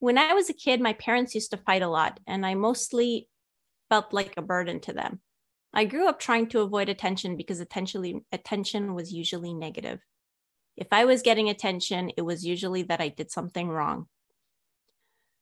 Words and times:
When 0.00 0.16
I 0.16 0.32
was 0.34 0.48
a 0.48 0.54
kid, 0.54 0.80
my 0.80 0.92
parents 0.92 1.34
used 1.34 1.50
to 1.50 1.56
fight 1.56 1.82
a 1.82 1.88
lot, 1.88 2.20
and 2.26 2.46
I 2.46 2.54
mostly 2.54 3.28
felt 3.88 4.12
like 4.12 4.34
a 4.36 4.42
burden 4.42 4.80
to 4.80 4.92
them. 4.92 5.20
I 5.72 5.84
grew 5.84 6.08
up 6.08 6.20
trying 6.20 6.48
to 6.48 6.60
avoid 6.60 6.88
attention 6.88 7.36
because 7.36 7.60
attention, 7.60 8.24
attention 8.32 8.94
was 8.94 9.12
usually 9.12 9.52
negative. 9.52 10.00
If 10.76 10.88
I 10.92 11.04
was 11.04 11.22
getting 11.22 11.48
attention, 11.48 12.12
it 12.16 12.22
was 12.22 12.46
usually 12.46 12.82
that 12.84 13.00
I 13.00 13.08
did 13.08 13.30
something 13.30 13.68
wrong. 13.68 14.06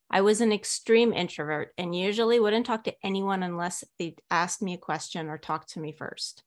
I 0.09 0.21
was 0.21 0.41
an 0.41 0.51
extreme 0.51 1.13
introvert 1.13 1.73
and 1.77 1.95
usually 1.95 2.39
wouldn't 2.39 2.65
talk 2.65 2.85
to 2.85 2.95
anyone 3.03 3.43
unless 3.43 3.83
they 3.99 4.15
asked 4.31 4.61
me 4.61 4.73
a 4.73 4.77
question 4.79 5.27
or 5.27 5.37
talked 5.37 5.69
to 5.73 5.79
me 5.79 5.91
first. 5.91 6.43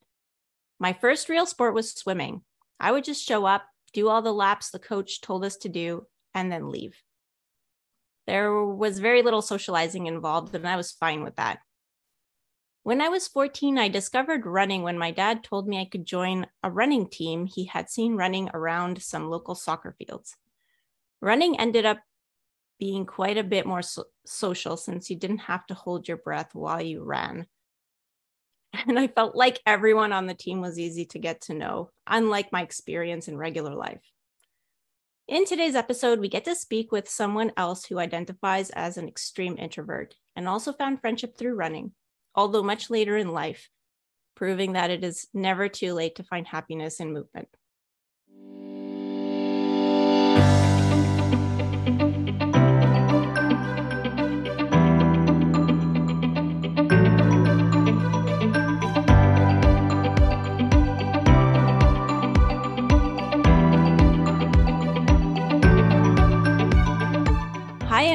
My 0.79 0.95
first 0.95 1.29
real 1.29 1.47
sport 1.47 1.75
was 1.75 1.93
swimming. 1.93 2.43
I 2.81 2.91
would 2.91 3.05
just 3.05 3.27
show 3.27 3.45
up, 3.45 3.67
do 3.93 4.09
all 4.09 4.23
the 4.23 4.33
laps 4.33 4.71
the 4.71 4.79
coach 4.79 5.21
told 5.21 5.45
us 5.45 5.57
to 5.59 5.69
do, 5.69 6.07
and 6.35 6.51
then 6.51 6.71
leave. 6.71 6.97
There 8.31 8.65
was 8.65 9.01
very 9.01 9.23
little 9.23 9.43
socializing 9.43 10.07
involved, 10.07 10.55
and 10.55 10.69
I 10.69 10.77
was 10.77 10.93
fine 10.93 11.25
with 11.25 11.35
that. 11.35 11.59
When 12.85 13.01
I 13.01 13.09
was 13.09 13.27
14, 13.27 13.77
I 13.77 13.89
discovered 13.89 14.47
running 14.47 14.85
when 14.85 14.97
my 14.97 15.11
dad 15.11 15.43
told 15.43 15.67
me 15.67 15.81
I 15.81 15.85
could 15.85 16.07
join 16.07 16.47
a 16.63 16.71
running 16.71 17.09
team 17.09 17.47
he 17.47 17.65
had 17.65 17.91
seen 17.91 18.15
running 18.15 18.49
around 18.55 19.03
some 19.03 19.29
local 19.29 19.57
soccer 19.57 19.97
fields. 19.99 20.37
Running 21.21 21.59
ended 21.59 21.85
up 21.85 21.99
being 22.79 23.05
quite 23.05 23.37
a 23.37 23.43
bit 23.43 23.67
more 23.67 23.83
so- 23.83 24.05
social 24.25 24.77
since 24.77 25.11
you 25.11 25.17
didn't 25.17 25.39
have 25.39 25.67
to 25.67 25.75
hold 25.75 26.07
your 26.07 26.19
breath 26.19 26.55
while 26.55 26.81
you 26.81 27.03
ran. 27.03 27.49
And 28.87 28.97
I 28.97 29.09
felt 29.09 29.35
like 29.35 29.59
everyone 29.67 30.13
on 30.13 30.29
the 30.29 30.35
team 30.35 30.61
was 30.61 30.79
easy 30.79 31.05
to 31.07 31.19
get 31.19 31.41
to 31.43 31.55
know, 31.55 31.91
unlike 32.07 32.53
my 32.53 32.63
experience 32.63 33.27
in 33.27 33.37
regular 33.37 33.75
life. 33.75 34.09
In 35.31 35.45
today's 35.45 35.77
episode, 35.77 36.19
we 36.19 36.29
get 36.29 36.45
to 36.47 36.57
speak 36.57 36.91
with 36.91 37.09
someone 37.09 37.53
else 37.57 37.85
who 37.85 38.01
identifies 38.01 38.71
as 38.71 38.97
an 38.97 39.07
extreme 39.07 39.57
introvert 39.59 40.17
and 40.35 40.49
also 40.49 40.73
found 40.73 41.01
friendship 41.01 41.39
through 41.39 41.55
running, 41.55 41.93
although 42.35 42.65
much 42.65 42.91
later 42.91 43.17
in 43.17 43.31
life, 43.31 43.69
proving 44.35 44.73
that 44.73 44.91
it 44.91 45.05
is 45.05 45.29
never 45.33 45.69
too 45.69 45.95
late 45.95 46.17
to 46.17 46.25
find 46.25 46.49
happiness 46.49 46.99
in 46.99 47.13
movement. 47.13 47.47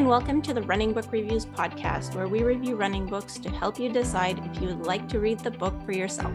And 0.05 0.11
welcome 0.11 0.39
to 0.39 0.53
the 0.53 0.61
Running 0.61 0.93
Book 0.93 1.11
Reviews 1.11 1.47
podcast, 1.47 2.13
where 2.13 2.27
we 2.27 2.43
review 2.43 2.75
running 2.75 3.07
books 3.07 3.39
to 3.39 3.49
help 3.49 3.79
you 3.79 3.91
decide 3.91 4.37
if 4.37 4.61
you 4.61 4.67
would 4.67 4.85
like 4.85 5.09
to 5.09 5.19
read 5.19 5.39
the 5.39 5.49
book 5.49 5.73
for 5.83 5.93
yourself. 5.93 6.31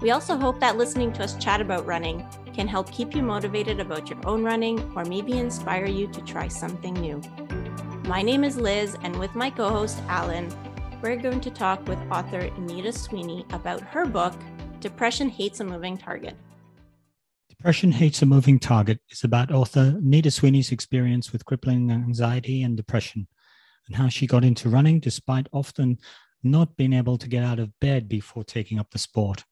We 0.00 0.12
also 0.12 0.36
hope 0.36 0.60
that 0.60 0.76
listening 0.76 1.12
to 1.14 1.24
us 1.24 1.36
chat 1.38 1.60
about 1.60 1.86
running 1.86 2.24
can 2.54 2.68
help 2.68 2.92
keep 2.92 3.16
you 3.16 3.22
motivated 3.24 3.80
about 3.80 4.08
your 4.08 4.20
own 4.28 4.44
running 4.44 4.78
or 4.94 5.04
maybe 5.04 5.32
inspire 5.32 5.86
you 5.86 6.06
to 6.12 6.20
try 6.20 6.46
something 6.46 6.94
new. 6.94 7.20
My 8.06 8.22
name 8.22 8.44
is 8.44 8.56
Liz, 8.56 8.96
and 9.02 9.18
with 9.18 9.34
my 9.34 9.50
co 9.50 9.68
host 9.68 10.00
Alan, 10.06 10.48
we're 11.02 11.16
going 11.16 11.40
to 11.40 11.50
talk 11.50 11.84
with 11.88 11.98
author 12.12 12.48
Nita 12.60 12.92
Sweeney 12.92 13.44
about 13.50 13.80
her 13.80 14.06
book, 14.06 14.34
Depression 14.78 15.28
Hates 15.28 15.58
a 15.58 15.64
Moving 15.64 15.98
Target. 15.98 16.36
Depression 17.62 17.92
Hates 17.92 18.20
a 18.20 18.26
Moving 18.26 18.58
Target 18.58 18.98
is 19.08 19.22
about 19.22 19.52
author 19.52 19.96
Nita 20.00 20.32
Sweeney's 20.32 20.72
experience 20.72 21.32
with 21.32 21.44
crippling 21.44 21.92
anxiety 21.92 22.60
and 22.60 22.76
depression 22.76 23.28
and 23.86 23.94
how 23.94 24.08
she 24.08 24.26
got 24.26 24.42
into 24.42 24.68
running 24.68 24.98
despite 24.98 25.46
often 25.52 25.98
not 26.42 26.76
being 26.76 26.92
able 26.92 27.16
to 27.16 27.28
get 27.28 27.44
out 27.44 27.60
of 27.60 27.78
bed 27.78 28.08
before 28.08 28.42
taking 28.42 28.80
up 28.80 28.90
the 28.90 28.98
sport. 28.98 29.44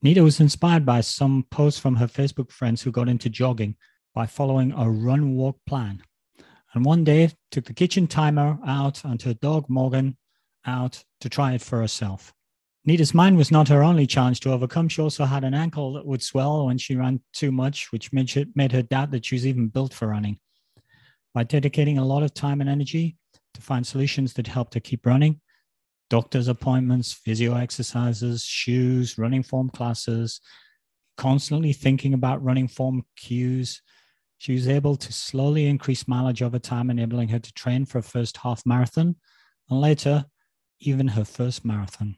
Nita 0.00 0.22
was 0.22 0.40
inspired 0.40 0.86
by 0.86 1.02
some 1.02 1.44
posts 1.50 1.78
from 1.78 1.96
her 1.96 2.06
Facebook 2.06 2.50
friends 2.50 2.80
who 2.80 2.90
got 2.90 3.10
into 3.10 3.28
jogging 3.28 3.76
by 4.14 4.24
following 4.24 4.72
a 4.72 4.88
run 4.88 5.34
walk 5.34 5.58
plan. 5.66 6.02
And 6.72 6.86
one 6.86 7.04
day 7.04 7.32
took 7.50 7.66
the 7.66 7.74
kitchen 7.74 8.06
timer 8.06 8.58
out 8.66 9.04
and 9.04 9.20
her 9.20 9.34
dog 9.34 9.68
Morgan 9.68 10.16
out 10.64 11.04
to 11.20 11.28
try 11.28 11.52
it 11.52 11.60
for 11.60 11.80
herself. 11.80 12.32
Nita's 12.84 13.14
mind 13.14 13.36
was 13.36 13.52
not 13.52 13.68
her 13.68 13.84
only 13.84 14.06
challenge 14.08 14.40
to 14.40 14.52
overcome. 14.52 14.88
She 14.88 15.00
also 15.00 15.24
had 15.24 15.44
an 15.44 15.54
ankle 15.54 15.92
that 15.92 16.04
would 16.04 16.22
swell 16.22 16.66
when 16.66 16.78
she 16.78 16.96
ran 16.96 17.20
too 17.32 17.52
much, 17.52 17.92
which 17.92 18.12
made, 18.12 18.72
her 18.72 18.82
doubt 18.82 19.12
that 19.12 19.24
she 19.24 19.36
was 19.36 19.46
even 19.46 19.68
built 19.68 19.94
for 19.94 20.08
running. 20.08 20.38
By 21.32 21.44
dedicating 21.44 21.98
a 21.98 22.04
lot 22.04 22.24
of 22.24 22.34
time 22.34 22.60
and 22.60 22.68
energy 22.68 23.16
to 23.54 23.60
find 23.60 23.86
solutions 23.86 24.34
that 24.34 24.48
helped 24.48 24.74
her 24.74 24.80
keep 24.80 25.06
running, 25.06 25.40
doctor's 26.10 26.48
appointments, 26.48 27.12
physio 27.12 27.54
exercises, 27.54 28.44
shoes, 28.44 29.16
running 29.16 29.44
form 29.44 29.70
classes, 29.70 30.40
constantly 31.16 31.72
thinking 31.72 32.14
about 32.14 32.42
running 32.42 32.66
form 32.66 33.04
cues, 33.16 33.80
she 34.38 34.54
was 34.54 34.66
able 34.66 34.96
to 34.96 35.12
slowly 35.12 35.66
increase 35.66 36.08
mileage 36.08 36.42
over 36.42 36.58
time, 36.58 36.90
enabling 36.90 37.28
her 37.28 37.38
to 37.38 37.52
train 37.52 37.84
for 37.84 37.98
a 37.98 38.02
first 38.02 38.38
half 38.38 38.66
marathon 38.66 39.14
and 39.70 39.80
later, 39.80 40.24
even 40.80 41.06
her 41.06 41.24
first 41.24 41.64
marathon. 41.64 42.16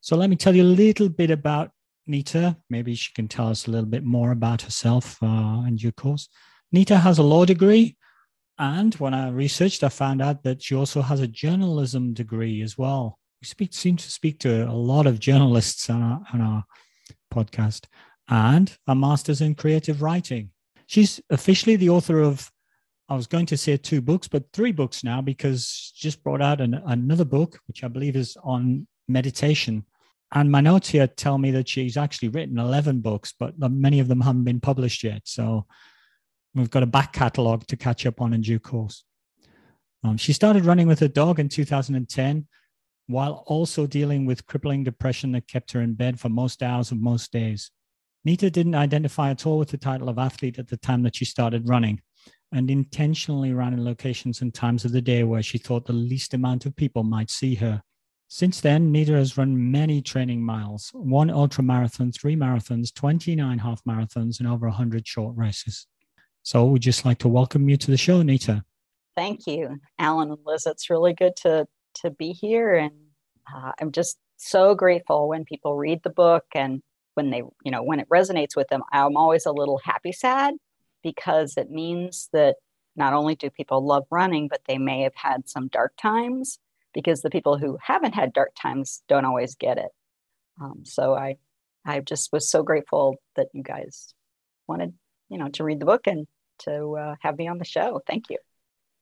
So 0.00 0.16
let 0.16 0.30
me 0.30 0.36
tell 0.36 0.54
you 0.54 0.62
a 0.62 0.64
little 0.64 1.08
bit 1.08 1.30
about 1.30 1.70
Nita. 2.06 2.56
Maybe 2.70 2.94
she 2.94 3.12
can 3.12 3.28
tell 3.28 3.48
us 3.48 3.66
a 3.66 3.70
little 3.70 3.88
bit 3.88 4.04
more 4.04 4.30
about 4.30 4.62
herself 4.62 5.22
uh, 5.22 5.62
in 5.66 5.76
due 5.76 5.92
course. 5.92 6.28
Nita 6.72 6.98
has 6.98 7.18
a 7.18 7.22
law 7.22 7.44
degree. 7.44 7.96
And 8.58 8.94
when 8.94 9.12
I 9.12 9.28
researched, 9.30 9.84
I 9.84 9.90
found 9.90 10.22
out 10.22 10.42
that 10.44 10.62
she 10.62 10.74
also 10.74 11.02
has 11.02 11.20
a 11.20 11.26
journalism 11.26 12.14
degree 12.14 12.62
as 12.62 12.78
well. 12.78 13.18
We 13.42 13.46
speak, 13.46 13.74
seem 13.74 13.96
to 13.96 14.10
speak 14.10 14.38
to 14.40 14.68
a 14.68 14.72
lot 14.72 15.06
of 15.06 15.20
journalists 15.20 15.90
on 15.90 16.02
our, 16.02 16.22
on 16.32 16.40
our 16.40 16.64
podcast 17.32 17.84
and 18.28 18.76
a 18.86 18.94
master's 18.94 19.40
in 19.40 19.54
creative 19.54 20.02
writing. 20.02 20.50
She's 20.86 21.20
officially 21.30 21.76
the 21.76 21.90
author 21.90 22.20
of, 22.20 22.50
I 23.08 23.14
was 23.14 23.26
going 23.26 23.46
to 23.46 23.56
say 23.56 23.76
two 23.76 24.00
books, 24.00 24.26
but 24.26 24.44
three 24.52 24.72
books 24.72 25.04
now 25.04 25.20
because 25.20 25.92
she 25.94 26.08
just 26.08 26.22
brought 26.24 26.42
out 26.42 26.60
an, 26.60 26.80
another 26.86 27.24
book, 27.24 27.60
which 27.66 27.84
I 27.84 27.88
believe 27.88 28.16
is 28.16 28.36
on 28.42 28.86
meditation 29.08 29.84
and 30.34 30.86
here 30.86 31.06
tell 31.06 31.38
me 31.38 31.50
that 31.52 31.68
she's 31.68 31.96
actually 31.96 32.28
written 32.28 32.58
11 32.58 33.00
books, 33.00 33.32
but 33.38 33.54
many 33.58 34.00
of 34.00 34.08
them 34.08 34.20
haven't 34.20 34.44
been 34.44 34.60
published 34.60 35.04
yet. 35.04 35.22
So 35.24 35.66
we've 36.54 36.70
got 36.70 36.82
a 36.82 36.86
back 36.86 37.12
catalogue 37.12 37.66
to 37.68 37.76
catch 37.76 38.06
up 38.06 38.20
on 38.20 38.32
in 38.32 38.40
due 38.40 38.58
course. 38.58 39.04
Um, 40.02 40.16
she 40.16 40.32
started 40.32 40.64
running 40.64 40.88
with 40.88 40.98
her 41.00 41.08
dog 41.08 41.38
in 41.38 41.48
2010 41.48 42.46
while 43.08 43.44
also 43.46 43.86
dealing 43.86 44.26
with 44.26 44.46
crippling 44.46 44.82
depression 44.82 45.32
that 45.32 45.46
kept 45.46 45.72
her 45.72 45.80
in 45.80 45.94
bed 45.94 46.18
for 46.18 46.28
most 46.28 46.62
hours 46.62 46.90
of 46.90 47.00
most 47.00 47.32
days. 47.32 47.70
Nita 48.24 48.50
didn't 48.50 48.74
identify 48.74 49.30
at 49.30 49.46
all 49.46 49.58
with 49.58 49.68
the 49.68 49.78
title 49.78 50.08
of 50.08 50.18
athlete 50.18 50.58
at 50.58 50.68
the 50.68 50.76
time 50.76 51.02
that 51.04 51.14
she 51.14 51.24
started 51.24 51.68
running 51.68 52.00
and 52.52 52.68
intentionally 52.68 53.52
ran 53.52 53.72
in 53.72 53.84
locations 53.84 54.42
and 54.42 54.52
times 54.52 54.84
of 54.84 54.90
the 54.90 55.00
day 55.00 55.22
where 55.22 55.42
she 55.42 55.58
thought 55.58 55.86
the 55.86 55.92
least 55.92 56.34
amount 56.34 56.66
of 56.66 56.74
people 56.74 57.04
might 57.04 57.30
see 57.30 57.54
her. 57.54 57.80
Since 58.28 58.60
then, 58.60 58.90
Nita 58.90 59.12
has 59.12 59.38
run 59.38 59.70
many 59.70 60.02
training 60.02 60.42
miles, 60.42 60.90
one 60.92 61.30
ultra 61.30 61.62
marathon, 61.62 62.10
three 62.10 62.34
marathons, 62.34 62.92
29 62.92 63.58
half 63.58 63.84
marathons, 63.84 64.40
and 64.40 64.48
over 64.48 64.66
100 64.66 65.06
short 65.06 65.36
races. 65.36 65.86
So 66.42 66.64
we'd 66.64 66.82
just 66.82 67.04
like 67.04 67.18
to 67.18 67.28
welcome 67.28 67.68
you 67.68 67.76
to 67.76 67.90
the 67.90 67.96
show, 67.96 68.22
Nita. 68.22 68.64
Thank 69.16 69.46
you, 69.46 69.78
Alan 69.98 70.30
and 70.30 70.40
Liz. 70.44 70.66
It's 70.66 70.90
really 70.90 71.12
good 71.12 71.36
to, 71.36 71.68
to 72.02 72.10
be 72.10 72.32
here. 72.32 72.74
And 72.74 72.92
uh, 73.54 73.72
I'm 73.80 73.92
just 73.92 74.18
so 74.36 74.74
grateful 74.74 75.28
when 75.28 75.44
people 75.44 75.76
read 75.76 76.02
the 76.02 76.10
book 76.10 76.44
and 76.54 76.82
when 77.14 77.30
they, 77.30 77.42
you 77.64 77.70
know, 77.70 77.82
when 77.82 78.00
it 78.00 78.08
resonates 78.08 78.56
with 78.56 78.68
them. 78.68 78.82
I'm 78.92 79.16
always 79.16 79.46
a 79.46 79.52
little 79.52 79.78
happy 79.78 80.12
sad 80.12 80.54
because 81.02 81.56
it 81.56 81.70
means 81.70 82.28
that 82.32 82.56
not 82.96 83.12
only 83.12 83.36
do 83.36 83.50
people 83.50 83.86
love 83.86 84.04
running, 84.10 84.48
but 84.48 84.62
they 84.66 84.78
may 84.78 85.02
have 85.02 85.14
had 85.14 85.48
some 85.48 85.68
dark 85.68 85.92
times 85.96 86.58
because 86.96 87.20
the 87.20 87.28
people 87.36 87.58
who 87.58 87.76
haven't 87.82 88.14
had 88.14 88.32
dark 88.32 88.52
times 88.60 89.02
don't 89.06 89.26
always 89.26 89.54
get 89.54 89.76
it. 89.76 89.92
Um, 90.58 90.80
so 90.84 91.14
I, 91.14 91.36
I 91.84 92.00
just 92.00 92.32
was 92.32 92.48
so 92.48 92.62
grateful 92.62 93.16
that 93.36 93.48
you 93.52 93.62
guys 93.62 94.14
wanted, 94.66 94.94
you 95.28 95.36
know, 95.36 95.48
to 95.50 95.62
read 95.62 95.78
the 95.78 95.84
book 95.84 96.06
and 96.06 96.26
to 96.60 96.96
uh, 96.96 97.14
have 97.20 97.36
me 97.36 97.48
on 97.48 97.58
the 97.58 97.66
show. 97.66 98.00
Thank 98.06 98.30
you. 98.30 98.38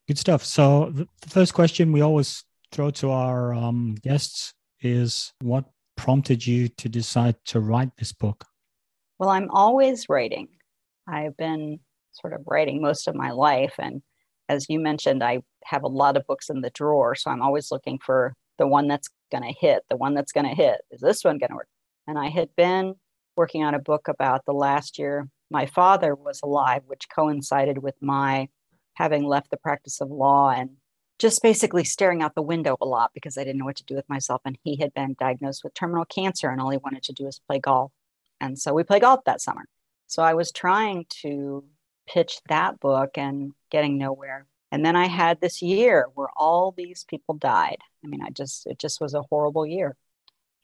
Good 0.08 0.18
stuff. 0.18 0.44
So 0.44 0.90
the 0.90 1.06
first 1.28 1.54
question 1.54 1.92
we 1.92 2.00
always 2.00 2.42
throw 2.72 2.90
to 2.90 3.10
our 3.10 3.54
um, 3.54 3.94
guests 4.02 4.52
is, 4.80 5.32
what 5.40 5.64
prompted 5.96 6.44
you 6.44 6.66
to 6.66 6.88
decide 6.88 7.36
to 7.44 7.60
write 7.60 7.96
this 7.96 8.12
book? 8.12 8.44
Well, 9.20 9.30
I'm 9.30 9.50
always 9.50 10.08
writing. 10.08 10.48
I've 11.06 11.36
been 11.36 11.78
sort 12.10 12.32
of 12.32 12.42
writing 12.44 12.82
most 12.82 13.06
of 13.06 13.14
my 13.14 13.30
life, 13.30 13.74
and 13.78 14.02
as 14.48 14.66
you 14.68 14.80
mentioned, 14.80 15.22
I 15.22 15.42
have 15.64 15.82
a 15.82 15.88
lot 15.88 16.16
of 16.16 16.26
books 16.26 16.50
in 16.50 16.60
the 16.60 16.70
drawer. 16.70 17.14
So 17.14 17.30
I'm 17.30 17.42
always 17.42 17.70
looking 17.70 17.98
for 17.98 18.34
the 18.58 18.66
one 18.66 18.88
that's 18.88 19.08
going 19.32 19.44
to 19.44 19.58
hit, 19.58 19.82
the 19.88 19.96
one 19.96 20.14
that's 20.14 20.32
going 20.32 20.46
to 20.46 20.54
hit. 20.54 20.82
Is 20.90 21.00
this 21.00 21.24
one 21.24 21.38
going 21.38 21.50
to 21.50 21.56
work? 21.56 21.68
And 22.06 22.18
I 22.18 22.28
had 22.28 22.54
been 22.56 22.94
working 23.36 23.64
on 23.64 23.74
a 23.74 23.78
book 23.78 24.08
about 24.08 24.44
the 24.44 24.52
last 24.52 24.98
year 24.98 25.28
my 25.50 25.66
father 25.66 26.14
was 26.14 26.40
alive, 26.42 26.82
which 26.86 27.08
coincided 27.14 27.78
with 27.78 27.94
my 28.00 28.48
having 28.94 29.24
left 29.24 29.50
the 29.50 29.56
practice 29.56 30.00
of 30.00 30.10
law 30.10 30.50
and 30.50 30.70
just 31.18 31.42
basically 31.42 31.84
staring 31.84 32.22
out 32.22 32.34
the 32.34 32.42
window 32.42 32.76
a 32.80 32.86
lot 32.86 33.12
because 33.14 33.38
I 33.38 33.44
didn't 33.44 33.58
know 33.58 33.64
what 33.64 33.76
to 33.76 33.84
do 33.84 33.94
with 33.94 34.08
myself. 34.08 34.40
And 34.44 34.58
he 34.64 34.76
had 34.76 34.92
been 34.94 35.14
diagnosed 35.18 35.62
with 35.62 35.74
terminal 35.74 36.04
cancer, 36.04 36.50
and 36.50 36.60
all 36.60 36.70
he 36.70 36.78
wanted 36.78 37.04
to 37.04 37.12
do 37.12 37.24
was 37.24 37.40
play 37.46 37.60
golf. 37.60 37.92
And 38.40 38.58
so 38.58 38.74
we 38.74 38.82
played 38.82 39.02
golf 39.02 39.20
that 39.26 39.40
summer. 39.40 39.64
So 40.06 40.22
I 40.22 40.34
was 40.34 40.50
trying 40.50 41.06
to 41.22 41.64
pitch 42.06 42.40
that 42.48 42.80
book 42.80 43.16
and 43.16 43.52
getting 43.70 43.98
nowhere. 43.98 44.46
And 44.70 44.84
then 44.84 44.96
I 44.96 45.06
had 45.06 45.40
this 45.40 45.62
year 45.62 46.06
where 46.14 46.28
all 46.36 46.72
these 46.72 47.04
people 47.04 47.34
died. 47.36 47.78
I 48.04 48.08
mean, 48.08 48.22
I 48.22 48.30
just, 48.30 48.66
it 48.66 48.78
just 48.78 49.00
was 49.00 49.14
a 49.14 49.22
horrible 49.22 49.66
year. 49.66 49.96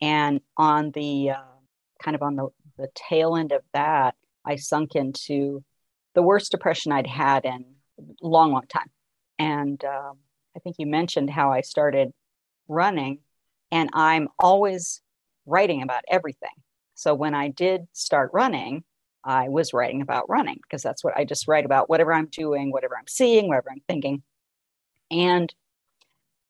And 0.01 0.41
on 0.57 0.91
the 0.91 1.31
uh, 1.31 1.43
kind 2.01 2.15
of 2.15 2.21
on 2.21 2.35
the, 2.35 2.49
the 2.77 2.89
tail 2.95 3.35
end 3.35 3.51
of 3.51 3.61
that, 3.73 4.15
I 4.43 4.55
sunk 4.55 4.95
into 4.95 5.63
the 6.13 6.23
worst 6.23 6.51
depression 6.51 6.91
I'd 6.91 7.07
had 7.07 7.45
in 7.45 7.65
a 7.99 8.03
long, 8.21 8.51
long 8.51 8.67
time. 8.67 8.89
And 9.39 9.83
um, 9.85 10.17
I 10.55 10.59
think 10.59 10.75
you 10.79 10.87
mentioned 10.87 11.29
how 11.29 11.51
I 11.51 11.61
started 11.61 12.11
running, 12.67 13.19
and 13.71 13.89
I'm 13.93 14.27
always 14.39 15.01
writing 15.45 15.81
about 15.81 16.03
everything. 16.09 16.49
So 16.95 17.13
when 17.13 17.33
I 17.33 17.47
did 17.47 17.87
start 17.93 18.31
running, 18.33 18.83
I 19.23 19.49
was 19.49 19.73
writing 19.73 20.01
about 20.01 20.29
running 20.29 20.59
because 20.63 20.81
that's 20.81 21.03
what 21.03 21.15
I 21.15 21.25
just 21.25 21.47
write 21.47 21.65
about 21.65 21.89
whatever 21.89 22.13
I'm 22.13 22.27
doing, 22.27 22.71
whatever 22.71 22.97
I'm 22.97 23.07
seeing, 23.07 23.47
whatever 23.47 23.69
I'm 23.71 23.81
thinking. 23.87 24.23
And 25.11 25.53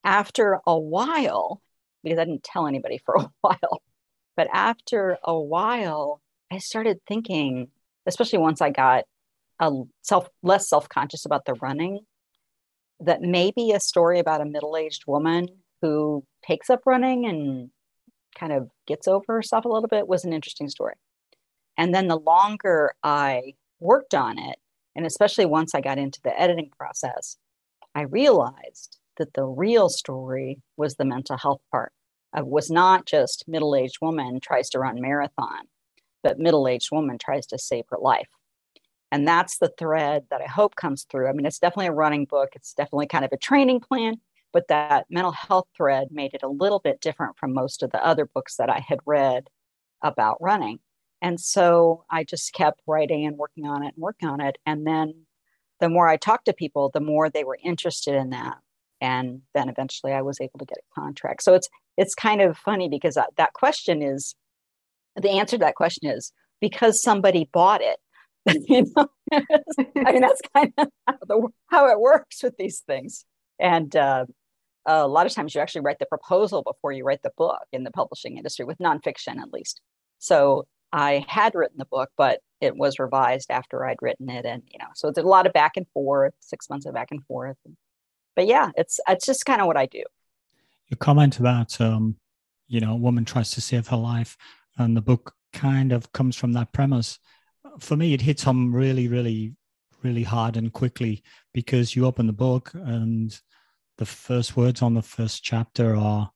after 0.03 0.59
a 0.65 0.77
while, 0.77 1.61
because 2.03 2.19
I 2.19 2.25
didn't 2.25 2.43
tell 2.43 2.67
anybody 2.67 2.99
for 3.05 3.15
a 3.15 3.29
while, 3.41 3.81
but 4.35 4.47
after 4.53 5.17
a 5.23 5.39
while, 5.39 6.21
I 6.51 6.59
started 6.59 6.99
thinking, 7.07 7.69
especially 8.05 8.39
once 8.39 8.61
I 8.61 8.69
got 8.69 9.05
a 9.59 9.71
self 10.01 10.29
less 10.41 10.69
self-conscious 10.69 11.25
about 11.25 11.45
the 11.45 11.53
running, 11.55 11.99
that 12.99 13.21
maybe 13.21 13.71
a 13.71 13.79
story 13.79 14.19
about 14.19 14.41
a 14.41 14.45
middle-aged 14.45 15.03
woman 15.07 15.47
who 15.81 16.23
takes 16.43 16.69
up 16.69 16.81
running 16.85 17.25
and 17.25 17.69
kind 18.35 18.53
of 18.53 18.69
gets 18.87 19.07
over 19.07 19.35
herself 19.35 19.65
a 19.65 19.69
little 19.69 19.87
bit 19.89 20.07
was 20.07 20.23
an 20.23 20.33
interesting 20.33 20.69
story. 20.69 20.93
And 21.81 21.95
then 21.95 22.09
the 22.09 22.19
longer 22.19 22.93
I 23.01 23.55
worked 23.79 24.13
on 24.13 24.37
it, 24.37 24.59
and 24.95 25.03
especially 25.03 25.47
once 25.47 25.73
I 25.73 25.81
got 25.81 25.97
into 25.97 26.21
the 26.21 26.39
editing 26.39 26.69
process, 26.77 27.37
I 27.95 28.01
realized 28.01 28.99
that 29.17 29.33
the 29.33 29.45
real 29.45 29.89
story 29.89 30.61
was 30.77 30.93
the 30.93 31.05
mental 31.05 31.37
health 31.37 31.61
part. 31.71 31.91
It 32.37 32.45
was 32.45 32.69
not 32.69 33.07
just 33.07 33.47
middle-aged 33.47 33.97
woman 33.99 34.39
tries 34.39 34.69
to 34.69 34.79
run 34.79 35.01
marathon, 35.01 35.65
but 36.21 36.37
middle-aged 36.37 36.89
woman 36.91 37.17
tries 37.17 37.47
to 37.47 37.57
save 37.57 37.85
her 37.89 37.97
life. 37.99 38.29
And 39.11 39.27
that's 39.27 39.57
the 39.57 39.73
thread 39.79 40.25
that 40.29 40.39
I 40.39 40.47
hope 40.47 40.75
comes 40.75 41.07
through. 41.09 41.29
I 41.29 41.31
mean, 41.33 41.47
it's 41.47 41.57
definitely 41.57 41.87
a 41.87 41.93
running 41.93 42.25
book. 42.25 42.49
It's 42.53 42.75
definitely 42.75 43.07
kind 43.07 43.25
of 43.25 43.31
a 43.31 43.37
training 43.37 43.79
plan, 43.79 44.17
but 44.53 44.67
that 44.67 45.07
mental 45.09 45.31
health 45.31 45.65
thread 45.75 46.09
made 46.11 46.35
it 46.35 46.43
a 46.43 46.47
little 46.47 46.77
bit 46.77 47.01
different 47.01 47.39
from 47.39 47.55
most 47.55 47.81
of 47.81 47.89
the 47.89 48.05
other 48.05 48.27
books 48.27 48.57
that 48.57 48.69
I 48.69 48.85
had 48.87 48.99
read 49.07 49.49
about 50.03 50.37
running. 50.39 50.77
And 51.21 51.39
so 51.39 52.05
I 52.09 52.23
just 52.23 52.53
kept 52.53 52.81
writing 52.87 53.25
and 53.25 53.37
working 53.37 53.67
on 53.67 53.83
it 53.83 53.93
and 53.95 54.01
working 54.01 54.27
on 54.27 54.41
it. 54.41 54.57
And 54.65 54.85
then 54.87 55.25
the 55.79 55.89
more 55.89 56.07
I 56.07 56.17
talked 56.17 56.45
to 56.45 56.53
people, 56.53 56.89
the 56.93 56.99
more 56.99 57.29
they 57.29 57.43
were 57.43 57.57
interested 57.63 58.15
in 58.15 58.31
that. 58.31 58.57
And 58.99 59.41
then 59.53 59.69
eventually 59.69 60.13
I 60.13 60.21
was 60.21 60.39
able 60.39 60.59
to 60.59 60.65
get 60.65 60.77
a 60.77 60.99
contract. 60.99 61.43
So 61.43 61.53
it's 61.53 61.69
it's 61.97 62.15
kind 62.15 62.41
of 62.41 62.57
funny 62.57 62.87
because 62.87 63.15
that, 63.15 63.29
that 63.37 63.53
question 63.53 64.01
is 64.01 64.35
the 65.15 65.31
answer 65.31 65.57
to 65.57 65.65
that 65.65 65.75
question 65.75 66.09
is 66.09 66.31
because 66.59 67.01
somebody 67.01 67.49
bought 67.51 67.81
it. 67.81 67.97
you 68.67 68.85
know? 68.95 69.07
I 69.33 70.11
mean, 70.11 70.21
that's 70.21 70.41
kind 70.55 70.73
of 70.77 70.87
how, 71.07 71.17
the, 71.27 71.47
how, 71.67 71.87
it 71.91 71.99
works 71.99 72.41
with 72.41 72.57
these 72.57 72.79
things. 72.79 73.25
And 73.59 73.95
uh, 73.95 74.25
a 74.85 75.07
lot 75.07 75.25
of 75.27 75.33
times 75.33 75.53
you 75.53 75.61
actually 75.61 75.81
write 75.81 75.99
the 75.99 76.07
proposal 76.07 76.63
before 76.63 76.91
you 76.91 77.03
write 77.03 77.21
the 77.23 77.31
book 77.37 77.61
in 77.71 77.83
the 77.83 77.91
publishing 77.91 78.37
industry, 78.37 78.65
with 78.65 78.79
nonfiction 78.79 79.37
at 79.39 79.53
least. 79.53 79.79
So 80.17 80.65
I 80.93 81.25
had 81.27 81.55
written 81.55 81.77
the 81.77 81.85
book, 81.85 82.09
but 82.17 82.39
it 82.59 82.75
was 82.75 82.99
revised 82.99 83.49
after 83.49 83.85
I'd 83.85 84.01
written 84.01 84.29
it, 84.29 84.45
and 84.45 84.63
you 84.67 84.77
know, 84.79 84.89
so 84.95 85.07
it's 85.07 85.17
a 85.17 85.23
lot 85.23 85.47
of 85.47 85.53
back 85.53 85.77
and 85.77 85.87
forth, 85.93 86.33
six 86.39 86.69
months 86.69 86.85
of 86.85 86.93
back 86.93 87.09
and 87.11 87.23
forth. 87.25 87.57
But 88.35 88.47
yeah, 88.47 88.71
it's 88.75 88.99
it's 89.07 89.25
just 89.25 89.45
kind 89.45 89.61
of 89.61 89.67
what 89.67 89.77
I 89.77 89.85
do. 89.85 90.03
Your 90.89 90.97
comment 90.97 91.39
about 91.39 91.79
um, 91.79 92.17
you 92.67 92.79
know, 92.79 92.93
a 92.93 92.97
woman 92.97 93.25
tries 93.25 93.51
to 93.51 93.61
save 93.61 93.87
her 93.87 93.97
life, 93.97 94.37
and 94.77 94.95
the 94.95 95.01
book 95.01 95.33
kind 95.53 95.91
of 95.91 96.11
comes 96.11 96.35
from 96.35 96.53
that 96.53 96.71
premise. 96.71 97.19
For 97.79 97.95
me, 97.95 98.13
it 98.13 98.21
hits 98.21 98.43
home 98.43 98.73
really, 98.73 99.07
really, 99.07 99.55
really 100.03 100.23
hard 100.23 100.57
and 100.57 100.71
quickly 100.71 101.23
because 101.53 101.95
you 101.95 102.05
open 102.05 102.27
the 102.27 102.33
book 102.33 102.71
and 102.73 103.39
the 103.97 104.05
first 104.05 104.57
words 104.57 104.81
on 104.81 104.93
the 104.93 105.01
first 105.01 105.43
chapter 105.43 105.95
are, 105.95 106.31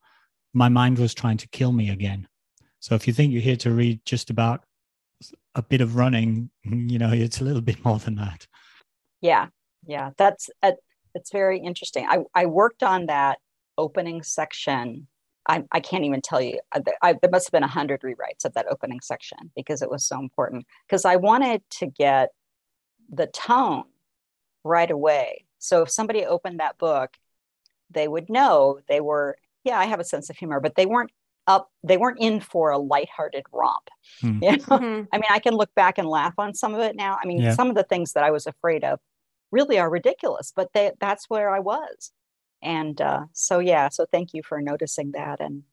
"My 0.54 0.70
mind 0.70 1.00
was 1.00 1.14
trying 1.14 1.38
to 1.38 1.48
kill 1.48 1.72
me 1.72 1.90
again." 1.90 2.28
So 2.86 2.94
if 2.94 3.08
you 3.08 3.14
think 3.14 3.34
you're 3.34 3.42
here 3.42 3.56
to 3.56 3.72
read 3.72 4.06
just 4.06 4.30
about 4.30 4.64
a 5.56 5.64
bit 5.64 5.82
of 5.82 5.96
running, 5.96 6.52
you 6.64 7.00
know, 7.00 7.12
it's 7.12 7.42
a 7.42 7.44
little 7.44 7.64
bit 7.64 7.84
more 7.84 7.98
than 7.98 8.14
that. 8.18 8.46
Yeah, 9.22 9.48
yeah, 9.88 10.12
that's 10.18 10.52
uh, 10.62 10.74
it's 11.16 11.32
very 11.32 11.58
interesting. 11.58 12.06
I 12.08 12.20
I 12.36 12.46
worked 12.46 12.84
on 12.84 13.08
that 13.08 13.40
opening 13.76 14.22
section. 14.22 15.08
I, 15.50 15.64
I 15.72 15.80
can't 15.80 16.04
even 16.04 16.22
tell 16.22 16.40
you. 16.40 16.60
I, 16.72 16.82
I, 17.02 17.14
there 17.14 17.32
must 17.32 17.48
have 17.48 17.52
been 17.54 17.64
a 17.64 17.68
hundred 17.68 18.02
rewrites 18.02 18.46
of 18.46 18.54
that 18.54 18.68
opening 18.70 19.00
section 19.02 19.52
because 19.56 19.82
it 19.82 19.90
was 19.90 20.06
so 20.06 20.20
important. 20.20 20.68
Because 20.88 21.06
I 21.06 21.16
wanted 21.16 21.64
to 21.80 21.88
get 21.88 22.30
the 23.10 23.26
tone 23.26 23.86
right 24.64 24.92
away. 24.92 25.46
So 25.58 25.82
if 25.82 25.90
somebody 25.90 26.24
opened 26.24 26.60
that 26.60 26.78
book, 26.78 27.16
they 27.90 28.08
would 28.08 28.30
know 28.30 28.80
they 28.88 29.02
were. 29.02 29.38
Yeah, 29.64 29.80
I 29.80 29.86
have 29.86 30.00
a 30.00 30.04
sense 30.04 30.30
of 30.30 30.38
humor, 30.38 30.60
but 30.60 30.76
they 30.76 30.86
weren't 30.86 31.10
up 31.48 31.70
they 31.84 31.98
weren't 31.98 32.20
in 32.20 32.40
for 32.40 32.72
a 32.72 32.78
lighthearted 32.78 33.44
romp 33.52 33.90
mm. 34.22 34.42
you 34.42 34.52
know? 34.52 34.58
mm-hmm. 34.58 35.04
i 35.14 35.18
mean 35.18 35.30
i 35.30 35.40
can 35.40 35.54
look 35.54 35.74
back 35.76 35.98
and 35.98 36.08
laugh 36.08 36.34
on 36.38 36.54
some 36.54 36.74
of 36.74 36.82
it 36.82 36.96
now 36.96 37.18
i 37.22 37.26
mean 37.26 37.40
yeah. 37.40 37.54
some 37.54 37.70
of 37.70 37.76
the 37.76 37.84
things 37.84 38.14
that 38.14 38.24
i 38.24 38.32
was 38.32 38.48
afraid 38.48 38.84
of 38.84 39.00
really 39.52 39.78
are 39.78 39.90
ridiculous 39.90 40.52
but 40.56 40.70
they, 40.74 40.92
that's 41.00 41.30
where 41.30 41.50
i 41.50 41.60
was 41.60 42.12
and 42.62 43.00
uh, 43.02 43.26
so 43.34 43.60
yeah 43.60 43.90
so 43.90 44.06
thank 44.12 44.34
you 44.34 44.42
for 44.44 44.62
noticing 44.62 45.12
that 45.12 45.40
and 45.40 45.64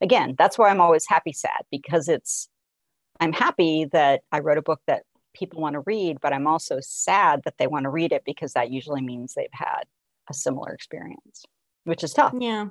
again 0.00 0.34
that's 0.36 0.58
why 0.58 0.68
i'm 0.68 0.80
always 0.80 1.06
happy 1.08 1.32
sad 1.32 1.62
because 1.70 2.08
it's 2.08 2.48
i'm 3.20 3.32
happy 3.32 3.86
that 3.92 4.22
i 4.30 4.38
wrote 4.38 4.58
a 4.58 4.62
book 4.62 4.80
that 4.86 5.04
people 5.34 5.60
want 5.60 5.74
to 5.74 5.80
read 5.80 6.18
but 6.20 6.32
i'm 6.32 6.46
also 6.46 6.78
sad 6.80 7.40
that 7.44 7.54
they 7.58 7.66
want 7.66 7.84
to 7.84 7.90
read 7.90 8.12
it 8.12 8.22
because 8.24 8.52
that 8.52 8.70
usually 8.70 9.00
means 9.00 9.34
they've 9.34 9.48
had 9.52 9.84
a 10.28 10.34
similar 10.34 10.72
experience 10.72 11.44
which 11.84 12.04
is 12.04 12.12
tough 12.12 12.34
yeah 12.38 12.66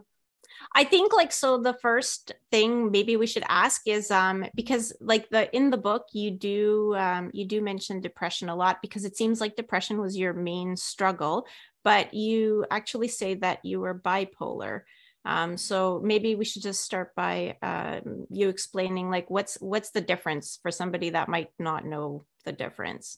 I 0.73 0.83
think 0.83 1.13
like 1.13 1.31
so 1.31 1.57
the 1.57 1.73
first 1.73 2.31
thing 2.51 2.91
maybe 2.91 3.17
we 3.17 3.27
should 3.27 3.43
ask 3.47 3.81
is 3.87 4.09
um 4.11 4.45
because 4.55 4.93
like 4.99 5.29
the 5.29 5.53
in 5.55 5.69
the 5.69 5.77
book 5.77 6.07
you 6.13 6.31
do 6.31 6.95
um 6.95 7.29
you 7.33 7.45
do 7.45 7.61
mention 7.61 8.01
depression 8.01 8.49
a 8.49 8.55
lot 8.55 8.81
because 8.81 9.05
it 9.05 9.17
seems 9.17 9.39
like 9.39 9.55
depression 9.55 9.99
was 9.99 10.17
your 10.17 10.33
main 10.33 10.75
struggle 10.75 11.45
but 11.83 12.13
you 12.13 12.65
actually 12.71 13.09
say 13.09 13.35
that 13.35 13.63
you 13.63 13.79
were 13.79 13.99
bipolar. 13.99 14.81
Um 15.25 15.57
so 15.57 16.01
maybe 16.03 16.35
we 16.35 16.45
should 16.45 16.63
just 16.63 16.83
start 16.83 17.13
by 17.15 17.57
um 17.61 18.25
you 18.29 18.49
explaining 18.49 19.09
like 19.09 19.29
what's 19.29 19.55
what's 19.61 19.91
the 19.91 20.01
difference 20.01 20.59
for 20.61 20.71
somebody 20.71 21.11
that 21.11 21.29
might 21.29 21.49
not 21.59 21.85
know 21.85 22.25
the 22.45 22.51
difference? 22.51 23.17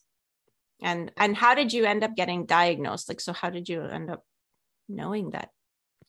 And 0.81 1.11
and 1.17 1.35
how 1.35 1.55
did 1.55 1.73
you 1.73 1.85
end 1.85 2.03
up 2.03 2.15
getting 2.15 2.45
diagnosed? 2.45 3.09
Like 3.09 3.21
so 3.21 3.33
how 3.33 3.49
did 3.49 3.69
you 3.69 3.81
end 3.81 4.09
up 4.11 4.23
knowing 4.87 5.31
that 5.31 5.49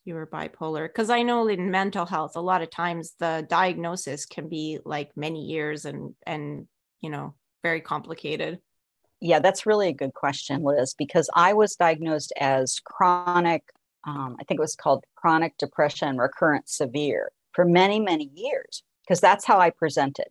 you 0.07 0.15
were 0.15 0.27
bipolar 0.27 0.89
because 0.89 1.11
i 1.11 1.23
know 1.23 1.47
in 1.49 1.71
mental 1.71 2.07
health 2.07 2.37
a 2.37 2.41
lot 2.41 2.63
of 2.63 2.71
times 2.71 3.15
the 3.19 3.45
diagnosis 3.51 4.25
can 4.25 4.49
be 4.49 4.79
like 4.85 5.11
many 5.17 5.45
years 5.45 5.85
and 5.85 6.15
and 6.27 6.67
you 7.01 7.11
know 7.11 7.35
very 7.63 7.81
complicated. 7.81 8.61
Yeah 9.21 9.41
that's 9.41 9.67
really 9.67 9.89
a 9.89 9.93
good 9.93 10.15
question 10.15 10.63
liz 10.63 10.95
because 10.95 11.29
i 11.35 11.53
was 11.53 11.75
diagnosed 11.75 12.33
as 12.39 12.79
chronic 12.85 13.63
um, 14.07 14.37
i 14.39 14.45
think 14.45 14.61
it 14.61 14.69
was 14.69 14.77
called 14.77 15.05
chronic 15.17 15.57
depression 15.59 16.17
recurrent 16.17 16.69
severe 16.69 17.33
for 17.53 17.65
many 17.65 17.99
many 17.99 18.31
years 18.35 18.83
because 19.03 19.21
that's 19.21 19.45
how 19.45 19.59
i 19.59 19.71
presented. 19.71 20.29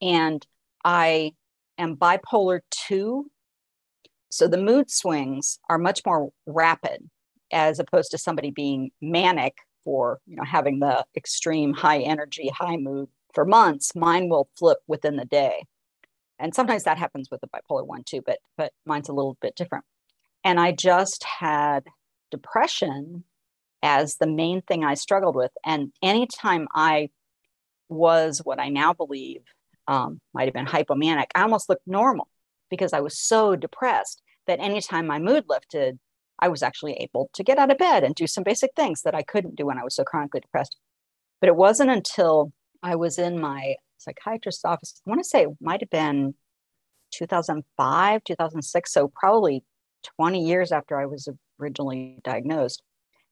And 0.00 0.46
i 0.84 1.32
am 1.76 1.96
bipolar 1.96 2.60
2 2.70 3.30
so 4.30 4.46
the 4.46 4.56
mood 4.56 4.90
swings 4.90 5.58
are 5.68 5.78
much 5.78 6.00
more 6.06 6.30
rapid 6.46 7.10
as 7.52 7.78
opposed 7.78 8.10
to 8.10 8.18
somebody 8.18 8.50
being 8.50 8.90
manic 9.00 9.56
for 9.84 10.20
you 10.26 10.36
know 10.36 10.44
having 10.44 10.80
the 10.80 11.04
extreme 11.16 11.72
high 11.72 12.00
energy 12.00 12.50
high 12.54 12.76
mood 12.76 13.08
for 13.34 13.44
months 13.44 13.94
mine 13.94 14.28
will 14.28 14.48
flip 14.58 14.78
within 14.86 15.16
the 15.16 15.24
day. 15.24 15.64
And 16.40 16.54
sometimes 16.54 16.84
that 16.84 16.98
happens 16.98 17.30
with 17.30 17.40
the 17.40 17.48
bipolar 17.48 17.86
one 17.86 18.04
too 18.04 18.22
but 18.24 18.38
but 18.56 18.72
mine's 18.86 19.08
a 19.08 19.14
little 19.14 19.36
bit 19.40 19.54
different. 19.56 19.84
And 20.44 20.60
i 20.60 20.72
just 20.72 21.24
had 21.24 21.84
depression 22.30 23.24
as 23.82 24.16
the 24.16 24.26
main 24.26 24.60
thing 24.62 24.84
i 24.84 24.94
struggled 24.94 25.36
with. 25.36 25.52
And 25.64 25.92
anytime 26.02 26.68
i 26.74 27.10
was 27.88 28.40
what 28.44 28.60
i 28.60 28.68
now 28.68 28.92
believe 28.92 29.42
um, 29.86 30.20
might 30.34 30.44
have 30.44 30.54
been 30.54 30.66
hypomanic 30.66 31.28
i 31.34 31.42
almost 31.42 31.68
looked 31.68 31.86
normal 31.86 32.28
because 32.68 32.92
i 32.92 33.00
was 33.00 33.18
so 33.18 33.56
depressed 33.56 34.22
that 34.46 34.60
anytime 34.60 35.06
my 35.06 35.18
mood 35.18 35.44
lifted 35.48 35.98
I 36.38 36.48
was 36.48 36.62
actually 36.62 36.94
able 36.94 37.30
to 37.34 37.44
get 37.44 37.58
out 37.58 37.70
of 37.70 37.78
bed 37.78 38.04
and 38.04 38.14
do 38.14 38.26
some 38.26 38.44
basic 38.44 38.70
things 38.76 39.02
that 39.02 39.14
I 39.14 39.22
couldn't 39.22 39.56
do 39.56 39.66
when 39.66 39.78
I 39.78 39.84
was 39.84 39.94
so 39.94 40.04
chronically 40.04 40.40
depressed. 40.40 40.76
But 41.40 41.48
it 41.48 41.56
wasn't 41.56 41.90
until 41.90 42.52
I 42.82 42.96
was 42.96 43.18
in 43.18 43.40
my 43.40 43.76
psychiatrist's 43.98 44.64
office, 44.64 45.00
I 45.06 45.10
want 45.10 45.22
to 45.22 45.28
say 45.28 45.42
it 45.42 45.50
might 45.60 45.80
have 45.80 45.90
been 45.90 46.34
2005, 47.12 48.24
2006. 48.24 48.92
So 48.92 49.08
probably 49.08 49.64
20 50.16 50.44
years 50.44 50.72
after 50.72 50.98
I 51.00 51.06
was 51.06 51.28
originally 51.60 52.18
diagnosed. 52.22 52.82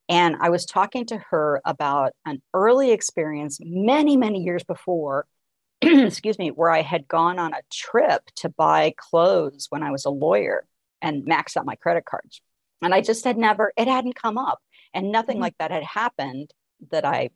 And 0.09 0.37
I 0.41 0.51
was 0.51 0.67
talking 0.67 1.05
to 1.07 1.19
her 1.31 1.61
about 1.65 2.13
an 2.25 2.41
early 2.55 2.93
experience 2.93 3.59
many, 3.61 4.17
many 4.17 4.41
years 4.41 4.63
before, 4.63 5.27
excuse 5.83 6.39
me, 6.39 6.51
where 6.51 6.71
I 6.71 6.83
had 6.83 7.09
gone 7.09 7.39
on 7.39 7.53
a 7.53 7.63
trip 7.73 8.23
to 8.37 8.49
buy 8.49 8.95
clothes 8.97 9.67
when 9.71 9.83
I 9.83 9.91
was 9.91 10.05
a 10.05 10.11
lawyer 10.11 10.65
and 11.03 11.27
maxed 11.27 11.57
out 11.57 11.67
my 11.67 11.75
credit 11.75 12.05
cards. 12.05 12.41
And 12.83 12.95
I 12.95 13.01
just 13.01 13.25
had 13.25 13.39
never, 13.39 13.73
it 13.77 13.89
hadn't 13.89 14.15
come 14.15 14.39
up. 14.39 14.59
And 14.95 15.11
nothing 15.13 15.37
mm-hmm. 15.37 15.43
like 15.43 15.59
that 15.59 15.71
had 15.71 15.85
happened 15.85 16.53
that 16.91 17.05
I 17.05 17.31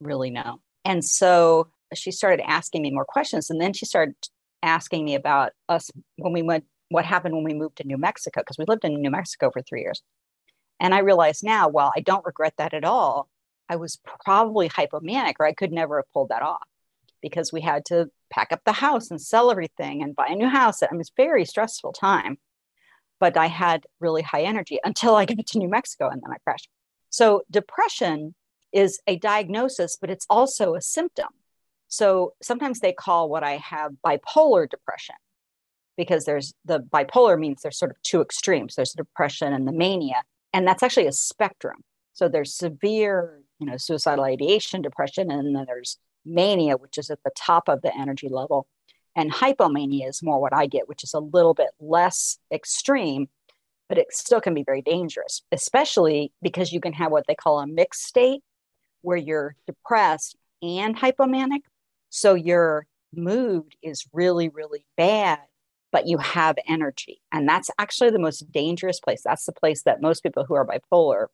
really 0.00 0.30
know. 0.30 0.60
And 0.84 1.04
so 1.04 1.68
she 1.94 2.10
started 2.10 2.48
asking 2.48 2.82
me 2.82 2.90
more 2.90 3.04
questions. 3.04 3.50
And 3.50 3.60
then 3.60 3.72
she 3.72 3.86
started 3.86 4.14
asking 4.62 5.04
me 5.04 5.14
about 5.14 5.52
us 5.68 5.90
when 6.16 6.32
we 6.32 6.42
went, 6.42 6.64
what 6.88 7.04
happened 7.04 7.34
when 7.34 7.44
we 7.44 7.54
moved 7.54 7.78
to 7.78 7.86
New 7.86 7.98
Mexico, 7.98 8.40
because 8.40 8.58
we 8.58 8.64
lived 8.66 8.84
in 8.84 9.00
New 9.00 9.10
Mexico 9.10 9.50
for 9.50 9.62
three 9.62 9.80
years. 9.80 10.02
And 10.78 10.94
I 10.94 11.00
realize 11.00 11.42
now, 11.42 11.68
while 11.68 11.92
I 11.96 12.00
don't 12.00 12.24
regret 12.24 12.54
that 12.58 12.74
at 12.74 12.84
all, 12.84 13.28
I 13.68 13.76
was 13.76 13.98
probably 14.24 14.68
hypomanic 14.68 15.34
or 15.40 15.46
I 15.46 15.52
could 15.52 15.72
never 15.72 15.96
have 15.96 16.12
pulled 16.12 16.28
that 16.28 16.42
off 16.42 16.62
because 17.20 17.52
we 17.52 17.60
had 17.60 17.84
to 17.86 18.08
pack 18.30 18.52
up 18.52 18.60
the 18.64 18.72
house 18.72 19.10
and 19.10 19.20
sell 19.20 19.50
everything 19.50 20.02
and 20.02 20.14
buy 20.14 20.26
a 20.28 20.36
new 20.36 20.48
house. 20.48 20.82
I 20.82 20.88
mean, 20.92 21.00
it's 21.00 21.10
very 21.16 21.44
stressful 21.44 21.92
time, 21.92 22.38
but 23.20 23.36
I 23.36 23.46
had 23.46 23.84
really 24.00 24.22
high 24.22 24.42
energy 24.42 24.78
until 24.84 25.14
I 25.14 25.24
got 25.26 25.46
to 25.46 25.58
New 25.58 25.68
Mexico 25.68 26.08
and 26.08 26.22
then 26.22 26.32
I 26.32 26.38
crashed. 26.44 26.68
So 27.10 27.42
depression 27.50 28.34
is 28.72 29.00
a 29.06 29.16
diagnosis, 29.16 29.96
but 30.00 30.10
it's 30.10 30.26
also 30.28 30.74
a 30.74 30.82
symptom. 30.82 31.28
So 31.88 32.34
sometimes 32.42 32.80
they 32.80 32.92
call 32.92 33.28
what 33.28 33.44
I 33.44 33.56
have 33.58 33.92
bipolar 34.04 34.68
depression 34.68 35.14
because 35.96 36.24
there's 36.24 36.54
the 36.64 36.80
bipolar 36.80 37.38
means 37.38 37.62
there's 37.62 37.78
sort 37.78 37.90
of 37.90 38.00
two 38.02 38.20
extremes 38.20 38.74
there's 38.74 38.92
depression 38.92 39.52
and 39.52 39.66
the 39.66 39.72
mania 39.72 40.22
and 40.52 40.66
that's 40.66 40.82
actually 40.82 41.06
a 41.06 41.12
spectrum 41.12 41.76
so 42.12 42.28
there's 42.28 42.54
severe 42.54 43.40
you 43.58 43.66
know 43.66 43.76
suicidal 43.76 44.24
ideation 44.24 44.82
depression 44.82 45.30
and 45.30 45.56
then 45.56 45.64
there's 45.66 45.98
mania 46.24 46.76
which 46.76 46.98
is 46.98 47.10
at 47.10 47.18
the 47.24 47.30
top 47.36 47.68
of 47.68 47.82
the 47.82 47.94
energy 47.96 48.28
level 48.28 48.66
and 49.16 49.32
hypomania 49.32 50.08
is 50.08 50.22
more 50.22 50.40
what 50.40 50.54
i 50.54 50.66
get 50.66 50.88
which 50.88 51.02
is 51.02 51.14
a 51.14 51.18
little 51.18 51.54
bit 51.54 51.70
less 51.80 52.38
extreme 52.52 53.28
but 53.88 53.98
it 53.98 54.12
still 54.12 54.40
can 54.40 54.54
be 54.54 54.62
very 54.62 54.82
dangerous 54.82 55.42
especially 55.50 56.32
because 56.42 56.72
you 56.72 56.80
can 56.80 56.92
have 56.92 57.10
what 57.10 57.24
they 57.26 57.34
call 57.34 57.58
a 57.58 57.66
mixed 57.66 58.04
state 58.04 58.42
where 59.02 59.16
you're 59.16 59.56
depressed 59.66 60.36
and 60.62 60.96
hypomanic 60.96 61.62
so 62.10 62.34
your 62.34 62.86
mood 63.12 63.74
is 63.82 64.04
really 64.12 64.48
really 64.48 64.86
bad 64.96 65.40
but 65.96 66.06
you 66.06 66.18
have 66.18 66.56
energy. 66.68 67.22
And 67.32 67.48
that's 67.48 67.70
actually 67.78 68.10
the 68.10 68.18
most 68.18 68.52
dangerous 68.52 69.00
place. 69.00 69.22
That's 69.24 69.46
the 69.46 69.52
place 69.52 69.82
that 69.84 70.02
most 70.02 70.22
people 70.22 70.44
who 70.44 70.52
are 70.52 70.66
bipolar, 70.66 71.28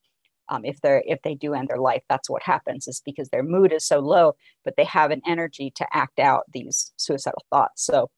um, 0.49 0.65
if 0.65 0.81
they're 0.81 1.03
if 1.07 1.23
they 1.23 1.35
do 1.35 1.55
end 1.55 1.69
their 1.69 1.79
life, 1.79 2.03
that's 2.09 2.31
what 2.31 2.43
happens 2.43 2.89
is 2.89 3.03
because 3.05 3.29
their 3.29 3.43
mood 3.43 3.73
is 3.73 3.85
so 3.87 4.01
low, 4.01 4.35
but 4.65 4.77
they 4.77 4.85
have 4.85 5.11
an 5.11 5.23
energy 5.27 5.73
to 5.77 5.87
act 5.93 6.19
out 6.19 6.45
these 6.53 6.93
suicidal 6.97 7.45
thoughts. 7.51 7.85
So 7.85 8.11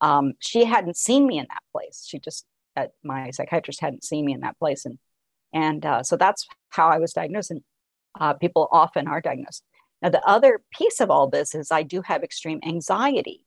um, 0.00 0.34
she 0.40 0.64
hadn't 0.64 0.96
seen 0.96 1.26
me 1.26 1.38
in 1.38 1.46
that 1.48 1.62
place. 1.72 2.06
She 2.06 2.18
just 2.18 2.44
uh, 2.76 2.86
my 3.04 3.30
psychiatrist 3.30 3.80
hadn't 3.80 4.04
seen 4.04 4.24
me 4.24 4.32
in 4.32 4.40
that 4.40 4.58
place, 4.58 4.84
and 4.84 4.98
and 5.52 5.84
uh, 5.84 6.02
so 6.02 6.16
that's 6.16 6.46
how 6.70 6.88
I 6.88 6.98
was 6.98 7.12
diagnosed. 7.12 7.50
And 7.50 7.62
uh, 8.18 8.34
people 8.34 8.68
often 8.72 9.08
are 9.08 9.20
diagnosed. 9.20 9.62
Now 10.02 10.10
the 10.10 10.26
other 10.26 10.62
piece 10.72 11.00
of 11.00 11.10
all 11.10 11.28
this 11.28 11.54
is 11.54 11.70
I 11.70 11.82
do 11.82 12.02
have 12.02 12.22
extreme 12.22 12.60
anxiety 12.64 13.42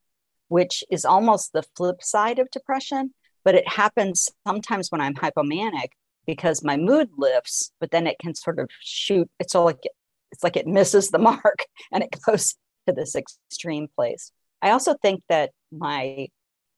which 0.49 0.83
is 0.91 1.05
almost 1.05 1.53
the 1.53 1.63
flip 1.77 2.03
side 2.03 2.39
of 2.39 2.51
depression, 2.51 3.13
but 3.45 3.55
it 3.55 3.67
happens 3.67 4.27
sometimes 4.45 4.91
when 4.91 4.99
I'm 4.99 5.15
hypomanic 5.15 5.89
because 6.25 6.63
my 6.63 6.77
mood 6.77 7.09
lifts, 7.17 7.71
but 7.79 7.91
then 7.91 8.07
it 8.07 8.17
can 8.19 8.35
sort 8.35 8.59
of 8.59 8.69
shoot. 8.81 9.29
It's 9.39 9.55
all 9.55 9.65
like 9.65 9.83
it's 10.31 10.43
like 10.43 10.57
it 10.57 10.67
misses 10.67 11.09
the 11.09 11.19
mark 11.19 11.65
and 11.91 12.03
it 12.03 12.15
goes 12.25 12.55
to 12.87 12.93
this 12.93 13.15
extreme 13.15 13.87
place. 13.95 14.31
I 14.61 14.71
also 14.71 14.95
think 15.01 15.23
that 15.29 15.51
my 15.71 16.27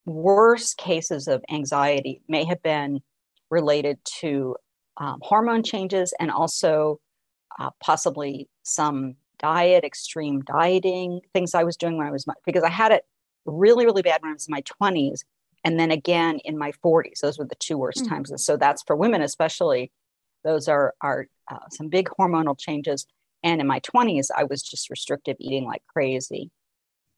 worst 0.05 0.77
cases 0.77 1.27
of 1.27 1.43
anxiety 1.49 2.21
may 2.27 2.43
have 2.45 2.61
been 2.61 3.01
related 3.49 3.99
to 4.19 4.55
um, 4.97 5.19
hormone 5.21 5.63
changes 5.63 6.13
and 6.19 6.31
also 6.31 6.99
uh, 7.59 7.69
possibly 7.83 8.47
some 8.63 9.15
diet, 9.39 9.83
extreme 9.83 10.41
dieting, 10.41 11.21
things 11.33 11.55
I 11.55 11.63
was 11.63 11.75
doing 11.75 11.97
when 11.97 12.07
I 12.07 12.11
was, 12.11 12.25
because 12.45 12.63
I 12.63 12.69
had 12.69 12.91
it 12.91 13.03
really, 13.45 13.85
really 13.85 14.01
bad 14.01 14.21
when 14.21 14.31
I 14.31 14.33
was 14.33 14.47
in 14.47 14.51
my 14.51 14.61
20s, 14.61 15.21
and 15.63 15.79
then 15.79 15.91
again 15.91 16.39
in 16.39 16.57
my 16.57 16.71
40s. 16.83 17.19
Those 17.21 17.37
were 17.37 17.45
the 17.45 17.55
two 17.55 17.77
worst 17.77 17.99
mm-hmm. 17.99 18.09
times. 18.09 18.31
And 18.31 18.39
so 18.39 18.57
that's 18.57 18.83
for 18.83 18.95
women, 18.95 19.21
especially. 19.21 19.91
Those 20.43 20.67
are 20.67 20.93
are 21.01 21.27
uh, 21.51 21.69
some 21.69 21.89
big 21.89 22.09
hormonal 22.19 22.59
changes. 22.59 23.05
And 23.43 23.61
in 23.61 23.67
my 23.67 23.79
20s, 23.79 24.27
I 24.35 24.43
was 24.43 24.61
just 24.61 24.89
restrictive 24.89 25.37
eating 25.39 25.65
like 25.65 25.83
crazy, 25.87 26.51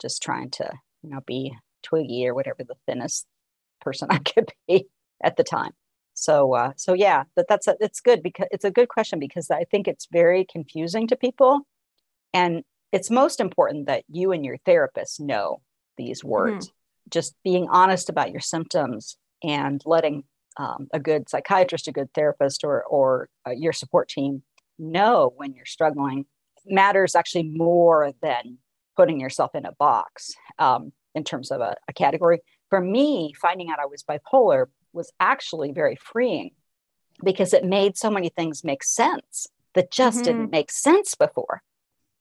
just 0.01 0.21
trying 0.21 0.50
to, 0.51 0.71
you 1.01 1.09
know, 1.09 1.21
be 1.25 1.53
twiggy 1.83 2.27
or 2.27 2.33
whatever 2.33 2.63
the 2.63 2.75
thinnest 2.85 3.25
person 3.81 4.07
I 4.12 4.19
could 4.19 4.51
be 4.67 4.88
at 5.23 5.38
the 5.38 5.43
time. 5.43 5.71
So, 6.15 6.53
uh, 6.53 6.73
so 6.75 6.93
yeah, 6.93 7.23
that 7.35 7.47
that's 7.47 7.67
a, 7.67 7.75
it's 7.79 8.00
good 8.00 8.21
because 8.21 8.47
it's 8.51 8.65
a 8.65 8.71
good 8.71 8.88
question 8.88 9.19
because 9.19 9.50
I 9.50 9.63
think 9.63 9.88
it's 9.88 10.07
very 10.12 10.45
confusing 10.45 11.07
to 11.07 11.15
people, 11.15 11.62
and 12.33 12.63
it's 12.91 13.09
most 13.09 13.39
important 13.39 13.88
that 13.88 14.03
you 14.07 14.31
and 14.31 14.45
your 14.45 14.57
therapist 14.57 15.19
know 15.19 15.62
these 15.97 16.19
mm-hmm. 16.19 16.29
words. 16.29 16.67
Mm-hmm. 16.67 16.75
Just 17.13 17.36
being 17.43 17.67
honest 17.70 18.10
about 18.10 18.32
your 18.32 18.41
symptoms 18.41 19.17
and 19.43 19.82
letting 19.86 20.24
um, 20.58 20.88
a 20.93 21.00
good 21.00 21.29
psychiatrist, 21.29 21.88
a 21.88 21.91
good 21.91 22.13
therapist, 22.13 22.63
or 22.63 22.84
or 22.84 23.29
uh, 23.48 23.51
your 23.51 23.74
support 23.74 24.10
team 24.10 24.43
know 24.79 25.32
when 25.38 25.53
you're 25.53 25.65
struggling 25.65 26.25
matters 26.65 27.15
actually 27.15 27.43
more 27.43 28.12
than 28.22 28.58
putting 28.96 29.20
yourself 29.20 29.55
in 29.55 29.65
a 29.65 29.72
box 29.74 30.34
um, 30.60 30.91
in 31.15 31.24
terms 31.24 31.51
of 31.51 31.62
a, 31.62 31.75
a 31.88 31.93
category. 31.93 32.39
For 32.70 32.79
me, 32.79 33.34
finding 33.39 33.70
out 33.70 33.79
I 33.79 33.86
was 33.86 34.03
bipolar 34.03 34.67
was 34.93 35.12
actually 35.20 35.72
very 35.72 35.96
freeing 35.96 36.51
because 37.24 37.53
it 37.53 37.65
made 37.65 37.98
so 37.98 38.10
many 38.10 38.29
things 38.29 38.63
make 38.63 38.84
sense 38.84 39.48
that 39.74 39.91
just 39.91 40.17
mm-hmm. 40.17 40.25
didn't 40.25 40.51
make 40.51 40.72
sense 40.72 41.15
before. 41.15 41.62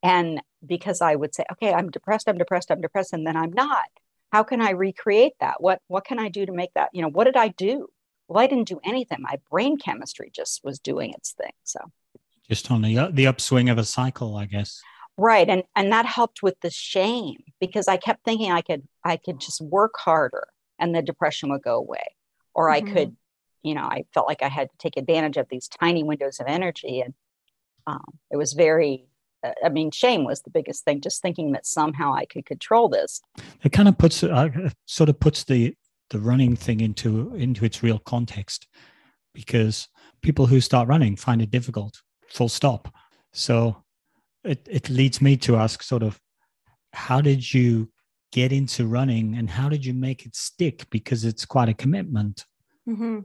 And 0.02 0.42
because 0.64 1.00
I 1.00 1.14
would 1.14 1.34
say, 1.34 1.44
okay, 1.52 1.72
I'm 1.72 1.90
depressed, 1.90 2.28
I'm 2.28 2.38
depressed, 2.38 2.70
I'm 2.70 2.80
depressed, 2.80 3.12
and 3.12 3.26
then 3.26 3.36
I'm 3.36 3.52
not. 3.52 3.86
How 4.32 4.42
can 4.42 4.60
I 4.62 4.70
recreate 4.70 5.34
that? 5.40 5.60
What 5.60 5.80
what 5.88 6.04
can 6.04 6.18
I 6.18 6.28
do 6.28 6.46
to 6.46 6.52
make 6.52 6.72
that? 6.74 6.88
You 6.92 7.02
know, 7.02 7.10
what 7.10 7.24
did 7.24 7.36
I 7.36 7.48
do? 7.48 7.88
Well, 8.28 8.42
I 8.42 8.46
didn't 8.46 8.68
do 8.68 8.80
anything. 8.82 9.18
My 9.20 9.36
brain 9.50 9.76
chemistry 9.76 10.30
just 10.34 10.64
was 10.64 10.78
doing 10.78 11.12
its 11.12 11.32
thing. 11.32 11.52
So 11.64 11.80
just 12.48 12.70
on 12.70 12.82
the 12.82 13.10
the 13.12 13.26
upswing 13.26 13.68
of 13.68 13.78
a 13.78 13.84
cycle, 13.84 14.36
I 14.36 14.46
guess. 14.46 14.80
Right. 15.18 15.48
And 15.48 15.64
and 15.76 15.92
that 15.92 16.06
helped 16.06 16.42
with 16.42 16.58
the 16.62 16.70
shame 16.70 17.42
because 17.60 17.88
I 17.88 17.98
kept 17.98 18.24
thinking 18.24 18.50
I 18.50 18.62
could 18.62 18.88
I 19.04 19.18
could 19.18 19.38
just 19.38 19.60
work 19.60 19.94
harder 19.98 20.48
and 20.78 20.94
the 20.94 21.02
depression 21.02 21.50
would 21.50 21.62
go 21.62 21.76
away. 21.76 22.04
Or 22.54 22.68
mm-hmm. 22.68 22.88
I 22.88 22.92
could, 22.92 23.16
you 23.62 23.74
know, 23.74 23.82
I 23.82 24.04
felt 24.14 24.26
like 24.26 24.42
I 24.42 24.48
had 24.48 24.70
to 24.70 24.76
take 24.78 24.96
advantage 24.96 25.36
of 25.36 25.46
these 25.50 25.68
tiny 25.68 26.02
windows 26.02 26.40
of 26.40 26.46
energy. 26.48 27.00
And 27.00 27.14
um, 27.86 28.18
it 28.30 28.36
was 28.36 28.54
very 28.54 29.06
I 29.64 29.68
mean, 29.68 29.90
shame 29.90 30.24
was 30.24 30.42
the 30.42 30.50
biggest 30.50 30.84
thing. 30.84 31.00
Just 31.00 31.22
thinking 31.22 31.52
that 31.52 31.66
somehow 31.66 32.14
I 32.14 32.24
could 32.24 32.46
control 32.46 32.88
this. 32.88 33.20
It 33.62 33.72
kind 33.72 33.88
of 33.88 33.98
puts, 33.98 34.22
uh, 34.22 34.48
sort 34.86 35.08
of 35.08 35.18
puts 35.18 35.44
the 35.44 35.74
the 36.10 36.18
running 36.18 36.56
thing 36.56 36.80
into 36.80 37.34
into 37.34 37.64
its 37.64 37.82
real 37.82 37.98
context, 37.98 38.66
because 39.34 39.88
people 40.20 40.46
who 40.46 40.60
start 40.60 40.88
running 40.88 41.16
find 41.16 41.40
it 41.42 41.50
difficult. 41.50 42.02
Full 42.30 42.48
stop. 42.48 42.94
So 43.32 43.82
it 44.44 44.66
it 44.70 44.88
leads 44.88 45.20
me 45.20 45.36
to 45.38 45.56
ask, 45.56 45.82
sort 45.82 46.02
of, 46.02 46.20
how 46.92 47.20
did 47.20 47.54
you 47.54 47.90
get 48.30 48.52
into 48.52 48.86
running, 48.86 49.36
and 49.36 49.50
how 49.50 49.68
did 49.68 49.84
you 49.84 49.94
make 49.94 50.26
it 50.26 50.36
stick? 50.36 50.88
Because 50.90 51.24
it's 51.24 51.44
quite 51.44 51.68
a 51.68 51.74
commitment. 51.74 52.44
Mm-hmm. 52.88 53.20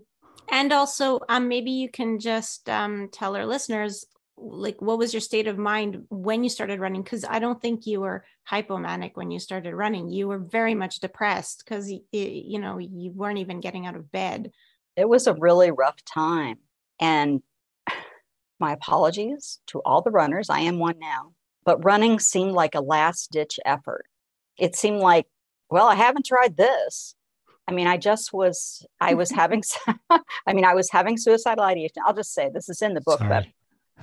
And 0.49 0.71
also, 0.71 1.19
um, 1.27 1.49
maybe 1.49 1.71
you 1.71 1.89
can 1.89 2.19
just 2.19 2.69
um, 2.69 3.09
tell 3.11 3.35
our 3.35 3.45
listeners 3.45 4.05
like 4.37 4.81
what 4.81 4.97
was 4.97 5.13
your 5.13 5.21
state 5.21 5.47
of 5.47 5.57
mind 5.57 6.05
when 6.09 6.43
you 6.43 6.49
started 6.49 6.79
running? 6.79 7.03
Because 7.03 7.25
i 7.27 7.39
don't 7.39 7.61
think 7.61 7.87
you 7.87 8.01
were 8.01 8.23
hypomanic 8.49 9.11
when 9.15 9.31
you 9.31 9.39
started 9.39 9.73
running. 9.73 10.09
You 10.09 10.27
were 10.27 10.39
very 10.39 10.75
much 10.75 10.99
depressed 10.99 11.63
because 11.65 11.91
you 12.11 12.59
know 12.59 12.77
you 12.77 13.11
weren't 13.11 13.39
even 13.39 13.59
getting 13.59 13.85
out 13.85 13.95
of 13.95 14.11
bed. 14.11 14.51
It 14.95 15.09
was 15.09 15.27
a 15.27 15.33
really 15.33 15.71
rough 15.71 16.03
time 16.05 16.57
and 16.99 17.41
my 18.59 18.73
apologies 18.73 19.59
to 19.67 19.79
all 19.79 20.01
the 20.01 20.11
runners. 20.11 20.49
I 20.49 20.61
am 20.61 20.79
one 20.79 20.99
now 20.99 21.33
but 21.67 21.83
running 21.83 22.17
seemed 22.17 22.53
like 22.53 22.75
a 22.75 22.79
last 22.79 23.29
ditch 23.29 23.59
effort. 23.65 24.05
It 24.57 24.75
seemed 24.75 25.01
like 25.01 25.27
well 25.69 25.87
i 25.87 25.95
haven't 25.95 26.25
tried 26.25 26.55
this. 26.55 27.13
I 27.69 27.73
mean, 27.73 27.87
I 27.87 27.97
just 27.97 28.31
was, 28.31 28.85
I 29.01 29.13
was 29.15 29.29
having, 29.29 29.61
I 30.09 30.53
mean, 30.53 30.63
I 30.63 30.73
was 30.73 30.89
having 30.89 31.17
suicidal 31.17 31.65
ideation. 31.65 31.97
I'll 32.05 32.13
just 32.13 32.33
say 32.33 32.49
this 32.49 32.69
is 32.69 32.81
in 32.81 32.93
the 32.93 33.01
book, 33.01 33.19
Sorry. 33.19 33.29
but 33.29 33.45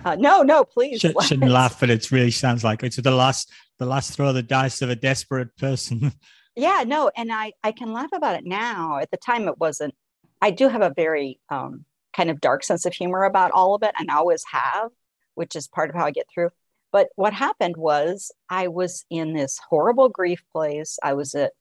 uh, 0.05 0.17
no, 0.17 0.43
no, 0.43 0.65
please. 0.65 1.01
Should, 1.01 1.21
shouldn't 1.23 1.51
laugh, 1.51 1.81
but 1.81 1.91
it 1.91 2.11
really 2.11 2.31
sounds 2.31 2.65
like 2.65 2.83
it's 2.83 2.97
the 2.97 3.11
last, 3.11 3.51
the 3.79 3.87
last 3.87 4.13
throw 4.13 4.29
of 4.29 4.35
the 4.35 4.43
dice 4.43 4.83
of 4.83 4.91
a 4.91 4.97
desperate 4.97 5.57
person. 5.57 6.13
yeah, 6.57 6.85
no, 6.87 7.11
and 7.17 7.33
I, 7.33 7.53
I 7.63 7.73
can 7.73 7.93
laugh 7.93 8.11
about 8.13 8.37
it 8.37 8.45
now. 8.45 8.99
At 8.99 9.11
the 9.11 9.17
time, 9.17 9.49
it 9.49 9.59
wasn't. 9.59 9.95
I 10.43 10.51
do 10.51 10.69
have 10.69 10.83
a 10.83 10.93
very 10.95 11.41
um, 11.49 11.85
kind 12.15 12.31
of 12.31 12.41
dark 12.41 12.65
sense 12.65 12.87
of 12.87 12.95
humor 12.95 13.25
about 13.25 13.53
all 13.53 13.75
of 13.75 13.83
it, 13.83 13.95
and 13.99 14.11
always 14.11 14.45
have, 14.51 14.91
which 15.35 15.57
is 15.57 15.69
part 15.69 15.91
of 15.91 15.97
how 15.97 16.05
I 16.05 16.11
get 16.11 16.27
through. 16.33 16.51
But 16.93 17.09
what 17.17 17.33
happened 17.33 17.77
was 17.77 18.31
I 18.49 18.69
was 18.69 19.05
in 19.11 19.33
this 19.33 19.59
horrible 19.69 20.09
grief 20.09 20.45
place. 20.53 20.99
I 21.03 21.15
was 21.15 21.35
at 21.35 21.53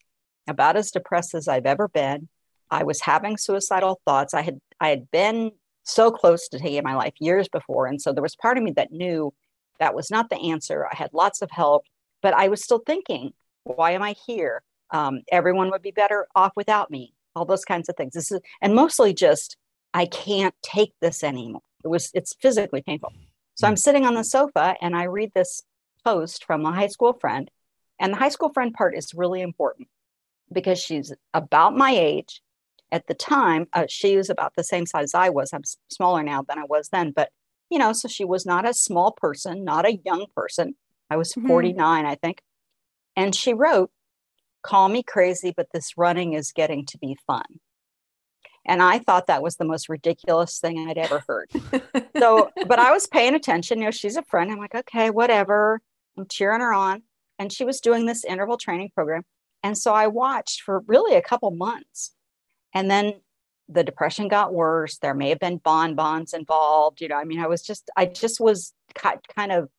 about 0.48 0.76
as 0.76 0.92
depressed 0.92 1.34
as 1.34 1.48
I've 1.48 1.66
ever 1.66 1.88
been. 1.88 2.30
I 2.70 2.84
was 2.84 3.02
having 3.02 3.38
suicidal 3.38 4.02
thoughts. 4.06 4.34
I 4.34 4.42
had 4.42 4.60
I 4.80 4.90
had 4.90 5.10
been 5.12 5.52
so 5.84 6.12
close 6.12 6.48
to 6.50 6.60
taking 6.60 6.84
my 6.84 6.96
life 6.96 7.14
years 7.20 7.48
before, 7.48 7.88
and 7.88 8.02
so 8.02 8.14
there 8.14 8.24
was 8.24 8.36
part 8.36 8.58
of 8.58 8.64
me 8.64 8.72
that 8.72 8.92
knew 8.92 9.34
that 9.80 9.96
was 9.96 10.10
not 10.10 10.30
the 10.30 10.52
answer. 10.52 10.88
I 10.92 10.96
had 10.96 11.14
lots 11.14 11.42
of 11.42 11.52
help, 11.52 11.84
but 12.22 12.34
I 12.34 12.48
was 12.48 12.64
still 12.64 12.82
thinking, 12.86 13.34
why 13.64 13.92
am 13.92 14.02
I 14.02 14.16
here? 14.26 14.62
Um, 14.92 15.22
everyone 15.32 15.72
would 15.72 15.82
be 15.82 15.92
better 15.92 16.28
off 16.36 16.54
without 16.56 16.92
me. 16.92 17.14
All 17.36 17.46
those 17.46 17.66
kinds 17.66 17.90
of 17.90 17.96
things. 17.96 18.14
This 18.14 18.32
is 18.32 18.40
and 18.62 18.76
mostly 18.76 19.14
just 19.14 19.58
I 19.94 20.06
can't 20.06 20.54
take 20.62 20.94
this 21.02 21.24
anymore. 21.24 21.62
It 21.84 21.88
was 21.88 22.12
it's 22.14 22.36
physically 22.40 22.82
painful. 22.82 23.12
So 23.56 23.68
I'm 23.68 23.78
sitting 23.78 24.06
on 24.06 24.14
the 24.14 24.24
sofa 24.24 24.76
and 24.82 24.96
I 24.96 25.04
read 25.04 25.32
this 25.34 25.64
post 26.04 26.46
from 26.46 26.66
a 26.66 26.72
high 26.72 26.88
school 26.88 27.14
friend, 27.14 27.50
and 28.00 28.14
the 28.14 28.18
high 28.18 28.30
school 28.30 28.50
friend 28.54 28.74
part 28.74 28.96
is 28.96 29.14
really 29.14 29.42
important 29.42 29.88
because 30.52 30.80
she's 30.80 31.14
about 31.34 31.76
my 31.76 31.92
age. 31.92 32.42
At 32.94 33.08
the 33.08 33.16
time, 33.16 33.66
uh, 33.74 33.86
she 33.90 34.16
was 34.16 34.30
about 34.30 34.54
the 34.56 34.64
same 34.64 34.86
size 34.86 35.16
I 35.16 35.30
was. 35.30 35.52
I'm 35.52 35.64
smaller 35.90 36.22
now 36.22 36.44
than 36.48 36.60
I 36.60 36.64
was 36.64 36.90
then, 36.90 37.12
but 37.12 37.30
you 37.72 37.80
know, 37.80 37.92
so 37.92 38.08
she 38.08 38.24
was 38.24 38.46
not 38.46 38.70
a 38.70 38.74
small 38.74 39.12
person, 39.12 39.64
not 39.64 39.88
a 39.88 39.98
young 40.06 40.28
person. 40.36 40.76
I 41.10 41.18
was 41.18 41.34
mm-hmm. 41.34 41.48
49, 41.48 42.06
I 42.06 42.16
think. 42.16 42.42
And 43.16 43.34
she 43.34 43.54
wrote, 43.54 43.90
Call 44.62 44.90
me 44.90 45.02
crazy, 45.02 45.52
but 45.58 45.68
this 45.74 45.98
running 45.98 46.34
is 46.34 46.52
getting 46.52 46.86
to 46.86 47.00
be 47.00 47.18
fun. 47.26 47.44
And 48.66 48.82
I 48.82 49.00
thought 49.00 49.26
that 49.26 49.42
was 49.42 49.56
the 49.56 49.66
most 49.66 49.90
ridiculous 49.90 50.60
thing 50.60 50.88
I'd 50.88 51.00
ever 51.00 51.24
heard. 51.28 51.50
so, 52.18 52.52
but 52.68 52.78
I 52.78 52.92
was 52.92 53.08
paying 53.08 53.34
attention. 53.34 53.80
You 53.80 53.86
know, 53.86 53.92
she's 53.92 54.18
a 54.18 54.24
friend. 54.24 54.52
I'm 54.52 54.60
like, 54.60 54.76
okay, 54.76 55.10
whatever. 55.10 55.82
I'm 56.16 56.28
cheering 56.30 56.62
her 56.62 56.74
on. 56.74 57.02
And 57.40 57.52
she 57.52 57.66
was 57.66 57.82
doing 57.82 58.06
this 58.06 58.24
interval 58.24 58.58
training 58.58 58.92
program. 58.94 59.24
And 59.64 59.78
so 59.78 59.94
I 59.94 60.08
watched 60.08 60.62
for 60.62 60.84
really 60.88 61.16
a 61.16 61.22
couple 61.22 61.50
months. 61.52 62.12
And 62.74 62.90
then 62.90 63.14
the 63.70 63.84
depression 63.84 64.28
got 64.28 64.54
worse. 64.54 64.98
There 64.98 65.14
may 65.14 65.30
have 65.30 65.40
been 65.40 65.58
bonbons 65.58 66.34
involved. 66.34 67.02
You 67.02 67.08
know, 67.08 67.16
I 67.16 67.24
mean, 67.24 67.40
I 67.40 67.48
was 67.48 67.62
just, 67.62 67.90
I 67.96 68.06
just 68.06 68.40
was 68.40 68.74
kind 68.96 69.52
of 69.52 69.70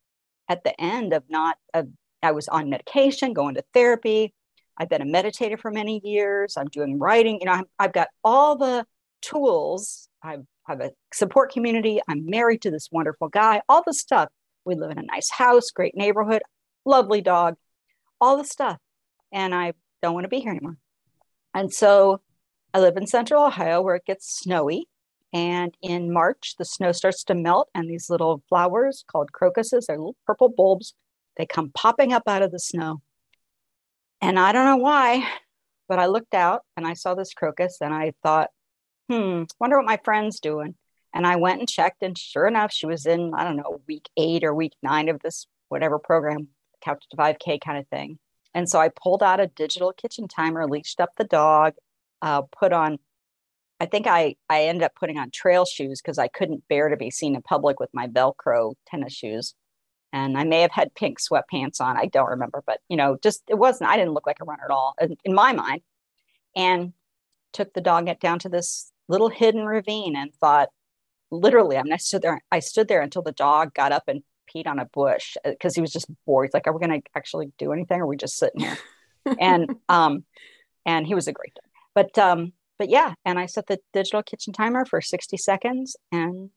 at 0.48 0.64
the 0.64 0.78
end 0.80 1.12
of 1.12 1.24
not, 1.28 1.56
of, 1.72 1.88
I 2.22 2.32
was 2.32 2.48
on 2.48 2.70
medication, 2.70 3.32
going 3.32 3.56
to 3.56 3.64
therapy. 3.74 4.32
I've 4.78 4.88
been 4.88 5.02
a 5.02 5.06
meditator 5.06 5.58
for 5.58 5.70
many 5.70 6.00
years. 6.02 6.56
I'm 6.56 6.68
doing 6.68 6.98
writing. 6.98 7.38
You 7.40 7.46
know, 7.46 7.64
i 7.78 7.82
have 7.82 7.92
got 7.92 8.08
all 8.22 8.56
the 8.56 8.86
tools. 9.22 10.08
I 10.22 10.38
have 10.66 10.80
a 10.80 10.90
support 11.12 11.52
community. 11.52 12.00
I'm 12.08 12.26
married 12.26 12.62
to 12.62 12.70
this 12.70 12.88
wonderful 12.90 13.28
guy, 13.28 13.60
all 13.68 13.82
the 13.86 13.94
stuff. 13.94 14.30
We 14.64 14.74
live 14.74 14.90
in 14.90 14.98
a 14.98 15.02
nice 15.02 15.30
house, 15.30 15.70
great 15.70 15.94
neighborhood, 15.94 16.42
lovely 16.86 17.20
dog, 17.20 17.56
all 18.20 18.38
the 18.38 18.44
stuff 18.44 18.78
and 19.34 19.54
I 19.54 19.72
don't 20.00 20.14
want 20.14 20.24
to 20.24 20.28
be 20.28 20.40
here 20.40 20.52
anymore. 20.52 20.78
And 21.52 21.70
so 21.72 22.20
I 22.74 22.80
live 22.80 22.96
in 22.96 23.06
central 23.06 23.44
Ohio 23.44 23.80
where 23.80 23.94
it 23.94 24.04
gets 24.04 24.40
snowy. 24.40 24.88
And 25.32 25.76
in 25.80 26.12
March, 26.12 26.56
the 26.58 26.64
snow 26.64 26.90
starts 26.90 27.22
to 27.24 27.34
melt, 27.34 27.68
and 27.74 27.88
these 27.88 28.10
little 28.10 28.42
flowers 28.48 29.04
called 29.06 29.32
crocuses, 29.32 29.86
they're 29.86 29.96
little 29.96 30.16
purple 30.26 30.48
bulbs, 30.48 30.94
they 31.36 31.46
come 31.46 31.72
popping 31.74 32.12
up 32.12 32.24
out 32.28 32.42
of 32.42 32.52
the 32.52 32.58
snow. 32.58 33.00
And 34.20 34.38
I 34.38 34.52
don't 34.52 34.66
know 34.66 34.76
why, 34.76 35.28
but 35.88 35.98
I 35.98 36.06
looked 36.06 36.34
out 36.34 36.62
and 36.76 36.86
I 36.86 36.94
saw 36.94 37.14
this 37.14 37.34
crocus 37.34 37.78
and 37.80 37.92
I 37.92 38.12
thought, 38.22 38.50
hmm, 39.08 39.44
wonder 39.58 39.76
what 39.76 39.86
my 39.86 39.98
friend's 40.04 40.38
doing. 40.38 40.76
And 41.12 41.26
I 41.26 41.36
went 41.36 41.60
and 41.60 41.68
checked, 41.68 42.02
and 42.02 42.18
sure 42.18 42.46
enough, 42.46 42.72
she 42.72 42.86
was 42.86 43.06
in, 43.06 43.34
I 43.34 43.44
don't 43.44 43.56
know, 43.56 43.80
week 43.86 44.08
eight 44.16 44.42
or 44.42 44.54
week 44.54 44.74
nine 44.82 45.08
of 45.08 45.20
this 45.20 45.46
whatever 45.68 45.98
program, 45.98 46.48
Couch 46.80 47.04
to 47.10 47.16
5K 47.16 47.60
kind 47.60 47.78
of 47.78 47.86
thing. 47.88 48.18
And 48.52 48.68
so 48.68 48.80
I 48.80 48.88
pulled 48.88 49.22
out 49.22 49.40
a 49.40 49.48
digital 49.48 49.92
kitchen 49.92 50.28
timer, 50.28 50.68
leashed 50.68 51.00
up 51.00 51.10
the 51.16 51.24
dog, 51.24 51.74
uh, 52.24 52.42
put 52.58 52.72
on, 52.72 52.98
I 53.78 53.86
think 53.86 54.06
I, 54.06 54.36
I 54.48 54.64
ended 54.64 54.82
up 54.82 54.94
putting 54.98 55.18
on 55.18 55.30
trail 55.30 55.66
shoes 55.66 56.00
because 56.00 56.18
I 56.18 56.28
couldn't 56.28 56.66
bear 56.68 56.88
to 56.88 56.96
be 56.96 57.10
seen 57.10 57.34
in 57.34 57.42
public 57.42 57.78
with 57.78 57.90
my 57.92 58.08
Velcro 58.08 58.74
tennis 58.86 59.12
shoes. 59.12 59.54
And 60.12 60.38
I 60.38 60.44
may 60.44 60.62
have 60.62 60.70
had 60.70 60.94
pink 60.94 61.18
sweatpants 61.20 61.80
on. 61.80 61.98
I 61.98 62.06
don't 62.06 62.30
remember, 62.30 62.62
but 62.66 62.80
you 62.88 62.96
know, 62.96 63.18
just 63.22 63.42
it 63.48 63.58
wasn't, 63.58 63.90
I 63.90 63.96
didn't 63.96 64.14
look 64.14 64.26
like 64.26 64.38
a 64.40 64.44
runner 64.44 64.64
at 64.64 64.70
all 64.70 64.94
in, 65.00 65.16
in 65.24 65.34
my 65.34 65.52
mind. 65.52 65.82
And 66.56 66.94
took 67.52 67.74
the 67.74 67.80
dog 67.80 68.08
down 68.20 68.38
to 68.40 68.48
this 68.48 68.90
little 69.08 69.28
hidden 69.28 69.66
ravine 69.66 70.16
and 70.16 70.32
thought, 70.36 70.70
literally, 71.30 71.76
I 71.76 71.82
mean, 71.82 71.92
I 71.92 71.98
stood 71.98 72.22
there, 72.22 72.42
I 72.50 72.60
stood 72.60 72.88
there 72.88 73.02
until 73.02 73.22
the 73.22 73.32
dog 73.32 73.74
got 73.74 73.92
up 73.92 74.04
and 74.08 74.22
peed 74.54 74.66
on 74.66 74.78
a 74.78 74.86
bush 74.86 75.36
because 75.44 75.72
uh, 75.72 75.76
he 75.76 75.80
was 75.80 75.92
just 75.92 76.08
bored. 76.26 76.46
He's 76.46 76.54
like, 76.54 76.66
"Are 76.66 76.72
we 76.72 76.84
going 76.84 77.00
to 77.00 77.08
actually 77.14 77.52
do 77.58 77.72
anything? 77.72 78.00
Or 78.00 78.04
are 78.04 78.06
we 78.06 78.16
just 78.16 78.36
sitting 78.36 78.60
here?" 78.60 78.78
and 79.40 79.74
um, 79.88 80.24
and 80.86 81.06
he 81.06 81.14
was 81.14 81.28
a 81.28 81.32
great 81.32 81.54
dog. 81.54 81.63
But 81.94 82.18
um, 82.18 82.52
but 82.78 82.88
yeah, 82.88 83.14
and 83.24 83.38
I 83.38 83.46
set 83.46 83.66
the 83.66 83.78
digital 83.92 84.22
kitchen 84.22 84.52
timer 84.52 84.84
for 84.84 85.00
sixty 85.00 85.36
seconds, 85.36 85.96
and 86.10 86.50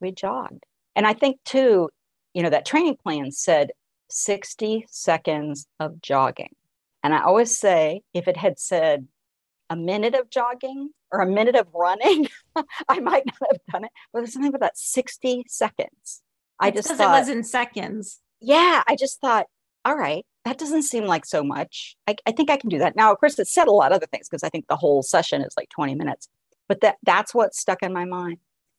we 0.00 0.12
jogged. 0.12 0.64
And 0.94 1.06
I 1.06 1.12
think 1.12 1.38
too, 1.44 1.90
you 2.34 2.42
know, 2.42 2.50
that 2.50 2.66
training 2.66 2.96
plan 3.02 3.32
said 3.32 3.70
sixty 4.08 4.86
seconds 4.88 5.66
of 5.80 6.00
jogging. 6.00 6.54
And 7.02 7.14
I 7.14 7.22
always 7.22 7.56
say, 7.56 8.02
if 8.14 8.26
it 8.28 8.36
had 8.36 8.58
said 8.58 9.06
a 9.70 9.76
minute 9.76 10.14
of 10.14 10.30
jogging 10.30 10.90
or 11.12 11.20
a 11.20 11.26
minute 11.26 11.56
of 11.56 11.68
running, 11.72 12.28
I 12.88 13.00
might 13.00 13.26
not 13.26 13.50
have 13.50 13.60
done 13.72 13.84
it. 13.84 13.90
But 14.12 14.20
there's 14.20 14.32
something 14.32 14.48
about 14.48 14.60
that 14.60 14.78
60 14.78 15.44
seconds. 15.48 16.22
I 16.58 16.70
just 16.70 16.88
thought 16.88 17.00
it 17.00 17.20
was 17.20 17.28
in 17.28 17.44
seconds. 17.44 18.20
Yeah, 18.40 18.82
I 18.86 18.96
just 18.96 19.20
thought, 19.20 19.46
all 19.84 19.96
right, 19.96 20.24
that 20.46 20.58
doesn't 20.58 20.84
seem 20.84 21.06
like 21.06 21.24
so 21.24 21.42
much. 21.42 21.96
I, 22.06 22.14
I 22.24 22.30
think 22.30 22.50
I 22.50 22.56
can 22.56 22.70
do 22.70 22.78
that. 22.78 22.94
Now, 22.94 23.10
of 23.12 23.18
course, 23.18 23.36
it 23.36 23.48
said 23.48 23.66
a 23.66 23.72
lot 23.72 23.90
of 23.90 23.96
other 23.96 24.06
things 24.06 24.28
because 24.28 24.44
I 24.44 24.48
think 24.48 24.68
the 24.68 24.76
whole 24.76 25.02
session 25.02 25.42
is 25.42 25.52
like 25.56 25.68
20 25.70 25.96
minutes, 25.96 26.28
but 26.68 26.80
that 26.82 26.98
that's 27.02 27.34
what 27.34 27.52
stuck 27.52 27.82
in 27.82 27.92
my 27.92 28.04
mind. 28.04 28.38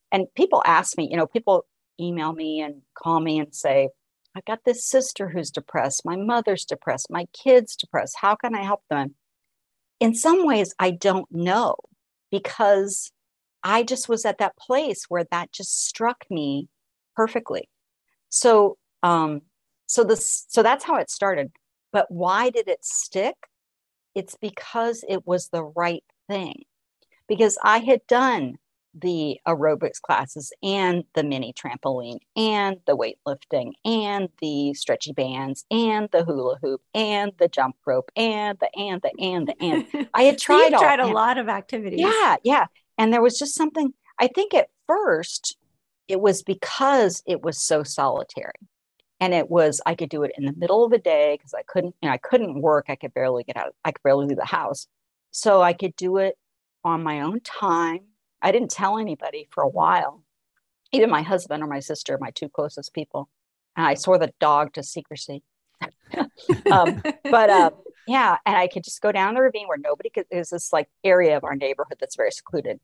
And 0.09 0.33
people 0.33 0.63
ask 0.65 0.97
me, 0.97 1.09
you 1.11 1.17
know, 1.17 1.27
people 1.27 1.65
email 1.99 2.31
me 2.31 2.61
and 2.61 2.83
call 2.97 3.19
me 3.19 3.37
and 3.37 3.53
say, 3.53 3.89
I've 4.33 4.45
got 4.45 4.63
this 4.63 4.85
sister 4.85 5.27
who's 5.27 5.51
depressed. 5.51 6.05
My 6.05 6.15
mother's 6.15 6.63
depressed. 6.63 7.07
My 7.09 7.25
kid's 7.33 7.75
depressed. 7.75 8.15
How 8.21 8.35
can 8.35 8.55
I 8.55 8.63
help 8.63 8.83
them? 8.89 9.15
In 9.99 10.15
some 10.15 10.45
ways, 10.45 10.73
I 10.79 10.91
don't 10.91 11.29
know 11.29 11.75
because 12.31 13.11
I 13.61 13.83
just 13.83 14.07
was 14.07 14.23
at 14.23 14.37
that 14.37 14.55
place 14.55 15.07
where 15.09 15.25
that 15.31 15.51
just 15.51 15.85
struck 15.85 16.23
me 16.29 16.69
perfectly. 17.13 17.67
So, 18.29 18.77
um, 19.03 19.41
so 19.87 20.03
this, 20.03 20.45
so 20.49 20.61
that's 20.61 20.83
how 20.83 20.97
it 20.97 21.09
started. 21.09 21.51
But 21.91 22.11
why 22.11 22.49
did 22.49 22.67
it 22.67 22.83
stick? 22.85 23.35
It's 24.13 24.35
because 24.35 25.03
it 25.07 25.25
was 25.25 25.49
the 25.49 25.63
right 25.63 26.03
thing. 26.29 26.63
Because 27.27 27.57
I 27.63 27.79
had 27.79 28.01
done 28.07 28.57
the 28.93 29.39
aerobics 29.47 30.01
classes 30.01 30.51
and 30.63 31.03
the 31.13 31.23
mini 31.23 31.53
trampoline 31.53 32.19
and 32.35 32.77
the 32.85 32.97
weightlifting 32.97 33.73
and 33.85 34.29
the 34.41 34.73
stretchy 34.73 35.11
bands 35.11 35.65
and 35.69 36.09
the 36.11 36.23
hula 36.23 36.57
hoop 36.61 36.81
and 36.93 37.31
the 37.37 37.47
jump 37.47 37.75
rope 37.85 38.11
and 38.15 38.57
the 38.59 38.69
and 38.75 39.01
the 39.01 39.11
and 39.19 39.47
the 39.47 39.55
and 39.61 40.09
I 40.13 40.23
had 40.23 40.37
tried 40.37 40.71
so 40.71 40.79
tried 40.79 40.99
a 40.99 41.07
lot 41.07 41.37
of 41.37 41.47
activities. 41.47 41.99
Yeah, 41.99 42.37
yeah. 42.43 42.65
And 42.97 43.13
there 43.13 43.21
was 43.21 43.37
just 43.37 43.55
something 43.55 43.93
I 44.19 44.27
think 44.27 44.53
at 44.53 44.69
first 44.87 45.57
it 46.07 46.19
was 46.19 46.41
because 46.41 47.21
it 47.27 47.43
was 47.43 47.61
so 47.61 47.83
solitary 47.83 48.53
and 49.19 49.33
it 49.33 49.49
was 49.49 49.81
i 49.85 49.95
could 49.95 50.09
do 50.09 50.23
it 50.23 50.31
in 50.37 50.45
the 50.45 50.53
middle 50.57 50.83
of 50.83 50.91
the 50.91 50.97
day 50.97 51.35
because 51.37 51.53
i 51.53 51.61
couldn't 51.63 51.95
you 52.01 52.07
know 52.07 52.13
i 52.13 52.17
couldn't 52.17 52.61
work 52.61 52.85
i 52.89 52.95
could 52.95 53.13
barely 53.13 53.43
get 53.43 53.57
out 53.57 53.73
i 53.83 53.91
could 53.91 54.03
barely 54.03 54.25
leave 54.25 54.37
the 54.37 54.45
house 54.45 54.87
so 55.31 55.61
i 55.61 55.73
could 55.73 55.95
do 55.95 56.17
it 56.17 56.37
on 56.83 57.03
my 57.03 57.21
own 57.21 57.39
time 57.41 57.99
i 58.41 58.51
didn't 58.51 58.71
tell 58.71 58.97
anybody 58.97 59.47
for 59.51 59.63
a 59.63 59.69
while 59.69 60.23
even 60.91 61.09
my 61.09 61.21
husband 61.21 61.63
or 61.63 61.67
my 61.67 61.79
sister 61.79 62.17
my 62.19 62.31
two 62.31 62.49
closest 62.49 62.93
people 62.93 63.29
and 63.75 63.85
i 63.85 63.93
swore 63.93 64.17
the 64.17 64.33
dog 64.39 64.73
to 64.73 64.83
secrecy 64.83 65.43
um, 66.71 67.01
but 67.23 67.49
uh, 67.49 67.69
yeah 68.07 68.37
and 68.45 68.55
i 68.55 68.67
could 68.67 68.83
just 68.83 69.01
go 69.01 69.11
down 69.11 69.33
the 69.33 69.41
ravine 69.41 69.67
where 69.67 69.77
nobody 69.77 70.09
could 70.09 70.25
there's 70.31 70.49
this 70.49 70.73
like 70.73 70.87
area 71.03 71.37
of 71.37 71.43
our 71.43 71.55
neighborhood 71.55 71.97
that's 71.99 72.15
very 72.15 72.31
secluded 72.31 72.79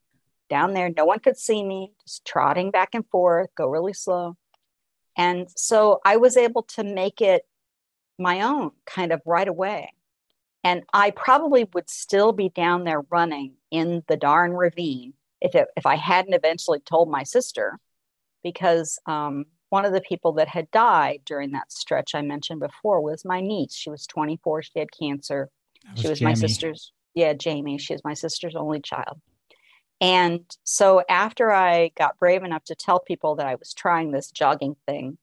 down 0.53 0.73
there. 0.73 0.91
No 0.95 1.05
one 1.05 1.19
could 1.19 1.37
see 1.37 1.63
me, 1.63 1.93
just 2.05 2.25
trotting 2.25 2.69
back 2.69 2.89
and 2.93 3.07
forth, 3.07 3.49
go 3.55 3.67
really 3.67 3.93
slow. 3.93 4.37
And 5.15 5.47
so 5.55 5.99
I 6.05 6.17
was 6.17 6.37
able 6.37 6.63
to 6.63 6.83
make 6.83 7.21
it 7.21 7.45
my 8.17 8.41
own 8.41 8.71
kind 8.85 9.11
of 9.11 9.21
right 9.25 9.47
away. 9.47 9.93
And 10.63 10.83
I 10.93 11.11
probably 11.11 11.67
would 11.73 11.89
still 11.89 12.31
be 12.31 12.49
down 12.49 12.83
there 12.83 13.01
running 13.09 13.55
in 13.69 14.03
the 14.07 14.15
darn 14.15 14.53
ravine 14.53 15.13
if, 15.41 15.55
it, 15.55 15.67
if 15.75 15.85
I 15.85 15.95
hadn't 15.95 16.33
eventually 16.33 16.79
told 16.79 17.09
my 17.09 17.23
sister, 17.23 17.79
because 18.43 18.97
um, 19.05 19.45
one 19.69 19.83
of 19.85 19.91
the 19.91 20.01
people 20.01 20.33
that 20.33 20.47
had 20.47 20.71
died 20.71 21.21
during 21.25 21.51
that 21.51 21.71
stretch 21.71 22.15
I 22.15 22.21
mentioned 22.21 22.61
before 22.61 23.01
was 23.01 23.25
my 23.25 23.41
niece. 23.41 23.75
She 23.75 23.89
was 23.89 24.07
24, 24.07 24.63
she 24.63 24.79
had 24.79 24.89
cancer. 24.91 25.49
Was 25.91 26.01
she 26.01 26.07
was 26.07 26.19
Jamie. 26.19 26.31
my 26.31 26.35
sister's, 26.35 26.93
yeah, 27.13 27.33
Jamie. 27.33 27.77
She 27.77 27.93
was 27.93 28.03
my 28.05 28.13
sister's 28.13 28.55
only 28.55 28.79
child. 28.79 29.19
And 30.03 30.43
so 30.65 31.01
after 31.07 31.53
I 31.53 31.91
got 31.97 32.19
brave 32.19 32.43
enough 32.43 32.65
to 32.65 32.75
tell 32.75 32.99
people 32.99 33.35
that 33.35 33.47
I 33.47 33.55
was 33.55 33.73
trying 33.73 34.11
this 34.11 34.31
jogging 34.31 34.75
thing, 34.85 35.17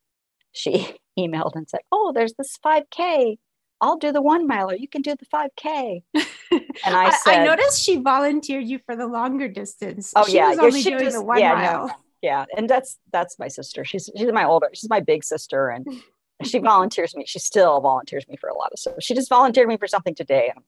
she 0.52 0.96
emailed 1.18 1.54
and 1.54 1.68
said, 1.68 1.80
Oh, 1.92 2.12
there's 2.14 2.32
this 2.32 2.58
5K. 2.64 3.36
I'll 3.82 3.98
do 3.98 4.10
the 4.10 4.22
one 4.22 4.46
miler. 4.46 4.74
You 4.74 4.88
can 4.88 5.02
do 5.02 5.14
the 5.14 5.26
5K. 5.26 6.02
And 6.84 6.96
I, 6.96 7.10
said, 7.10 7.42
I, 7.42 7.44
noticed 7.44 7.82
she 7.82 7.96
volunteered 7.96 8.66
you 8.66 8.80
for 8.86 8.96
the 8.96 9.06
longer 9.06 9.48
distance. 9.48 10.12
Oh 10.16 10.24
she 10.24 10.36
yeah, 10.36 10.48
was 10.48 10.58
only 10.58 10.82
doing 10.82 11.04
just, 11.04 11.16
the 11.16 11.22
one 11.22 11.38
yeah, 11.38 11.54
mile. 11.54 11.86
No, 11.88 11.94
yeah, 12.22 12.44
and 12.56 12.68
that's 12.68 12.98
that's 13.12 13.38
my 13.38 13.48
sister. 13.48 13.84
She's 13.84 14.08
she's 14.16 14.32
my 14.32 14.44
older. 14.44 14.68
She's 14.72 14.88
my 14.88 15.00
big 15.00 15.22
sister, 15.22 15.68
and 15.68 15.86
she 16.42 16.58
volunteers 16.58 17.14
me. 17.14 17.24
She 17.26 17.38
still 17.38 17.80
volunteers 17.80 18.26
me 18.28 18.36
for 18.36 18.48
a 18.48 18.56
lot 18.56 18.72
of 18.72 18.78
stuff. 18.78 18.94
She 19.00 19.14
just 19.14 19.28
volunteered 19.28 19.68
me 19.68 19.76
for 19.76 19.86
something 19.86 20.14
today. 20.14 20.50
And 20.54 20.64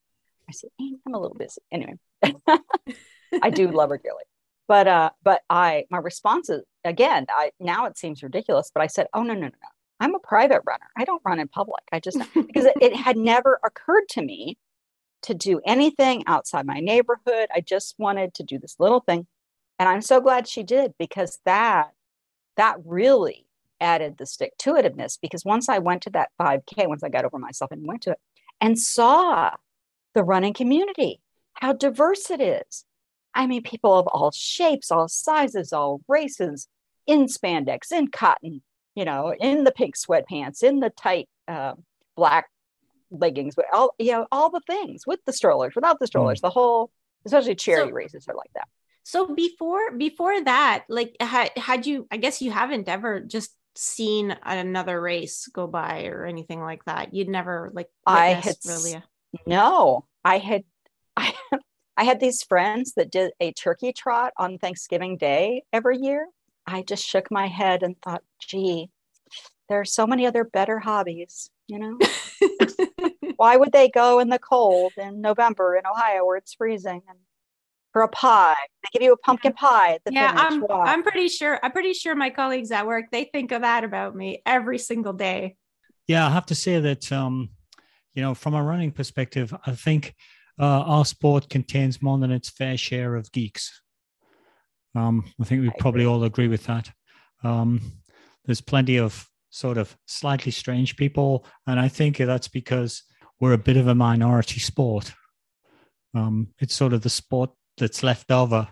I 0.48 0.52
said, 0.52 0.70
eh, 0.80 0.90
I'm 1.06 1.14
a 1.14 1.20
little 1.20 1.36
busy. 1.36 1.62
Anyway, 1.72 1.94
I 3.40 3.50
do 3.50 3.68
love 3.68 3.90
her 3.90 3.98
dearly. 3.98 4.24
But 4.68 4.88
uh, 4.88 5.10
but 5.22 5.42
I 5.50 5.84
my 5.90 5.98
response 5.98 6.48
is 6.48 6.62
again, 6.84 7.26
I 7.28 7.50
now 7.60 7.86
it 7.86 7.98
seems 7.98 8.22
ridiculous, 8.22 8.70
but 8.74 8.82
I 8.82 8.86
said, 8.86 9.06
Oh 9.14 9.22
no, 9.22 9.34
no, 9.34 9.40
no, 9.40 9.46
no. 9.48 9.68
I'm 10.00 10.14
a 10.14 10.20
private 10.20 10.62
runner. 10.66 10.86
I 10.96 11.04
don't 11.04 11.22
run 11.24 11.38
in 11.38 11.48
public. 11.48 11.82
I 11.92 12.00
just 12.00 12.18
because 12.34 12.66
it, 12.66 12.74
it 12.80 12.96
had 12.96 13.16
never 13.16 13.60
occurred 13.64 14.08
to 14.10 14.22
me 14.22 14.58
to 15.22 15.34
do 15.34 15.60
anything 15.64 16.24
outside 16.26 16.66
my 16.66 16.80
neighborhood. 16.80 17.48
I 17.54 17.60
just 17.60 17.94
wanted 17.98 18.34
to 18.34 18.42
do 18.42 18.58
this 18.58 18.76
little 18.78 19.00
thing. 19.00 19.26
And 19.78 19.88
I'm 19.88 20.02
so 20.02 20.20
glad 20.20 20.48
she 20.48 20.62
did 20.62 20.94
because 20.98 21.38
that 21.44 21.92
that 22.56 22.76
really 22.84 23.46
added 23.80 24.16
the 24.16 24.26
stick 24.26 24.52
to 24.58 24.74
itiveness 24.74 25.18
because 25.20 25.44
once 25.44 25.68
I 25.68 25.78
went 25.78 26.02
to 26.02 26.10
that 26.10 26.30
5K, 26.40 26.86
once 26.86 27.02
I 27.02 27.08
got 27.08 27.24
over 27.24 27.38
myself 27.38 27.72
and 27.72 27.86
went 27.86 28.02
to 28.02 28.12
it 28.12 28.18
and 28.60 28.78
saw 28.78 29.50
the 30.14 30.22
running 30.22 30.54
community, 30.54 31.20
how 31.54 31.72
diverse 31.72 32.30
it 32.30 32.40
is. 32.40 32.84
I 33.34 33.46
mean, 33.46 33.62
people 33.62 33.94
of 33.94 34.06
all 34.06 34.30
shapes, 34.30 34.90
all 34.90 35.08
sizes, 35.08 35.72
all 35.72 36.00
races, 36.08 36.68
in 37.06 37.26
spandex, 37.26 37.90
in 37.92 38.08
cotton, 38.08 38.62
you 38.94 39.04
know, 39.04 39.34
in 39.38 39.64
the 39.64 39.72
pink 39.72 39.96
sweatpants, 39.96 40.62
in 40.62 40.80
the 40.80 40.90
tight 40.90 41.28
uh, 41.48 41.74
black 42.16 42.48
leggings, 43.10 43.54
but 43.54 43.66
all 43.72 43.94
you 43.98 44.12
know, 44.12 44.26
all 44.30 44.50
the 44.50 44.60
things 44.66 45.06
with 45.06 45.20
the 45.26 45.32
strollers, 45.32 45.74
without 45.74 45.98
the 45.98 46.06
strollers, 46.06 46.38
mm. 46.38 46.42
the 46.42 46.50
whole, 46.50 46.90
especially 47.24 47.54
charity 47.54 47.90
so, 47.90 47.94
races 47.94 48.26
are 48.28 48.36
like 48.36 48.52
that. 48.54 48.68
So 49.04 49.34
before 49.34 49.92
before 49.96 50.42
that, 50.44 50.84
like 50.88 51.16
had 51.20 51.50
had 51.56 51.86
you, 51.86 52.06
I 52.10 52.16
guess 52.18 52.40
you 52.40 52.50
haven't 52.50 52.88
ever 52.88 53.20
just 53.20 53.54
seen 53.74 54.36
another 54.42 55.00
race 55.00 55.48
go 55.52 55.66
by 55.66 56.04
or 56.04 56.24
anything 56.26 56.60
like 56.60 56.84
that. 56.84 57.14
You'd 57.14 57.28
never 57.28 57.70
like 57.72 57.88
I 58.06 58.28
had 58.28 58.56
really. 58.66 59.02
No, 59.46 60.06
I 60.24 60.38
had 60.38 60.64
I 61.16 61.34
I 61.96 62.04
had 62.04 62.20
these 62.20 62.42
friends 62.42 62.94
that 62.96 63.10
did 63.10 63.32
a 63.40 63.52
turkey 63.52 63.92
trot 63.92 64.32
on 64.36 64.58
Thanksgiving 64.58 65.16
Day 65.16 65.62
every 65.72 65.98
year. 65.98 66.28
I 66.66 66.82
just 66.82 67.04
shook 67.04 67.30
my 67.30 67.48
head 67.48 67.82
and 67.82 68.00
thought, 68.00 68.22
gee, 68.40 68.90
there 69.68 69.80
are 69.80 69.84
so 69.84 70.06
many 70.06 70.26
other 70.26 70.44
better 70.44 70.78
hobbies, 70.78 71.50
you 71.66 71.78
know? 71.78 71.98
Why 73.36 73.56
would 73.56 73.72
they 73.72 73.88
go 73.88 74.20
in 74.20 74.28
the 74.28 74.38
cold 74.38 74.92
in 74.96 75.20
November 75.20 75.76
in 75.76 75.86
Ohio 75.86 76.24
where 76.24 76.36
it's 76.36 76.54
freezing 76.54 77.02
and 77.08 77.18
for 77.92 78.02
a 78.02 78.08
pie? 78.08 78.54
They 78.82 78.88
give 78.92 79.02
you 79.02 79.12
a 79.12 79.18
pumpkin 79.18 79.52
pie 79.52 79.94
at 79.94 80.04
the 80.04 80.12
yeah, 80.12 80.48
finish. 80.48 80.68
I'm, 80.70 80.80
I'm 80.80 81.02
pretty 81.02 81.28
sure 81.28 81.58
I'm 81.62 81.72
pretty 81.72 81.92
sure 81.92 82.14
my 82.14 82.30
colleagues 82.30 82.70
at 82.70 82.86
work 82.86 83.06
they 83.10 83.24
think 83.24 83.52
of 83.52 83.62
that 83.62 83.84
about 83.84 84.14
me 84.14 84.42
every 84.46 84.78
single 84.78 85.12
day. 85.12 85.56
Yeah, 86.06 86.26
I 86.26 86.30
have 86.30 86.46
to 86.46 86.54
say 86.54 86.78
that 86.80 87.10
um, 87.10 87.50
you 88.14 88.22
know, 88.22 88.34
from 88.34 88.54
a 88.54 88.62
running 88.62 88.92
perspective, 88.92 89.54
I 89.66 89.72
think 89.72 90.14
uh, 90.62 90.84
our 90.86 91.04
sport 91.04 91.50
contains 91.50 92.00
more 92.00 92.16
than 92.18 92.30
its 92.30 92.48
fair 92.48 92.76
share 92.76 93.16
of 93.16 93.32
geeks. 93.32 93.82
Um, 94.94 95.24
I 95.40 95.44
think 95.44 95.62
we 95.62 95.70
probably 95.76 96.04
all 96.04 96.22
agree 96.22 96.46
with 96.46 96.64
that. 96.66 96.88
Um, 97.42 97.80
there's 98.44 98.60
plenty 98.60 98.96
of 98.96 99.28
sort 99.50 99.76
of 99.76 99.96
slightly 100.06 100.52
strange 100.52 100.96
people, 100.96 101.44
and 101.66 101.80
I 101.80 101.88
think 101.88 102.18
that's 102.18 102.46
because 102.46 103.02
we're 103.40 103.54
a 103.54 103.58
bit 103.58 103.76
of 103.76 103.88
a 103.88 103.94
minority 103.96 104.60
sport. 104.60 105.12
Um, 106.14 106.48
it's 106.60 106.74
sort 106.74 106.92
of 106.92 107.02
the 107.02 107.10
sport 107.10 107.50
that's 107.76 108.04
left 108.04 108.30
over. 108.30 108.68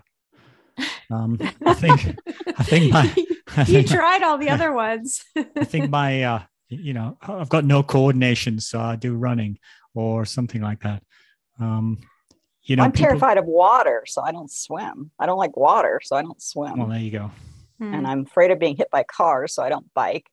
Um, 1.11 1.37
I 1.65 1.73
think, 1.73 2.15
I 2.57 2.63
think 2.63 2.93
my, 2.93 3.01
I 3.57 3.65
think 3.65 3.91
you 3.91 3.97
tried 3.97 4.23
all 4.23 4.37
the 4.37 4.49
other 4.49 4.71
ones. 4.71 5.21
I 5.35 5.65
think 5.65 5.89
my, 5.89 6.23
uh, 6.23 6.43
you 6.69 6.93
know, 6.93 7.17
I've 7.21 7.49
got 7.49 7.65
no 7.65 7.83
coordination, 7.83 8.61
so 8.61 8.79
I 8.79 8.95
do 8.95 9.13
running 9.13 9.59
or 9.93 10.23
something 10.23 10.61
like 10.61 10.83
that. 10.83 11.03
Um, 11.59 11.99
you 12.63 12.75
know, 12.75 12.83
I'm 12.83 12.91
people... 12.91 13.07
terrified 13.07 13.37
of 13.37 13.45
water, 13.45 14.03
so 14.05 14.21
I 14.21 14.31
don't 14.31 14.51
swim. 14.51 15.11
I 15.19 15.25
don't 15.25 15.37
like 15.37 15.57
water, 15.57 15.99
so 16.03 16.15
I 16.15 16.21
don't 16.21 16.41
swim. 16.41 16.77
Well, 16.77 16.87
there 16.87 16.99
you 16.99 17.11
go. 17.11 17.31
Hmm. 17.79 17.93
And 17.93 18.07
I'm 18.07 18.21
afraid 18.21 18.51
of 18.51 18.59
being 18.59 18.77
hit 18.77 18.89
by 18.91 19.03
cars, 19.03 19.55
so 19.55 19.63
I 19.63 19.69
don't 19.69 19.91
bike. 19.93 20.27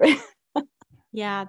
yeah. 1.12 1.46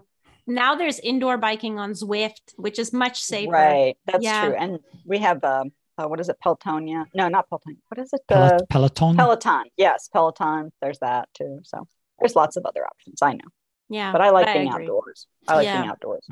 Now 0.48 0.76
there's 0.76 1.00
indoor 1.00 1.38
biking 1.38 1.80
on 1.80 1.92
Zwift, 1.92 2.54
which 2.56 2.80
is 2.80 2.94
much 2.94 3.22
safer. 3.22 3.52
Right. 3.52 3.98
That's 4.06 4.24
yeah. 4.24 4.46
true. 4.46 4.56
And 4.56 4.80
we 5.06 5.20
have 5.20 5.44
um, 5.44 5.72
uh, 5.98 6.08
what 6.08 6.20
is 6.20 6.30
it? 6.30 6.38
Pelotonia? 6.44 7.06
No, 7.14 7.28
not 7.28 7.50
Pelotonia. 7.50 7.78
What 7.90 8.00
is 8.00 8.12
it? 8.14 8.22
Uh, 8.30 8.60
Peloton. 8.70 9.16
Peloton. 9.16 9.66
Yes, 9.78 10.10
Peloton. 10.12 10.72
There's 10.82 11.00
that 11.00 11.30
too. 11.34 11.60
So 11.64 11.88
there's 12.20 12.36
lots 12.36 12.58
of 12.58 12.66
other 12.66 12.86
options. 12.86 13.22
I 13.22 13.34
know. 13.34 13.50
Yeah. 13.90 14.12
But 14.12 14.22
I 14.22 14.30
like 14.30 14.54
being 14.54 14.70
outdoors. 14.70 15.28
I 15.48 15.56
like 15.56 15.66
yeah. 15.66 15.82
being 15.82 15.90
outdoors. 15.92 16.26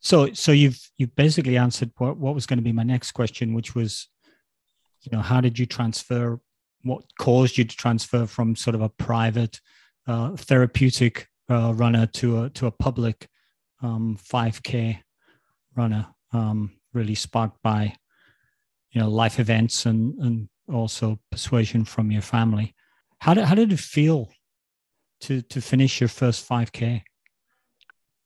So, 0.00 0.32
so 0.32 0.52
you've 0.52 0.80
you've 0.96 1.14
basically 1.16 1.56
answered 1.56 1.90
what 1.98 2.16
what 2.16 2.34
was 2.34 2.46
going 2.46 2.58
to 2.58 2.62
be 2.62 2.72
my 2.72 2.84
next 2.84 3.12
question, 3.12 3.54
which 3.54 3.74
was, 3.74 4.08
you 5.02 5.10
know, 5.12 5.22
how 5.22 5.40
did 5.40 5.58
you 5.58 5.66
transfer? 5.66 6.40
What 6.82 7.04
caused 7.18 7.58
you 7.58 7.64
to 7.64 7.76
transfer 7.76 8.26
from 8.26 8.54
sort 8.54 8.76
of 8.76 8.82
a 8.82 8.88
private, 8.88 9.60
uh, 10.06 10.36
therapeutic 10.36 11.28
uh, 11.50 11.72
runner 11.74 12.06
to 12.06 12.44
a 12.44 12.50
to 12.50 12.66
a 12.66 12.70
public 12.70 13.28
um, 13.82 14.16
5K 14.22 15.00
runner? 15.76 16.06
Um, 16.32 16.78
really 16.92 17.14
sparked 17.14 17.60
by, 17.62 17.94
you 18.92 19.00
know, 19.00 19.08
life 19.08 19.40
events 19.40 19.84
and 19.84 20.14
and 20.20 20.48
also 20.72 21.18
persuasion 21.32 21.84
from 21.84 22.12
your 22.12 22.22
family. 22.22 22.74
How 23.18 23.34
did 23.34 23.44
how 23.44 23.56
did 23.56 23.72
it 23.72 23.80
feel 23.80 24.30
to 25.22 25.42
to 25.42 25.60
finish 25.60 26.00
your 26.00 26.08
first 26.08 26.48
5K? 26.48 27.02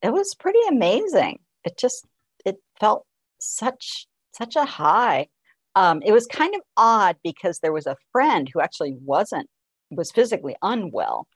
It 0.02 0.12
was 0.12 0.34
pretty 0.34 0.58
amazing 0.68 1.38
it 1.64 1.78
just 1.78 2.06
it 2.44 2.56
felt 2.80 3.06
such 3.38 4.06
such 4.32 4.56
a 4.56 4.64
high. 4.64 5.28
Um, 5.74 6.02
it 6.04 6.12
was 6.12 6.26
kind 6.26 6.54
of 6.54 6.60
odd 6.76 7.16
because 7.22 7.58
there 7.58 7.72
was 7.72 7.86
a 7.86 7.96
friend 8.12 8.48
who 8.52 8.60
actually 8.60 8.94
wasn't 9.04 9.48
was 9.90 10.10
physically 10.10 10.56
unwell. 10.62 11.26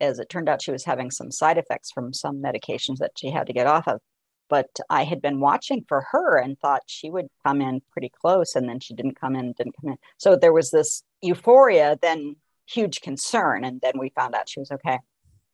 As 0.00 0.18
it 0.18 0.30
turned 0.30 0.48
out 0.48 0.62
she 0.62 0.72
was 0.72 0.84
having 0.84 1.10
some 1.10 1.30
side 1.30 1.58
effects 1.58 1.90
from 1.92 2.14
some 2.14 2.42
medications 2.42 2.98
that 2.98 3.12
she 3.18 3.30
had 3.30 3.46
to 3.46 3.52
get 3.52 3.66
off 3.66 3.86
of. 3.88 4.00
But 4.48 4.70
i 4.88 5.04
had 5.04 5.22
been 5.22 5.40
watching 5.40 5.84
for 5.88 6.06
her 6.10 6.36
and 6.38 6.58
thought 6.58 6.82
she 6.86 7.10
would 7.10 7.28
come 7.46 7.60
in 7.60 7.82
pretty 7.92 8.10
close 8.20 8.54
and 8.56 8.68
then 8.68 8.80
she 8.80 8.94
didn't 8.94 9.20
come 9.20 9.36
in 9.36 9.52
didn't 9.52 9.76
come 9.80 9.90
in. 9.92 9.98
So 10.18 10.36
there 10.36 10.52
was 10.52 10.70
this 10.70 11.02
euphoria 11.22 11.98
then 12.02 12.36
huge 12.66 13.00
concern 13.00 13.64
and 13.64 13.80
then 13.80 13.94
we 13.98 14.10
found 14.10 14.34
out 14.34 14.48
she 14.48 14.60
was 14.60 14.70
okay. 14.70 14.98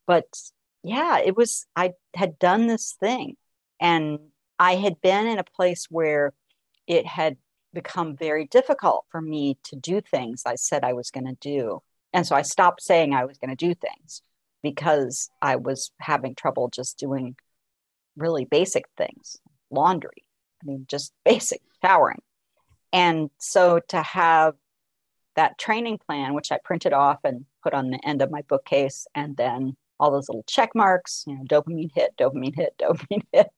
But 0.06 0.26
yeah 0.86 1.18
it 1.18 1.36
was 1.36 1.66
i 1.74 1.92
had 2.14 2.38
done 2.38 2.68
this 2.68 2.96
thing 3.00 3.36
and 3.80 4.18
I 4.58 4.76
had 4.76 5.00
been 5.00 5.26
in 5.26 5.38
a 5.38 5.44
place 5.44 5.86
where 5.90 6.32
it 6.86 7.06
had 7.06 7.36
become 7.72 8.16
very 8.16 8.46
difficult 8.46 9.04
for 9.10 9.20
me 9.20 9.58
to 9.64 9.76
do 9.76 10.00
things 10.00 10.42
I 10.46 10.54
said 10.54 10.82
I 10.82 10.94
was 10.94 11.10
going 11.10 11.26
to 11.26 11.36
do. 11.40 11.82
And 12.12 12.26
so 12.26 12.34
I 12.34 12.42
stopped 12.42 12.82
saying 12.82 13.12
I 13.12 13.26
was 13.26 13.36
going 13.36 13.54
to 13.54 13.56
do 13.56 13.74
things 13.74 14.22
because 14.62 15.28
I 15.42 15.56
was 15.56 15.90
having 16.00 16.34
trouble 16.34 16.68
just 16.68 16.98
doing 16.98 17.36
really 18.16 18.46
basic 18.46 18.84
things 18.96 19.36
laundry. 19.70 20.24
I 20.62 20.66
mean, 20.66 20.86
just 20.88 21.12
basic 21.24 21.60
showering. 21.84 22.22
And 22.92 23.30
so 23.38 23.80
to 23.88 24.00
have 24.02 24.54
that 25.34 25.58
training 25.58 25.98
plan, 25.98 26.32
which 26.32 26.50
I 26.50 26.58
printed 26.64 26.94
off 26.94 27.18
and 27.24 27.44
put 27.62 27.74
on 27.74 27.90
the 27.90 28.00
end 28.06 28.22
of 28.22 28.30
my 28.30 28.42
bookcase, 28.42 29.06
and 29.14 29.36
then 29.36 29.76
all 30.00 30.10
those 30.10 30.28
little 30.28 30.44
check 30.46 30.70
marks, 30.74 31.24
you 31.26 31.34
know, 31.36 31.44
dopamine 31.44 31.90
hit, 31.94 32.16
dopamine 32.16 32.54
hit, 32.54 32.74
dopamine 32.80 33.26
hit, 33.32 33.50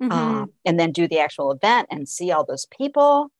mm-hmm. 0.00 0.12
uh, 0.12 0.46
and 0.64 0.78
then 0.78 0.92
do 0.92 1.08
the 1.08 1.20
actual 1.20 1.52
event 1.52 1.88
and 1.90 2.08
see 2.08 2.30
all 2.30 2.44
those 2.44 2.66
people. 2.66 3.30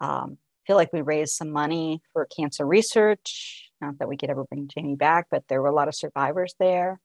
Um, 0.00 0.38
feel 0.66 0.76
like 0.76 0.92
we 0.92 1.00
raised 1.00 1.34
some 1.34 1.50
money 1.50 2.02
for 2.12 2.26
cancer 2.26 2.66
research. 2.66 3.70
Not 3.80 3.98
that 3.98 4.08
we 4.08 4.16
could 4.16 4.30
ever 4.30 4.44
bring 4.44 4.68
Jamie 4.68 4.96
back, 4.96 5.26
but 5.30 5.44
there 5.48 5.62
were 5.62 5.68
a 5.68 5.74
lot 5.74 5.88
of 5.88 5.94
survivors 5.94 6.54
there, 6.58 7.00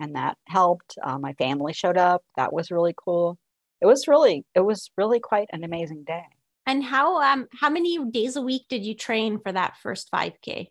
and 0.00 0.16
that 0.16 0.36
helped. 0.46 0.98
Uh, 1.02 1.18
my 1.18 1.32
family 1.34 1.72
showed 1.72 1.96
up. 1.96 2.22
That 2.36 2.52
was 2.52 2.70
really 2.70 2.94
cool. 2.96 3.38
it 3.80 3.86
was 3.86 4.08
really 4.08 4.44
it 4.54 4.60
was 4.60 4.90
really 4.96 5.20
quite 5.20 5.48
an 5.52 5.64
amazing 5.64 6.04
day. 6.04 6.24
And 6.66 6.84
how 6.84 7.22
um 7.22 7.46
how 7.58 7.70
many 7.70 7.98
days 8.10 8.36
a 8.36 8.42
week 8.42 8.62
did 8.68 8.84
you 8.84 8.94
train 8.94 9.38
for 9.38 9.52
that 9.52 9.76
first 9.82 10.10
5K? 10.12 10.66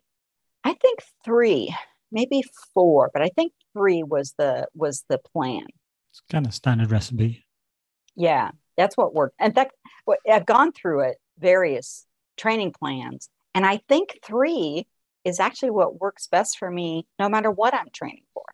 I 0.64 0.74
think 0.74 1.00
three, 1.24 1.74
maybe 2.12 2.42
four, 2.74 3.10
but 3.12 3.22
I 3.22 3.28
think 3.28 3.52
three 3.72 4.02
was 4.02 4.34
the 4.38 4.68
was 4.74 5.04
the 5.08 5.18
plan. 5.18 5.66
It's 6.18 6.32
kind 6.32 6.46
of 6.46 6.54
standard 6.54 6.90
recipe. 6.90 7.46
Yeah, 8.16 8.50
that's 8.76 8.96
what 8.96 9.14
worked. 9.14 9.36
In 9.40 9.52
fact, 9.52 9.74
I've 10.28 10.46
gone 10.46 10.72
through 10.72 11.00
it 11.00 11.18
various 11.38 12.06
training 12.36 12.72
plans, 12.72 13.28
and 13.54 13.64
I 13.64 13.80
think 13.88 14.18
three 14.24 14.86
is 15.24 15.38
actually 15.38 15.70
what 15.70 16.00
works 16.00 16.26
best 16.26 16.58
for 16.58 16.70
me, 16.70 17.06
no 17.18 17.28
matter 17.28 17.50
what 17.50 17.74
I'm 17.74 17.90
training 17.92 18.24
for. 18.34 18.44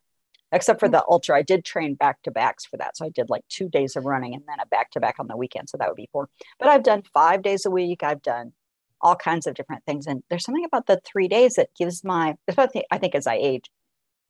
Except 0.53 0.79
for 0.79 0.89
the 0.89 1.05
ultra, 1.09 1.37
I 1.37 1.43
did 1.43 1.65
train 1.65 1.95
back 1.95 2.23
to 2.23 2.31
backs 2.31 2.65
for 2.65 2.77
that. 2.77 2.97
So 2.97 3.07
I 3.07 3.09
did 3.09 3.29
like 3.29 3.43
two 3.49 3.69
days 3.69 3.97
of 3.97 4.05
running 4.05 4.35
and 4.35 4.45
then 4.47 4.61
a 4.61 4.67
back 4.67 4.91
to 4.93 5.01
back 5.01 5.17
on 5.19 5.27
the 5.27 5.37
weekend. 5.37 5.69
So 5.69 5.79
that 5.79 5.89
would 5.89 5.97
be 5.97 6.09
four. 6.13 6.29
But 6.61 6.69
I've 6.69 6.85
done 6.85 7.03
five 7.13 7.43
days 7.43 7.67
a 7.67 7.71
week. 7.71 8.03
I've 8.05 8.23
done 8.23 8.53
all 9.01 9.17
kinds 9.17 9.49
of 9.49 9.55
different 9.55 9.85
things. 9.85 10.07
And 10.07 10.23
there's 10.31 10.45
something 10.45 10.65
about 10.65 10.87
the 10.87 11.01
three 11.05 11.27
days 11.27 11.55
that 11.55 11.71
gives 11.77 12.05
my, 12.05 12.37
especially 12.47 12.85
I 12.91 12.99
think 12.99 13.17
as 13.17 13.27
I 13.27 13.35
age, 13.35 13.69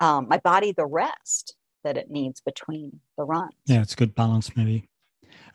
um, 0.00 0.26
my 0.28 0.38
body 0.38 0.72
the 0.72 0.86
rest 0.86 1.56
that 1.84 1.96
it 1.96 2.10
needs 2.10 2.40
between 2.40 3.00
the 3.16 3.24
runs. 3.24 3.52
Yeah, 3.66 3.82
it's 3.82 3.92
a 3.92 3.96
good 3.96 4.14
balance, 4.14 4.56
maybe. 4.56 4.88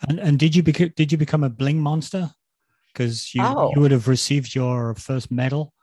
And 0.07 0.19
and 0.19 0.39
did 0.39 0.55
you 0.55 0.63
become 0.63 0.93
did 0.95 1.11
you 1.11 1.17
become 1.17 1.43
a 1.43 1.49
bling 1.49 1.79
monster? 1.79 2.31
Because 2.93 3.33
you 3.35 3.43
oh. 3.43 3.71
you 3.75 3.81
would 3.81 3.91
have 3.91 4.07
received 4.07 4.55
your 4.55 4.95
first 4.95 5.31
medal. 5.31 5.73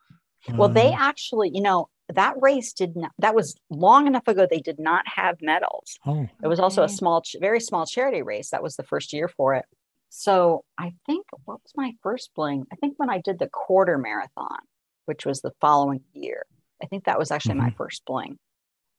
Well, 0.49 0.71
uh, 0.71 0.73
they 0.73 0.93
actually, 0.93 1.51
you 1.53 1.61
know, 1.61 1.89
that 2.09 2.35
race 2.41 2.73
did 2.73 2.97
not. 2.97 3.13
That 3.19 3.35
was 3.35 3.57
long 3.69 4.07
enough 4.07 4.29
ago. 4.29 4.47
They 4.49 4.61
did 4.61 4.79
not 4.79 5.07
have 5.09 5.37
medals. 5.43 5.99
Oh, 6.07 6.29
it 6.43 6.47
was 6.47 6.61
also 6.61 6.83
a 6.85 6.89
small, 6.89 7.23
very 7.41 7.61
small 7.61 7.85
charity 7.85 8.23
race. 8.23 8.51
That 8.51 8.63
was 8.63 8.77
the 8.77 8.85
first 8.85 9.13
year 9.13 9.29
for 9.29 9.55
it. 9.55 9.65
So 10.09 10.65
I 10.79 10.95
think 11.05 11.27
what 11.45 11.61
was 11.63 11.73
my 11.77 11.93
first 12.03 12.31
bling? 12.35 12.65
I 12.73 12.77
think 12.77 12.95
when 12.97 13.11
I 13.11 13.19
did 13.19 13.39
the 13.39 13.49
quarter 13.49 13.99
marathon, 13.99 14.59
which 15.07 15.27
was 15.27 15.41
the 15.41 15.53
following 15.61 16.03
year. 16.13 16.45
I 16.83 16.87
think 16.87 17.05
that 17.05 17.19
was 17.19 17.31
actually 17.31 17.55
mm-hmm. 17.55 17.65
my 17.65 17.71
first 17.71 18.05
bling. 18.07 18.39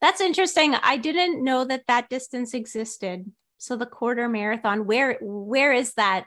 That's 0.01 0.21
interesting. 0.21 0.75
I 0.75 0.97
didn't 0.97 1.43
know 1.43 1.65
that 1.65 1.85
that 1.87 2.09
distance 2.09 2.53
existed. 2.53 3.31
So 3.57 3.75
the 3.75 3.87
quarter 3.87 4.29
marathon, 4.29 4.85
where 4.85 5.17
where 5.21 5.73
is 5.73 5.93
that? 5.95 6.25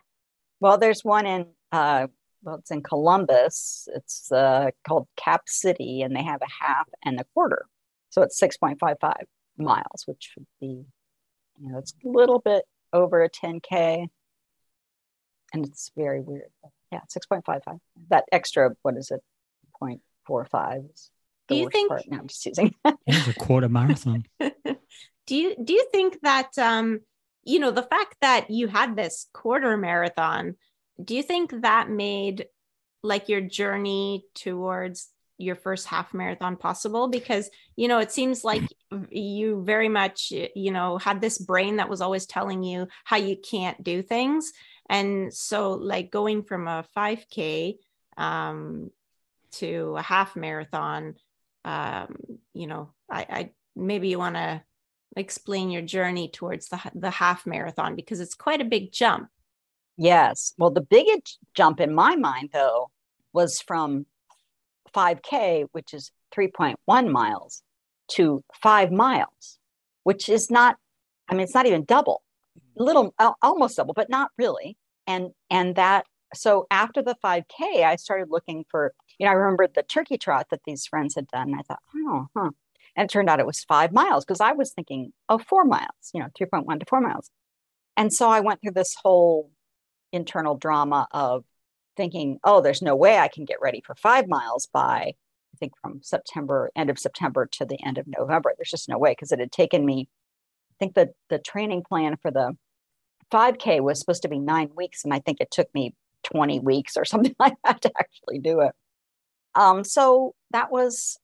Well, 0.58 0.78
there's 0.78 1.04
one 1.04 1.26
in 1.26 1.46
uh, 1.70 2.08
well, 2.42 2.56
it's 2.56 2.70
in 2.70 2.82
Columbus. 2.82 3.88
It's 3.94 4.32
uh, 4.32 4.70
called 4.86 5.06
Cap 5.16 5.42
City, 5.46 6.02
and 6.02 6.14
they 6.14 6.24
have 6.24 6.42
a 6.42 6.64
half 6.64 6.88
and 7.04 7.20
a 7.20 7.24
quarter, 7.34 7.66
so 8.10 8.22
it's 8.22 8.38
six 8.38 8.56
point 8.56 8.80
five 8.80 8.96
five 9.00 9.26
miles, 9.56 10.04
which 10.06 10.32
would 10.36 10.46
be, 10.60 10.84
you 11.60 11.70
know, 11.70 11.78
it's 11.78 11.94
a 12.04 12.08
little 12.08 12.40
bit 12.40 12.64
over 12.92 13.22
a 13.22 13.28
ten 13.28 13.60
k, 13.60 14.08
and 15.52 15.66
it's 15.66 15.92
very 15.96 16.20
weird. 16.20 16.50
Yeah, 16.90 17.02
six 17.08 17.26
point 17.26 17.44
five 17.44 17.62
five. 17.64 17.78
That 18.08 18.24
extra, 18.32 18.70
what 18.82 18.96
is 18.96 19.12
it, 19.12 19.22
0.45 19.80 20.92
is 20.92 21.10
do 21.50 21.56
you 21.56 21.68
think 21.70 21.88
part. 21.88 22.04
No, 22.08 22.18
I'm 22.18 22.28
just 22.28 22.42
teasing. 22.42 22.74
it's 23.06 23.28
a 23.28 23.34
quarter 23.34 23.68
marathon. 23.68 24.24
do 24.40 25.36
you 25.36 25.54
do 25.62 25.72
you 25.72 25.86
think 25.92 26.18
that 26.22 26.58
um 26.58 27.00
you 27.44 27.58
know 27.58 27.70
the 27.70 27.82
fact 27.82 28.16
that 28.20 28.50
you 28.50 28.68
had 28.68 28.96
this 28.96 29.26
quarter 29.32 29.76
marathon 29.76 30.56
do 31.02 31.14
you 31.14 31.22
think 31.22 31.62
that 31.62 31.88
made 31.88 32.46
like 33.02 33.28
your 33.28 33.40
journey 33.40 34.24
towards 34.34 35.08
your 35.38 35.56
first 35.56 35.86
half 35.86 36.12
marathon 36.12 36.56
possible 36.56 37.08
because 37.08 37.48
you 37.76 37.88
know 37.88 37.98
it 37.98 38.12
seems 38.12 38.44
like 38.44 38.62
you 39.10 39.62
very 39.64 39.88
much 39.88 40.32
you 40.54 40.70
know 40.70 40.98
had 40.98 41.20
this 41.20 41.38
brain 41.38 41.76
that 41.76 41.88
was 41.88 42.00
always 42.00 42.26
telling 42.26 42.62
you 42.62 42.86
how 43.04 43.16
you 43.16 43.36
can't 43.36 43.82
do 43.82 44.02
things 44.02 44.52
and 44.88 45.32
so 45.32 45.72
like 45.72 46.10
going 46.10 46.42
from 46.42 46.68
a 46.68 46.84
5k 46.96 47.76
um 48.18 48.90
to 49.52 49.94
a 49.96 50.02
half 50.02 50.36
marathon 50.36 51.14
um, 51.64 52.16
you 52.52 52.66
know, 52.66 52.92
I, 53.10 53.26
I 53.28 53.50
maybe 53.76 54.08
you 54.08 54.18
want 54.18 54.36
to 54.36 54.62
explain 55.16 55.70
your 55.70 55.82
journey 55.82 56.28
towards 56.28 56.68
the 56.68 56.80
the 56.94 57.10
half 57.10 57.46
marathon 57.46 57.96
because 57.96 58.20
it's 58.20 58.34
quite 58.34 58.60
a 58.60 58.64
big 58.64 58.92
jump. 58.92 59.28
Yes. 59.96 60.54
Well, 60.56 60.70
the 60.70 60.80
biggest 60.80 61.38
jump 61.54 61.80
in 61.80 61.94
my 61.94 62.16
mind 62.16 62.50
though 62.52 62.90
was 63.32 63.60
from 63.60 64.06
5k, 64.94 65.66
which 65.72 65.94
is 65.94 66.10
3.1 66.34 67.10
miles 67.10 67.62
to 68.12 68.42
5 68.62 68.90
miles, 68.90 69.58
which 70.04 70.28
is 70.28 70.50
not 70.50 70.76
I 71.28 71.34
mean 71.34 71.42
it's 71.42 71.54
not 71.54 71.66
even 71.66 71.84
double. 71.84 72.22
A 72.78 72.82
little 72.82 73.14
almost 73.42 73.76
double, 73.76 73.94
but 73.94 74.10
not 74.10 74.30
really. 74.38 74.76
And 75.06 75.30
and 75.50 75.76
that 75.76 76.06
so 76.34 76.66
after 76.70 77.02
the 77.02 77.16
5k 77.22 77.84
I 77.84 77.96
started 77.96 78.28
looking 78.30 78.64
for 78.70 78.94
you 79.20 79.26
know, 79.26 79.32
I 79.32 79.34
remembered 79.34 79.74
the 79.74 79.82
turkey 79.82 80.16
trot 80.16 80.46
that 80.50 80.62
these 80.64 80.86
friends 80.86 81.14
had 81.14 81.28
done. 81.28 81.54
I 81.54 81.60
thought, 81.60 81.80
oh, 81.94 82.26
huh. 82.34 82.50
And 82.96 83.04
it 83.04 83.12
turned 83.12 83.28
out 83.28 83.38
it 83.38 83.46
was 83.46 83.62
five 83.62 83.92
miles 83.92 84.24
because 84.24 84.40
I 84.40 84.52
was 84.52 84.72
thinking, 84.72 85.12
oh, 85.28 85.36
four 85.36 85.64
miles, 85.64 86.10
you 86.14 86.20
know, 86.20 86.28
3.1 86.40 86.80
to 86.80 86.86
four 86.88 87.02
miles. 87.02 87.30
And 87.98 88.10
so 88.10 88.30
I 88.30 88.40
went 88.40 88.62
through 88.62 88.72
this 88.72 88.96
whole 89.02 89.50
internal 90.10 90.56
drama 90.56 91.06
of 91.10 91.44
thinking, 91.98 92.38
oh, 92.44 92.62
there's 92.62 92.80
no 92.80 92.96
way 92.96 93.18
I 93.18 93.28
can 93.28 93.44
get 93.44 93.60
ready 93.60 93.82
for 93.84 93.94
five 93.94 94.26
miles 94.26 94.68
by, 94.72 95.12
I 95.12 95.56
think, 95.58 95.74
from 95.82 96.00
September, 96.02 96.70
end 96.74 96.88
of 96.88 96.98
September 96.98 97.46
to 97.52 97.66
the 97.66 97.78
end 97.84 97.98
of 97.98 98.06
November. 98.06 98.54
There's 98.56 98.70
just 98.70 98.88
no 98.88 98.98
way 98.98 99.10
because 99.10 99.32
it 99.32 99.38
had 99.38 99.52
taken 99.52 99.84
me, 99.84 100.08
I 100.70 100.74
think 100.78 100.94
the, 100.94 101.12
the 101.28 101.38
training 101.38 101.82
plan 101.86 102.16
for 102.22 102.30
the 102.30 102.56
5K 103.30 103.82
was 103.82 104.00
supposed 104.00 104.22
to 104.22 104.28
be 104.28 104.38
nine 104.38 104.70
weeks. 104.74 105.04
And 105.04 105.12
I 105.12 105.18
think 105.18 105.42
it 105.42 105.50
took 105.50 105.68
me 105.74 105.94
20 106.24 106.60
weeks 106.60 106.96
or 106.96 107.04
something 107.06 107.34
like 107.38 107.56
that 107.64 107.82
to 107.82 107.92
actually 107.98 108.38
do 108.38 108.60
it. 108.60 108.72
Um, 109.54 109.84
so 109.84 110.34
that 110.52 110.70
was 110.70 111.18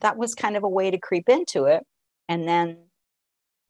that 0.00 0.18
was 0.18 0.34
kind 0.34 0.56
of 0.56 0.62
a 0.62 0.68
way 0.68 0.90
to 0.90 0.98
creep 0.98 1.28
into 1.28 1.64
it. 1.64 1.82
And 2.28 2.46
then 2.46 2.78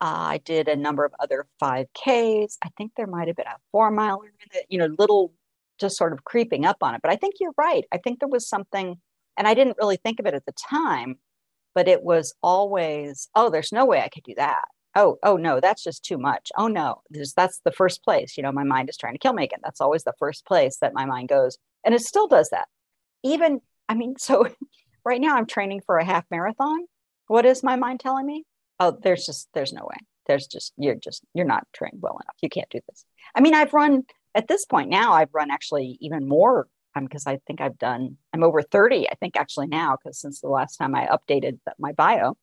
uh, 0.01 0.27
I 0.31 0.39
did 0.39 0.69
a 0.69 0.77
number 0.77 1.05
of 1.05 1.13
other 1.21 1.47
5Ks. 1.63 2.57
I 2.63 2.69
think 2.77 2.93
there 2.97 3.07
might 3.07 3.29
have 3.29 3.37
been 3.37 3.47
a 3.47 3.57
four 3.71 3.91
miler 3.91 4.33
you 4.69 4.79
know, 4.79 4.95
little 4.99 5.33
just 5.79 5.97
sort 5.97 6.13
of 6.13 6.25
creeping 6.25 6.65
up 6.65 6.79
on 6.83 6.95
it. 6.95 7.03
But 7.03 7.13
I 7.13 7.17
think 7.17 7.37
you're 7.41 7.55
right. 7.57 7.85
I 7.93 7.99
think 7.99 8.21
there 8.21 8.29
was 8.29 8.49
something, 8.49 8.97
and 9.37 9.47
I 9.49 9.55
didn't 9.55 9.77
really 9.79 9.97
think 9.97 10.21
of 10.21 10.27
it 10.27 10.35
at 10.35 10.47
the 10.47 10.53
time, 10.53 11.19
but 11.75 11.89
it 11.89 12.03
was 12.03 12.35
always, 12.43 13.29
oh, 13.35 13.51
there's 13.51 13.73
no 13.73 13.85
way 13.85 14.01
I 14.01 14.09
could 14.09 14.25
do 14.25 14.35
that. 14.37 14.65
Oh, 14.97 15.19
oh 15.23 15.37
no, 15.37 15.61
that's 15.61 15.85
just 15.85 16.05
too 16.05 16.19
much. 16.19 16.51
Oh 16.57 16.67
no, 16.67 17.03
there's, 17.11 17.35
that's 17.35 17.61
the 17.65 17.71
first 17.71 18.03
place. 18.03 18.37
You 18.37 18.43
know, 18.43 18.51
my 18.51 18.65
mind 18.65 18.89
is 18.89 18.97
trying 18.97 19.15
to 19.15 19.19
kill 19.19 19.35
me 19.35 19.45
again. 19.45 19.61
That's 19.63 19.81
always 19.81 20.03
the 20.03 20.15
first 20.19 20.45
place 20.47 20.79
that 20.79 20.95
my 20.95 21.05
mind 21.05 21.29
goes. 21.29 21.59
And 21.85 21.95
it 21.95 22.01
still 22.01 22.27
does 22.27 22.49
that. 22.51 22.67
Even 23.23 23.61
I 23.89 23.95
mean, 23.95 24.17
so 24.19 24.49
right 25.05 25.21
now 25.21 25.37
I'm 25.37 25.47
training 25.47 25.83
for 25.87 25.99
a 25.99 26.05
half 26.05 26.25
marathon. 26.31 26.87
What 27.29 27.47
is 27.47 27.63
my 27.63 27.77
mind 27.77 28.01
telling 28.01 28.27
me? 28.27 28.45
Oh, 28.79 28.97
there's 29.03 29.27
just, 29.27 29.49
there's 29.55 29.73
no 29.73 29.83
way. 29.83 29.97
There's 30.27 30.47
just, 30.47 30.73
you're 30.77 30.97
just, 30.97 31.23
you're 31.35 31.47
not 31.47 31.67
trained 31.73 31.99
well 32.01 32.15
enough. 32.15 32.37
You 32.43 32.49
can't 32.49 32.69
do 32.71 32.81
this. 32.89 33.05
I 33.35 33.41
mean, 33.41 33.55
I've 33.55 33.73
run 33.73 34.05
at 34.35 34.49
this 34.49 34.67
point 34.67 34.91
now, 34.91 35.13
I've 35.13 35.33
run 35.33 35.51
actually 35.51 35.97
even 36.01 36.29
more 36.29 36.69
because 36.95 37.27
um, 37.27 37.33
I 37.35 37.39
think 37.47 37.61
I've 37.61 37.79
done, 37.79 38.17
I'm 38.33 38.43
over 38.43 38.63
30, 38.63 39.09
I 39.09 39.15
think 39.15 39.37
actually 39.37 39.67
now, 39.67 39.97
because 39.97 40.21
since 40.21 40.41
the 40.41 40.49
last 40.49 40.77
time 40.77 40.95
I 40.95 41.07
updated 41.07 41.59
my 41.79 41.93
bio, 41.93 42.37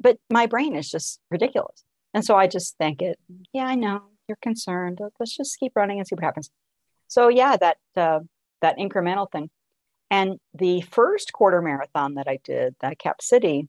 but 0.00 0.18
my 0.30 0.46
brain 0.46 0.74
is 0.76 0.90
just 0.90 1.20
ridiculous. 1.30 1.84
And 2.14 2.24
so 2.24 2.34
I 2.36 2.46
just 2.46 2.76
think 2.78 3.02
it, 3.02 3.18
yeah, 3.52 3.66
I 3.66 3.74
know 3.74 4.02
you're 4.28 4.38
concerned. 4.40 5.00
Let's 5.20 5.36
just 5.36 5.58
keep 5.58 5.72
running 5.76 5.98
and 5.98 6.06
see 6.06 6.14
what 6.14 6.24
happens. 6.24 6.50
So 7.08 7.28
yeah, 7.28 7.56
that, 7.56 7.76
uh, 7.96 8.20
that 8.62 8.78
incremental 8.78 9.30
thing. 9.30 9.50
And 10.10 10.38
the 10.54 10.82
first 10.82 11.32
quarter 11.32 11.60
marathon 11.60 12.14
that 12.14 12.28
I 12.28 12.38
did, 12.42 12.76
that 12.80 12.98
Cap 12.98 13.20
City, 13.20 13.68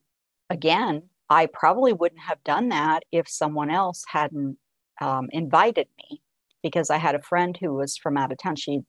again, 0.49 1.03
I 1.29 1.47
probably 1.47 1.93
wouldn't 1.93 2.21
have 2.21 2.43
done 2.43 2.69
that 2.69 3.03
if 3.11 3.27
someone 3.27 3.69
else 3.69 4.03
hadn't 4.07 4.57
um, 5.01 5.29
invited 5.31 5.87
me 5.97 6.21
because 6.63 6.89
I 6.89 6.97
had 6.97 7.15
a 7.15 7.21
friend 7.21 7.57
who 7.59 7.73
was 7.73 7.97
from 7.97 8.17
out 8.17 8.31
of 8.31 8.37
town. 8.37 8.55
She 8.55 8.81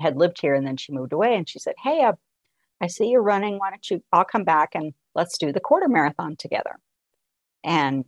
had 0.00 0.16
lived 0.16 0.40
here 0.40 0.54
and 0.54 0.66
then 0.66 0.76
she 0.76 0.92
moved 0.92 1.12
away 1.12 1.34
and 1.34 1.48
she 1.48 1.58
said, 1.58 1.74
Hey, 1.82 2.02
I, 2.02 2.12
I 2.80 2.86
see 2.86 3.08
you're 3.08 3.22
running. 3.22 3.58
Why 3.58 3.70
don't 3.70 3.90
you? 3.90 4.02
I'll 4.12 4.24
come 4.24 4.44
back 4.44 4.70
and 4.74 4.94
let's 5.14 5.38
do 5.38 5.52
the 5.52 5.60
quarter 5.60 5.88
marathon 5.88 6.36
together. 6.36 6.78
And 7.64 8.04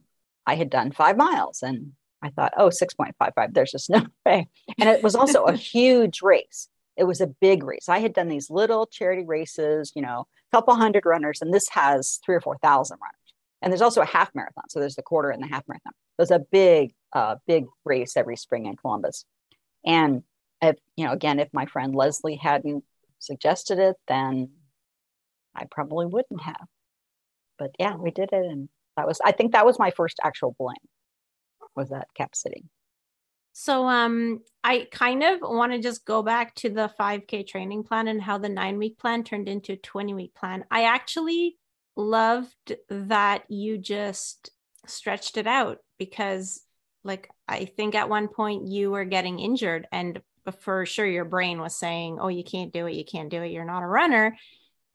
I 0.47 0.55
had 0.55 0.71
done 0.71 0.93
five 0.93 1.17
miles 1.17 1.63
and 1.63 1.93
I 2.23 2.31
thought, 2.31 2.55
oh, 2.57 2.69
6.55, 2.69 3.53
there's 3.53 3.73
just 3.73 3.91
no 3.91 4.07
way. 4.27 4.49
And 4.79 4.89
it 4.89 5.03
was 5.03 5.15
also 5.15 5.45
a 5.45 5.53
huge 5.57 6.23
race 6.23 6.69
it 6.97 7.05
was 7.05 7.21
a 7.21 7.27
big 7.27 7.65
race. 7.65 7.89
I 7.89 8.01
had 8.01 8.13
done 8.13 8.29
these 8.29 8.51
little 8.51 8.87
charity 8.87 9.25
races, 9.25 9.93
you 9.95 10.03
know, 10.03 10.27
a 10.53 10.57
couple 10.57 10.75
hundred 10.75 11.07
runners, 11.07 11.39
and 11.41 11.53
this 11.53 11.69
has 11.71 12.21
three 12.25 12.35
or 12.35 12.41
4,000 12.41 12.99
runners. 13.01 13.35
And 13.63 13.73
there's 13.73 13.83
also 13.83 14.03
a 14.03 14.07
half 14.07 14.35
marathon. 14.35 14.69
So 14.69 14.81
there's 14.81 14.97
the 14.97 15.03
quarter 15.03 15.31
and 15.31 15.43
the 15.43 15.47
half 15.47 15.67
marathon. 15.69 15.93
There's 16.19 16.31
a 16.31 16.41
big, 16.41 16.95
uh, 17.13 17.37
big 17.47 17.67
race 17.85 18.17
every 18.17 18.37
spring 18.37 18.67
in 18.67 18.77
Columbus. 18.77 19.25
And 19.87 20.23
if, 20.61 20.77
you 20.97 21.07
know, 21.07 21.13
again, 21.13 21.39
if 21.39 21.49
my 21.53 21.67
friend 21.67 21.95
Leslie 21.95 22.37
hadn't 22.37 22.85
suggested 23.21 23.79
it, 23.79 23.97
then 24.09 24.51
I 25.55 25.67
probably 25.71 26.07
wouldn't 26.07 26.43
have. 26.43 26.67
But 27.63 27.77
yeah, 27.79 27.95
we 27.95 28.11
did 28.11 28.31
it. 28.33 28.45
And 28.45 28.69
that 28.97 29.07
was, 29.07 29.21
I 29.25 29.31
think 29.31 29.53
that 29.53 29.65
was 29.65 29.79
my 29.79 29.93
first 29.93 30.19
actual 30.25 30.57
bling 30.59 30.75
was 31.77 31.91
that 31.91 32.09
Cap 32.17 32.35
City. 32.35 32.65
So 33.53 33.87
um 33.87 34.41
I 34.65 34.89
kind 34.91 35.23
of 35.23 35.41
want 35.43 35.73
to 35.73 35.79
just 35.79 36.05
go 36.05 36.23
back 36.23 36.55
to 36.57 36.71
the 36.71 36.91
5k 36.99 37.47
training 37.47 37.85
plan 37.85 38.09
and 38.09 38.21
how 38.21 38.39
the 38.39 38.49
9 38.49 38.79
week 38.79 38.99
plan 38.99 39.23
turned 39.23 39.49
into 39.49 39.75
a 39.75 39.77
20 39.77 40.15
week 40.15 40.35
plan. 40.35 40.65
I 40.71 40.85
actually 40.85 41.57
loved 41.95 42.75
that 42.89 43.45
you 43.49 43.79
just 43.79 44.51
stretched 44.87 45.37
it 45.37 45.47
out 45.47 45.79
because 45.99 46.63
like 47.05 47.31
I 47.47 47.67
think 47.67 47.95
at 47.95 48.09
one 48.09 48.29
point 48.29 48.69
you 48.69 48.91
were 48.91 49.05
getting 49.05 49.39
injured 49.39 49.87
and 49.93 50.21
for 50.61 50.85
sure 50.87 51.07
your 51.07 51.25
brain 51.25 51.61
was 51.61 51.79
saying, 51.79 52.19
"Oh, 52.21 52.29
you 52.29 52.43
can't 52.43 52.73
do 52.73 52.87
it. 52.87 52.95
You 52.95 53.05
can't 53.05 53.29
do 53.29 53.43
it. 53.43 53.53
You're 53.53 53.65
not 53.65 53.85
a 53.85 53.87
runner." 53.87 54.37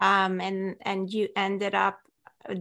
Um 0.01 0.41
and 0.41 0.75
and 0.81 1.11
you 1.11 1.29
ended 1.35 1.73
up 1.73 1.99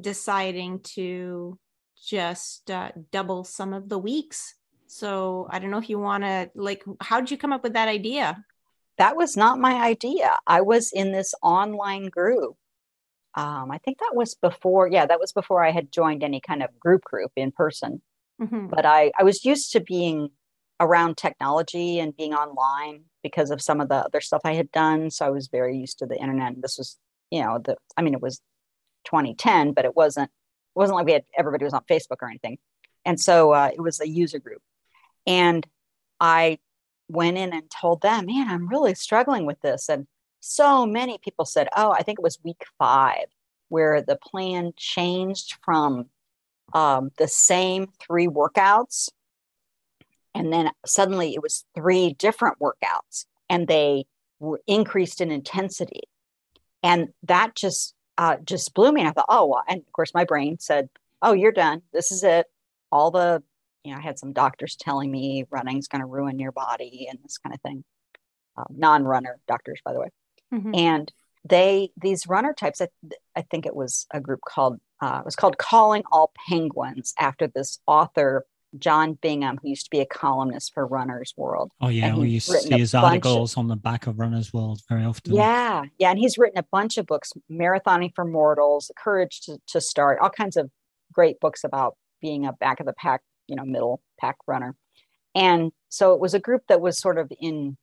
deciding 0.01 0.81
to 0.81 1.59
just 2.07 2.71
uh, 2.71 2.93
double 3.11 3.45
some 3.45 3.73
of 3.73 3.89
the 3.89 3.99
weeks 3.99 4.55
so 4.87 5.47
I 5.51 5.59
don't 5.59 5.71
know 5.71 5.79
if 5.79 5.91
you 5.91 5.99
want 5.99 6.25
to 6.25 6.51
like, 6.55 6.85
how 7.01 7.21
did 7.21 7.31
you 7.31 7.39
come 7.39 7.53
up 7.53 7.63
with 7.63 7.75
that 7.75 7.89
idea? 7.89 8.43
That 8.99 9.17
was 9.17 9.37
not 9.37 9.59
my 9.59 9.75
idea. 9.75 10.35
I 10.47 10.63
was 10.63 10.91
in 10.93 11.13
this 11.13 11.35
online 11.43 12.07
group. 12.09 12.57
Um, 13.35 13.71
I 13.71 13.79
think 13.79 13.99
that 13.99 14.15
was 14.15 14.35
before, 14.35 14.89
yeah, 14.89 15.05
that 15.05 15.21
was 15.21 15.33
before 15.33 15.63
I 15.63 15.71
had 15.71 15.93
joined 15.93 16.25
any 16.25 16.41
kind 16.41 16.63
of 16.63 16.71
group 16.81 17.03
group 17.03 17.31
in 17.37 17.53
person. 17.53 18.01
Mm-hmm. 18.41 18.69
But 18.69 18.87
I, 18.87 19.13
I 19.19 19.25
was 19.25 19.45
used 19.45 19.73
to 19.73 19.81
being 19.81 20.31
around 20.81 21.17
technology 21.17 21.99
and 21.99 22.17
being 22.17 22.33
online 22.33 23.05
because 23.23 23.51
of 23.51 23.61
some 23.61 23.81
of 23.81 23.89
the 23.89 23.97
other 23.97 24.21
stuff 24.21 24.43
I 24.45 24.55
had 24.55 24.71
done. 24.73 25.11
So 25.11 25.27
I 25.27 25.31
was 25.31 25.49
very 25.49 25.77
used 25.77 25.99
to 25.99 26.07
the 26.07 26.17
internet. 26.17 26.55
This 26.63 26.79
was, 26.79 26.97
you 27.31 27.43
know, 27.43 27.59
the, 27.63 27.77
I 27.97 28.03
mean, 28.03 28.15
it 28.15 28.23
was 28.23 28.41
2010, 29.07 29.73
but 29.73 29.85
it 29.85 29.97
wasn't, 29.97 30.29
it 30.29 30.79
wasn't 30.79 30.97
like 30.97 31.07
we 31.07 31.13
had, 31.13 31.25
everybody 31.37 31.65
was 31.65 31.75
on 31.75 31.85
Facebook 31.91 32.19
or 32.21 32.29
anything. 32.29 32.59
And 33.05 33.19
so 33.19 33.53
uh, 33.53 33.71
it 33.73 33.81
was 33.81 34.01
a 34.01 34.09
user 34.09 34.39
group. 34.39 34.63
And 35.27 35.67
I 36.21 36.59
went 37.09 37.39
in 37.39 37.53
and 37.53 37.71
told 37.71 38.03
them, 38.03 38.27
man, 38.27 38.49
I'm 38.49 38.69
really 38.69 38.95
struggling 38.95 39.47
with 39.47 39.61
this. 39.61 39.89
And 39.89 40.07
so 40.41 40.87
many 40.87 41.19
people 41.19 41.45
said, 41.45 41.69
oh, 41.77 41.93
I 41.93 42.03
think 42.03 42.19
it 42.19 42.23
was 42.23 42.39
week 42.45 42.65
five 42.79 43.27
where 43.69 44.03
the 44.03 44.17
plan 44.17 44.73
changed 44.77 45.57
from 45.65 46.07
um, 46.73 47.11
the 47.19 47.29
same 47.29 47.89
three 48.05 48.29
workouts. 48.29 49.09
And 50.35 50.53
then 50.53 50.71
suddenly 50.85 51.35
it 51.35 51.43
was 51.43 51.65
three 51.75 52.13
different 52.13 52.59
workouts 52.59 53.27
and 53.49 53.67
they 53.67 54.07
were 54.39 54.61
increased 54.67 55.21
in 55.21 55.31
intensity. 55.31 56.03
And 56.83 57.09
that 57.25 57.55
just 57.55 57.96
uh, 58.19 58.37
just 58.45 58.75
blew 58.75 58.93
me. 58.93 59.03
And 59.03 59.09
I 59.09 59.13
thought, 59.13 59.27
oh, 59.29 59.47
well. 59.47 59.63
and 59.69 59.81
of 59.81 59.93
course, 59.93 60.15
my 60.15 60.25
brain 60.25 60.59
said, 60.59 60.89
oh, 61.23 61.33
you're 61.33 61.53
done. 61.53 61.83
This 61.93 62.13
is 62.13 62.23
it. 62.23 62.47
All 62.91 63.11
the 63.11 63.43
you 63.87 63.93
know, 63.93 63.99
I 63.99 64.03
had 64.03 64.19
some 64.19 64.33
doctors 64.33 64.75
telling 64.75 65.13
me 65.13 65.45
running's 65.49 65.87
going 65.87 66.01
to 66.01 66.07
ruin 66.07 66.41
your 66.41 66.51
body 66.51 67.07
and 67.09 67.21
this 67.23 67.39
kind 67.39 67.55
of 67.55 67.61
thing. 67.61 67.85
Uh, 68.57 68.65
non-runner 68.69 69.39
doctors, 69.47 69.81
by 69.85 69.93
the 69.93 70.01
way. 70.01 70.09
Mm-hmm. 70.53 70.75
And 70.75 71.13
they, 71.49 71.91
these 71.97 72.27
runner 72.27 72.53
types, 72.53 72.81
I, 72.81 72.89
I, 73.37 73.43
think 73.43 73.65
it 73.65 73.77
was 73.77 74.07
a 74.11 74.21
group 74.21 74.41
called, 74.41 74.81
uh, 75.01 75.19
it 75.21 75.25
was 75.25 75.37
called 75.37 75.59
Calling 75.59 76.03
All 76.11 76.33
Penguins 76.49 77.15
after 77.17 77.47
this 77.47 77.79
author, 77.87 78.45
John 78.79 79.15
Bingham, 79.15 79.59
who 79.63 79.69
used 79.69 79.85
to 79.85 79.91
be 79.91 80.01
a 80.01 80.07
columnist 80.07 80.73
for 80.75 80.87
Runner's 80.87 81.33
World. 81.37 81.71
Oh 81.81 81.89
yeah, 81.89 82.15
we 82.15 82.29
used 82.29 82.51
to 82.51 82.59
see 82.59 82.79
his 82.79 82.95
articles 82.95 83.55
of, 83.55 83.59
on 83.59 83.69
the 83.69 83.77
back 83.77 84.07
of 84.07 84.19
Runner's 84.19 84.53
World 84.53 84.81
very 84.89 85.05
often. 85.05 85.35
Yeah, 85.35 85.85
yeah, 85.99 86.11
and 86.11 86.19
he's 86.19 86.39
written 86.39 86.59
a 86.59 86.67
bunch 86.71 86.99
of 86.99 87.07
books: 87.07 87.33
Marathoning 87.51 88.13
for 88.15 88.25
Mortals, 88.25 88.91
Courage 88.97 89.41
to, 89.43 89.59
to 89.69 89.81
Start, 89.81 90.19
all 90.21 90.31
kinds 90.31 90.57
of 90.57 90.71
great 91.13 91.41
books 91.41 91.65
about 91.65 91.97
being 92.21 92.47
a 92.47 92.53
back 92.53 92.81
of 92.81 92.87
the 92.87 92.93
pack 92.93 93.23
you 93.47 93.57
know 93.57 93.65
middle 93.65 94.01
pack 94.19 94.37
runner 94.47 94.75
and 95.35 95.73
so 95.89 96.15
it 96.15 96.21
was 96.21 96.35
a 96.35 96.41
group 96.41 96.63
that 96.69 96.81
was 96.81 96.99
sort 96.99 97.19
of 97.19 97.33
in 97.41 97.77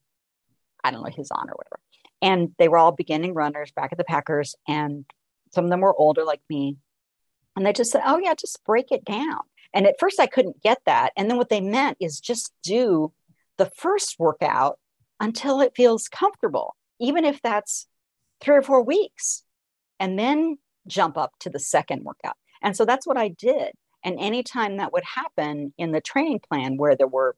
i 0.84 0.91
don't 0.91 1.03
know 1.03 1.10
his 1.10 1.32
honor 1.32 1.53
or 1.53 1.58
whatever 1.58 1.79
and 2.21 2.53
they 2.58 2.67
were 2.67 2.77
all 2.77 2.91
beginning 2.91 3.34
runners 3.34 3.71
back 3.71 3.91
of 3.91 3.97
the 3.97 4.03
packers 4.03 4.56
and 4.67 5.06
some 5.51 5.65
of 5.65 5.69
them 5.69 5.82
were 5.82 5.95
older 5.95 6.23
like 6.23 6.41
me 6.49 6.77
and 7.56 7.65
they 7.65 7.73
just 7.73 7.91
said 7.91 8.01
oh 8.06 8.19
yeah 8.19 8.34
just 8.34 8.63
break 8.65 8.91
it 8.91 9.06
down 9.06 9.39
and 9.73 9.86
at 9.88 9.99
first 9.99 10.19
i 10.19 10.27
couldn't 10.27 10.62
get 10.62 10.79
that. 10.86 11.12
And 11.17 11.29
then 11.29 11.38
what 11.38 11.49
they 11.49 11.62
meant 11.62 11.97
is 11.99 12.19
just 12.19 12.53
do 12.63 13.12
the 13.57 13.71
first 13.77 14.17
workout 14.19 14.79
until 15.19 15.62
it 15.62 15.73
feels 15.75 16.07
comfortable 16.07 16.75
even 16.99 17.25
if 17.25 17.41
that's 17.41 17.88
three 18.41 18.55
or 18.55 18.62
four 18.62 18.83
weeks 18.83 19.43
and 19.99 20.17
then 20.17 20.57
jump 20.88 21.17
up 21.17 21.31
to 21.39 21.49
the 21.49 21.59
second 21.59 22.03
workout. 22.03 22.36
And 22.62 22.75
so 22.75 22.86
that's 22.86 23.07
what 23.07 23.17
i 23.17 23.29
did. 23.29 23.71
And 24.03 24.19
anytime 24.19 24.77
that 24.77 24.91
would 24.93 25.03
happen 25.03 25.73
in 25.77 25.91
the 25.91 26.01
training 26.01 26.41
plan 26.49 26.77
where 26.77 26.95
there 26.95 27.07
were 27.07 27.36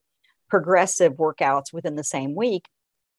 progressive 0.49 1.13
workouts 1.13 1.73
within 1.73 1.95
the 1.95 2.03
same 2.03 2.35
week, 2.35 2.67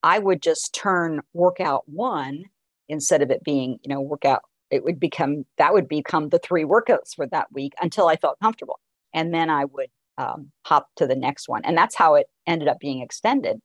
I 0.02 0.18
would 0.18 0.42
just 0.42 0.74
turn 0.74 1.20
workout 1.32 1.88
one 1.88 2.44
instead 2.88 3.22
of 3.22 3.30
it 3.30 3.42
being, 3.44 3.78
you 3.82 3.92
know, 3.92 4.00
workout, 4.00 4.42
it 4.70 4.84
would 4.84 5.00
become, 5.00 5.46
that 5.58 5.72
would 5.72 5.88
become 5.88 6.28
the 6.28 6.38
three 6.38 6.64
workouts 6.64 7.14
for 7.14 7.26
that 7.28 7.52
week 7.52 7.72
until 7.80 8.08
I 8.08 8.16
felt 8.16 8.38
comfortable. 8.40 8.78
And 9.16 9.34
then 9.34 9.50
I 9.50 9.64
would 9.64 9.88
um, 10.16 10.52
hop 10.64 10.88
to 10.96 11.08
the 11.08 11.16
next 11.16 11.48
one. 11.48 11.64
And 11.64 11.76
that's 11.76 11.96
how 11.96 12.14
it 12.14 12.28
ended 12.46 12.68
up 12.68 12.78
being 12.78 13.00
extended. 13.02 13.60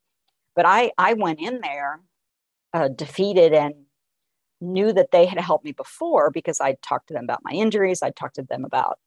But 0.55 0.65
I, 0.65 0.91
I 0.97 1.13
went 1.13 1.39
in 1.39 1.61
there 1.61 2.01
uh, 2.73 2.87
defeated 2.87 3.53
and 3.53 3.75
knew 4.59 4.91
that 4.93 5.11
they 5.11 5.25
had 5.25 5.39
helped 5.39 5.65
me 5.65 5.73
before 5.73 6.31
because 6.31 6.59
I 6.59 6.77
talked 6.81 7.07
to 7.09 7.13
them 7.13 7.25
about 7.25 7.43
my 7.43 7.51
injuries. 7.51 8.01
I 8.01 8.09
talked 8.09 8.35
to 8.35 8.43
them 8.43 8.65
about 8.65 8.97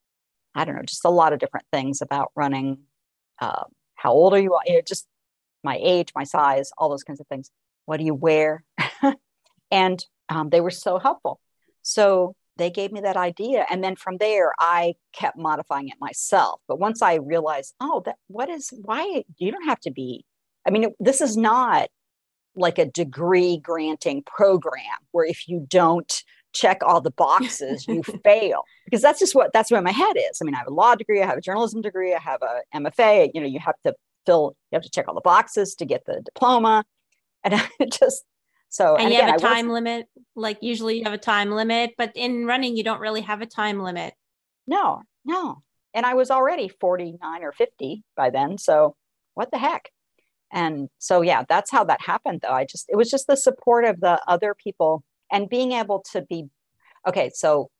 I 0.54 0.64
don't 0.64 0.76
know, 0.76 0.82
just 0.82 1.04
a 1.04 1.10
lot 1.10 1.32
of 1.32 1.40
different 1.40 1.66
things 1.72 2.00
about 2.00 2.30
running. 2.36 2.78
Uh, 3.40 3.64
how 3.96 4.12
old 4.12 4.34
are 4.34 4.38
you? 4.38 4.56
you 4.66 4.74
know, 4.74 4.82
just 4.86 5.06
my 5.64 5.78
age, 5.82 6.12
my 6.14 6.24
size, 6.24 6.70
all 6.78 6.88
those 6.88 7.02
kinds 7.02 7.20
of 7.20 7.26
things. 7.26 7.50
What 7.86 7.96
do 7.96 8.04
you 8.04 8.14
wear? 8.14 8.64
and 9.70 10.04
um, 10.28 10.50
they 10.50 10.60
were 10.60 10.70
so 10.70 10.98
helpful. 10.98 11.40
So 11.82 12.36
they 12.56 12.70
gave 12.70 12.92
me 12.92 13.00
that 13.00 13.16
idea. 13.16 13.66
And 13.70 13.82
then 13.82 13.96
from 13.96 14.18
there, 14.18 14.52
I 14.58 14.94
kept 15.12 15.36
modifying 15.36 15.88
it 15.88 15.96
myself. 16.00 16.60
But 16.68 16.78
once 16.78 17.02
I 17.02 17.14
realized, 17.14 17.74
oh, 17.80 18.02
that 18.06 18.16
what 18.28 18.48
is 18.48 18.72
why 18.82 19.24
you 19.38 19.50
don't 19.50 19.64
have 19.64 19.80
to 19.80 19.90
be, 19.90 20.24
I 20.66 20.70
mean, 20.70 20.86
this 21.00 21.20
is 21.20 21.36
not 21.36 21.88
like 22.56 22.78
a 22.78 22.86
degree 22.86 23.58
granting 23.58 24.22
program 24.22 24.84
where 25.10 25.26
if 25.26 25.48
you 25.48 25.66
don't 25.68 26.22
check 26.52 26.78
all 26.84 27.00
the 27.00 27.10
boxes, 27.10 27.86
you 27.88 28.02
fail. 28.24 28.62
Because 28.84 29.02
that's 29.02 29.18
just 29.18 29.34
what 29.34 29.52
that's 29.52 29.70
where 29.70 29.82
my 29.82 29.90
head 29.90 30.16
is. 30.16 30.38
I 30.40 30.44
mean, 30.44 30.54
I 30.54 30.58
have 30.58 30.68
a 30.68 30.74
law 30.74 30.94
degree, 30.94 31.20
I 31.20 31.26
have 31.26 31.38
a 31.38 31.42
journalism 31.42 31.82
degree, 31.82 32.14
I 32.14 32.20
have 32.20 32.42
a 32.42 32.60
MFA. 32.74 33.30
You 33.34 33.40
know, 33.40 33.46
you 33.46 33.58
have 33.58 33.74
to 33.84 33.94
fill, 34.24 34.56
you 34.70 34.76
have 34.76 34.82
to 34.82 34.90
check 34.90 35.08
all 35.08 35.14
the 35.14 35.20
boxes 35.20 35.74
to 35.76 35.84
get 35.84 36.04
the 36.06 36.22
diploma. 36.24 36.84
And 37.42 37.54
I 37.80 37.86
just 37.86 38.24
so 38.74 38.96
and, 38.96 39.04
and 39.04 39.12
you 39.12 39.18
again, 39.18 39.28
have 39.28 39.38
a 39.38 39.42
time 39.42 39.68
limit. 39.68 40.06
Like 40.34 40.58
usually 40.60 40.98
you 40.98 41.04
have 41.04 41.12
a 41.12 41.18
time 41.18 41.52
limit, 41.52 41.92
but 41.96 42.10
in 42.14 42.44
running, 42.44 42.76
you 42.76 42.82
don't 42.82 43.00
really 43.00 43.20
have 43.20 43.40
a 43.40 43.46
time 43.46 43.80
limit. 43.80 44.14
No, 44.66 45.02
no. 45.24 45.62
And 45.94 46.04
I 46.04 46.14
was 46.14 46.30
already 46.30 46.68
49 46.68 47.44
or 47.44 47.52
50 47.52 48.02
by 48.16 48.30
then. 48.30 48.58
So 48.58 48.96
what 49.34 49.52
the 49.52 49.58
heck? 49.58 49.90
And 50.52 50.88
so 50.98 51.22
yeah, 51.22 51.44
that's 51.48 51.70
how 51.70 51.84
that 51.84 52.00
happened 52.00 52.40
though. 52.42 52.52
I 52.52 52.64
just 52.64 52.86
it 52.88 52.96
was 52.96 53.10
just 53.10 53.28
the 53.28 53.36
support 53.36 53.84
of 53.84 54.00
the 54.00 54.20
other 54.26 54.54
people 54.54 55.04
and 55.30 55.48
being 55.48 55.72
able 55.72 56.02
to 56.12 56.22
be 56.22 56.48
okay 57.06 57.30
so 57.34 57.70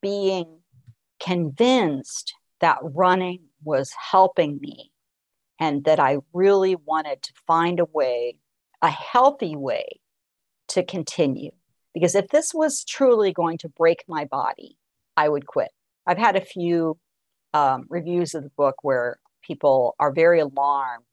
being 0.00 0.60
convinced 1.20 2.34
that 2.60 2.78
running 2.82 3.40
was 3.62 3.92
helping 4.10 4.58
me 4.60 4.90
and 5.60 5.84
that 5.84 6.00
i 6.00 6.18
really 6.32 6.76
wanted 6.76 7.22
to 7.22 7.32
find 7.46 7.80
a 7.80 7.84
way 7.84 8.36
a 8.82 8.90
healthy 8.90 9.56
way 9.56 10.00
to 10.74 10.84
continue 10.84 11.50
because 11.92 12.14
if 12.14 12.28
this 12.28 12.52
was 12.52 12.84
truly 12.84 13.32
going 13.32 13.58
to 13.58 13.68
break 13.68 14.04
my 14.08 14.24
body 14.24 14.76
i 15.16 15.28
would 15.28 15.46
quit 15.46 15.70
i've 16.06 16.18
had 16.18 16.36
a 16.36 16.44
few 16.44 16.98
um, 17.52 17.86
reviews 17.88 18.34
of 18.34 18.42
the 18.42 18.50
book 18.50 18.76
where 18.82 19.18
people 19.42 19.94
are 19.98 20.12
very 20.12 20.40
alarmed 20.40 21.04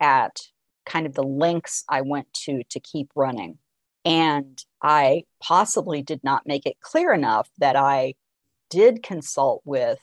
at 0.00 0.40
kind 0.84 1.06
of 1.06 1.14
the 1.14 1.22
lengths 1.22 1.84
i 1.88 2.00
went 2.00 2.32
to 2.32 2.62
to 2.70 2.80
keep 2.80 3.08
running 3.14 3.58
and 4.04 4.62
I 4.82 5.24
possibly 5.42 6.02
did 6.02 6.22
not 6.22 6.46
make 6.46 6.66
it 6.66 6.80
clear 6.80 7.12
enough 7.12 7.48
that 7.58 7.76
I 7.76 8.14
did 8.68 9.02
consult 9.02 9.62
with 9.64 9.98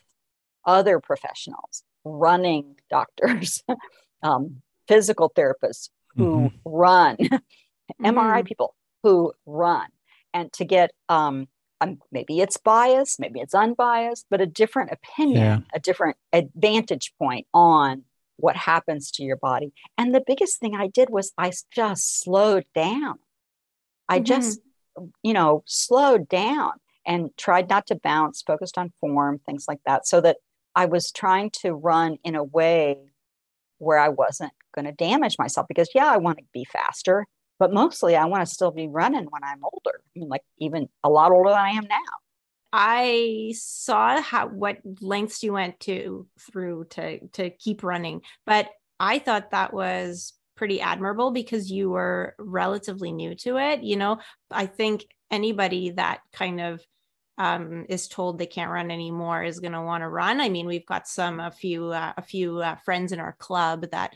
other 0.66 1.00
professionals, 1.00 1.84
running 2.04 2.76
doctors, 2.90 3.64
um, 4.24 4.62
physical 4.88 5.30
therapists 5.30 5.90
who 6.16 6.50
mm-hmm. 6.50 6.56
run, 6.66 7.18
mm-hmm. 7.18 8.06
MRI 8.06 8.44
people 8.46 8.76
who 9.04 9.34
run, 9.46 9.88
and 10.34 10.52
to 10.54 10.66
get 10.66 10.92
um, 11.10 11.48
um, 11.82 12.00
maybe 12.12 12.40
it's 12.40 12.58
biased, 12.58 13.20
maybe 13.20 13.40
it's 13.40 13.56
unbiased, 13.56 14.28
but 14.30 14.40
a 14.40 14.46
different 14.46 14.92
opinion, 14.92 15.38
yeah. 15.38 15.60
a 15.74 15.80
different 15.80 16.16
advantage 16.32 17.14
point 17.18 17.48
on 17.54 18.04
what 18.38 18.56
happens 18.56 19.12
to 19.12 19.24
your 19.24 19.38
body. 19.38 19.74
And 19.98 20.14
the 20.14 20.24
biggest 20.26 20.60
thing 20.60 20.76
I 20.76 20.88
did 20.88 21.10
was 21.10 21.34
I 21.38 21.52
just 21.72 22.22
slowed 22.22 22.66
down. 22.76 23.20
I 24.08 24.18
mm-hmm. 24.18 24.26
just, 24.26 24.62
you 25.24 25.34
know, 25.34 25.64
slowed 25.66 26.28
down 26.30 26.74
and 27.06 27.32
tried 27.38 27.70
not 27.70 27.88
to 27.88 27.96
bounce, 27.96 28.44
focused 28.44 28.78
on 28.78 28.94
form, 29.00 29.40
things 29.46 29.66
like 29.68 29.80
that, 29.86 30.08
so 30.08 30.22
that 30.22 30.38
I 30.76 30.86
was 30.86 31.12
trying 31.12 31.50
to 31.62 31.74
run 31.74 32.18
in 32.24 32.36
a 32.36 32.44
way 32.44 32.98
where 33.80 33.98
I 33.98 34.10
wasn't 34.10 34.54
going 34.76 34.86
to 34.86 34.92
damage 34.92 35.38
myself 35.40 35.68
because, 35.68 35.90
yeah, 35.96 36.06
I 36.06 36.18
want 36.18 36.38
to 36.38 36.44
be 36.54 36.64
faster, 36.64 37.26
but 37.62 37.72
mostly 37.72 38.16
I 38.16 38.26
want 38.26 38.44
to 38.44 38.52
still 38.52 38.72
be 38.72 38.88
running 38.88 39.28
when 39.30 39.44
I'm 39.44 39.64
older. 39.64 40.02
I 40.04 40.20
mean, 40.20 40.30
like 40.30 40.42
even 40.58 40.90
a 41.04 41.12
lot 41.12 41.32
older 41.32 41.52
than 41.52 41.60
I 41.60 41.70
am 41.70 41.86
now. 41.88 41.96
I 42.74 43.54
saw 43.56 44.20
how 44.20 44.48
what 44.48 44.78
lengths 45.00 45.44
you 45.44 45.54
went 45.54 45.80
to 45.82 46.26
through 46.40 46.86
to 46.92 47.28
to 47.34 47.52
keep 47.52 47.84
running, 47.84 48.22
but 48.48 48.68
I 49.00 49.20
thought 49.20 49.52
that 49.52 49.76
was 49.76 50.34
pretty 50.58 50.82
admirable 50.82 51.30
because 51.30 51.70
you 51.70 51.92
were 51.92 52.34
relatively 52.40 53.12
new 53.12 53.36
to 53.36 53.58
it. 53.58 53.84
You 53.84 53.98
know, 53.98 54.18
I 54.50 54.66
think 54.66 55.06
anybody 55.30 55.92
that 55.92 56.22
kind 56.34 56.62
of 56.62 56.84
um, 57.38 57.86
is 57.90 58.08
told 58.08 58.40
they 58.40 58.48
can't 58.48 58.72
run 58.72 58.90
anymore 58.90 59.44
is 59.44 59.60
going 59.60 59.74
to 59.74 59.84
want 59.84 60.02
to 60.02 60.10
run. 60.10 60.42
I 60.42 60.50
mean, 60.50 60.66
we've 60.66 60.86
got 60.88 61.08
some 61.08 61.40
a 61.40 61.52
few 61.52 61.92
uh, 61.92 62.14
a 62.18 62.24
few 62.24 62.58
uh, 62.58 62.78
friends 62.78 63.12
in 63.12 63.20
our 63.20 63.34
club 63.34 63.86
that 63.92 64.16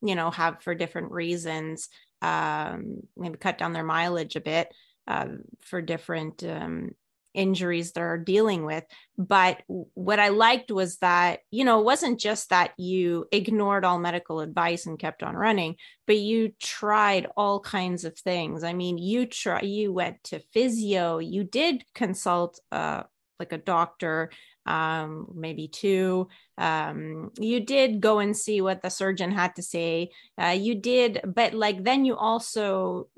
you 0.00 0.14
know 0.14 0.30
have 0.30 0.62
for 0.62 0.74
different 0.74 1.12
reasons 1.12 1.90
um, 2.22 3.02
maybe 3.16 3.36
cut 3.38 3.58
down 3.58 3.72
their 3.72 3.84
mileage 3.84 4.36
a 4.36 4.40
bit 4.40 4.68
uh, 5.06 5.28
for 5.62 5.80
different 5.80 6.42
um, 6.44 6.90
injuries 7.36 7.92
they're 7.92 8.18
dealing 8.18 8.64
with. 8.64 8.82
But 9.16 9.62
what 9.66 10.18
I 10.18 10.28
liked 10.28 10.72
was 10.72 10.96
that, 10.98 11.40
you 11.50 11.64
know, 11.64 11.80
it 11.80 11.84
wasn't 11.84 12.18
just 12.18 12.50
that 12.50 12.72
you 12.78 13.26
ignored 13.30 13.84
all 13.84 13.98
medical 13.98 14.40
advice 14.40 14.86
and 14.86 14.98
kept 14.98 15.22
on 15.22 15.36
running, 15.36 15.76
but 16.06 16.16
you 16.16 16.52
tried 16.60 17.28
all 17.36 17.60
kinds 17.60 18.04
of 18.04 18.18
things. 18.18 18.64
I 18.64 18.72
mean, 18.72 18.98
you 18.98 19.26
try 19.26 19.60
you 19.60 19.92
went 19.92 20.24
to 20.24 20.40
physio, 20.52 21.18
you 21.18 21.44
did 21.44 21.84
consult 21.94 22.58
uh 22.72 23.02
like 23.38 23.52
a 23.52 23.58
doctor 23.58 24.30
um, 24.66 25.28
maybe 25.34 25.68
two. 25.68 26.28
Um, 26.58 27.30
you 27.38 27.60
did 27.60 28.00
go 28.00 28.18
and 28.18 28.36
see 28.36 28.60
what 28.60 28.82
the 28.82 28.90
surgeon 28.90 29.30
had 29.30 29.56
to 29.56 29.62
say. 29.62 30.10
Uh, 30.40 30.56
you 30.58 30.74
did, 30.74 31.20
but 31.24 31.54
like 31.54 31.84
then 31.84 32.04
you 32.04 32.16
also 32.16 33.08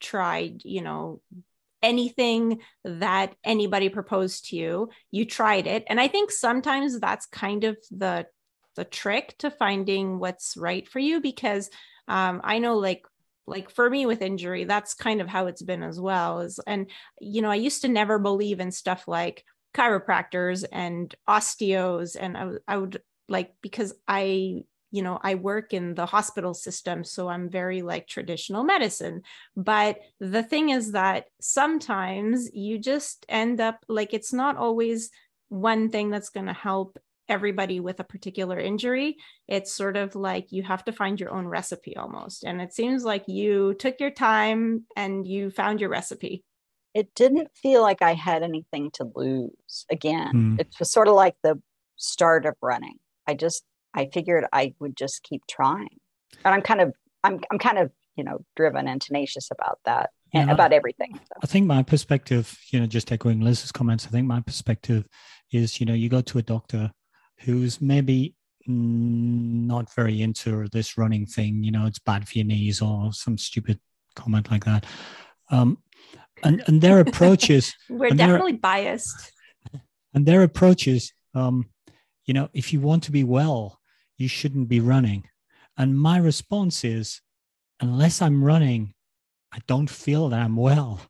tried, 0.00 0.62
you 0.64 0.82
know, 0.82 1.20
anything 1.82 2.60
that 2.84 3.34
anybody 3.44 3.88
proposed 3.88 4.46
to 4.46 4.56
you 4.56 4.88
you 5.12 5.24
tried 5.24 5.66
it 5.68 5.84
and 5.88 6.00
i 6.00 6.08
think 6.08 6.32
sometimes 6.32 6.98
that's 6.98 7.26
kind 7.26 7.62
of 7.62 7.76
the 7.92 8.26
the 8.74 8.84
trick 8.84 9.36
to 9.38 9.48
finding 9.48 10.18
what's 10.18 10.56
right 10.56 10.88
for 10.88 10.98
you 10.98 11.20
because 11.20 11.70
um, 12.08 12.40
i 12.42 12.58
know 12.58 12.76
like 12.78 13.04
like 13.46 13.70
for 13.70 13.88
me 13.88 14.06
with 14.06 14.22
injury 14.22 14.64
that's 14.64 14.94
kind 14.94 15.20
of 15.20 15.28
how 15.28 15.46
it's 15.46 15.62
been 15.62 15.82
as 15.82 16.00
well 16.00 16.40
is 16.40 16.58
and 16.66 16.90
you 17.20 17.42
know 17.42 17.50
i 17.50 17.54
used 17.54 17.82
to 17.82 17.88
never 17.88 18.18
believe 18.18 18.58
in 18.58 18.72
stuff 18.72 19.06
like 19.06 19.44
chiropractors 19.74 20.64
and 20.72 21.14
osteos 21.28 22.16
and 22.18 22.36
I, 22.36 22.50
I 22.66 22.76
would 22.76 23.00
like 23.28 23.54
because 23.62 23.92
i 24.06 24.62
you 24.90 25.02
know 25.02 25.18
i 25.22 25.34
work 25.34 25.74
in 25.74 25.94
the 25.94 26.06
hospital 26.06 26.54
system 26.54 27.04
so 27.04 27.28
i'm 27.28 27.50
very 27.50 27.82
like 27.82 28.06
traditional 28.06 28.64
medicine. 28.64 29.22
But 29.56 29.98
the 30.20 30.42
thing 30.42 30.70
is 30.70 30.92
that 30.92 31.26
sometimes 31.40 32.50
you 32.54 32.78
just 32.78 33.26
end 33.28 33.60
up 33.60 33.84
like 33.88 34.14
it's 34.14 34.32
not 34.32 34.56
always 34.56 35.10
one 35.48 35.90
thing 35.90 36.10
that's 36.10 36.30
going 36.30 36.46
to 36.46 36.52
help 36.52 36.98
everybody 37.28 37.80
with 37.80 38.00
a 38.00 38.04
particular 38.04 38.58
injury. 38.58 39.16
It's 39.46 39.72
sort 39.72 39.96
of 39.96 40.14
like 40.14 40.50
you 40.50 40.62
have 40.62 40.84
to 40.84 40.92
find 40.92 41.20
your 41.20 41.30
own 41.30 41.46
recipe 41.46 41.96
almost. 41.96 42.44
And 42.44 42.60
it 42.60 42.72
seems 42.72 43.04
like 43.04 43.28
you 43.28 43.74
took 43.74 44.00
your 44.00 44.10
time 44.10 44.84
and 44.96 45.26
you 45.26 45.50
found 45.50 45.80
your 45.80 45.90
recipe 45.90 46.44
it 46.94 47.14
didn't 47.14 47.48
feel 47.54 47.82
like 47.82 48.02
i 48.02 48.14
had 48.14 48.42
anything 48.42 48.90
to 48.92 49.10
lose 49.14 49.86
again 49.90 50.32
mm. 50.32 50.60
it 50.60 50.68
was 50.78 50.90
sort 50.90 51.08
of 51.08 51.14
like 51.14 51.36
the 51.42 51.60
start 51.96 52.46
of 52.46 52.54
running 52.62 52.98
i 53.26 53.34
just 53.34 53.64
I 53.94 54.08
figured 54.12 54.44
I 54.52 54.74
would 54.78 54.96
just 54.96 55.22
keep 55.22 55.42
trying. 55.48 55.98
And 56.44 56.54
I'm 56.54 56.62
kind 56.62 56.80
of 56.80 56.94
I'm 57.24 57.40
I'm 57.50 57.58
kind 57.58 57.78
of, 57.78 57.90
you 58.16 58.24
know, 58.24 58.44
driven 58.56 58.86
and 58.86 59.00
tenacious 59.00 59.50
about 59.50 59.80
that 59.84 60.10
yeah, 60.32 60.42
and 60.42 60.50
about 60.50 60.72
everything. 60.72 61.14
So. 61.14 61.40
I 61.42 61.46
think 61.46 61.66
my 61.66 61.82
perspective, 61.82 62.56
you 62.70 62.80
know, 62.80 62.86
just 62.86 63.10
echoing 63.10 63.40
Liz's 63.40 63.72
comments, 63.72 64.06
I 64.06 64.10
think 64.10 64.26
my 64.26 64.40
perspective 64.40 65.06
is, 65.52 65.80
you 65.80 65.86
know, 65.86 65.94
you 65.94 66.08
go 66.08 66.20
to 66.20 66.38
a 66.38 66.42
doctor 66.42 66.92
who's 67.40 67.80
maybe 67.80 68.34
not 68.66 69.92
very 69.94 70.20
into 70.20 70.68
this 70.68 70.98
running 70.98 71.24
thing, 71.24 71.64
you 71.64 71.70
know, 71.72 71.86
it's 71.86 71.98
bad 71.98 72.28
for 72.28 72.38
your 72.38 72.46
knees 72.46 72.82
or 72.82 73.12
some 73.12 73.38
stupid 73.38 73.80
comment 74.14 74.50
like 74.50 74.64
that. 74.64 74.84
Um, 75.50 75.78
and, 76.42 76.62
and 76.66 76.80
their 76.80 77.00
approaches 77.00 77.74
we're 77.88 78.10
definitely 78.10 78.52
biased. 78.52 79.32
And 80.14 80.24
their 80.26 80.42
approaches 80.42 81.12
um, 81.34 81.66
you 82.28 82.34
know, 82.34 82.50
if 82.52 82.72
you 82.72 82.80
want 82.80 83.02
to 83.04 83.10
be 83.10 83.24
well, 83.24 83.80
you 84.18 84.28
shouldn't 84.28 84.68
be 84.68 84.80
running. 84.80 85.24
And 85.78 85.98
my 85.98 86.18
response 86.18 86.84
is, 86.84 87.22
unless 87.80 88.20
I'm 88.20 88.44
running, 88.44 88.92
I 89.52 89.60
don't 89.66 89.88
feel 89.88 90.28
that 90.28 90.42
I'm 90.42 90.56
well. 90.56 91.00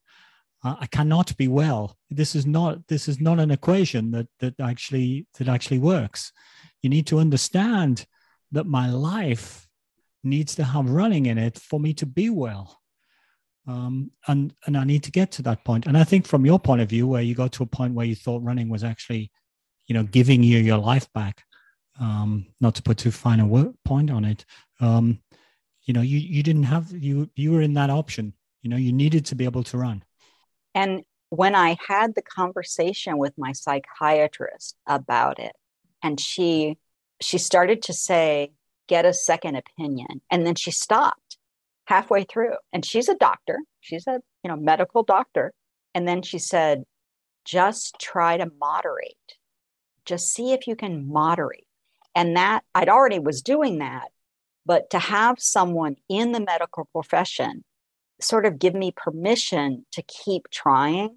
Uh, 0.62 0.76
I 0.78 0.86
cannot 0.86 1.36
be 1.36 1.48
well. 1.48 1.96
This 2.08 2.34
is 2.34 2.46
not 2.46 2.86
this 2.86 3.08
is 3.08 3.20
not 3.20 3.40
an 3.40 3.50
equation 3.50 4.10
that 4.12 4.28
that 4.40 4.54
actually 4.60 5.26
that 5.38 5.48
actually 5.48 5.78
works. 5.78 6.32
You 6.82 6.90
need 6.90 7.06
to 7.08 7.18
understand 7.18 8.06
that 8.52 8.66
my 8.66 8.88
life 8.90 9.66
needs 10.22 10.54
to 10.56 10.64
have 10.64 10.88
running 10.88 11.26
in 11.26 11.38
it 11.38 11.58
for 11.58 11.80
me 11.80 11.94
to 11.94 12.06
be 12.06 12.30
well. 12.30 12.80
Um, 13.68 14.10
and 14.26 14.54
and 14.66 14.76
I 14.76 14.84
need 14.84 15.04
to 15.04 15.10
get 15.10 15.30
to 15.32 15.42
that 15.42 15.62
point. 15.64 15.86
And 15.86 15.96
I 15.96 16.02
think 16.02 16.26
from 16.26 16.46
your 16.46 16.58
point 16.58 16.80
of 16.80 16.88
view, 16.88 17.06
where 17.06 17.22
you 17.22 17.34
got 17.34 17.52
to 17.52 17.62
a 17.62 17.66
point 17.66 17.94
where 17.94 18.06
you 18.06 18.16
thought 18.16 18.42
running 18.42 18.70
was 18.70 18.82
actually, 18.82 19.30
you 19.86 19.94
know, 19.94 20.04
giving 20.04 20.42
you 20.42 20.58
your 20.58 20.78
life 20.78 21.06
back, 21.12 21.44
um, 22.00 22.46
not 22.60 22.74
to 22.76 22.82
put 22.82 22.98
too 22.98 23.10
fine 23.10 23.40
a 23.40 23.72
point 23.84 24.10
on 24.10 24.24
it, 24.24 24.44
um, 24.80 25.20
you 25.88 25.94
know, 25.94 26.02
you, 26.02 26.18
you 26.18 26.42
didn't 26.42 26.64
have, 26.64 26.92
you, 26.92 27.30
you 27.34 27.50
were 27.50 27.62
in 27.62 27.72
that 27.74 27.88
option, 27.88 28.34
you 28.62 28.68
know, 28.68 28.76
you 28.76 28.92
needed 28.92 29.24
to 29.26 29.34
be 29.34 29.44
able 29.44 29.64
to 29.64 29.78
run. 29.78 30.04
And 30.74 31.02
when 31.30 31.54
I 31.54 31.78
had 31.88 32.14
the 32.14 32.22
conversation 32.22 33.16
with 33.16 33.32
my 33.38 33.52
psychiatrist 33.52 34.76
about 34.86 35.38
it, 35.38 35.56
and 36.02 36.20
she, 36.20 36.76
she 37.22 37.38
started 37.38 37.82
to 37.82 37.94
say, 37.94 38.52
get 38.86 39.06
a 39.06 39.14
second 39.14 39.56
opinion. 39.56 40.20
And 40.30 40.46
then 40.46 40.54
she 40.54 40.70
stopped 40.70 41.38
halfway 41.89 42.24
through. 42.24 42.55
And 42.72 42.84
she's 42.84 43.09
a 43.09 43.16
doctor. 43.16 43.59
She's 43.80 44.07
a, 44.07 44.20
you 44.45 44.51
know, 44.51 44.57
medical 44.57 45.03
doctor. 45.03 45.53
And 45.95 46.07
then 46.07 46.22
she 46.22 46.39
said, 46.39 46.84
just 47.45 47.97
try 47.99 48.36
to 48.36 48.51
moderate. 48.61 49.16
Just 50.05 50.32
see 50.32 50.53
if 50.53 50.66
you 50.66 50.76
can 50.76 51.11
moderate 51.11 51.64
and 52.18 52.36
that 52.36 52.64
I'd 52.74 52.89
already 52.89 53.20
was 53.20 53.43
doing 53.43 53.78
that. 53.78 54.09
But 54.66 54.91
to 54.91 54.99
have 54.99 55.36
someone 55.39 55.95
in 56.09 56.32
the 56.32 56.41
medical 56.41 56.89
profession 56.93 57.62
sort 58.20 58.45
of 58.45 58.59
give 58.59 58.74
me 58.74 58.93
permission 58.95 59.86
to 59.93 60.03
keep 60.03 60.51
trying. 60.51 61.14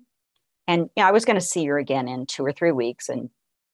And 0.67 0.89
you 0.95 1.01
know, 1.01 1.07
I 1.07 1.11
was 1.11 1.25
going 1.25 1.39
to 1.39 1.45
see 1.45 1.65
her 1.65 1.79
again 1.79 2.07
in 2.07 2.27
two 2.27 2.45
or 2.45 2.51
three 2.51 2.71
weeks. 2.71 3.09
And 3.09 3.31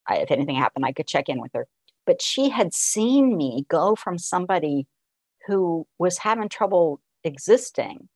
I, 0.07 0.19
if 0.19 0.31
anything 0.31 0.55
happened, 0.55 0.85
I 0.85 0.93
could 0.93 1.05
check 1.05 1.27
in 1.27 1.41
with 1.41 1.51
her. 1.53 1.67
But 2.05 2.21
she 2.21 2.47
had 2.47 2.73
seen 2.73 3.35
me 3.35 3.65
go 3.67 3.95
from 3.95 4.17
somebody 4.17 4.87
who 5.47 5.87
was 5.97 6.17
having 6.17 6.49
trouble 6.49 7.01
existing 7.23 8.09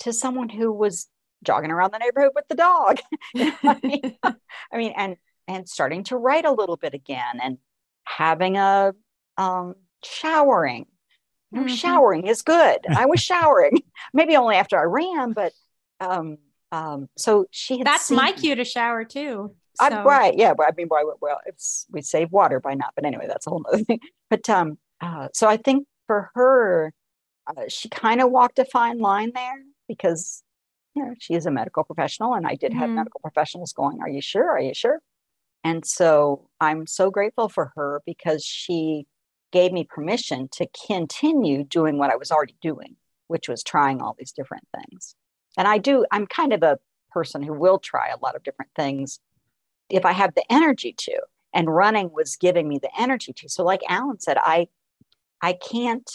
to 0.00 0.12
someone 0.12 0.48
who 0.48 0.72
was 0.72 1.08
jogging 1.42 1.70
around 1.70 1.92
the 1.92 1.98
neighborhood 1.98 2.32
with 2.34 2.46
the 2.48 2.54
dog. 2.54 3.00
I, 3.36 3.80
mean, 3.82 4.16
I 4.22 4.76
mean, 4.76 4.92
and 4.96 5.16
and 5.46 5.68
starting 5.68 6.04
to 6.04 6.16
write 6.16 6.44
a 6.44 6.52
little 6.52 6.76
bit 6.76 6.94
again 6.94 7.38
and 7.42 7.58
having 8.04 8.56
a 8.56 8.94
um, 9.36 9.74
showering. 10.02 10.86
mm-hmm. 11.54 11.66
Showering 11.66 12.26
is 12.26 12.42
good. 12.42 12.78
I 12.88 13.06
was 13.06 13.20
showering, 13.22 13.82
maybe 14.12 14.36
only 14.36 14.56
after 14.56 14.78
I 14.78 14.84
ran, 14.84 15.32
but 15.32 15.52
um, 16.00 16.38
um, 16.72 17.08
so 17.16 17.46
she 17.50 17.82
That's 17.82 18.06
seen, 18.06 18.16
my 18.16 18.32
cue 18.32 18.54
to 18.54 18.64
shower 18.64 19.04
too. 19.04 19.54
So. 19.76 19.84
I, 19.84 20.02
right? 20.02 20.34
Yeah, 20.36 20.54
but 20.54 20.66
I 20.66 20.70
mean, 20.76 20.88
well, 20.90 21.14
well, 21.20 21.40
it's 21.46 21.86
we 21.90 22.00
save 22.02 22.32
water 22.32 22.60
by 22.60 22.74
not. 22.74 22.92
But 22.94 23.04
anyway, 23.04 23.26
that's 23.26 23.46
a 23.46 23.50
whole 23.50 23.64
other 23.68 23.84
thing. 23.84 24.00
But 24.30 24.48
um, 24.48 24.78
uh, 25.00 25.28
so 25.34 25.48
I 25.48 25.56
think 25.56 25.86
for 26.06 26.30
her, 26.34 26.92
uh, 27.46 27.64
she 27.68 27.88
kind 27.88 28.20
of 28.20 28.30
walked 28.30 28.58
a 28.58 28.64
fine 28.64 28.98
line 28.98 29.32
there 29.34 29.62
because 29.88 30.42
you 30.94 31.04
know 31.04 31.14
she 31.18 31.34
is 31.34 31.46
a 31.46 31.50
medical 31.50 31.84
professional, 31.84 32.34
and 32.34 32.46
I 32.46 32.54
did 32.54 32.72
have 32.72 32.84
mm-hmm. 32.84 32.96
medical 32.96 33.20
professionals 33.20 33.72
going, 33.72 34.00
"Are 34.00 34.08
you 34.08 34.20
sure? 34.20 34.50
Are 34.50 34.60
you 34.60 34.74
sure?" 34.74 35.00
And 35.64 35.84
so 35.84 36.48
I'm 36.60 36.86
so 36.86 37.10
grateful 37.10 37.48
for 37.48 37.72
her 37.76 38.02
because 38.04 38.44
she 38.44 39.06
gave 39.50 39.72
me 39.72 39.84
permission 39.84 40.48
to 40.52 40.66
continue 40.86 41.64
doing 41.64 41.96
what 41.96 42.10
I 42.10 42.16
was 42.16 42.30
already 42.30 42.56
doing, 42.60 42.96
which 43.28 43.48
was 43.48 43.62
trying 43.62 44.02
all 44.02 44.14
these 44.18 44.32
different 44.32 44.66
things. 44.76 45.14
And 45.56 45.66
I 45.66 45.78
do, 45.78 46.04
I'm 46.10 46.26
kind 46.26 46.52
of 46.52 46.62
a 46.62 46.78
person 47.12 47.42
who 47.42 47.54
will 47.54 47.78
try 47.78 48.08
a 48.08 48.18
lot 48.20 48.34
of 48.36 48.42
different 48.42 48.72
things 48.76 49.20
if 49.88 50.04
I 50.04 50.12
have 50.12 50.34
the 50.34 50.44
energy 50.50 50.92
to. 50.98 51.20
And 51.54 51.72
running 51.72 52.10
was 52.12 52.34
giving 52.34 52.68
me 52.68 52.80
the 52.80 52.90
energy 52.98 53.32
to. 53.32 53.48
So, 53.48 53.62
like 53.62 53.82
Alan 53.88 54.18
said, 54.18 54.38
I 54.40 54.66
I 55.40 55.54
can't, 55.54 56.10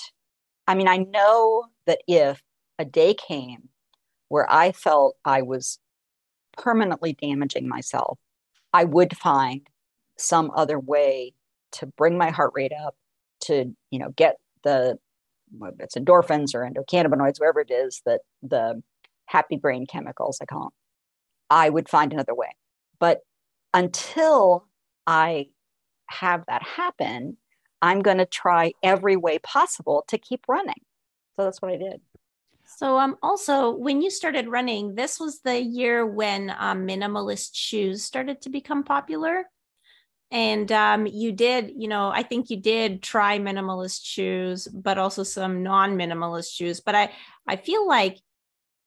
I 0.67 0.75
mean, 0.75 0.87
I 0.87 0.97
know 0.97 1.65
that 1.85 1.99
if 2.07 2.41
a 2.77 2.85
day 2.85 3.13
came 3.13 3.69
where 4.27 4.51
I 4.51 4.71
felt 4.71 5.15
I 5.25 5.41
was 5.41 5.79
permanently 6.57 7.13
damaging 7.13 7.67
myself 7.67 8.19
I 8.73 8.83
would 8.83 9.17
find 9.17 9.67
some 10.17 10.51
other 10.55 10.79
way 10.79 11.33
to 11.73 11.85
bring 11.85 12.17
my 12.17 12.29
heart 12.29 12.51
rate 12.55 12.73
up 12.73 12.95
to 13.41 13.73
you 13.89 13.99
know 13.99 14.09
get 14.15 14.37
the 14.63 14.97
it's 15.79 15.95
endorphins 15.95 16.53
or 16.53 16.69
endocannabinoids, 16.69 17.39
whatever 17.39 17.61
it 17.61 17.71
is 17.71 18.01
that 18.05 18.21
the 18.43 18.83
happy 19.25 19.57
brain 19.57 19.87
chemicals 19.87 20.37
I 20.41 20.45
call 20.45 20.65
them, 20.65 20.69
I 21.49 21.69
would 21.69 21.89
find 21.89 22.13
another 22.13 22.35
way. 22.35 22.49
But 22.99 23.21
until 23.73 24.67
I 25.07 25.47
have 26.07 26.43
that 26.47 26.61
happen, 26.61 27.37
I'm 27.81 28.01
going 28.01 28.17
to 28.17 28.25
try 28.25 28.73
every 28.83 29.15
way 29.15 29.39
possible 29.39 30.03
to 30.07 30.17
keep 30.17 30.45
running. 30.47 30.81
So 31.35 31.45
that's 31.45 31.61
what 31.61 31.71
I 31.71 31.77
did. 31.77 32.01
So 32.77 32.97
um 32.99 33.17
also 33.23 33.71
when 33.71 34.01
you 34.01 34.11
started 34.11 34.47
running, 34.47 34.95
this 34.95 35.19
was 35.19 35.41
the 35.41 35.59
year 35.59 36.05
when 36.05 36.53
um, 36.57 36.87
minimalist 36.87 37.51
shoes 37.53 38.03
started 38.03 38.41
to 38.41 38.49
become 38.49 38.83
popular. 38.83 39.45
And 40.31 40.71
um, 40.71 41.07
you 41.07 41.31
did, 41.31 41.71
you 41.75 41.87
know, 41.87 42.11
I 42.13 42.21
think 42.21 42.51
you 42.51 42.57
did 42.57 43.01
try 43.01 43.39
minimalist 43.39 44.01
shoes, 44.05 44.67
but 44.67 44.99
also 44.99 45.23
some 45.23 45.63
non-minimalist 45.63 46.53
shoes. 46.53 46.81
But 46.81 46.93
I 46.93 47.11
I 47.47 47.55
feel 47.55 47.87
like 47.87 48.19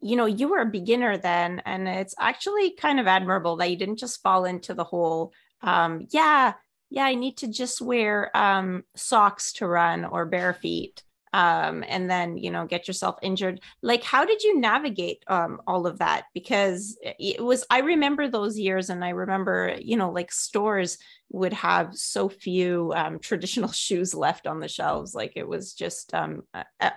you 0.03 0.17
know 0.17 0.27
you 0.27 0.49
were 0.49 0.59
a 0.59 0.67
beginner 0.67 1.17
then 1.17 1.63
and 1.65 1.89
it's 1.89 2.15
actually 2.19 2.73
kind 2.73 3.01
of 3.01 3.07
admirable 3.07 3.57
that 3.57 3.71
you 3.71 3.77
didn't 3.77 3.99
just 3.99 4.21
fall 4.21 4.45
into 4.45 4.75
the 4.75 4.85
whole 4.85 5.33
um, 5.63 6.07
yeah 6.11 6.55
yeah 6.93 7.05
i 7.05 7.15
need 7.15 7.37
to 7.37 7.49
just 7.49 7.81
wear 7.81 8.35
um, 8.37 8.85
socks 8.95 9.53
to 9.55 9.67
run 9.67 10.05
or 10.05 10.27
bare 10.27 10.55
feet 10.55 11.03
um, 11.33 11.83
and 11.89 12.11
then 12.11 12.37
you 12.37 12.51
know 12.51 12.67
get 12.67 12.87
yourself 12.87 13.17
injured. 13.23 13.61
Like 13.83 14.05
how 14.05 14.25
did 14.25 14.43
you 14.43 14.59
navigate 14.61 15.25
um, 15.29 15.61
all 15.67 15.87
of 15.87 15.99
that? 15.99 16.25
Because 16.35 16.97
it 17.03 17.43
was 17.43 17.65
i 17.71 17.81
remember 17.81 18.29
those 18.29 18.59
years 18.59 18.91
and 18.91 19.05
i 19.05 19.11
remember 19.11 19.77
you 19.81 19.97
know 19.97 20.11
like 20.11 20.31
stores 20.31 20.99
would 21.31 21.53
have 21.55 21.95
so 21.95 22.29
few 22.29 22.93
um, 22.95 23.19
traditional 23.29 23.73
shoes 23.73 24.15
left 24.15 24.47
on 24.47 24.61
the 24.61 24.69
shelves. 24.69 25.15
Like 25.15 25.33
it 25.37 25.49
was 25.49 25.73
just 25.73 26.13
um, 26.15 26.43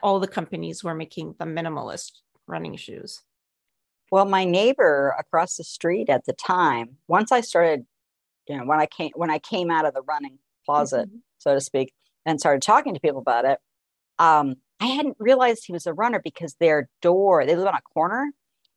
all 0.04 0.20
the 0.20 0.28
companies 0.28 0.84
were 0.84 0.96
making 0.96 1.36
the 1.40 1.46
minimalist 1.46 2.12
running 2.48 2.76
shoes. 2.76 3.22
Well 4.12 4.26
my 4.26 4.44
neighbor 4.44 5.16
across 5.18 5.56
the 5.56 5.64
street 5.64 6.10
at 6.10 6.26
the 6.26 6.34
time 6.34 6.98
once 7.08 7.32
i 7.32 7.42
started 7.42 7.86
you 8.48 8.58
know 8.58 8.66
when 8.66 8.80
i 8.80 8.86
came 8.86 9.12
when 9.16 9.30
i 9.30 9.40
came 9.40 9.72
out 9.72 9.86
of 9.86 9.94
the 9.94 10.02
running 10.04 10.38
closet 10.66 11.08
mm-hmm. 11.08 11.18
so 11.38 11.54
to 11.54 11.62
speak 11.62 11.94
and 12.26 12.40
started 12.40 12.62
talking 12.62 12.94
to 12.94 13.00
people 13.00 13.20
about 13.20 13.46
it 13.46 13.60
um, 14.18 14.56
I 14.80 14.88
hadn't 14.88 15.18
realized 15.20 15.64
he 15.66 15.74
was 15.74 15.88
a 15.88 15.94
runner 15.94 16.22
because 16.24 16.56
their 16.56 16.90
door, 17.02 17.46
they 17.46 17.56
live 17.56 17.68
on 17.68 17.76
a 17.76 17.82
corner, 17.82 18.32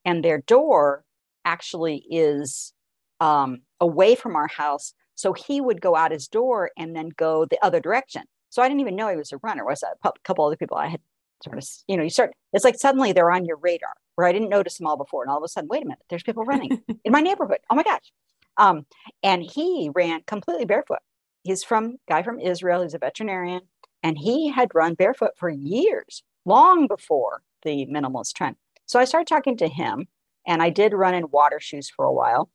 and 0.05 0.25
their 0.25 0.39
door 0.43 1.05
actually 1.45 2.05
is 2.11 2.73
um, 3.21 3.62
away 3.81 4.14
from 4.14 4.37
our 4.37 4.49
house. 4.49 4.95
So 5.14 5.33
he 5.33 5.61
would 5.61 5.81
go 5.81 5.97
out 5.97 6.12
his 6.12 6.29
door 6.29 6.71
and 6.79 6.95
then 6.95 7.11
go 7.16 7.45
the 7.45 7.59
other 7.64 7.81
direction. 7.81 8.23
So 8.51 8.62
I 8.62 8.69
didn't 8.69 8.81
even 8.81 8.97
know 8.97 9.09
he 9.09 9.16
was 9.16 9.33
a 9.33 9.39
runner. 9.39 9.64
Was 9.64 9.83
a 9.83 10.12
couple 10.23 10.45
other 10.45 10.57
people 10.57 10.77
I 10.77 10.87
had 10.87 11.01
sort 11.43 11.59
of, 11.59 11.64
you 11.89 11.97
know, 11.97 12.05
you 12.05 12.11
start. 12.11 12.33
It's 12.53 12.64
like 12.64 12.79
suddenly 12.79 13.12
they're 13.12 13.31
on 13.31 13.45
your 13.45 13.57
radar, 13.57 13.95
where 14.14 14.27
I 14.27 14.33
didn't 14.33 14.49
notice 14.49 14.79
them 14.79 14.87
all 14.87 14.97
before, 14.97 15.23
and 15.23 15.31
all 15.31 15.39
of 15.39 15.43
a 15.43 15.49
sudden, 15.49 15.69
wait 15.69 15.83
a 15.83 15.87
minute, 15.87 15.99
there's 16.09 16.23
people 16.23 16.45
running 16.45 16.83
in 17.05 17.12
my 17.12 17.21
neighborhood. 17.21 17.59
Oh 17.71 17.75
my 17.75 17.83
gosh! 17.83 18.12
Um, 18.59 18.86
and 19.22 19.42
he 19.42 19.90
ran 19.94 20.22
completely 20.26 20.64
barefoot. 20.64 20.98
He's 21.44 21.64
from 21.64 21.96
guy 22.09 22.22
from 22.22 22.40
Israel. 22.40 22.82
He's 22.82 22.94
a 22.94 22.98
veterinarian. 22.98 23.62
And 24.02 24.18
he 24.18 24.48
had 24.48 24.74
run 24.74 24.94
barefoot 24.94 25.32
for 25.36 25.48
years, 25.48 26.22
long 26.44 26.86
before 26.86 27.42
the 27.62 27.86
minimalist 27.86 28.34
trend. 28.34 28.56
So 28.86 28.98
I 28.98 29.04
started 29.04 29.26
talking 29.26 29.56
to 29.59 29.68
him, 29.68 30.06
and 30.46 30.62
I 30.62 30.70
did 30.70 30.92
run 30.92 31.14
in 31.14 31.30
water 31.30 31.61
shoes 31.61 31.90
for 31.90 32.04
a 32.04 32.12
while. 32.12 32.50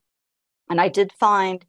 And 0.69 0.79
I 0.79 0.87
did 0.87 1.11
find 1.19 1.65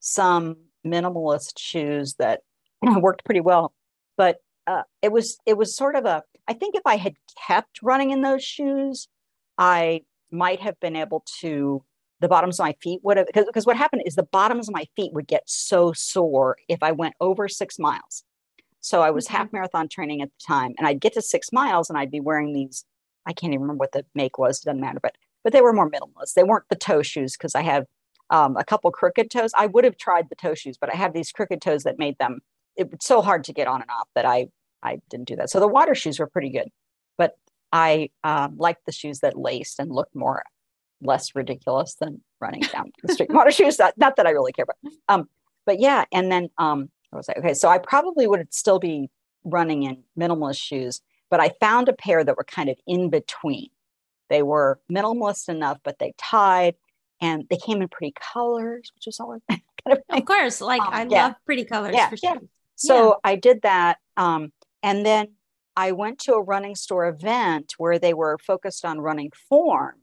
some 0.00 0.56
minimalist 0.86 1.58
shoes 1.58 2.14
that 2.18 2.40
worked 3.00 3.24
pretty 3.24 3.40
well. 3.40 3.72
But 4.16 4.38
uh, 4.66 4.82
it 5.02 5.12
was 5.12 5.38
it 5.46 5.56
was 5.56 5.76
sort 5.76 5.96
of 5.96 6.04
a 6.04 6.22
I 6.48 6.52
think 6.52 6.74
if 6.74 6.82
I 6.86 6.96
had 6.96 7.14
kept 7.46 7.82
running 7.82 8.10
in 8.10 8.22
those 8.22 8.44
shoes, 8.44 9.08
I 9.58 10.02
might 10.30 10.60
have 10.60 10.78
been 10.80 10.96
able 10.96 11.24
to 11.40 11.84
the 12.20 12.28
bottoms 12.28 12.58
of 12.58 12.64
my 12.64 12.74
feet 12.82 13.00
would 13.02 13.16
have 13.16 13.26
because 13.34 13.66
what 13.66 13.76
happened 13.76 14.02
is 14.06 14.14
the 14.14 14.22
bottoms 14.22 14.68
of 14.68 14.74
my 14.74 14.86
feet 14.96 15.12
would 15.12 15.26
get 15.26 15.42
so 15.46 15.92
sore 15.92 16.56
if 16.68 16.82
I 16.82 16.92
went 16.92 17.14
over 17.20 17.48
six 17.48 17.78
miles. 17.78 18.24
So 18.80 19.02
I 19.02 19.10
was 19.10 19.26
mm-hmm. 19.26 19.36
half 19.36 19.52
marathon 19.52 19.88
training 19.88 20.22
at 20.22 20.28
the 20.28 20.44
time, 20.46 20.74
and 20.78 20.86
I'd 20.86 21.00
get 21.00 21.14
to 21.14 21.22
six 21.22 21.52
miles, 21.52 21.90
and 21.90 21.98
I'd 21.98 22.10
be 22.10 22.20
wearing 22.20 22.52
these. 22.52 22.84
I 23.26 23.32
can't 23.32 23.52
even 23.52 23.62
remember 23.62 23.80
what 23.80 23.92
the 23.92 24.04
make 24.14 24.38
was. 24.38 24.60
Doesn't 24.60 24.80
matter, 24.80 25.00
but 25.02 25.16
but 25.44 25.52
they 25.52 25.60
were 25.60 25.72
more 25.72 25.90
minimalist. 25.90 26.34
They 26.34 26.44
weren't 26.44 26.68
the 26.70 26.76
toe 26.76 27.02
shoes 27.02 27.36
because 27.36 27.54
I 27.54 27.62
have 27.62 27.84
um, 28.30 28.56
a 28.56 28.64
couple 28.64 28.90
crooked 28.90 29.30
toes. 29.30 29.52
I 29.56 29.66
would 29.66 29.84
have 29.84 29.96
tried 29.96 30.28
the 30.28 30.36
toe 30.36 30.54
shoes, 30.54 30.76
but 30.80 30.92
I 30.92 30.96
have 30.96 31.12
these 31.12 31.30
crooked 31.32 31.60
toes 31.60 31.84
that 31.84 31.98
made 31.98 32.18
them 32.18 32.40
it 32.76 32.90
was 32.90 33.00
so 33.02 33.22
hard 33.22 33.44
to 33.44 33.52
get 33.52 33.66
on 33.66 33.80
and 33.80 33.90
off 33.90 34.08
that 34.14 34.24
I 34.24 34.48
I 34.82 34.98
didn't 35.10 35.28
do 35.28 35.36
that. 35.36 35.50
So 35.50 35.60
the 35.60 35.68
water 35.68 35.94
shoes 35.94 36.18
were 36.18 36.26
pretty 36.28 36.50
good, 36.50 36.68
but 37.18 37.36
I 37.72 38.10
um, 38.22 38.56
liked 38.56 38.86
the 38.86 38.92
shoes 38.92 39.20
that 39.20 39.36
laced 39.36 39.80
and 39.80 39.90
looked 39.90 40.14
more 40.14 40.42
less 41.02 41.34
ridiculous 41.34 41.94
than 41.94 42.20
running 42.40 42.62
down 42.72 42.92
the 43.02 43.12
street. 43.12 43.30
water 43.30 43.50
shoes, 43.50 43.78
not, 43.78 43.94
not 43.96 44.16
that 44.16 44.26
I 44.26 44.30
really 44.30 44.52
care 44.52 44.64
about. 44.64 44.92
Um, 45.08 45.28
but 45.64 45.80
yeah, 45.80 46.04
and 46.12 46.30
then 46.30 46.48
um, 46.58 46.90
I 47.12 47.16
was 47.16 47.28
like, 47.28 47.38
okay, 47.38 47.54
so 47.54 47.68
I 47.68 47.78
probably 47.78 48.26
would 48.26 48.52
still 48.52 48.78
be 48.78 49.10
running 49.44 49.82
in 49.82 50.02
minimalist 50.18 50.58
shoes, 50.58 51.00
but 51.30 51.40
I 51.40 51.50
found 51.60 51.88
a 51.88 51.92
pair 51.92 52.24
that 52.24 52.36
were 52.36 52.44
kind 52.44 52.68
of 52.68 52.76
in 52.86 53.10
between. 53.10 53.68
They 54.28 54.42
were 54.42 54.80
minimalist 54.90 55.48
enough, 55.48 55.78
but 55.84 55.98
they 55.98 56.14
tied 56.18 56.74
and 57.20 57.44
they 57.48 57.56
came 57.56 57.82
in 57.82 57.88
pretty 57.88 58.14
colors, 58.20 58.90
which 58.94 59.06
was 59.06 59.20
always 59.20 59.40
kind 59.48 59.62
of 59.86 59.98
Of 60.08 60.24
course, 60.24 60.60
like 60.60 60.82
um, 60.82 60.88
I 60.92 61.06
yeah. 61.08 61.26
love 61.26 61.34
pretty 61.44 61.64
colors 61.64 61.94
yeah, 61.94 62.08
for 62.08 62.16
sure. 62.16 62.34
Yeah. 62.34 62.40
So. 62.76 63.20
I 63.24 63.36
did 63.36 63.62
that. 63.62 63.98
Um, 64.16 64.52
and 64.82 65.06
then 65.06 65.28
I 65.76 65.92
went 65.92 66.18
to 66.20 66.34
a 66.34 66.42
running 66.42 66.74
store 66.74 67.06
event 67.06 67.74
where 67.78 67.98
they 67.98 68.14
were 68.14 68.38
focused 68.38 68.84
on 68.84 69.00
running 69.00 69.30
form 69.48 69.94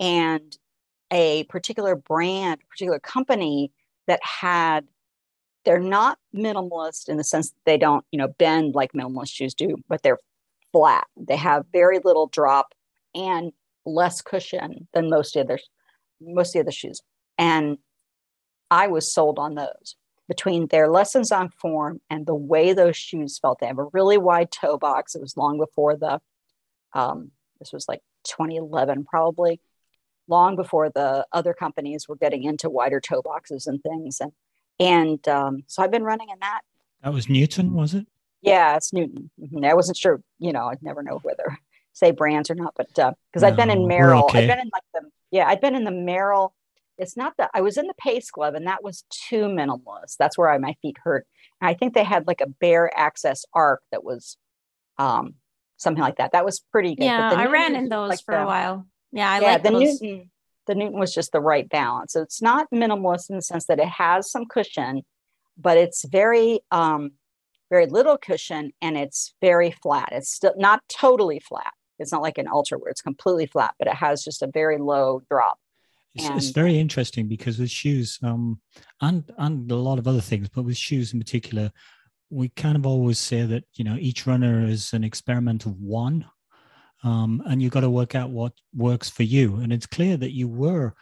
and 0.00 0.56
a 1.12 1.44
particular 1.44 1.94
brand, 1.94 2.60
particular 2.68 2.98
company 2.98 3.72
that 4.06 4.20
had 4.22 4.88
they're 5.64 5.78
not 5.78 6.18
minimalist 6.34 7.08
in 7.08 7.18
the 7.18 7.24
sense 7.24 7.50
that 7.50 7.60
they 7.66 7.76
don't, 7.76 8.04
you 8.10 8.18
know, 8.18 8.28
bend 8.38 8.74
like 8.74 8.92
minimalist 8.92 9.30
shoes 9.32 9.52
do, 9.52 9.76
but 9.88 10.02
they're 10.02 10.18
flat. 10.72 11.06
They 11.16 11.36
have 11.36 11.66
very 11.70 12.00
little 12.02 12.28
drop 12.28 12.74
and 13.14 13.52
less 13.84 14.22
cushion 14.22 14.88
than 14.94 15.10
most 15.10 15.36
of 15.36 15.46
the 15.46 15.58
most 16.20 16.56
of 16.56 16.66
the 16.66 16.72
shoes. 16.72 17.02
And 17.38 17.78
I 18.70 18.86
was 18.86 19.12
sold 19.12 19.38
on 19.38 19.54
those. 19.54 19.96
Between 20.28 20.68
their 20.68 20.88
lessons 20.88 21.32
on 21.32 21.48
form 21.48 22.00
and 22.08 22.24
the 22.24 22.36
way 22.36 22.72
those 22.72 22.96
shoes 22.96 23.38
felt, 23.38 23.58
they 23.58 23.66
have 23.66 23.78
a 23.78 23.88
really 23.92 24.16
wide 24.16 24.52
toe 24.52 24.78
box. 24.78 25.16
It 25.16 25.20
was 25.20 25.36
long 25.36 25.58
before 25.58 25.96
the, 25.96 26.20
um, 26.92 27.32
this 27.58 27.72
was 27.72 27.88
like 27.88 28.00
2011 28.28 29.06
probably, 29.06 29.60
long 30.30 30.56
before 30.56 30.88
the 30.88 31.26
other 31.32 31.52
companies 31.52 32.08
were 32.08 32.16
getting 32.16 32.44
into 32.44 32.70
wider 32.70 33.00
toe 33.00 33.20
boxes 33.22 33.66
and 33.66 33.82
things. 33.82 34.20
And 34.20 34.32
and 34.78 35.28
um, 35.28 35.64
so 35.66 35.82
I've 35.82 35.90
been 35.90 36.04
running 36.04 36.30
in 36.30 36.38
that. 36.40 36.60
That 37.02 37.12
was 37.12 37.28
Newton, 37.28 37.74
was 37.74 37.94
it? 37.94 38.06
Yeah, 38.40 38.76
it's 38.76 38.92
Newton. 38.92 39.30
Mm-hmm. 39.38 39.64
I 39.64 39.74
wasn't 39.74 39.98
sure, 39.98 40.22
you 40.38 40.52
know, 40.52 40.66
I'd 40.66 40.82
never 40.82 41.02
know 41.02 41.18
whether 41.22 41.58
say 41.92 42.12
brands 42.12 42.50
or 42.50 42.54
not, 42.54 42.74
but 42.76 42.88
because 42.88 43.12
uh, 43.36 43.40
no, 43.40 43.48
I've 43.48 43.56
been 43.56 43.70
in 43.70 43.80
Merrell, 43.80 44.24
okay. 44.24 44.42
I've 44.42 44.48
been 44.48 44.60
in 44.60 44.70
like 44.72 44.82
the 44.94 45.10
yeah, 45.30 45.46
I've 45.46 45.60
been 45.60 45.74
in 45.74 45.84
the 45.84 45.90
Merrell. 45.90 46.50
It's 46.98 47.16
not 47.16 47.34
that 47.38 47.50
I 47.54 47.62
was 47.62 47.78
in 47.78 47.86
the 47.86 47.94
Pace 47.94 48.30
Glove, 48.30 48.54
and 48.54 48.66
that 48.66 48.82
was 48.82 49.04
too 49.10 49.44
minimalist. 49.44 50.16
That's 50.18 50.36
where 50.36 50.50
I, 50.50 50.58
my 50.58 50.74
feet 50.82 50.96
hurt. 51.02 51.26
And 51.60 51.68
I 51.68 51.74
think 51.74 51.94
they 51.94 52.04
had 52.04 52.26
like 52.26 52.40
a 52.40 52.46
bare 52.46 52.90
access 52.98 53.44
arc 53.54 53.82
that 53.90 54.04
was 54.04 54.36
um, 54.98 55.34
something 55.78 56.02
like 56.02 56.16
that. 56.16 56.32
That 56.32 56.44
was 56.44 56.60
pretty 56.72 56.94
good. 56.94 57.04
Yeah, 57.04 57.32
I 57.32 57.46
ran 57.46 57.74
in 57.74 57.88
those 57.88 58.10
like 58.10 58.24
for 58.24 58.34
the, 58.34 58.42
a 58.42 58.46
while. 58.46 58.86
Yeah, 59.12 59.30
I 59.30 59.40
yeah, 59.40 59.52
like 59.52 59.62
the 59.62 59.70
those. 59.70 60.00
Newton 60.00 60.30
the 60.70 60.76
Newton 60.76 61.00
was 61.00 61.12
just 61.12 61.32
the 61.32 61.40
right 61.40 61.68
balance. 61.68 62.12
So 62.12 62.22
it's 62.22 62.40
not 62.40 62.70
minimalist 62.72 63.28
in 63.28 63.36
the 63.36 63.42
sense 63.42 63.66
that 63.66 63.80
it 63.80 63.88
has 63.88 64.30
some 64.30 64.46
cushion, 64.46 65.02
but 65.58 65.76
it's 65.76 66.04
very, 66.04 66.60
um, 66.70 67.12
very 67.70 67.86
little 67.86 68.16
cushion 68.16 68.72
and 68.80 68.96
it's 68.96 69.34
very 69.40 69.72
flat. 69.72 70.10
It's 70.12 70.30
still 70.30 70.54
not 70.56 70.82
totally 70.88 71.40
flat. 71.40 71.72
It's 71.98 72.12
not 72.12 72.22
like 72.22 72.38
an 72.38 72.46
ultra 72.48 72.78
where 72.78 72.90
it's 72.90 73.02
completely 73.02 73.46
flat, 73.46 73.74
but 73.78 73.88
it 73.88 73.94
has 73.94 74.22
just 74.24 74.42
a 74.42 74.46
very 74.46 74.78
low 74.78 75.22
drop. 75.28 75.58
It's, 76.14 76.24
and, 76.24 76.36
it's 76.36 76.50
very 76.50 76.78
interesting 76.78 77.26
because 77.26 77.58
with 77.58 77.70
shoes, 77.70 78.18
um, 78.22 78.60
and 79.00 79.30
and 79.38 79.70
a 79.70 79.76
lot 79.76 79.98
of 79.98 80.08
other 80.08 80.20
things, 80.20 80.48
but 80.48 80.62
with 80.62 80.76
shoes 80.76 81.12
in 81.12 81.20
particular, 81.20 81.70
we 82.30 82.48
kind 82.48 82.76
of 82.76 82.84
always 82.84 83.18
say 83.18 83.42
that 83.42 83.64
you 83.74 83.84
know 83.84 83.96
each 83.96 84.26
runner 84.26 84.66
is 84.66 84.92
an 84.92 85.04
experiment 85.04 85.66
of 85.66 85.78
one 85.80 86.26
um, 87.02 87.42
and 87.46 87.62
you've 87.62 87.72
got 87.72 87.80
to 87.80 87.90
work 87.90 88.14
out 88.14 88.30
what 88.30 88.52
works 88.74 89.08
for 89.08 89.22
you. 89.22 89.56
And 89.56 89.72
it's 89.72 89.86
clear 89.86 90.16
that 90.16 90.32
you 90.32 90.48
were 90.48 90.94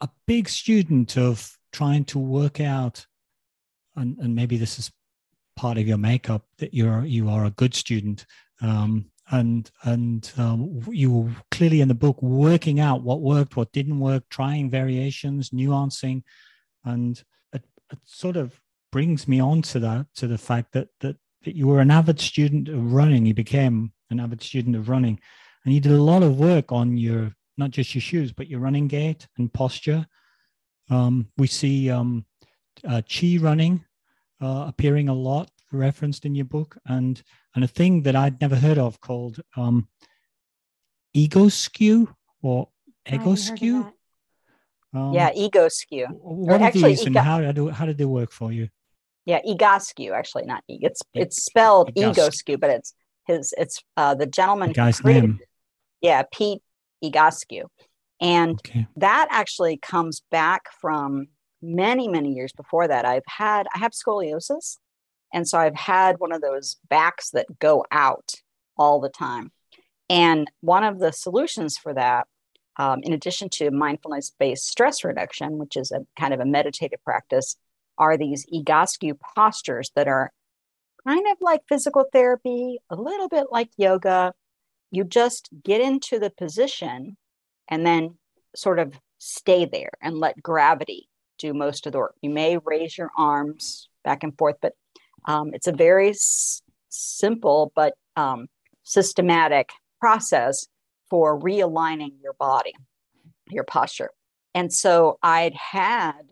a 0.00 0.08
big 0.26 0.48
student 0.48 1.16
of 1.16 1.56
trying 1.72 2.04
to 2.06 2.18
work 2.18 2.60
out, 2.60 3.06
and, 3.96 4.18
and 4.18 4.34
maybe 4.34 4.56
this 4.56 4.78
is 4.78 4.90
part 5.56 5.78
of 5.78 5.86
your 5.86 5.98
makeup 5.98 6.46
that 6.58 6.72
you're 6.72 7.04
you 7.04 7.28
are 7.28 7.44
a 7.44 7.50
good 7.50 7.74
student. 7.74 8.26
Um, 8.62 9.10
and 9.30 9.70
and 9.84 10.30
um, 10.38 10.80
you 10.88 11.12
were 11.12 11.30
clearly 11.50 11.80
in 11.80 11.88
the 11.88 11.94
book 11.94 12.20
working 12.20 12.80
out 12.80 13.02
what 13.02 13.20
worked, 13.20 13.56
what 13.56 13.72
didn't 13.72 14.00
work, 14.00 14.24
trying 14.28 14.70
variations, 14.70 15.50
nuancing, 15.50 16.22
and 16.84 17.22
it, 17.52 17.64
at 17.92 17.98
sort 18.04 18.36
of 18.36 18.60
brings 18.90 19.28
me 19.28 19.38
on 19.40 19.62
to 19.62 19.78
that 19.78 20.06
to 20.16 20.26
the 20.26 20.38
fact 20.38 20.72
that 20.72 20.88
that 21.00 21.16
that 21.44 21.56
you 21.56 21.66
were 21.66 21.80
an 21.80 21.90
avid 21.90 22.20
student 22.20 22.68
of 22.68 22.92
running. 22.92 23.26
You 23.26 23.34
became 23.34 23.92
an 24.10 24.20
avid 24.20 24.42
student 24.42 24.76
of 24.76 24.88
running, 24.88 25.20
and 25.64 25.74
you 25.74 25.80
did 25.80 25.92
a 25.92 26.02
lot 26.02 26.22
of 26.22 26.38
work 26.38 26.72
on 26.72 26.96
your 26.96 27.34
not 27.56 27.70
just 27.70 27.94
your 27.94 28.00
shoes 28.00 28.32
but 28.32 28.48
your 28.48 28.60
running 28.60 28.88
gait 28.88 29.26
and 29.36 29.52
posture. 29.52 30.06
Um, 30.88 31.28
we 31.36 31.46
see 31.46 31.90
um, 31.90 32.24
uh, 32.88 33.02
chi 33.02 33.38
running 33.40 33.84
uh, 34.40 34.64
appearing 34.68 35.08
a 35.08 35.14
lot 35.14 35.50
referenced 35.72 36.24
in 36.24 36.34
your 36.34 36.46
book, 36.46 36.76
and 36.86 37.22
and 37.54 37.64
a 37.64 37.68
thing 37.68 38.02
that 38.02 38.16
I'd 38.16 38.40
never 38.40 38.56
heard 38.56 38.78
of 38.78 39.00
called 39.00 39.40
um, 39.56 39.88
egoscue 41.16 42.12
or 42.42 42.68
egoscue. 43.06 43.92
Um, 44.92 45.12
yeah, 45.12 45.30
egoscue. 45.32 46.08
What 46.10 46.60
are 46.60 46.64
actually, 46.64 46.90
these, 46.90 47.06
and 47.06 47.14
ego- 47.14 47.22
how 47.22 47.52
do 47.52 47.68
how 47.68 47.86
did 47.86 47.98
they 47.98 48.04
work 48.04 48.32
for 48.32 48.52
you? 48.52 48.68
Yeah, 49.30 49.40
egoscue. 49.46 50.10
Actually, 50.12 50.46
not 50.46 50.64
e. 50.66 50.80
It's 50.82 51.02
it's 51.14 51.44
spelled 51.44 51.94
egoscue, 51.94 52.58
but 52.58 52.70
it's 52.70 52.94
his. 53.28 53.54
It's 53.56 53.80
uh, 53.96 54.16
the 54.16 54.26
gentleman. 54.26 54.70
The 54.70 54.74
guy's 54.74 55.00
created, 55.00 55.22
name. 55.22 55.38
Yeah, 56.00 56.24
Pete 56.32 56.62
Egoscue, 57.04 57.66
and 58.20 58.54
okay. 58.54 58.88
that 58.96 59.28
actually 59.30 59.76
comes 59.76 60.22
back 60.32 60.62
from 60.80 61.28
many 61.62 62.08
many 62.08 62.32
years 62.32 62.52
before 62.52 62.88
that. 62.88 63.04
I've 63.04 63.22
had 63.28 63.68
I 63.72 63.78
have 63.78 63.92
scoliosis, 63.92 64.78
and 65.32 65.46
so 65.46 65.58
I've 65.60 65.76
had 65.76 66.18
one 66.18 66.32
of 66.32 66.42
those 66.42 66.78
backs 66.88 67.30
that 67.30 67.46
go 67.60 67.84
out 67.92 68.32
all 68.76 68.98
the 68.98 69.10
time. 69.10 69.52
And 70.08 70.50
one 70.60 70.82
of 70.82 70.98
the 70.98 71.12
solutions 71.12 71.78
for 71.78 71.94
that, 71.94 72.26
um, 72.78 72.98
in 73.04 73.12
addition 73.12 73.48
to 73.50 73.70
mindfulness 73.70 74.32
based 74.36 74.66
stress 74.66 75.04
reduction, 75.04 75.56
which 75.56 75.76
is 75.76 75.92
a 75.92 76.04
kind 76.18 76.34
of 76.34 76.40
a 76.40 76.44
meditative 76.44 76.98
practice, 77.04 77.54
are 78.00 78.16
these 78.16 78.46
Egoscue 78.52 79.14
postures 79.36 79.92
that 79.94 80.08
are 80.08 80.32
kind 81.06 81.26
of 81.30 81.36
like 81.40 81.60
physical 81.68 82.06
therapy, 82.12 82.78
a 82.90 82.96
little 82.96 83.28
bit 83.28 83.46
like 83.52 83.70
yoga. 83.76 84.32
You 84.90 85.04
just 85.04 85.48
get 85.62 85.80
into 85.80 86.18
the 86.18 86.30
position 86.30 87.16
and 87.68 87.86
then 87.86 88.16
sort 88.56 88.78
of 88.80 88.98
stay 89.18 89.66
there 89.66 89.92
and 90.02 90.18
let 90.18 90.42
gravity 90.42 91.08
do 91.38 91.54
most 91.54 91.86
of 91.86 91.92
the 91.92 91.98
work. 91.98 92.14
You 92.22 92.30
may 92.30 92.58
raise 92.58 92.98
your 92.98 93.10
arms 93.16 93.88
back 94.02 94.24
and 94.24 94.36
forth, 94.36 94.56
but 94.60 94.72
um, 95.26 95.50
it's 95.54 95.66
a 95.66 95.72
very 95.72 96.10
s- 96.10 96.62
simple 96.88 97.72
but 97.76 97.94
um, 98.16 98.48
systematic 98.82 99.70
process 100.00 100.66
for 101.08 101.38
realigning 101.38 102.14
your 102.22 102.32
body, 102.34 102.72
your 103.50 103.64
posture. 103.64 104.10
And 104.54 104.72
so 104.72 105.18
I'd 105.22 105.54
had 105.54 106.22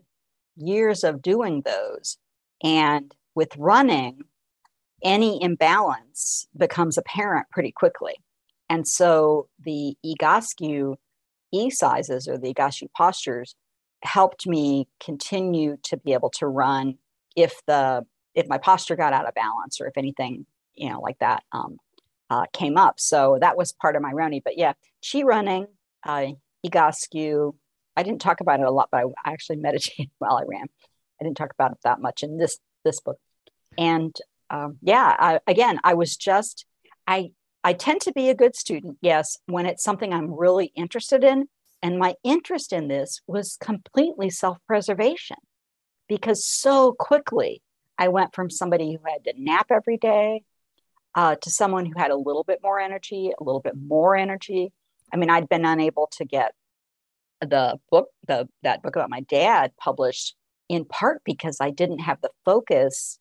years 0.59 1.03
of 1.03 1.21
doing 1.21 1.61
those. 1.61 2.17
And 2.63 3.13
with 3.35 3.55
running, 3.57 4.21
any 5.03 5.41
imbalance 5.41 6.47
becomes 6.57 6.97
apparent 6.97 7.47
pretty 7.51 7.71
quickly. 7.71 8.15
And 8.69 8.87
so 8.87 9.47
the 9.63 9.95
Egoscue 10.05 10.95
E 11.51 11.69
sizes 11.69 12.27
or 12.27 12.37
the 12.37 12.53
Egoscue 12.53 12.89
postures 12.95 13.55
helped 14.03 14.47
me 14.47 14.87
continue 15.03 15.77
to 15.83 15.97
be 15.97 16.13
able 16.13 16.29
to 16.29 16.47
run 16.47 16.97
if 17.35 17.61
the 17.67 18.05
if 18.35 18.47
my 18.47 18.57
posture 18.57 18.95
got 18.95 19.13
out 19.13 19.27
of 19.27 19.33
balance 19.33 19.81
or 19.81 19.87
if 19.87 19.97
anything 19.97 20.45
you 20.75 20.89
know 20.89 20.99
like 21.01 21.19
that 21.19 21.43
um, 21.51 21.77
uh, 22.29 22.45
came 22.53 22.77
up 22.77 22.99
so 22.99 23.37
that 23.41 23.57
was 23.57 23.73
part 23.73 23.95
of 23.95 24.01
my 24.01 24.11
running 24.11 24.41
but 24.43 24.57
yeah 24.57 24.73
chi 25.11 25.21
running 25.21 25.67
uh, 26.05 26.27
egoscue 26.65 27.53
i 27.95 28.03
didn't 28.03 28.21
talk 28.21 28.41
about 28.41 28.59
it 28.59 28.65
a 28.65 28.71
lot 28.71 28.89
but 28.91 29.03
i 29.03 29.31
actually 29.31 29.57
meditated 29.57 30.11
while 30.19 30.37
i 30.37 30.43
ran. 30.47 30.67
I 31.19 31.25
didn't 31.25 31.37
talk 31.37 31.51
about 31.51 31.71
it 31.71 31.79
that 31.83 31.99
much 31.99 32.23
in 32.23 32.37
this 32.37 32.59
this 32.85 33.01
book. 33.01 33.19
And 33.77 34.15
um, 34.49 34.77
yeah 34.81 35.15
I, 35.19 35.39
again 35.47 35.79
i 35.83 35.93
was 35.93 36.15
just 36.15 36.65
i 37.07 37.31
i 37.63 37.73
tend 37.73 38.01
to 38.01 38.13
be 38.13 38.29
a 38.29 38.35
good 38.35 38.55
student 38.55 38.97
yes 39.01 39.37
when 39.45 39.65
it's 39.65 39.83
something 39.83 40.13
i'm 40.13 40.33
really 40.33 40.71
interested 40.75 41.23
in. 41.23 41.47
And 41.81 41.97
my 41.97 42.15
interest 42.23 42.73
in 42.73 42.89
this 42.89 43.21
was 43.25 43.57
completely 43.61 44.29
self-preservation 44.29 45.37
because 46.09 46.45
so 46.45 46.91
quickly 46.91 47.61
I 47.97 48.07
went 48.07 48.33
from 48.33 48.49
somebody 48.49 48.93
who 48.93 48.99
had 49.05 49.23
to 49.25 49.41
nap 49.41 49.67
every 49.69 49.97
day 49.97 50.43
uh, 51.15 51.35
to 51.35 51.49
someone 51.49 51.85
who 51.85 51.93
had 51.97 52.11
a 52.11 52.15
little 52.15 52.43
bit 52.43 52.59
more 52.63 52.79
energy, 52.79 53.31
a 53.39 53.43
little 53.43 53.61
bit 53.61 53.75
more 53.75 54.15
energy. 54.15 54.71
I 55.13 55.17
mean, 55.17 55.29
I'd 55.29 55.49
been 55.49 55.65
unable 55.65 56.07
to 56.17 56.25
get 56.25 56.53
the 57.41 57.79
book, 57.91 58.09
the 58.27 58.47
that 58.63 58.81
book 58.83 58.95
about 58.95 59.09
my 59.09 59.21
dad 59.21 59.71
published 59.77 60.35
in 60.67 60.85
part 60.85 61.21
because 61.25 61.57
I 61.59 61.71
didn't 61.71 61.99
have 61.99 62.21
the 62.21 62.31
focus 62.45 63.19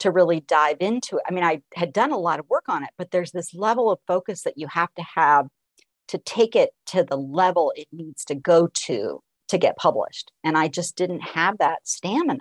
to 0.00 0.10
really 0.10 0.40
dive 0.40 0.78
into 0.80 1.16
it. 1.16 1.22
I 1.28 1.32
mean, 1.32 1.44
I 1.44 1.62
had 1.74 1.92
done 1.92 2.12
a 2.12 2.18
lot 2.18 2.38
of 2.38 2.48
work 2.48 2.64
on 2.68 2.82
it, 2.82 2.90
but 2.96 3.10
there's 3.10 3.32
this 3.32 3.52
level 3.52 3.90
of 3.90 3.98
focus 4.06 4.42
that 4.42 4.56
you 4.56 4.68
have 4.68 4.94
to 4.94 5.02
have 5.16 5.46
to 6.08 6.18
take 6.18 6.56
it 6.56 6.70
to 6.86 7.04
the 7.04 7.16
level 7.16 7.72
it 7.76 7.88
needs 7.92 8.24
to 8.26 8.34
go 8.34 8.68
to 8.72 9.20
to 9.48 9.58
get 9.58 9.76
published. 9.76 10.30
And 10.44 10.56
I 10.56 10.68
just 10.68 10.96
didn't 10.96 11.20
have 11.20 11.58
that 11.58 11.80
stamina. 11.84 12.38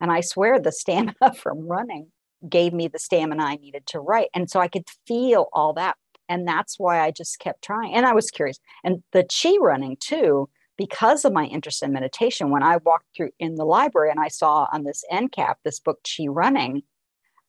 And 0.00 0.12
I 0.12 0.20
swear 0.20 0.60
the 0.60 0.72
stamina 0.72 1.34
from 1.36 1.66
running 1.66 2.08
gave 2.48 2.72
me 2.72 2.88
the 2.88 2.98
stamina 2.98 3.42
I 3.42 3.56
needed 3.56 3.86
to 3.88 4.00
write. 4.00 4.28
And 4.34 4.48
so 4.48 4.60
I 4.60 4.68
could 4.68 4.84
feel 5.06 5.48
all 5.52 5.72
that. 5.74 5.96
And 6.28 6.46
that's 6.46 6.78
why 6.78 7.00
I 7.00 7.10
just 7.10 7.38
kept 7.38 7.62
trying. 7.62 7.94
And 7.94 8.06
I 8.06 8.12
was 8.12 8.30
curious. 8.30 8.58
And 8.84 9.02
the 9.12 9.24
chi 9.24 9.56
running 9.60 9.96
too, 9.98 10.48
because 10.78 11.24
of 11.24 11.32
my 11.32 11.44
interest 11.44 11.82
in 11.82 11.92
meditation, 11.92 12.50
when 12.50 12.62
I 12.62 12.78
walked 12.78 13.08
through 13.14 13.30
in 13.38 13.56
the 13.56 13.64
library 13.64 14.10
and 14.10 14.20
I 14.20 14.28
saw 14.28 14.68
on 14.72 14.84
this 14.84 15.04
end 15.10 15.32
cap 15.32 15.58
this 15.64 15.80
book, 15.80 15.98
Chi 16.04 16.26
Running, 16.28 16.82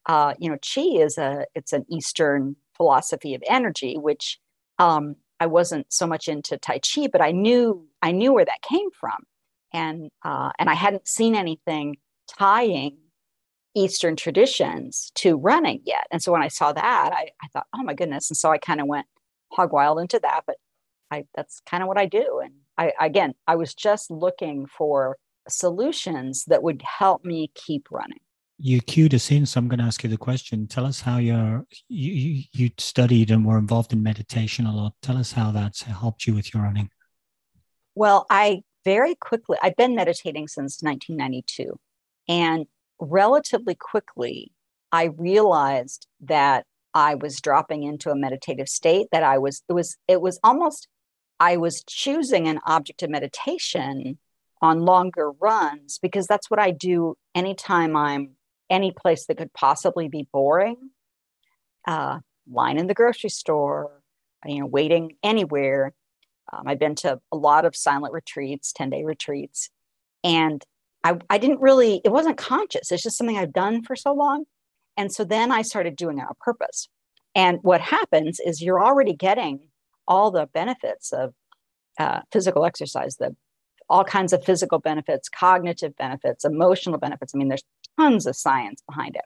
uh, 0.08 0.34
you 0.40 0.50
know, 0.50 0.58
Chi 0.58 0.82
is 0.82 1.18
a 1.18 1.46
it's 1.56 1.72
an 1.72 1.86
Eastern 1.90 2.56
philosophy 2.76 3.36
of 3.36 3.44
energy, 3.48 3.96
which 3.98 4.40
um, 4.80 5.16
I 5.40 5.46
wasn't 5.46 5.94
so 5.94 6.08
much 6.08 6.28
into 6.28 6.58
Tai 6.58 6.80
Chi, 6.80 7.08
but 7.12 7.22
I 7.22 7.32
knew 7.32 7.88
I 8.02 8.12
knew 8.12 8.34
where 8.34 8.46
that 8.46 8.62
came 8.64 8.90
from, 9.00 9.24
and 9.72 10.10
uh, 10.26 10.52
and 10.58 10.70
I 10.70 10.74
hadn't 10.74 11.08
seen 11.08 11.36
anything 11.36 11.98
tying 12.28 12.98
Eastern 13.76 14.16
traditions 14.16 15.12
to 15.16 15.38
running 15.38 15.82
yet. 15.86 16.08
And 16.12 16.22
so 16.22 16.32
when 16.32 16.42
I 16.42 16.48
saw 16.48 16.74
that, 16.74 17.12
I, 17.14 17.30
I 17.44 17.48
thought, 17.54 17.68
oh 17.76 17.84
my 17.84 17.94
goodness. 17.94 18.30
And 18.30 18.38
so 18.38 18.50
I 18.50 18.58
kind 18.58 18.82
of 18.82 18.88
went 18.88 19.06
hog 19.52 19.72
wild 19.72 20.00
into 20.00 20.20
that. 20.20 20.42
But 20.48 20.58
I 21.12 21.26
that's 21.36 21.62
kind 21.70 21.84
of 21.84 21.88
what 21.88 22.00
I 22.00 22.06
do. 22.08 22.42
And 22.44 22.54
I 22.80 22.94
again, 23.00 23.34
I 23.48 23.56
was 23.56 23.76
just 23.76 24.10
looking 24.10 24.66
for 24.66 25.18
solutions 25.48 26.46
that 26.46 26.64
would 26.64 26.82
help 26.82 27.24
me 27.24 27.52
keep 27.54 27.88
running. 27.92 28.20
You 28.62 28.82
cued 28.82 29.14
us 29.14 29.32
in, 29.32 29.46
so 29.46 29.60
I'm 29.60 29.68
going 29.68 29.80
to 29.80 29.86
ask 29.86 30.04
you 30.04 30.10
the 30.10 30.18
question. 30.18 30.68
Tell 30.68 30.86
us 30.86 31.02
how 31.02 31.18
you're 31.18 31.66
you 31.88 32.44
you 32.52 32.72
studied 32.78 33.30
and 33.30 33.46
were 33.46 33.60
involved 33.60 33.94
in 33.94 34.02
meditation 34.02 34.66
a 34.66 34.76
lot. 34.76 34.94
Tell 35.02 35.18
us 35.18 35.34
how 35.34 35.52
that's 35.52 35.84
helped 35.84 36.26
you 36.26 36.34
with 36.34 36.54
your 36.54 36.64
running. 36.64 36.90
Well, 37.94 38.26
I 38.30 38.64
very 38.84 39.14
quickly 39.16 39.58
I've 39.62 39.76
been 39.76 39.94
meditating 39.94 40.48
since 40.48 40.82
1992 40.82 41.78
and 42.30 42.68
relatively 43.00 43.76
quickly, 43.76 44.52
I 44.92 45.06
realized 45.06 46.08
that 46.22 46.66
I 46.94 47.16
was 47.16 47.42
dropping 47.42 47.84
into 47.84 48.12
a 48.12 48.16
meditative 48.16 48.70
state, 48.70 49.08
that 49.12 49.24
I 49.24 49.38
was, 49.38 49.64
it 49.68 49.74
was, 49.74 49.98
it 50.08 50.22
was 50.22 50.40
almost, 50.44 50.88
I 51.40 51.58
was 51.58 51.84
choosing 51.88 52.48
an 52.48 52.60
object 52.66 53.04
of 53.04 53.10
meditation 53.10 54.18
on 54.62 54.82
longer 54.82 55.32
runs 55.32 56.00
because 56.00 56.28
that's 56.28 56.50
what 56.50 56.60
I 56.60 56.72
do 56.72 57.18
anytime 57.34 57.96
I'm 57.96 58.32
any 58.70 58.92
place 58.92 59.26
that 59.26 59.38
could 59.38 59.54
possibly 59.54 60.10
be 60.10 60.28
boring. 60.32 60.92
Uh, 61.88 62.20
line 62.52 62.78
in 62.78 62.88
the 62.88 62.94
grocery 62.94 63.30
store, 63.30 64.02
you 64.46 64.60
know, 64.60 64.66
waiting 64.66 65.16
anywhere. 65.24 65.94
Um, 66.52 66.64
I've 66.68 66.80
been 66.80 66.96
to 66.96 67.20
a 67.32 67.38
lot 67.38 67.66
of 67.66 67.76
silent 67.76 68.14
retreats, 68.14 68.74
10 68.74 68.90
day 68.90 69.04
retreats. 69.04 69.70
And 70.24 70.64
I, 71.04 71.18
I 71.30 71.38
didn't 71.38 71.62
really, 71.62 72.02
it 72.04 72.12
wasn't 72.12 72.38
conscious. 72.38 72.92
It's 72.92 73.04
just 73.04 73.18
something 73.18 73.38
I've 73.38 73.54
done 73.54 73.84
for 73.84 73.96
so 73.96 74.14
long. 74.14 74.46
And 74.98 75.12
so 75.12 75.24
then 75.24 75.52
I 75.52 75.62
started 75.62 75.96
doing 75.96 76.18
it 76.18 76.24
on 76.24 76.34
purpose. 76.40 76.90
And 77.36 77.60
what 77.62 77.82
happens 77.82 78.40
is 78.44 78.62
you're 78.62 78.84
already 78.84 79.14
getting 79.14 79.62
all 80.10 80.32
the 80.32 80.48
benefits 80.48 81.14
of 81.14 81.34
uh, 81.98 82.22
physical 82.32 82.66
exercise, 82.66 83.16
the 83.16 83.36
all 83.90 84.04
kinds 84.04 84.34
of 84.34 84.44
physical 84.44 84.80
benefits, 84.80 85.30
cognitive 85.30 85.96
benefits, 85.96 86.44
emotional 86.44 87.00
benefits. 87.00 87.34
I 87.34 87.38
mean, 87.38 87.48
there's 87.48 87.64
tons 87.98 88.28
of 88.28 88.36
science 88.36 88.84
behind 88.88 89.16
it. 89.16 89.26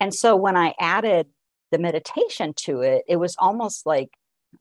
And 0.00 0.14
so 0.14 0.36
when 0.36 0.56
I 0.56 0.74
added 0.78 1.26
the 1.70 1.78
meditation 1.78 2.54
to 2.58 2.80
it, 2.80 3.02
it 3.08 3.16
was 3.16 3.36
almost 3.38 3.86
like 3.86 4.10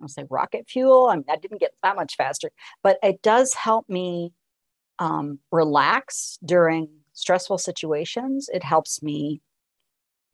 I'll 0.02 0.08
say 0.08 0.26
rocket 0.30 0.68
fuel. 0.68 1.08
I 1.08 1.16
mean, 1.16 1.26
I 1.30 1.36
didn't 1.36 1.60
get 1.60 1.74
that 1.84 1.96
much 1.96 2.16
faster, 2.16 2.50
but 2.82 2.98
it 3.04 3.22
does 3.22 3.54
help 3.54 3.88
me 3.88 4.34
um, 5.00 5.40
relax 5.52 6.40
during 6.44 6.90
stressful 7.14 7.60
situations. 7.60 8.50
It 8.52 8.64
helps 8.64 9.04
me 9.04 9.42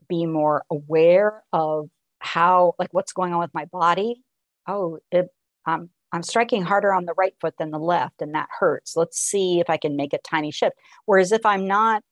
be 0.08 0.26
more 0.26 0.64
aware 0.72 1.44
of 1.54 1.90
how, 2.20 2.74
like, 2.80 2.94
what's 2.94 3.14
going 3.14 3.34
on 3.34 3.40
with 3.40 3.54
my 3.54 3.66
body. 3.66 4.24
Oh, 4.68 5.00
it, 5.12 5.28
um, 5.66 5.90
I'm 6.12 6.24
striking 6.24 6.64
harder 6.64 6.94
on 6.94 7.06
the 7.06 7.14
right 7.18 7.34
foot 7.40 7.56
than 7.58 7.72
the 7.72 7.80
left, 7.80 8.22
and 8.22 8.34
that 8.36 8.50
hurts. 8.60 8.96
Let's 8.96 9.20
see 9.20 9.60
if 9.60 9.70
I 9.70 9.78
can 9.78 9.96
make 9.96 10.14
a 10.14 10.20
tiny 10.20 10.52
shift. 10.52 10.76
Whereas 11.06 11.32
if 11.32 11.46
I'm 11.46 11.68
not 11.68 12.04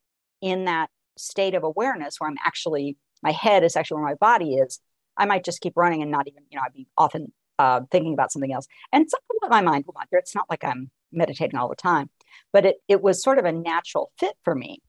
in 0.41 0.65
that 0.65 0.89
state 1.17 1.55
of 1.55 1.63
awareness 1.63 2.19
where 2.19 2.29
I'm 2.29 2.37
actually, 2.43 2.97
my 3.23 3.31
head 3.31 3.63
is 3.63 3.75
actually 3.75 3.95
where 3.95 4.09
my 4.09 4.15
body 4.15 4.55
is, 4.55 4.79
I 5.17 5.25
might 5.25 5.43
just 5.43 5.61
keep 5.61 5.73
running 5.75 6.01
and 6.01 6.11
not 6.11 6.27
even, 6.27 6.43
you 6.49 6.57
know, 6.57 6.63
I'd 6.65 6.73
be 6.73 6.87
often 6.97 7.33
uh, 7.57 7.81
thinking 7.91 8.13
about 8.13 8.31
something 8.31 8.53
else. 8.53 8.67
And 8.91 9.09
something 9.09 9.49
my 9.49 9.61
mind 9.61 9.85
will 9.87 9.95
wander. 9.95 10.17
It's 10.17 10.35
not 10.35 10.49
like 10.49 10.63
I'm 10.63 10.91
meditating 11.11 11.57
all 11.57 11.69
the 11.69 11.75
time, 11.75 12.09
but 12.53 12.65
it, 12.65 12.75
it 12.87 13.01
was 13.01 13.23
sort 13.23 13.39
of 13.39 13.45
a 13.45 13.51
natural 13.51 14.11
fit 14.19 14.35
for 14.43 14.53
me. 14.53 14.79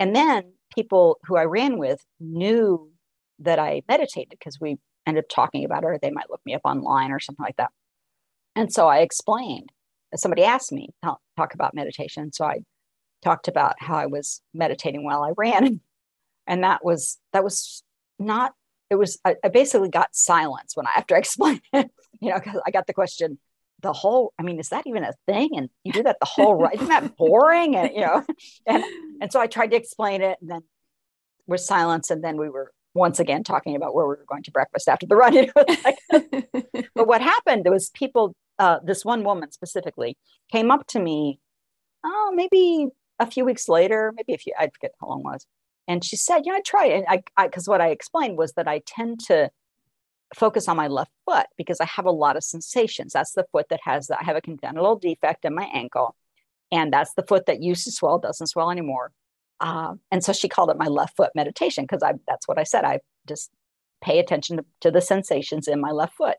And 0.00 0.14
then 0.14 0.52
people 0.74 1.18
who 1.24 1.36
I 1.36 1.44
ran 1.44 1.78
with 1.78 2.04
knew 2.18 2.90
that 3.38 3.58
I 3.58 3.82
meditated 3.88 4.30
because 4.30 4.58
we 4.60 4.78
ended 5.06 5.24
up 5.24 5.28
talking 5.28 5.64
about 5.64 5.84
it, 5.84 5.86
or 5.86 5.98
they 6.00 6.10
might 6.10 6.30
look 6.30 6.40
me 6.44 6.54
up 6.54 6.62
online 6.64 7.12
or 7.12 7.20
something 7.20 7.44
like 7.44 7.56
that. 7.56 7.70
And 8.54 8.72
so 8.72 8.88
I 8.88 8.98
explained. 8.98 9.70
Somebody 10.14 10.44
asked 10.44 10.72
me 10.72 10.88
to 11.02 11.16
talk 11.36 11.54
about 11.54 11.74
meditation. 11.74 12.32
So 12.32 12.44
I 12.44 12.60
talked 13.22 13.48
about 13.48 13.74
how 13.78 13.96
I 13.96 14.06
was 14.06 14.40
meditating 14.54 15.04
while 15.04 15.22
I 15.22 15.32
ran. 15.36 15.80
And 16.48 16.62
that 16.62 16.84
was 16.84 17.18
that 17.32 17.42
was 17.42 17.82
not 18.20 18.52
it 18.88 18.94
was 18.94 19.18
I, 19.24 19.34
I 19.42 19.48
basically 19.48 19.88
got 19.88 20.14
silence 20.14 20.76
when 20.76 20.86
I 20.86 20.90
after 20.94 21.16
I 21.16 21.18
explained 21.24 21.60
it, 21.72 21.90
you 22.20 22.30
know, 22.30 22.38
because 22.38 22.60
I 22.64 22.70
got 22.70 22.86
the 22.86 22.94
question, 22.94 23.40
the 23.82 23.92
whole 23.92 24.32
i 24.38 24.42
mean 24.42 24.58
is 24.58 24.68
that 24.70 24.86
even 24.86 25.04
a 25.04 25.12
thing 25.26 25.50
and 25.56 25.68
you 25.84 25.92
do 25.92 26.02
that 26.02 26.18
the 26.20 26.26
whole 26.26 26.54
right 26.54 26.74
isn't 26.74 26.88
that 26.88 27.16
boring 27.18 27.76
and 27.76 27.90
you 27.94 28.00
know 28.00 28.24
and 28.66 28.84
and 29.20 29.32
so 29.32 29.40
i 29.40 29.46
tried 29.46 29.70
to 29.70 29.76
explain 29.76 30.22
it 30.22 30.38
and 30.40 30.50
then 30.50 30.62
was 31.46 31.66
silence 31.66 32.10
and 32.10 32.24
then 32.24 32.36
we 32.36 32.48
were 32.48 32.72
once 32.96 33.20
again 33.20 33.44
talking 33.44 33.76
about 33.76 33.94
where 33.94 34.06
we 34.06 34.10
were 34.10 34.24
going 34.28 34.42
to 34.42 34.50
breakfast 34.50 34.88
after 34.88 35.06
the 35.06 35.16
run 35.16 35.34
but 36.94 37.06
what 37.06 37.20
happened 37.20 37.66
was 37.68 37.90
people 37.90 38.34
uh, 38.58 38.78
this 38.84 39.04
one 39.04 39.22
woman 39.22 39.50
specifically 39.52 40.16
came 40.50 40.70
up 40.70 40.86
to 40.86 40.98
me 40.98 41.38
oh 42.04 42.32
maybe 42.34 42.88
a 43.18 43.30
few 43.30 43.44
weeks 43.44 43.68
later 43.68 44.12
maybe 44.16 44.34
a 44.34 44.38
few 44.38 44.52
i 44.58 44.68
forget 44.68 44.92
how 45.00 45.08
long 45.08 45.20
it 45.20 45.24
was 45.24 45.46
and 45.86 46.04
she 46.04 46.16
said 46.16 46.42
yeah 46.44 46.54
i 46.54 46.60
tried 46.60 46.92
and 46.92 47.06
i 47.08 47.46
because 47.46 47.68
what 47.68 47.80
i 47.80 47.88
explained 47.88 48.36
was 48.38 48.52
that 48.54 48.66
i 48.66 48.80
tend 48.86 49.20
to 49.20 49.50
focus 50.34 50.68
on 50.68 50.76
my 50.76 50.88
left 50.88 51.12
foot 51.24 51.46
because 51.56 51.80
I 51.80 51.84
have 51.84 52.06
a 52.06 52.10
lot 52.10 52.36
of 52.36 52.44
sensations. 52.44 53.12
That's 53.12 53.32
the 53.32 53.46
foot 53.52 53.66
that 53.70 53.80
has 53.84 54.08
that. 54.08 54.18
I 54.20 54.24
have 54.24 54.36
a 54.36 54.40
congenital 54.40 54.96
defect 54.96 55.44
in 55.44 55.54
my 55.54 55.68
ankle, 55.72 56.16
and 56.72 56.92
that's 56.92 57.14
the 57.14 57.22
foot 57.22 57.46
that 57.46 57.62
used 57.62 57.84
to 57.84 57.92
swell 57.92 58.18
doesn't 58.18 58.48
swell 58.48 58.70
anymore. 58.70 59.12
Uh, 59.60 59.94
and 60.10 60.22
so 60.22 60.32
she 60.32 60.48
called 60.48 60.70
it 60.70 60.76
my 60.76 60.86
left 60.86 61.16
foot 61.16 61.30
meditation 61.34 61.84
because 61.84 62.02
I 62.02 62.14
that's 62.26 62.46
what 62.46 62.58
I 62.58 62.64
said. 62.64 62.84
I 62.84 63.00
just 63.26 63.50
pay 64.02 64.18
attention 64.18 64.58
to, 64.58 64.64
to 64.82 64.90
the 64.90 65.00
sensations 65.00 65.66
in 65.68 65.80
my 65.80 65.90
left 65.90 66.14
foot. 66.16 66.36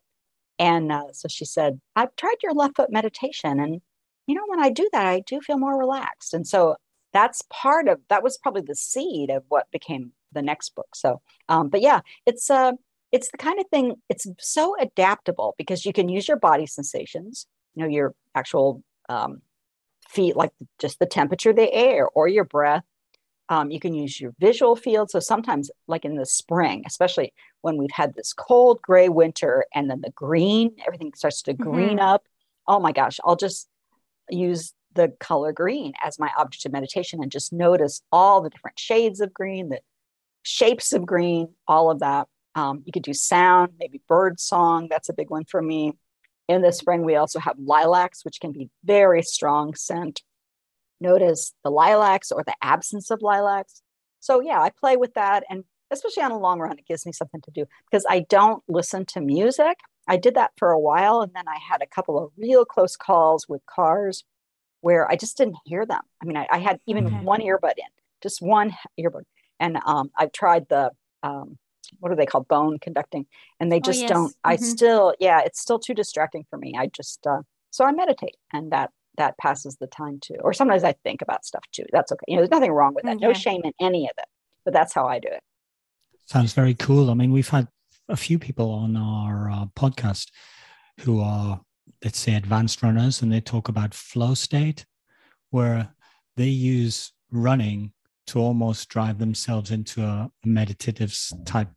And 0.59 0.91
uh, 0.91 1.11
so 1.13 1.27
she 1.27 1.45
said, 1.45 1.79
I've 1.95 2.15
tried 2.15 2.35
your 2.43 2.53
left 2.53 2.75
foot 2.75 2.91
meditation, 2.91 3.59
and 3.59 3.81
you 4.27 4.35
know 4.35 4.45
when 4.47 4.61
I 4.61 4.69
do 4.69 4.89
that, 4.93 5.05
I 5.05 5.21
do 5.21 5.41
feel 5.41 5.57
more 5.57 5.77
relaxed. 5.77 6.33
And 6.33 6.47
so 6.47 6.75
that's 7.13 7.43
part 7.49 7.87
of 7.87 7.99
that 8.09 8.23
was 8.23 8.37
probably 8.37 8.61
the 8.61 8.75
seed 8.75 9.29
of 9.29 9.43
what 9.49 9.71
became 9.71 10.11
the 10.33 10.41
next 10.41 10.75
book. 10.75 10.95
So, 10.95 11.21
um, 11.49 11.69
but 11.69 11.81
yeah, 11.81 12.01
it's 12.25 12.49
uh, 12.49 12.73
it's 13.11 13.31
the 13.31 13.37
kind 13.37 13.59
of 13.59 13.67
thing 13.69 13.95
it's 14.09 14.27
so 14.39 14.75
adaptable 14.79 15.55
because 15.57 15.85
you 15.85 15.93
can 15.93 16.09
use 16.09 16.27
your 16.27 16.37
body 16.37 16.65
sensations 16.65 17.47
you 17.75 17.83
know 17.83 17.89
your 17.89 18.13
actual 18.35 18.83
um, 19.09 19.41
feet 20.09 20.35
like 20.35 20.51
just 20.79 20.99
the 20.99 21.05
temperature 21.05 21.51
of 21.51 21.55
the 21.55 21.73
air 21.73 22.07
or 22.09 22.27
your 22.27 22.43
breath 22.43 22.83
um, 23.49 23.71
you 23.71 23.79
can 23.79 23.93
use 23.93 24.19
your 24.19 24.33
visual 24.39 24.75
field 24.75 25.09
so 25.09 25.19
sometimes 25.19 25.71
like 25.87 26.05
in 26.05 26.15
the 26.15 26.25
spring 26.25 26.83
especially 26.85 27.33
when 27.61 27.77
we've 27.77 27.91
had 27.91 28.13
this 28.15 28.33
cold 28.33 28.81
gray 28.81 29.09
winter 29.09 29.65
and 29.73 29.89
then 29.89 30.01
the 30.01 30.11
green 30.11 30.71
everything 30.85 31.11
starts 31.15 31.41
to 31.41 31.53
mm-hmm. 31.53 31.63
green 31.63 31.99
up 31.99 32.23
oh 32.67 32.79
my 32.79 32.91
gosh 32.91 33.19
i'll 33.23 33.35
just 33.35 33.67
use 34.29 34.73
the 34.93 35.09
color 35.19 35.51
green 35.51 35.93
as 36.03 36.19
my 36.19 36.31
object 36.37 36.65
of 36.65 36.71
meditation 36.71 37.21
and 37.21 37.31
just 37.31 37.53
notice 37.53 38.01
all 38.11 38.41
the 38.41 38.49
different 38.49 38.79
shades 38.79 39.21
of 39.21 39.33
green 39.33 39.69
the 39.69 39.79
shapes 40.43 40.93
of 40.93 41.05
green 41.05 41.49
all 41.67 41.91
of 41.91 41.99
that 41.99 42.27
um, 42.57 42.81
you 42.85 42.91
could 42.91 43.03
do 43.03 43.13
sound, 43.13 43.73
maybe 43.79 44.01
bird 44.07 44.39
song. 44.39 44.87
That's 44.89 45.09
a 45.09 45.13
big 45.13 45.29
one 45.29 45.45
for 45.45 45.61
me. 45.61 45.93
In 46.47 46.63
the 46.63 46.73
spring, 46.73 47.03
we 47.03 47.15
also 47.15 47.39
have 47.39 47.55
lilacs, 47.59 48.25
which 48.25 48.39
can 48.41 48.51
be 48.51 48.71
very 48.83 49.21
strong 49.21 49.75
scent. 49.75 50.23
Notice 50.99 51.53
the 51.63 51.71
lilacs 51.71 52.31
or 52.31 52.43
the 52.43 52.55
absence 52.61 53.11
of 53.11 53.21
lilacs. 53.21 53.81
So, 54.19 54.39
yeah, 54.41 54.61
I 54.61 54.69
play 54.69 54.97
with 54.97 55.13
that. 55.13 55.43
And 55.49 55.63
especially 55.91 56.23
on 56.23 56.31
a 56.31 56.39
long 56.39 56.59
run, 56.59 56.77
it 56.77 56.87
gives 56.87 57.05
me 57.05 57.11
something 57.11 57.41
to 57.41 57.51
do 57.51 57.65
because 57.89 58.05
I 58.09 58.21
don't 58.21 58.63
listen 58.67 59.05
to 59.07 59.21
music. 59.21 59.77
I 60.07 60.17
did 60.17 60.35
that 60.35 60.51
for 60.57 60.71
a 60.71 60.79
while. 60.79 61.21
And 61.21 61.33
then 61.33 61.47
I 61.47 61.57
had 61.57 61.81
a 61.81 61.87
couple 61.87 62.17
of 62.17 62.31
real 62.37 62.65
close 62.65 62.95
calls 62.95 63.47
with 63.47 63.61
cars 63.65 64.23
where 64.81 65.09
I 65.09 65.15
just 65.15 65.37
didn't 65.37 65.57
hear 65.65 65.85
them. 65.85 66.01
I 66.21 66.25
mean, 66.25 66.37
I, 66.37 66.47
I 66.51 66.59
had 66.59 66.79
even 66.87 67.07
okay. 67.07 67.15
one 67.17 67.41
earbud 67.41 67.77
in, 67.77 67.89
just 68.21 68.41
one 68.41 68.75
earbud. 68.99 69.23
And 69.59 69.79
um, 69.85 70.11
I've 70.15 70.31
tried 70.31 70.67
the 70.69 70.91
um, 71.23 71.57
what 71.99 72.11
are 72.11 72.15
they 72.15 72.25
called 72.25 72.47
bone 72.47 72.79
conducting 72.79 73.25
and 73.59 73.71
they 73.71 73.77
oh, 73.77 73.81
just 73.81 73.99
oh, 73.99 74.01
yes. 74.01 74.09
don't 74.09 74.29
mm-hmm. 74.29 74.49
i 74.49 74.55
still 74.55 75.13
yeah 75.19 75.41
it's 75.41 75.59
still 75.59 75.79
too 75.79 75.93
distracting 75.93 76.45
for 76.49 76.57
me 76.57 76.73
i 76.77 76.87
just 76.87 77.25
uh, 77.27 77.41
so 77.71 77.85
i 77.85 77.91
meditate 77.91 78.35
and 78.53 78.71
that 78.71 78.91
that 79.17 79.37
passes 79.37 79.77
the 79.77 79.87
time 79.87 80.19
too 80.21 80.35
or 80.41 80.53
sometimes 80.53 80.83
i 80.83 80.93
think 81.03 81.21
about 81.21 81.45
stuff 81.45 81.63
too 81.71 81.85
that's 81.91 82.11
okay 82.11 82.25
you 82.27 82.35
know 82.35 82.41
there's 82.41 82.51
nothing 82.51 82.71
wrong 82.71 82.93
with 82.93 83.03
that 83.03 83.17
okay. 83.17 83.25
no 83.25 83.33
shame 83.33 83.61
in 83.63 83.73
any 83.79 84.05
of 84.05 84.13
it 84.17 84.25
but 84.65 84.73
that's 84.73 84.93
how 84.93 85.05
i 85.05 85.19
do 85.19 85.29
it 85.29 85.41
sounds 86.25 86.53
very 86.53 86.73
cool 86.73 87.09
i 87.09 87.13
mean 87.13 87.31
we've 87.31 87.49
had 87.49 87.67
a 88.09 88.15
few 88.15 88.39
people 88.39 88.71
on 88.71 88.95
our 88.95 89.49
uh, 89.49 89.65
podcast 89.75 90.29
who 91.01 91.21
are 91.21 91.61
let's 92.03 92.19
say 92.19 92.35
advanced 92.35 92.83
runners 92.83 93.21
and 93.21 93.31
they 93.31 93.41
talk 93.41 93.67
about 93.67 93.93
flow 93.93 94.33
state 94.33 94.85
where 95.49 95.89
they 96.35 96.45
use 96.45 97.11
running 97.31 97.91
to 98.27 98.39
almost 98.39 98.89
drive 98.89 99.19
themselves 99.19 99.71
into 99.71 100.03
a 100.03 100.29
meditative 100.45 101.17
type 101.45 101.69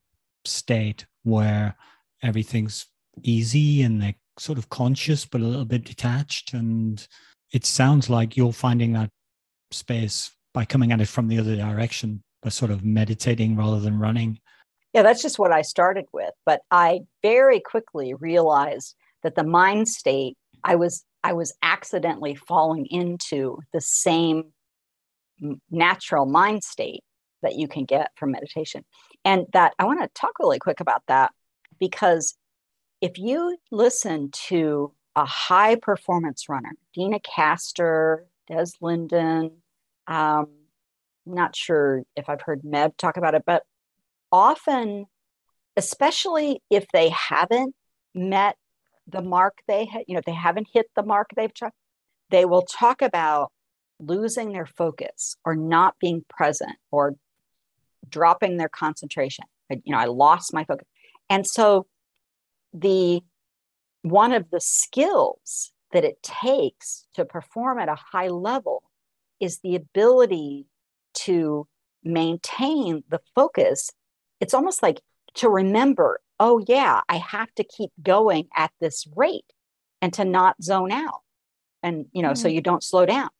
state 0.44 1.06
where 1.22 1.76
everything's 2.22 2.86
easy 3.22 3.82
and 3.82 4.02
they're 4.02 4.14
sort 4.38 4.58
of 4.58 4.68
conscious 4.68 5.24
but 5.24 5.40
a 5.40 5.44
little 5.44 5.64
bit 5.64 5.84
detached. 5.84 6.54
And 6.54 7.06
it 7.52 7.64
sounds 7.64 8.08
like 8.08 8.36
you're 8.36 8.52
finding 8.52 8.92
that 8.92 9.10
space 9.70 10.30
by 10.52 10.64
coming 10.64 10.92
at 10.92 11.00
it 11.00 11.08
from 11.08 11.28
the 11.28 11.38
other 11.38 11.56
direction 11.56 12.22
by 12.42 12.48
sort 12.48 12.70
of 12.70 12.84
meditating 12.84 13.56
rather 13.56 13.80
than 13.80 13.98
running. 13.98 14.38
Yeah 14.92 15.02
that's 15.02 15.22
just 15.22 15.38
what 15.38 15.52
i 15.52 15.62
started 15.62 16.06
with. 16.12 16.32
But 16.44 16.62
i 16.70 17.00
very 17.22 17.60
quickly 17.60 18.14
realized 18.14 18.96
that 19.22 19.36
the 19.36 19.44
mind 19.44 19.88
state 19.88 20.36
i 20.64 20.74
was 20.74 21.04
i 21.22 21.32
was 21.32 21.52
accidentally 21.62 22.34
falling 22.34 22.86
into 22.86 23.58
the 23.72 23.80
same 23.80 24.52
natural 25.70 26.26
mind 26.26 26.64
state 26.64 27.04
that 27.42 27.56
you 27.56 27.68
can 27.68 27.84
get 27.84 28.10
from 28.16 28.32
meditation. 28.32 28.84
And 29.24 29.46
that 29.52 29.74
I 29.78 29.84
want 29.84 30.00
to 30.00 30.08
talk 30.14 30.38
really 30.38 30.58
quick 30.58 30.80
about 30.80 31.02
that 31.08 31.32
because 31.78 32.34
if 33.00 33.18
you 33.18 33.56
listen 33.70 34.30
to 34.48 34.92
a 35.16 35.24
high 35.24 35.76
performance 35.76 36.48
runner, 36.48 36.72
Deena 36.94 37.18
Kastor, 37.20 38.24
Des 38.46 38.66
Linden, 38.80 39.52
um, 40.06 40.48
not 41.26 41.56
sure 41.56 42.02
if 42.16 42.28
I've 42.28 42.42
heard 42.42 42.62
Meb 42.62 42.96
talk 42.96 43.16
about 43.16 43.34
it, 43.34 43.44
but 43.46 43.62
often, 44.32 45.06
especially 45.76 46.62
if 46.70 46.86
they 46.92 47.10
haven't 47.10 47.74
met 48.14 48.56
the 49.06 49.22
mark 49.22 49.58
they 49.66 49.86
had, 49.86 50.04
you 50.06 50.14
know, 50.14 50.18
if 50.18 50.24
they 50.24 50.32
haven't 50.32 50.68
hit 50.72 50.86
the 50.94 51.02
mark 51.02 51.30
they've 51.36 51.52
tried, 51.52 51.72
they 52.30 52.44
will 52.44 52.62
talk 52.62 53.02
about 53.02 53.50
losing 53.98 54.52
their 54.52 54.66
focus 54.66 55.36
or 55.44 55.54
not 55.54 55.94
being 56.00 56.24
present 56.28 56.76
or 56.90 57.14
dropping 58.08 58.56
their 58.56 58.68
concentration. 58.68 59.44
You 59.68 59.92
know, 59.92 59.98
I 59.98 60.06
lost 60.06 60.54
my 60.54 60.64
focus. 60.64 60.86
And 61.28 61.46
so 61.46 61.86
the 62.72 63.22
one 64.02 64.32
of 64.32 64.50
the 64.50 64.60
skills 64.60 65.72
that 65.92 66.04
it 66.04 66.22
takes 66.22 67.06
to 67.14 67.24
perform 67.24 67.78
at 67.78 67.88
a 67.88 67.96
high 67.96 68.28
level 68.28 68.82
is 69.40 69.58
the 69.58 69.76
ability 69.76 70.66
to 71.14 71.66
maintain 72.02 73.02
the 73.08 73.20
focus. 73.34 73.90
It's 74.40 74.54
almost 74.54 74.82
like 74.82 75.00
to 75.34 75.48
remember, 75.48 76.20
oh, 76.38 76.64
yeah, 76.66 77.00
I 77.08 77.16
have 77.16 77.52
to 77.56 77.64
keep 77.64 77.90
going 78.02 78.48
at 78.56 78.70
this 78.80 79.06
rate 79.14 79.52
and 80.00 80.12
to 80.14 80.24
not 80.24 80.62
zone 80.62 80.92
out. 80.92 81.20
And, 81.82 82.06
you 82.12 82.22
know, 82.22 82.30
mm-hmm. 82.30 82.36
so 82.36 82.48
you 82.48 82.60
don't 82.60 82.84
slow 82.84 83.04
down 83.04 83.30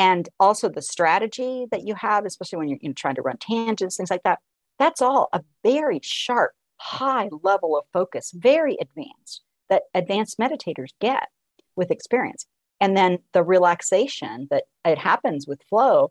and 0.00 0.28
also 0.40 0.68
the 0.68 0.82
strategy 0.82 1.66
that 1.70 1.86
you 1.86 1.94
have 1.94 2.24
especially 2.24 2.58
when 2.58 2.68
you're 2.68 2.78
you 2.80 2.88
know, 2.88 2.94
trying 2.94 3.14
to 3.14 3.22
run 3.22 3.36
tangents 3.36 3.96
things 3.96 4.10
like 4.10 4.22
that 4.22 4.38
that's 4.78 5.02
all 5.02 5.28
a 5.32 5.42
very 5.62 6.00
sharp 6.02 6.52
high 6.80 7.28
level 7.42 7.76
of 7.76 7.84
focus 7.92 8.32
very 8.34 8.76
advanced 8.80 9.42
that 9.68 9.82
advanced 9.94 10.38
meditators 10.38 10.88
get 11.00 11.28
with 11.76 11.90
experience. 11.90 12.46
And 12.80 12.96
then 12.96 13.18
the 13.34 13.42
relaxation 13.42 14.48
that 14.50 14.64
it 14.84 14.98
happens 14.98 15.46
with 15.46 15.60
flow 15.68 16.10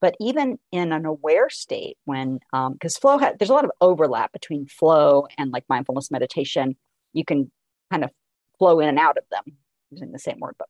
but 0.00 0.14
even 0.20 0.58
in 0.70 0.92
an 0.92 1.04
aware 1.04 1.50
state 1.50 1.96
when 2.04 2.38
because 2.72 2.96
um, 2.96 3.00
flow 3.00 3.18
ha- 3.18 3.32
there's 3.38 3.50
a 3.50 3.54
lot 3.54 3.64
of 3.64 3.72
overlap 3.80 4.32
between 4.32 4.66
flow 4.66 5.26
and 5.36 5.50
like 5.52 5.64
mindfulness 5.68 6.08
meditation. 6.10 6.76
You 7.12 7.24
can 7.24 7.50
kind 7.90 8.04
of 8.04 8.10
flow 8.60 8.78
in 8.78 8.88
and 8.88 8.98
out 8.98 9.16
of 9.16 9.24
them 9.30 9.56
using 9.90 10.12
the 10.12 10.18
same 10.18 10.38
word 10.38 10.54
but 10.58 10.68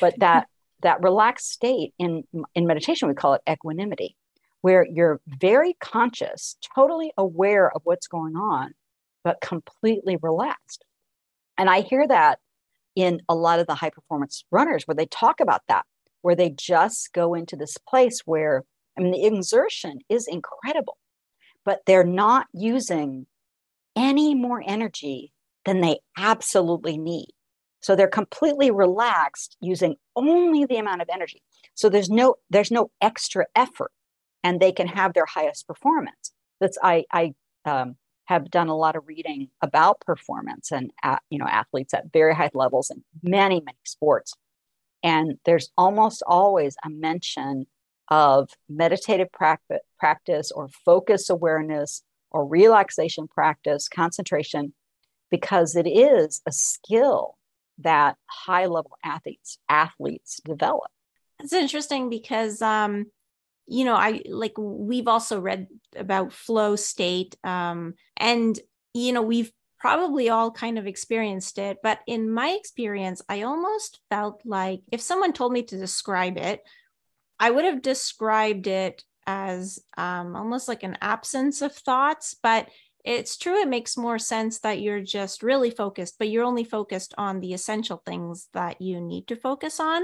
but 0.00 0.14
that 0.20 0.46
that 0.82 1.02
relaxed 1.02 1.50
state 1.50 1.92
in 1.98 2.24
in 2.54 2.66
meditation 2.66 3.08
we 3.08 3.14
call 3.14 3.34
it 3.34 3.42
equanimity 3.50 4.16
where 4.60 4.86
you're 4.86 5.20
very 5.26 5.74
conscious, 5.80 6.56
totally 6.74 7.12
aware 7.16 7.70
of 7.74 7.82
what's 7.84 8.06
going 8.06 8.36
on, 8.36 8.72
but 9.24 9.40
completely 9.40 10.16
relaxed. 10.22 10.84
And 11.58 11.68
I 11.68 11.80
hear 11.80 12.06
that 12.08 12.38
in 12.96 13.20
a 13.28 13.34
lot 13.34 13.60
of 13.60 13.66
the 13.66 13.74
high 13.74 13.90
performance 13.90 14.44
runners 14.50 14.84
where 14.86 14.94
they 14.94 15.06
talk 15.06 15.40
about 15.40 15.62
that, 15.68 15.84
where 16.22 16.34
they 16.34 16.50
just 16.50 17.12
go 17.12 17.34
into 17.34 17.56
this 17.56 17.76
place 17.88 18.20
where, 18.24 18.64
I 18.98 19.02
mean, 19.02 19.12
the 19.12 19.26
exertion 19.26 20.00
is 20.08 20.26
incredible, 20.26 20.98
but 21.64 21.80
they're 21.86 22.04
not 22.04 22.46
using 22.52 23.26
any 23.96 24.34
more 24.34 24.62
energy 24.66 25.32
than 25.64 25.80
they 25.80 25.98
absolutely 26.16 26.96
need. 26.96 27.28
So 27.80 27.96
they're 27.96 28.08
completely 28.08 28.70
relaxed 28.70 29.56
using 29.60 29.96
only 30.14 30.64
the 30.66 30.76
amount 30.76 31.02
of 31.02 31.08
energy. 31.12 31.42
So 31.74 31.88
there's 31.88 32.10
no 32.10 32.36
there's 32.50 32.70
no 32.70 32.90
extra 33.00 33.46
effort, 33.54 33.92
and 34.44 34.60
they 34.60 34.72
can 34.72 34.86
have 34.86 35.14
their 35.14 35.26
highest 35.26 35.66
performance. 35.66 36.32
That's 36.60 36.78
I 36.82 37.04
I 37.10 37.34
um, 37.64 37.96
have 38.30 38.48
done 38.48 38.68
a 38.68 38.76
lot 38.76 38.94
of 38.94 39.08
reading 39.08 39.48
about 39.60 40.00
performance 40.00 40.70
and 40.70 40.92
you 41.30 41.38
know 41.38 41.48
athletes 41.48 41.92
at 41.92 42.12
very 42.12 42.32
high 42.32 42.50
levels 42.54 42.88
in 42.90 43.02
many 43.22 43.60
many 43.60 43.78
sports, 43.84 44.34
and 45.02 45.38
there's 45.44 45.70
almost 45.76 46.22
always 46.26 46.76
a 46.84 46.88
mention 46.88 47.66
of 48.08 48.50
meditative 48.68 49.28
practice 49.32 50.52
or 50.52 50.68
focus 50.84 51.28
awareness 51.28 52.02
or 52.30 52.46
relaxation 52.46 53.26
practice, 53.26 53.88
concentration, 53.88 54.72
because 55.30 55.74
it 55.74 55.88
is 55.88 56.40
a 56.46 56.52
skill 56.52 57.36
that 57.78 58.16
high 58.26 58.66
level 58.66 58.96
athletes 59.04 59.58
athletes 59.68 60.40
develop. 60.44 60.90
It's 61.40 61.52
interesting 61.52 62.08
because 62.10 62.62
um, 62.62 63.06
you 63.70 63.84
know, 63.84 63.94
I 63.94 64.22
like 64.28 64.54
we've 64.58 65.08
also 65.08 65.40
read 65.40 65.68
about 65.96 66.32
flow 66.32 66.76
state 66.76 67.36
um, 67.44 67.94
and 68.16 68.58
you 68.92 69.12
know, 69.12 69.22
we've 69.22 69.52
probably 69.78 70.28
all 70.28 70.50
kind 70.50 70.78
of 70.78 70.86
experienced 70.86 71.56
it, 71.58 71.78
but 71.82 72.00
in 72.06 72.30
my 72.30 72.50
experience, 72.50 73.22
I 73.28 73.42
almost 73.42 74.00
felt 74.10 74.42
like 74.44 74.80
if 74.90 75.00
someone 75.00 75.32
told 75.32 75.52
me 75.52 75.62
to 75.62 75.78
describe 75.78 76.36
it, 76.36 76.62
I 77.38 77.50
would 77.50 77.64
have 77.64 77.80
described 77.80 78.66
it 78.66 79.04
as 79.26 79.78
um, 79.96 80.34
almost 80.34 80.66
like 80.66 80.82
an 80.82 80.98
absence 81.00 81.62
of 81.62 81.72
thoughts, 81.72 82.34
but 82.42 82.68
it's 83.04 83.36
true 83.36 83.62
it 83.62 83.68
makes 83.68 83.96
more 83.96 84.18
sense 84.18 84.58
that 84.60 84.80
you're 84.80 85.00
just 85.00 85.42
really 85.42 85.70
focused 85.70 86.16
but 86.18 86.28
you're 86.28 86.44
only 86.44 86.64
focused 86.64 87.14
on 87.16 87.40
the 87.40 87.54
essential 87.54 88.02
things 88.04 88.48
that 88.52 88.80
you 88.80 89.00
need 89.00 89.26
to 89.26 89.36
focus 89.36 89.80
on 89.80 90.02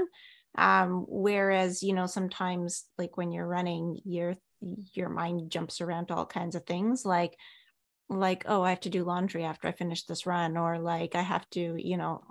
um, 0.57 1.05
whereas 1.07 1.83
you 1.83 1.93
know 1.93 2.05
sometimes 2.05 2.85
like 2.97 3.17
when 3.17 3.31
you're 3.31 3.47
running 3.47 3.99
your 4.05 4.35
your 4.93 5.09
mind 5.09 5.51
jumps 5.51 5.81
around 5.81 6.07
to 6.07 6.15
all 6.15 6.25
kinds 6.25 6.55
of 6.55 6.65
things 6.65 7.05
like 7.05 7.35
like 8.09 8.43
oh 8.47 8.63
i 8.63 8.69
have 8.69 8.79
to 8.79 8.89
do 8.89 9.03
laundry 9.03 9.43
after 9.43 9.67
i 9.67 9.71
finish 9.71 10.05
this 10.05 10.25
run 10.25 10.57
or 10.57 10.79
like 10.79 11.13
i 11.13 11.21
have 11.21 11.47
to 11.49 11.75
you 11.77 11.97
know 11.97 12.23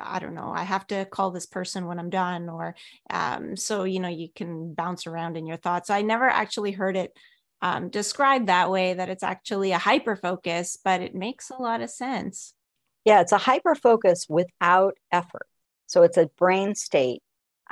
i 0.00 0.18
don't 0.18 0.34
know 0.34 0.52
i 0.54 0.62
have 0.62 0.86
to 0.86 1.04
call 1.06 1.30
this 1.30 1.46
person 1.46 1.86
when 1.86 1.98
i'm 1.98 2.10
done 2.10 2.48
or 2.48 2.76
um, 3.10 3.56
so 3.56 3.84
you 3.84 3.98
know 3.98 4.08
you 4.08 4.28
can 4.34 4.74
bounce 4.74 5.06
around 5.06 5.36
in 5.36 5.46
your 5.46 5.56
thoughts 5.56 5.90
i 5.90 6.02
never 6.02 6.28
actually 6.28 6.70
heard 6.70 6.96
it 6.96 7.16
um, 7.62 7.90
described 7.90 8.48
that 8.48 8.70
way 8.70 8.94
that 8.94 9.08
it's 9.08 9.22
actually 9.22 9.70
a 9.70 9.78
hyper 9.78 10.16
focus, 10.16 10.76
but 10.84 11.00
it 11.00 11.14
makes 11.14 11.48
a 11.48 11.62
lot 11.62 11.80
of 11.80 11.90
sense. 11.90 12.54
Yeah, 13.04 13.20
it's 13.20 13.32
a 13.32 13.38
hyper 13.38 13.76
focus 13.76 14.26
without 14.28 14.94
effort. 15.12 15.46
So 15.86 16.02
it's 16.02 16.16
a 16.16 16.28
brain 16.38 16.74
state. 16.74 17.22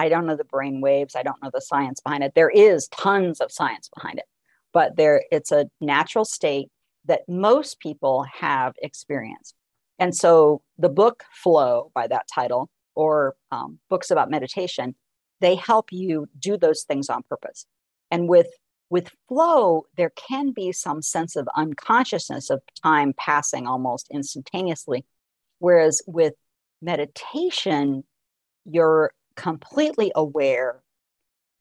I 0.00 0.08
don't 0.08 0.24
know 0.24 0.34
the 0.34 0.44
brain 0.44 0.80
waves. 0.80 1.14
I 1.14 1.22
don't 1.22 1.42
know 1.42 1.50
the 1.52 1.60
science 1.60 2.00
behind 2.00 2.24
it. 2.24 2.32
There 2.34 2.48
is 2.48 2.88
tons 2.88 3.38
of 3.38 3.52
science 3.52 3.90
behind 3.94 4.18
it, 4.18 4.24
but 4.72 4.96
there 4.96 5.24
it's 5.30 5.52
a 5.52 5.66
natural 5.78 6.24
state 6.24 6.68
that 7.04 7.28
most 7.28 7.80
people 7.80 8.24
have 8.32 8.72
experienced. 8.80 9.54
And 9.98 10.16
so 10.16 10.62
the 10.78 10.88
book 10.88 11.24
Flow 11.34 11.90
by 11.94 12.06
that 12.06 12.24
title, 12.34 12.70
or 12.94 13.34
um, 13.52 13.78
books 13.90 14.10
about 14.10 14.30
meditation, 14.30 14.94
they 15.42 15.54
help 15.54 15.92
you 15.92 16.26
do 16.38 16.56
those 16.56 16.84
things 16.84 17.10
on 17.10 17.22
purpose. 17.28 17.66
And 18.10 18.26
with 18.26 18.48
with 18.88 19.10
flow, 19.28 19.84
there 19.98 20.12
can 20.28 20.52
be 20.52 20.72
some 20.72 21.02
sense 21.02 21.36
of 21.36 21.46
unconsciousness 21.54 22.48
of 22.48 22.62
time 22.82 23.12
passing 23.18 23.66
almost 23.66 24.08
instantaneously. 24.10 25.04
Whereas 25.58 26.00
with 26.06 26.32
meditation, 26.80 28.04
you're 28.64 29.12
completely 29.40 30.12
aware 30.14 30.82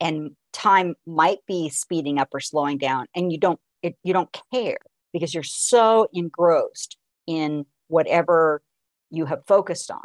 and 0.02 0.36
time 0.52 0.96
might 1.08 1.40
be 1.48 1.70
speeding 1.70 2.20
up 2.20 2.28
or 2.34 2.42
slowing 2.42 2.78
down 2.78 3.06
and 3.16 3.32
you 3.32 3.38
don't 3.38 3.60
it, 3.82 3.96
you 4.04 4.12
don't 4.12 4.38
care 4.54 4.80
because 5.14 5.34
you're 5.34 5.44
so 5.44 6.06
engrossed 6.12 6.98
in 7.26 7.66
whatever 7.88 8.62
you 9.10 9.26
have 9.26 9.42
focused 9.48 9.90
on. 9.90 10.04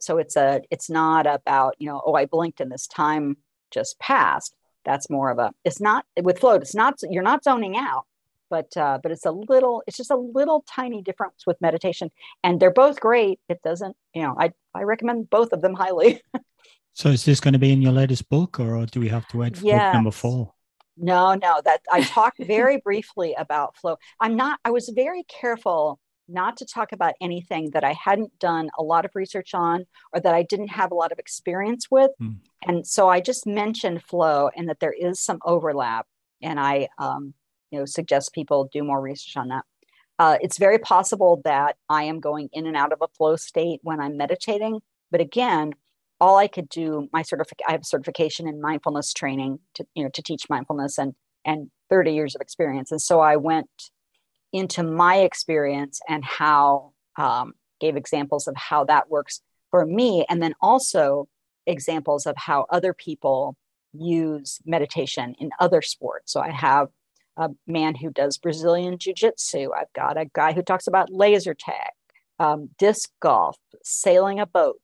So 0.00 0.18
it's 0.18 0.34
a 0.34 0.62
it's 0.72 0.90
not 0.90 1.26
about 1.26 1.76
you 1.78 1.86
know 1.86 2.02
oh 2.04 2.14
i 2.14 2.26
blinked 2.26 2.60
and 2.60 2.70
this 2.70 2.88
time 2.88 3.36
just 3.70 3.96
passed. 4.00 4.56
That's 4.84 5.08
more 5.08 5.30
of 5.30 5.38
a 5.38 5.52
it's 5.64 5.80
not 5.80 6.04
with 6.20 6.40
float 6.40 6.62
it's 6.62 6.74
not 6.74 6.98
you're 7.08 7.22
not 7.22 7.44
zoning 7.44 7.76
out 7.76 8.06
but 8.50 8.76
uh, 8.76 8.98
but 9.02 9.12
it's 9.12 9.24
a 9.24 9.30
little 9.30 9.84
it's 9.86 9.96
just 9.96 10.10
a 10.10 10.16
little 10.16 10.64
tiny 10.68 11.00
difference 11.00 11.46
with 11.46 11.60
meditation. 11.60 12.10
And 12.42 12.58
they're 12.58 12.72
both 12.72 12.98
great. 12.98 13.38
It 13.48 13.60
doesn't 13.62 13.96
you 14.14 14.22
know 14.22 14.34
i 14.36 14.52
i 14.74 14.82
recommend 14.82 15.30
both 15.30 15.52
of 15.52 15.62
them 15.62 15.74
highly 15.74 16.20
so 16.94 17.10
is 17.10 17.24
this 17.24 17.40
going 17.40 17.52
to 17.52 17.58
be 17.58 17.72
in 17.72 17.82
your 17.82 17.92
latest 17.92 18.28
book 18.28 18.58
or 18.58 18.86
do 18.86 19.00
we 19.00 19.08
have 19.08 19.26
to 19.28 19.38
wait 19.38 19.56
for 19.56 19.66
yes. 19.66 19.88
book 19.88 19.94
number 19.94 20.10
four 20.10 20.52
no 20.96 21.34
no 21.34 21.60
that 21.64 21.80
i 21.92 22.02
talked 22.02 22.38
very 22.38 22.78
briefly 22.78 23.34
about 23.36 23.76
flow 23.76 23.96
i'm 24.20 24.36
not 24.36 24.58
i 24.64 24.70
was 24.70 24.88
very 24.94 25.24
careful 25.24 26.00
not 26.28 26.56
to 26.56 26.64
talk 26.64 26.92
about 26.92 27.14
anything 27.20 27.70
that 27.70 27.84
I 27.84 27.92
hadn't 27.92 28.38
done 28.38 28.70
a 28.78 28.82
lot 28.82 29.04
of 29.04 29.10
research 29.14 29.54
on 29.54 29.84
or 30.12 30.20
that 30.20 30.34
I 30.34 30.42
didn't 30.42 30.68
have 30.68 30.90
a 30.90 30.94
lot 30.94 31.12
of 31.12 31.18
experience 31.18 31.90
with. 31.90 32.10
Mm. 32.20 32.38
And 32.66 32.86
so 32.86 33.08
I 33.08 33.20
just 33.20 33.46
mentioned 33.46 34.02
flow 34.02 34.50
and 34.56 34.68
that 34.68 34.80
there 34.80 34.92
is 34.92 35.20
some 35.20 35.38
overlap. 35.44 36.06
And 36.42 36.58
I, 36.58 36.88
um, 36.98 37.34
you 37.70 37.78
know, 37.78 37.84
suggest 37.84 38.32
people 38.32 38.68
do 38.72 38.82
more 38.82 39.00
research 39.00 39.36
on 39.36 39.48
that. 39.48 39.64
Uh, 40.18 40.38
it's 40.40 40.58
very 40.58 40.78
possible 40.78 41.40
that 41.44 41.76
I 41.88 42.04
am 42.04 42.20
going 42.20 42.48
in 42.52 42.66
and 42.66 42.76
out 42.76 42.92
of 42.92 43.02
a 43.02 43.08
flow 43.08 43.36
state 43.36 43.80
when 43.82 44.00
I'm 44.00 44.16
meditating. 44.16 44.80
But 45.10 45.20
again, 45.20 45.74
all 46.20 46.36
I 46.36 46.48
could 46.48 46.68
do, 46.68 47.08
my 47.12 47.22
certific, 47.22 47.58
I 47.68 47.72
have 47.72 47.84
certification 47.84 48.48
in 48.48 48.60
mindfulness 48.60 49.12
training 49.12 49.58
to, 49.74 49.84
you 49.94 50.04
know, 50.04 50.10
to 50.10 50.22
teach 50.22 50.48
mindfulness 50.48 50.98
and 50.98 51.14
and 51.46 51.70
30 51.90 52.12
years 52.14 52.34
of 52.34 52.40
experience. 52.40 52.90
And 52.90 53.00
so 53.00 53.20
I 53.20 53.36
went 53.36 53.68
into 54.52 54.82
my 54.82 55.16
experience 55.16 56.00
and 56.08 56.24
how 56.24 56.92
um, 57.18 57.52
gave 57.80 57.96
examples 57.96 58.46
of 58.46 58.56
how 58.56 58.84
that 58.84 59.10
works 59.10 59.42
for 59.70 59.84
me 59.84 60.24
and 60.28 60.40
then 60.40 60.54
also 60.60 61.28
examples 61.66 62.26
of 62.26 62.36
how 62.36 62.64
other 62.70 62.94
people 62.94 63.56
use 63.92 64.60
meditation 64.64 65.34
in 65.38 65.50
other 65.60 65.82
sports 65.82 66.32
so 66.32 66.40
i 66.40 66.50
have 66.50 66.88
a 67.36 67.48
man 67.66 67.94
who 67.94 68.10
does 68.10 68.38
brazilian 68.38 68.98
jiu-jitsu 68.98 69.70
i've 69.76 69.92
got 69.94 70.16
a 70.16 70.26
guy 70.34 70.52
who 70.52 70.62
talks 70.62 70.86
about 70.86 71.12
laser 71.12 71.54
tag 71.54 71.90
um, 72.38 72.70
disc 72.78 73.10
golf 73.20 73.56
sailing 73.82 74.40
a 74.40 74.46
boat 74.46 74.80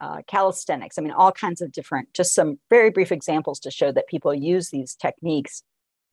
uh, 0.00 0.22
calisthenics 0.26 0.98
i 0.98 1.02
mean 1.02 1.12
all 1.12 1.32
kinds 1.32 1.60
of 1.60 1.70
different 1.72 2.12
just 2.14 2.34
some 2.34 2.58
very 2.70 2.90
brief 2.90 3.12
examples 3.12 3.60
to 3.60 3.70
show 3.70 3.92
that 3.92 4.06
people 4.06 4.34
use 4.34 4.70
these 4.70 4.94
techniques 4.94 5.62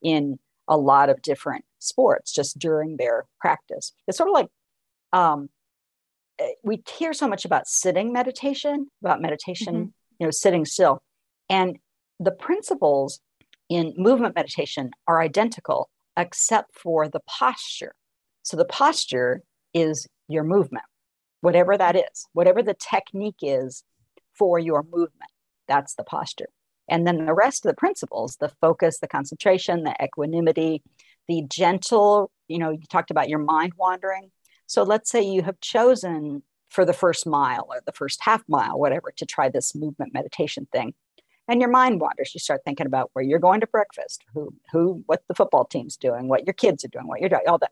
in 0.01 0.37
a 0.67 0.77
lot 0.77 1.09
of 1.09 1.21
different 1.21 1.65
sports 1.79 2.33
just 2.33 2.59
during 2.59 2.97
their 2.97 3.25
practice. 3.39 3.93
It's 4.07 4.17
sort 4.17 4.29
of 4.29 4.33
like 4.33 4.47
um, 5.13 5.49
eh, 6.39 6.51
we 6.63 6.83
hear 6.97 7.13
so 7.13 7.27
much 7.27 7.45
about 7.45 7.67
sitting 7.67 8.11
meditation, 8.11 8.87
about 9.01 9.21
meditation, 9.21 9.75
mm-hmm. 9.75 9.89
you 10.19 10.27
know, 10.27 10.31
sitting 10.31 10.65
still. 10.65 11.01
And 11.49 11.77
the 12.19 12.31
principles 12.31 13.19
in 13.69 13.93
movement 13.97 14.35
meditation 14.35 14.91
are 15.07 15.21
identical 15.21 15.89
except 16.17 16.77
for 16.77 17.07
the 17.07 17.19
posture. 17.27 17.93
So 18.43 18.57
the 18.57 18.65
posture 18.65 19.43
is 19.73 20.07
your 20.27 20.43
movement, 20.43 20.85
whatever 21.41 21.77
that 21.77 21.95
is, 21.95 22.27
whatever 22.33 22.63
the 22.63 22.75
technique 22.75 23.39
is 23.41 23.83
for 24.37 24.59
your 24.59 24.83
movement, 24.83 25.31
that's 25.67 25.95
the 25.95 26.03
posture. 26.03 26.49
And 26.89 27.05
then 27.05 27.25
the 27.25 27.33
rest 27.33 27.65
of 27.65 27.69
the 27.69 27.75
principles, 27.75 28.37
the 28.39 28.51
focus, 28.61 28.99
the 28.99 29.07
concentration, 29.07 29.83
the 29.83 29.95
equanimity, 30.01 30.83
the 31.27 31.43
gentle, 31.49 32.31
you 32.47 32.57
know, 32.57 32.71
you 32.71 32.83
talked 32.89 33.11
about 33.11 33.29
your 33.29 33.39
mind 33.39 33.73
wandering. 33.77 34.31
So 34.67 34.83
let's 34.83 35.09
say 35.09 35.21
you 35.21 35.43
have 35.43 35.59
chosen 35.59 36.43
for 36.69 36.85
the 36.85 36.93
first 36.93 37.25
mile 37.25 37.67
or 37.69 37.81
the 37.85 37.91
first 37.91 38.19
half 38.21 38.43
mile, 38.47 38.79
whatever, 38.79 39.11
to 39.17 39.25
try 39.25 39.49
this 39.49 39.75
movement 39.75 40.13
meditation 40.13 40.67
thing. 40.71 40.93
And 41.49 41.61
your 41.61 41.69
mind 41.69 42.01
wanders. 42.01 42.31
You 42.33 42.39
start 42.39 42.61
thinking 42.65 42.87
about 42.87 43.09
where 43.13 43.23
you're 43.23 43.39
going 43.39 43.61
to 43.61 43.67
breakfast, 43.67 44.23
who, 44.33 44.53
who, 44.71 45.03
what 45.05 45.23
the 45.29 45.35
football 45.35 45.65
team's 45.65 45.95
doing, 45.95 46.27
what 46.27 46.45
your 46.45 46.53
kids 46.53 46.83
are 46.83 46.89
doing, 46.89 47.07
what 47.07 47.21
you're 47.21 47.29
doing, 47.29 47.43
all 47.47 47.57
that. 47.59 47.71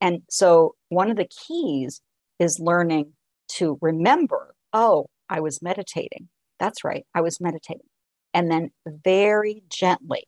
And 0.00 0.22
so 0.30 0.76
one 0.88 1.10
of 1.10 1.16
the 1.16 1.28
keys 1.28 2.00
is 2.40 2.58
learning 2.58 3.12
to 3.48 3.78
remember, 3.80 4.54
oh, 4.72 5.06
I 5.28 5.40
was 5.40 5.62
meditating. 5.62 6.28
That's 6.58 6.82
right. 6.82 7.06
I 7.14 7.20
was 7.20 7.40
meditating 7.40 7.86
and 8.34 8.50
then 8.50 8.70
very 8.86 9.62
gently 9.68 10.24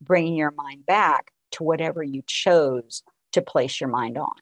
bringing 0.00 0.34
your 0.36 0.50
mind 0.50 0.84
back 0.86 1.30
to 1.52 1.62
whatever 1.62 2.02
you 2.02 2.22
chose 2.26 3.02
to 3.32 3.40
place 3.40 3.80
your 3.80 3.88
mind 3.88 4.18
on, 4.18 4.34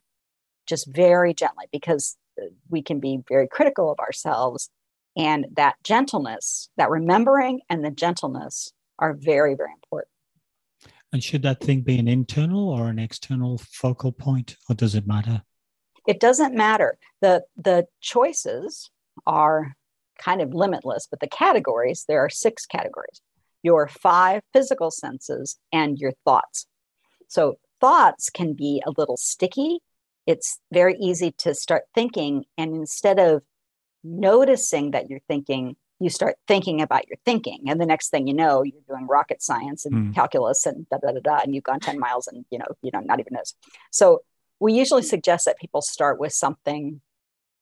just 0.67 0.87
very 0.93 1.35
gently, 1.35 1.67
because 1.71 2.17
uh, 2.41 2.47
we 2.69 2.83
can 2.83 3.01
be 3.01 3.21
very 3.29 3.47
critical 3.47 3.91
of 3.91 3.99
ourselves. 3.99 4.71
And 5.17 5.47
that 5.57 5.77
gentleness, 5.85 6.71
that 6.79 6.91
remembering 6.91 7.61
and 7.69 7.85
the 7.85 7.91
gentleness 7.91 8.73
are 8.99 9.13
very, 9.13 9.55
very 9.55 9.73
important. 9.73 10.09
And 11.13 11.23
should 11.23 11.43
that 11.43 11.61
thing 11.61 11.83
be 11.83 11.99
an 11.99 12.09
internal 12.09 12.71
or 12.71 12.89
an 12.89 12.99
external 12.99 13.59
focal 13.59 14.13
point, 14.13 14.57
or 14.71 14.75
does 14.75 14.95
it 14.95 15.07
matter? 15.07 15.43
It 16.07 16.21
doesn't 16.21 16.55
matter. 16.55 16.99
The 17.21 17.45
the 17.57 17.87
choices 18.01 18.91
are 19.27 19.75
kind 20.19 20.41
of 20.41 20.55
limitless, 20.55 21.07
but 21.11 21.21
the 21.21 21.29
categories, 21.29 22.05
there 22.07 22.21
are 22.21 22.31
six 22.31 22.67
categories. 22.67 23.21
Your 23.63 23.89
five 23.89 24.43
physical 24.53 24.91
senses 24.91 25.59
and 25.73 25.99
your 25.99 26.13
thoughts. 26.25 26.67
So 27.29 27.59
thoughts 27.81 28.31
can 28.31 28.55
be 28.55 28.83
a 28.87 28.93
little 28.97 29.17
sticky. 29.17 29.81
It's 30.27 30.59
very 30.73 30.97
easy 30.99 31.33
to 31.39 31.55
start 31.55 31.85
thinking 31.95 32.45
and 32.57 32.75
instead 32.75 33.19
of 33.19 33.43
noticing 34.05 34.93
that 34.93 35.09
you're 35.09 35.21
thinking, 35.29 35.77
you 36.03 36.11
start 36.11 36.37
thinking 36.49 36.81
about 36.81 37.09
your 37.09 37.17
thinking 37.25 37.61
and 37.69 37.81
the 37.81 37.87
next 37.87 38.11
thing 38.11 38.27
you 38.27 38.35
know 38.35 38.63
you're 38.63 38.83
doing 38.89 39.07
rocket 39.07 39.41
science 39.41 39.87
and 39.87 39.95
mm. 39.95 40.15
calculus 40.15 40.67
and 40.67 40.89
da 40.91 40.99
da 40.99 41.13
da 41.13 41.21
da 41.21 41.39
and 41.45 41.55
you've 41.55 41.63
gone 41.63 41.79
10 41.79 41.99
miles 41.99 42.27
and 42.27 42.45
you 42.51 42.59
know 42.59 42.67
you 42.83 42.91
know 42.93 42.99
not 43.01 43.21
even 43.21 43.35
knows 43.35 43.55
so 43.93 44.21
we 44.63 44.73
usually 44.73 45.03
suggest 45.03 45.45
that 45.45 45.59
people 45.59 45.83
start 45.83 46.19
with 46.19 46.33
something 46.33 47.01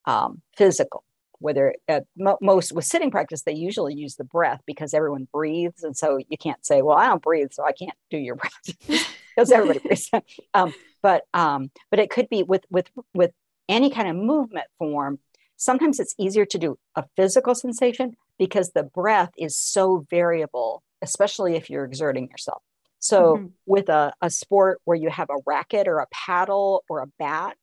um, 0.06 0.42
physical 0.56 1.04
whether 1.38 1.74
uh, 1.88 2.00
mo- 2.18 2.38
most 2.42 2.72
with 2.72 2.84
sitting 2.84 3.10
practice 3.10 3.42
they 3.42 3.54
usually 3.54 3.94
use 3.94 4.16
the 4.16 4.24
breath 4.24 4.60
because 4.66 4.92
everyone 4.92 5.26
breathes 5.32 5.82
and 5.82 5.96
so 5.96 6.18
you 6.28 6.36
can't 6.38 6.64
say 6.64 6.82
well 6.82 6.96
i 6.96 7.06
don't 7.06 7.22
breathe 7.22 7.48
so 7.50 7.64
i 7.64 7.72
can't 7.72 7.96
do 8.10 8.18
your 8.18 8.34
breath 8.36 8.52
because 8.86 9.50
everybody 9.50 9.78
breathes 9.78 10.10
um, 10.54 10.72
but 11.02 11.24
um, 11.32 11.70
but 11.90 11.98
it 11.98 12.10
could 12.10 12.28
be 12.28 12.42
with 12.42 12.64
with 12.70 12.90
with 13.14 13.32
any 13.68 13.90
kind 13.90 14.08
of 14.08 14.16
movement 14.16 14.66
form 14.78 15.18
sometimes 15.60 16.00
it's 16.00 16.14
easier 16.18 16.46
to 16.46 16.58
do 16.58 16.78
a 16.96 17.04
physical 17.16 17.54
sensation 17.54 18.16
because 18.38 18.70
the 18.70 18.82
breath 18.82 19.30
is 19.36 19.54
so 19.56 20.06
variable, 20.10 20.82
especially 21.02 21.56
if 21.56 21.68
you're 21.68 21.84
exerting 21.84 22.28
yourself. 22.30 22.62
So, 23.00 23.36
mm-hmm. 23.36 23.46
with 23.66 23.88
a, 23.88 24.12
a 24.20 24.30
sport 24.30 24.80
where 24.84 24.96
you 24.96 25.10
have 25.10 25.30
a 25.30 25.42
racket 25.46 25.88
or 25.88 25.98
a 25.98 26.06
paddle 26.12 26.84
or 26.88 27.00
a 27.00 27.06
bat, 27.18 27.56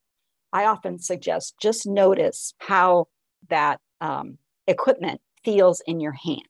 I 0.51 0.65
often 0.65 0.99
suggest 0.99 1.55
just 1.61 1.87
notice 1.87 2.53
how 2.59 3.07
that 3.49 3.79
um, 4.01 4.37
equipment 4.67 5.21
feels 5.43 5.81
in 5.85 5.99
your 5.99 6.13
hand. 6.13 6.41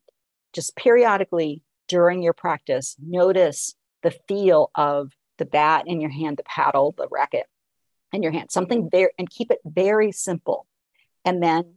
Just 0.54 0.76
periodically 0.76 1.62
during 1.88 2.24
your 2.24 2.34
practice, 2.34 2.96
notice 3.00 3.76
the 4.04 4.16
feel 4.28 4.72
of 4.76 5.12
the 5.38 5.46
bat 5.46 5.84
in 5.88 6.02
your 6.02 6.10
hand, 6.10 6.38
the 6.38 6.44
paddle, 6.44 6.96
the 6.98 7.08
racket 7.12 7.46
in 8.12 8.24
your 8.24 8.32
hand, 8.32 8.52
something 8.52 8.90
very, 8.90 9.10
and 9.20 9.30
keep 9.30 9.52
it 9.52 9.60
very 9.66 10.12
simple. 10.12 10.66
And 11.26 11.44
then 11.44 11.76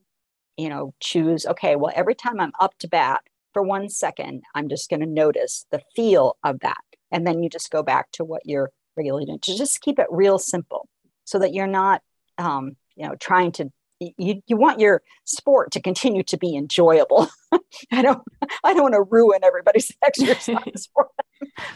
you 0.60 0.68
know, 0.68 0.92
choose, 1.00 1.46
okay, 1.46 1.74
well, 1.74 1.92
every 1.96 2.14
time 2.14 2.38
I'm 2.38 2.52
up 2.60 2.76
to 2.80 2.88
bat 2.88 3.22
for 3.54 3.62
one 3.62 3.88
second, 3.88 4.42
I'm 4.54 4.68
just 4.68 4.90
going 4.90 5.00
to 5.00 5.06
notice 5.06 5.64
the 5.70 5.80
feel 5.96 6.36
of 6.44 6.60
that. 6.60 6.76
And 7.12 7.26
then 7.26 7.42
you 7.42 7.48
just 7.48 7.70
go 7.70 7.82
back 7.82 8.10
to 8.12 8.24
what 8.24 8.42
you're 8.44 8.70
regularly 8.96 9.26
doing 9.26 9.38
to 9.40 9.56
just 9.56 9.80
keep 9.80 9.98
it 9.98 10.06
real 10.10 10.38
simple 10.38 10.88
so 11.24 11.38
that 11.38 11.52
you're 11.54 11.66
not, 11.66 12.02
um, 12.38 12.76
you 12.96 13.06
know, 13.06 13.14
trying 13.16 13.52
to 13.52 13.70
you, 14.16 14.40
you 14.46 14.56
want 14.56 14.80
your 14.80 15.02
sport 15.24 15.72
to 15.72 15.82
continue 15.82 16.22
to 16.22 16.38
be 16.38 16.56
enjoyable. 16.56 17.28
I 17.92 18.00
don't 18.00 18.22
I 18.64 18.72
don't 18.72 18.82
want 18.82 18.94
to 18.94 19.02
ruin 19.02 19.40
everybody's 19.44 19.92
exercise. 20.04 20.88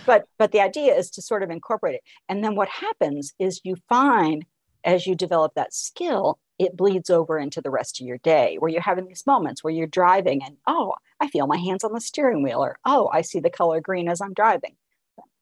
But 0.07 0.24
but 0.39 0.53
the 0.53 0.61
idea 0.61 0.95
is 0.95 1.11
to 1.12 1.22
sort 1.22 1.43
of 1.43 1.51
incorporate 1.51 1.97
it. 1.97 2.03
And 2.28 2.43
then 2.43 2.55
what 2.55 2.68
happens 2.68 3.35
is 3.39 3.61
you 3.62 3.76
find 3.89 4.47
as 4.85 5.07
you 5.07 5.14
develop 5.14 5.53
that 5.55 5.74
skill, 5.74 6.39
it 6.59 6.76
bleeds 6.76 7.11
over 7.11 7.39
into 7.39 7.61
the 7.61 7.70
rest 7.70 8.01
of 8.01 8.07
your 8.07 8.18
day 8.18 8.57
where 8.59 8.70
you're 8.70 8.80
having 8.80 9.07
these 9.07 9.26
moments 9.26 9.62
where 9.62 9.72
you're 9.72 9.87
driving 9.87 10.43
and 10.45 10.57
oh 10.66 10.95
i 11.20 11.28
feel 11.28 11.47
my 11.47 11.57
hands 11.57 11.85
on 11.85 11.93
the 11.93 12.01
steering 12.01 12.43
wheel 12.43 12.62
or 12.62 12.78
oh 12.85 13.11
i 13.12 13.22
see 13.22 13.41
the 13.41 13.51
color 13.51 13.80
green 13.80 14.09
as 14.09 14.20
i'm 14.20 14.32
driving 14.35 14.76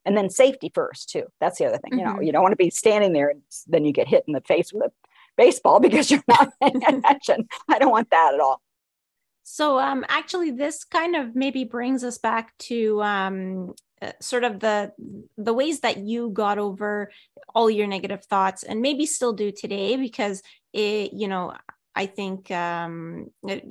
and 0.04 0.16
then 0.16 0.30
safety 0.30 0.70
first 0.74 1.10
too. 1.10 1.24
That's 1.40 1.58
the 1.58 1.66
other 1.66 1.78
thing 1.78 1.98
you 1.98 2.04
know 2.04 2.14
mm-hmm. 2.14 2.22
you 2.22 2.32
don't 2.32 2.42
want 2.42 2.52
to 2.52 2.56
be 2.56 2.70
standing 2.70 3.12
there 3.12 3.30
and 3.30 3.42
then 3.66 3.84
you 3.84 3.92
get 3.92 4.08
hit 4.08 4.24
in 4.26 4.34
the 4.34 4.40
face 4.42 4.72
with 4.72 4.84
a 4.84 4.92
baseball 5.36 5.80
because 5.86 6.10
you're 6.10 6.24
not 6.28 6.52
paying 6.60 6.82
attention. 6.86 7.48
I 7.68 7.78
don't 7.78 7.90
want 7.90 8.10
that 8.10 8.34
at 8.34 8.40
all. 8.40 8.60
So 9.42 9.78
um 9.78 10.04
actually 10.08 10.50
this 10.50 10.84
kind 10.84 11.16
of 11.16 11.34
maybe 11.34 11.64
brings 11.64 12.04
us 12.04 12.18
back 12.18 12.56
to 12.58 13.02
um 13.02 13.74
uh, 14.02 14.12
sort 14.20 14.42
of 14.42 14.58
the 14.58 14.92
the 15.38 15.54
ways 15.54 15.80
that 15.80 15.98
you 15.98 16.30
got 16.30 16.58
over 16.58 17.10
all 17.54 17.70
your 17.70 17.86
negative 17.86 18.24
thoughts 18.24 18.64
and 18.64 18.82
maybe 18.82 19.06
still 19.06 19.32
do 19.32 19.52
today 19.52 19.96
because 19.96 20.42
it 20.72 21.12
you 21.12 21.28
know 21.28 21.52
i 21.94 22.06
think 22.06 22.50
um 22.50 23.30
it, 23.46 23.64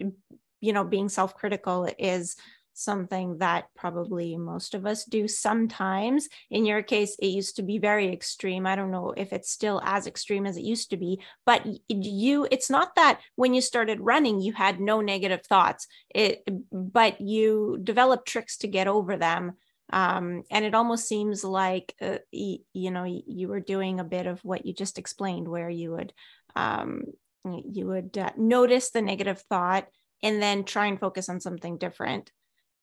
you 0.61 0.71
know 0.71 0.85
being 0.85 1.09
self-critical 1.09 1.89
is 1.99 2.37
something 2.73 3.37
that 3.39 3.65
probably 3.75 4.37
most 4.37 4.73
of 4.73 4.85
us 4.85 5.05
do 5.05 5.27
sometimes. 5.27 6.27
In 6.49 6.65
your 6.65 6.81
case, 6.81 7.15
it 7.19 7.27
used 7.27 7.55
to 7.57 7.63
be 7.63 7.77
very 7.77 8.11
extreme. 8.11 8.65
I 8.65 8.75
don't 8.75 8.91
know 8.91 9.13
if 9.15 9.33
it's 9.33 9.51
still 9.51 9.81
as 9.83 10.07
extreme 10.07 10.45
as 10.45 10.57
it 10.57 10.63
used 10.63 10.89
to 10.91 10.97
be, 10.97 11.21
but 11.45 11.65
you, 11.87 12.47
it's 12.49 12.69
not 12.69 12.95
that 12.95 13.21
when 13.35 13.53
you 13.53 13.61
started 13.61 13.99
running, 14.01 14.41
you 14.41 14.53
had 14.53 14.79
no 14.79 15.01
negative 15.01 15.45
thoughts, 15.45 15.87
it, 16.13 16.47
but 16.71 17.21
you 17.21 17.79
developed 17.83 18.27
tricks 18.27 18.57
to 18.57 18.67
get 18.67 18.87
over 18.87 19.17
them 19.17 19.53
um, 19.91 20.43
and 20.49 20.63
it 20.63 20.73
almost 20.73 21.07
seems 21.07 21.43
like 21.43 21.93
uh, 22.01 22.19
you 22.31 22.91
know 22.91 23.03
you 23.03 23.47
were 23.47 23.59
doing 23.59 23.99
a 23.99 24.05
bit 24.05 24.25
of 24.25 24.43
what 24.43 24.65
you 24.65 24.73
just 24.73 24.97
explained 24.97 25.47
where 25.47 25.69
you 25.69 25.91
would 25.91 26.13
um, 26.55 27.03
you 27.43 27.87
would 27.87 28.17
uh, 28.17 28.31
notice 28.37 28.91
the 28.91 29.01
negative 29.01 29.41
thought 29.49 29.87
and 30.23 30.41
then 30.41 30.63
try 30.63 30.85
and 30.85 30.99
focus 30.99 31.27
on 31.29 31.41
something 31.41 31.77
different 31.77 32.31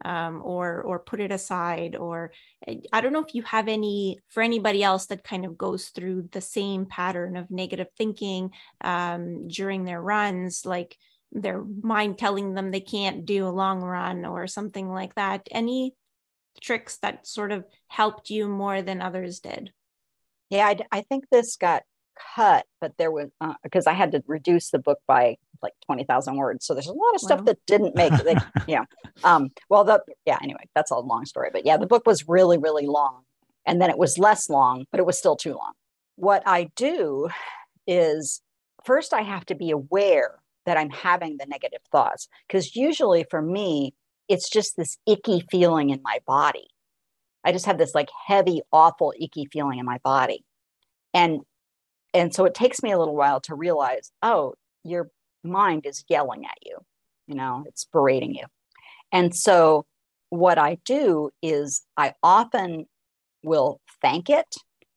um, 0.05 0.41
or 0.45 0.83
or 0.83 0.99
put 0.99 1.21
it 1.21 1.33
aside 1.33 1.97
or 1.97 2.33
eh, 2.67 2.77
i 2.93 3.01
don't 3.01 3.13
know 3.13 3.25
if 3.25 3.35
you 3.35 3.43
have 3.43 3.69
any 3.69 4.19
for 4.29 4.43
anybody 4.43 4.83
else 4.83 5.07
that 5.07 5.25
kind 5.25 5.45
of 5.45 5.59
goes 5.59 5.89
through 5.89 6.29
the 6.33 6.41
same 6.41 6.87
pattern 6.87 7.37
of 7.37 7.51
negative 7.51 7.89
thinking 7.97 8.51
um, 8.83 9.49
during 9.49 9.85
their 9.85 10.01
runs 10.01 10.65
like 10.65 10.97
their 11.33 11.63
mind 11.83 12.17
telling 12.17 12.55
them 12.55 12.71
they 12.71 12.81
can't 12.81 13.27
do 13.27 13.47
a 13.47 13.51
long 13.51 13.81
run 13.81 14.25
or 14.25 14.47
something 14.47 14.89
like 14.89 15.15
that 15.15 15.47
any 15.51 15.95
tricks 16.61 16.99
that 16.99 17.27
sort 17.27 17.53
of 17.53 17.65
helped 17.89 18.31
you 18.31 18.49
more 18.49 18.83
than 18.83 19.01
others 19.01 19.41
did? 19.41 19.73
Yeah, 20.51 20.67
I, 20.67 20.79
I 20.91 21.01
think 21.03 21.25
this 21.31 21.57
got 21.57 21.83
cut, 22.35 22.67
but 22.81 22.97
there 22.99 23.11
was 23.11 23.29
because 23.63 23.87
uh, 23.87 23.91
I 23.91 23.93
had 23.95 24.13
to 24.13 24.23
reduce 24.27 24.71
the 24.71 24.79
book 24.79 24.99
by 25.07 25.37
like 25.63 25.75
twenty 25.87 26.05
thousand 26.05 26.37
words. 26.37 26.67
So 26.67 26.75
there's 26.75 26.87
a 26.87 26.93
lot 26.93 27.15
of 27.15 27.21
stuff 27.21 27.45
that 27.45 27.59
didn't 27.67 27.95
make 27.95 28.13
it. 28.13 28.43
yeah. 28.67 28.85
Um, 29.25 29.51
well, 29.69 29.85
the 29.85 30.03
yeah. 30.27 30.39
Anyway, 30.43 30.69
that's 30.75 30.91
a 30.91 30.99
long 30.99 31.25
story, 31.25 31.51
but 31.53 31.67
yeah, 31.67 31.77
the 31.77 31.87
book 31.87 32.07
was 32.07 32.29
really 32.29 32.59
really 32.59 32.87
long, 32.87 33.23
and 33.67 33.81
then 33.81 33.91
it 33.91 33.99
was 33.99 34.19
less 34.19 34.49
long, 34.49 34.87
but 34.91 35.01
it 35.01 35.07
was 35.07 35.19
still 35.19 35.37
too 35.37 35.53
long. 35.53 35.73
What 36.17 36.43
I 36.47 36.71
do 36.77 37.29
is 37.87 38.43
first 38.85 39.15
I 39.15 39.23
have 39.23 39.47
to 39.47 39.55
be 39.55 39.71
aware 39.71 40.37
that 40.67 40.77
I'm 40.77 40.91
having 40.91 41.39
the 41.39 41.47
negative 41.47 41.81
thoughts 41.91 42.29
because 42.47 42.77
usually 42.77 43.25
for 43.31 43.41
me 43.41 43.95
it's 44.29 44.51
just 44.51 44.77
this 44.77 44.99
icky 45.07 45.43
feeling 45.51 45.91
in 45.91 46.01
my 46.03 46.19
body. 46.27 46.69
I 47.45 47.53
just 47.53 47.67
have 47.67 47.79
this 47.79 47.95
like 47.95 48.11
heavy, 48.27 48.61
awful, 48.73 49.15
icky 49.19 49.47
feeling 49.51 49.79
in 49.79 49.87
my 49.87 49.99
body. 50.05 50.45
And 51.15 51.41
and 52.15 52.35
so 52.35 52.45
it 52.45 52.55
takes 52.55 52.83
me 52.83 52.93
a 52.93 52.99
little 52.99 53.17
while 53.17 53.41
to 53.43 53.55
realize, 53.55 54.11
oh, 54.23 54.55
your 54.85 55.11
mind 55.45 55.87
is 55.87 56.05
yelling 56.09 56.45
at 56.45 56.59
you, 56.65 56.79
you 57.27 57.35
know, 57.35 57.65
it's 57.67 57.85
berating 57.93 58.35
you. 58.35 58.45
And 59.13 59.35
so 59.35 59.87
what 60.31 60.59
I 60.59 60.79
do 60.85 61.31
is 61.43 61.83
I 61.97 62.15
often 62.23 62.87
will 63.43 63.81
thank 64.03 64.29
it 64.29 64.57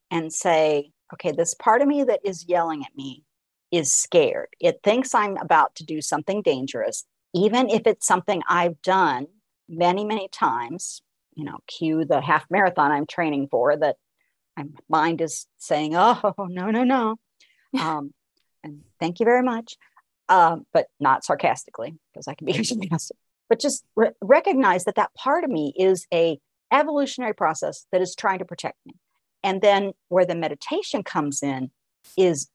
and 0.09 0.33
say, 0.33 0.91
okay, 1.13 1.31
this 1.31 1.53
part 1.55 1.81
of 1.81 1.87
me 1.87 2.03
that 2.03 2.19
is 2.23 2.45
yelling 2.47 2.83
at 2.83 2.95
me 2.95 3.23
is 3.71 3.93
scared. 3.93 4.49
It 4.59 4.79
thinks 4.83 5.15
I'm 5.15 5.37
about 5.37 5.75
to 5.75 5.85
do 5.85 6.01
something 6.01 6.41
dangerous 6.41 7.05
even 7.33 7.69
if 7.69 7.83
it's 7.85 8.07
something 8.07 8.41
I've 8.49 8.81
done 8.81 9.27
many, 9.69 10.03
many 10.03 10.27
times, 10.29 11.01
you 11.35 11.45
know, 11.45 11.59
cue 11.67 12.05
the 12.05 12.21
half 12.21 12.45
marathon 12.49 12.91
I'm 12.91 13.07
training 13.07 13.47
for 13.49 13.77
that 13.77 13.95
my 14.57 14.65
mind 14.89 15.21
is 15.21 15.47
saying, 15.57 15.95
oh, 15.95 16.33
no, 16.49 16.71
no, 16.71 16.83
no. 16.83 17.15
Um, 17.79 18.13
and 18.63 18.81
thank 18.99 19.19
you 19.19 19.25
very 19.25 19.43
much. 19.43 19.77
Um, 20.29 20.65
but 20.73 20.87
not 20.99 21.25
sarcastically, 21.25 21.95
because 22.13 22.27
I 22.27 22.35
can 22.35 22.45
be 22.45 22.53
sarcastic. 22.63 23.17
But 23.49 23.59
just 23.59 23.83
re- 23.95 24.11
recognize 24.21 24.85
that 24.85 24.95
that 24.95 25.13
part 25.13 25.43
of 25.43 25.49
me 25.49 25.73
is 25.77 26.05
a 26.13 26.39
evolutionary 26.71 27.33
process 27.33 27.85
that 27.91 28.01
is 28.01 28.15
trying 28.15 28.39
to 28.39 28.45
protect 28.45 28.77
me. 28.85 28.93
And 29.43 29.61
then 29.61 29.91
where 30.07 30.25
the 30.25 30.35
meditation 30.35 31.03
comes 31.03 31.43
in 31.43 31.71
is 32.17 32.47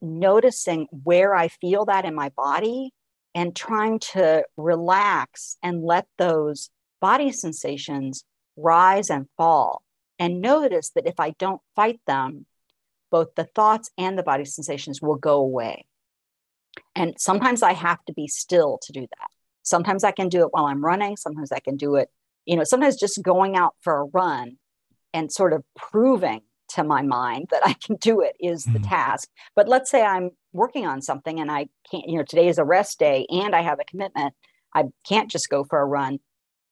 noticing 0.00 0.86
where 0.90 1.34
I 1.34 1.48
feel 1.48 1.86
that 1.86 2.04
in 2.04 2.14
my 2.14 2.28
body 2.30 2.92
and 3.34 3.56
trying 3.56 3.98
to 3.98 4.44
relax 4.56 5.56
and 5.62 5.82
let 5.82 6.06
those 6.18 6.70
body 7.00 7.32
sensations 7.32 8.24
rise 8.56 9.10
and 9.10 9.26
fall 9.36 9.82
and 10.18 10.40
notice 10.40 10.90
that 10.90 11.06
if 11.06 11.20
I 11.20 11.30
don't 11.30 11.60
fight 11.74 12.00
them, 12.06 12.46
both 13.10 13.34
the 13.34 13.44
thoughts 13.44 13.90
and 13.96 14.18
the 14.18 14.22
body 14.22 14.44
sensations 14.44 15.00
will 15.00 15.16
go 15.16 15.38
away. 15.38 15.86
And 16.94 17.14
sometimes 17.18 17.62
I 17.62 17.72
have 17.72 18.04
to 18.06 18.12
be 18.12 18.26
still 18.26 18.78
to 18.82 18.92
do 18.92 19.00
that. 19.00 19.30
Sometimes 19.62 20.04
I 20.04 20.12
can 20.12 20.28
do 20.28 20.42
it 20.42 20.48
while 20.50 20.66
I'm 20.66 20.84
running. 20.84 21.16
Sometimes 21.16 21.52
I 21.52 21.60
can 21.60 21.76
do 21.76 21.96
it, 21.96 22.08
you 22.44 22.56
know, 22.56 22.64
sometimes 22.64 22.96
just 22.96 23.22
going 23.22 23.56
out 23.56 23.74
for 23.80 24.00
a 24.00 24.04
run 24.04 24.58
and 25.12 25.32
sort 25.32 25.52
of 25.52 25.64
proving 25.76 26.42
to 26.68 26.84
my 26.84 27.02
mind 27.02 27.48
that 27.50 27.62
I 27.64 27.74
can 27.74 27.96
do 27.96 28.20
it 28.20 28.36
is 28.40 28.64
the 28.64 28.72
mm-hmm. 28.72 28.88
task. 28.88 29.28
But 29.54 29.68
let's 29.68 29.90
say 29.90 30.02
I'm 30.02 30.30
working 30.52 30.86
on 30.86 31.00
something 31.00 31.40
and 31.40 31.50
I 31.50 31.68
can't, 31.90 32.08
you 32.08 32.18
know, 32.18 32.24
today 32.24 32.48
is 32.48 32.58
a 32.58 32.64
rest 32.64 32.98
day 32.98 33.26
and 33.30 33.54
I 33.54 33.62
have 33.62 33.78
a 33.80 33.84
commitment. 33.84 34.34
I 34.74 34.84
can't 35.08 35.30
just 35.30 35.48
go 35.48 35.64
for 35.64 35.80
a 35.80 35.86
run. 35.86 36.18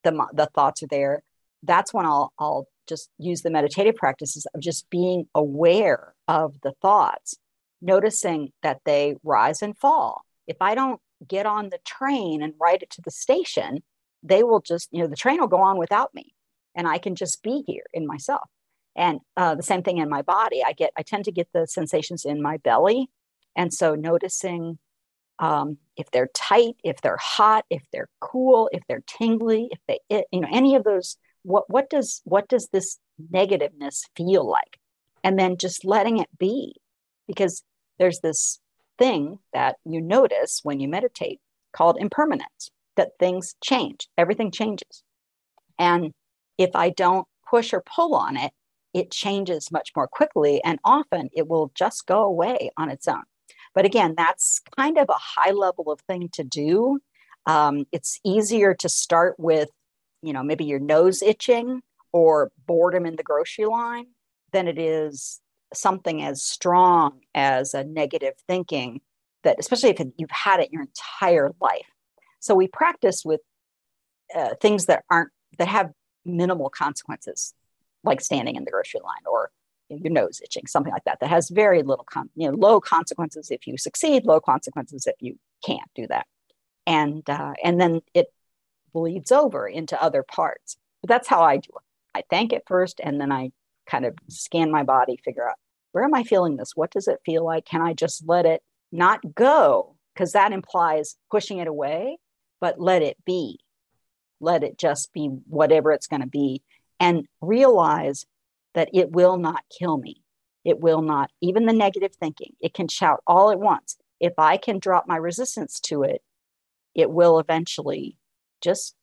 The, 0.03 0.11
the 0.33 0.47
thoughts 0.53 0.83
are 0.83 0.87
there. 0.87 1.23
That's 1.63 1.93
when 1.93 2.05
I'll, 2.05 2.31
I'll 2.37 2.67
just 2.87 3.09
use 3.17 3.41
the 3.41 3.51
meditative 3.51 3.95
practices 3.95 4.45
of 4.53 4.61
just 4.61 4.89
being 4.89 5.25
aware 5.33 6.13
of 6.27 6.59
the 6.61 6.73
thoughts, 6.81 7.35
noticing 7.81 8.51
that 8.63 8.81
they 8.85 9.15
rise 9.23 9.61
and 9.61 9.77
fall. 9.77 10.21
If 10.47 10.57
I 10.61 10.75
don't 10.75 11.01
get 11.27 11.45
on 11.45 11.69
the 11.69 11.79
train 11.85 12.41
and 12.41 12.53
ride 12.59 12.83
it 12.83 12.89
to 12.91 13.01
the 13.01 13.11
station, 13.11 13.83
they 14.23 14.43
will 14.43 14.61
just, 14.61 14.89
you 14.91 15.01
know, 15.01 15.07
the 15.07 15.15
train 15.15 15.39
will 15.39 15.47
go 15.47 15.61
on 15.61 15.77
without 15.77 16.13
me 16.13 16.33
and 16.75 16.87
I 16.87 16.97
can 16.97 17.15
just 17.15 17.41
be 17.41 17.63
here 17.65 17.85
in 17.93 18.05
myself. 18.05 18.49
And 18.95 19.19
uh, 19.35 19.55
the 19.55 19.63
same 19.63 19.83
thing 19.83 19.97
in 19.97 20.09
my 20.09 20.21
body. 20.21 20.63
I 20.65 20.73
get, 20.73 20.91
I 20.97 21.03
tend 21.03 21.25
to 21.25 21.31
get 21.31 21.47
the 21.53 21.67
sensations 21.67 22.25
in 22.25 22.41
my 22.41 22.57
belly. 22.57 23.09
And 23.55 23.73
so 23.73 23.95
noticing 23.95 24.79
um, 25.39 25.77
if 25.97 26.09
they're 26.11 26.29
tight, 26.33 26.75
if 26.83 27.01
they're 27.01 27.19
hot, 27.19 27.65
if 27.69 27.83
they're 27.91 28.09
cool, 28.21 28.69
if 28.71 28.83
they're 28.87 29.03
tingly, 29.05 29.69
if 29.71 29.79
they, 29.87 29.99
you 30.31 30.39
know, 30.41 30.47
any 30.51 30.75
of 30.75 30.83
those, 30.83 31.17
what, 31.45 31.69
what 31.69 31.89
does, 31.89 32.21
what 32.25 32.47
does 32.47 32.69
this 32.71 32.99
negativeness 33.31 34.03
feel 34.15 34.47
like? 34.47 34.77
And 35.23 35.39
then 35.39 35.57
just 35.57 35.85
letting 35.85 36.17
it 36.17 36.29
be 36.37 36.75
because 37.27 37.63
there's 37.97 38.19
this 38.19 38.59
thing 38.97 39.39
that 39.53 39.77
you 39.85 40.01
notice 40.01 40.61
when 40.63 40.79
you 40.79 40.87
meditate 40.87 41.39
called 41.73 41.97
impermanence, 41.99 42.71
that 42.95 43.11
things 43.19 43.55
change, 43.63 44.07
everything 44.17 44.51
changes. 44.51 45.03
And 45.77 46.13
if 46.57 46.71
I 46.75 46.89
don't 46.89 47.27
push 47.49 47.73
or 47.73 47.83
pull 47.85 48.15
on 48.15 48.37
it, 48.37 48.51
it 48.93 49.11
changes 49.11 49.71
much 49.71 49.91
more 49.95 50.07
quickly 50.07 50.63
and 50.63 50.79
often 50.85 51.29
it 51.33 51.47
will 51.47 51.71
just 51.75 52.05
go 52.05 52.23
away 52.23 52.71
on 52.77 52.89
its 52.89 53.07
own. 53.07 53.23
But 53.73 53.85
again, 53.85 54.15
that's 54.17 54.61
kind 54.77 54.97
of 54.97 55.09
a 55.09 55.19
high 55.19 55.51
level 55.51 55.91
of 55.91 55.99
thing 56.01 56.29
to 56.33 56.43
do. 56.43 56.99
Um, 57.45 57.85
it's 57.91 58.19
easier 58.23 58.73
to 58.75 58.87
start 58.87 59.35
with, 59.37 59.69
you 60.25 60.33
know, 60.33 60.43
maybe 60.43 60.65
your 60.65 60.79
nose 60.79 61.21
itching 61.21 61.81
or 62.11 62.51
boredom 62.65 63.05
in 63.05 63.15
the 63.15 63.23
grocery 63.23 63.65
line 63.65 64.07
than 64.51 64.67
it 64.67 64.79
is 64.79 65.41
something 65.73 66.23
as 66.23 66.43
strong 66.43 67.19
as 67.33 67.73
a 67.73 67.83
negative 67.83 68.33
thinking 68.47 69.01
that, 69.43 69.57
especially 69.59 69.89
if 69.89 69.99
you've 70.17 70.31
had 70.31 70.59
it 70.59 70.71
your 70.71 70.81
entire 70.81 71.51
life. 71.61 71.85
So 72.39 72.55
we 72.55 72.67
practice 72.67 73.23
with 73.23 73.41
uh, 74.35 74.55
things 74.61 74.85
that 74.85 75.03
aren't, 75.09 75.31
that 75.57 75.67
have 75.67 75.91
minimal 76.25 76.69
consequences, 76.69 77.53
like 78.03 78.21
standing 78.21 78.55
in 78.55 78.65
the 78.65 78.71
grocery 78.71 79.01
line 79.03 79.23
or 79.29 79.51
your 79.89 80.11
nose 80.11 80.41
itching, 80.43 80.65
something 80.65 80.91
like 80.91 81.03
that, 81.03 81.19
that 81.19 81.29
has 81.29 81.49
very 81.49 81.83
little, 81.83 82.05
con- 82.05 82.29
you 82.35 82.49
know, 82.49 82.57
low 82.57 82.81
consequences 82.81 83.51
if 83.51 83.67
you 83.67 83.77
succeed, 83.77 84.25
low 84.25 84.39
consequences 84.39 85.05
if 85.05 85.15
you 85.19 85.37
can't 85.63 85.89
do 85.93 86.07
that. 86.07 86.25
And, 86.87 87.27
uh, 87.29 87.53
and 87.63 87.79
then 87.79 88.01
it 88.13 88.27
bleeds 88.95 89.31
over 89.31 89.67
into 89.67 90.01
other 90.01 90.23
parts. 90.23 90.77
But 91.01 91.09
that's 91.09 91.27
how 91.27 91.43
I 91.43 91.57
do 91.57 91.69
it. 91.69 92.17
I 92.17 92.23
thank 92.29 92.53
it 92.53 92.63
first, 92.65 93.01
and 93.03 93.19
then 93.19 93.31
I 93.31 93.51
kind 93.85 94.05
of 94.05 94.15
scan 94.29 94.71
my 94.71 94.83
body, 94.83 95.19
figure 95.23 95.47
out 95.47 95.57
where 95.91 96.05
am 96.05 96.15
I 96.15 96.23
feeling 96.23 96.55
this? 96.55 96.71
What 96.75 96.91
does 96.91 97.07
it 97.09 97.19
feel 97.25 97.45
like? 97.45 97.65
Can 97.65 97.81
I 97.81 97.93
just 97.93 98.23
let 98.25 98.45
it 98.45 98.63
not 98.91 99.35
go? 99.35 99.97
Because 100.13 100.31
that 100.31 100.53
implies 100.53 101.17
pushing 101.29 101.57
it 101.59 101.67
away, 101.67 102.17
but 102.61 102.79
let 102.79 103.01
it 103.01 103.17
be. 103.25 103.59
Let 104.39 104.63
it 104.63 104.77
just 104.77 105.11
be 105.11 105.27
whatever 105.27 105.91
it's 105.91 106.07
going 106.07 106.21
to 106.21 106.27
be. 106.27 106.63
And 106.99 107.27
realize 107.41 108.25
that 108.75 108.89
it 108.93 109.11
will 109.11 109.37
not 109.37 109.63
kill 109.77 109.97
me. 109.97 110.21
It 110.63 110.79
will 110.79 111.01
not, 111.01 111.29
even 111.41 111.65
the 111.65 111.73
negative 111.73 112.15
thinking, 112.15 112.53
it 112.61 112.73
can 112.73 112.87
shout 112.87 113.21
all 113.27 113.51
at 113.51 113.59
once. 113.59 113.97
If 114.19 114.33
I 114.37 114.55
can 114.57 114.79
drop 114.79 115.05
my 115.05 115.17
resistance 115.17 115.79
to 115.81 116.03
it, 116.03 116.21
it 116.93 117.11
will 117.11 117.39
eventually 117.39 118.17
just 118.65 118.95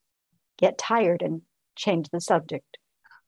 get 0.58 0.76
tired 0.76 1.22
and 1.22 1.42
change 1.76 2.08
the 2.10 2.20
subject. 2.20 2.76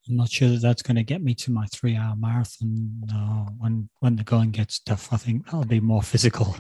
I'm 0.07 0.17
not 0.17 0.31
sure 0.31 0.49
that 0.51 0.61
that's 0.61 0.83
going 0.83 0.97
to 0.97 1.03
get 1.03 1.23
me 1.23 1.35
to 1.37 1.51
my 1.51 1.67
three 1.67 1.97
hour 1.97 2.15
marathon 2.17 3.05
uh, 3.11 3.47
when 3.59 3.89
when 4.01 4.17
the 4.17 4.25
going 4.25 4.51
gets 4.51 4.81
tough. 4.81 5.11
I 5.13 5.17
think 5.17 5.47
that'll 5.47 5.65
be 5.65 5.81
more 5.81 6.03
physical. 6.03 6.57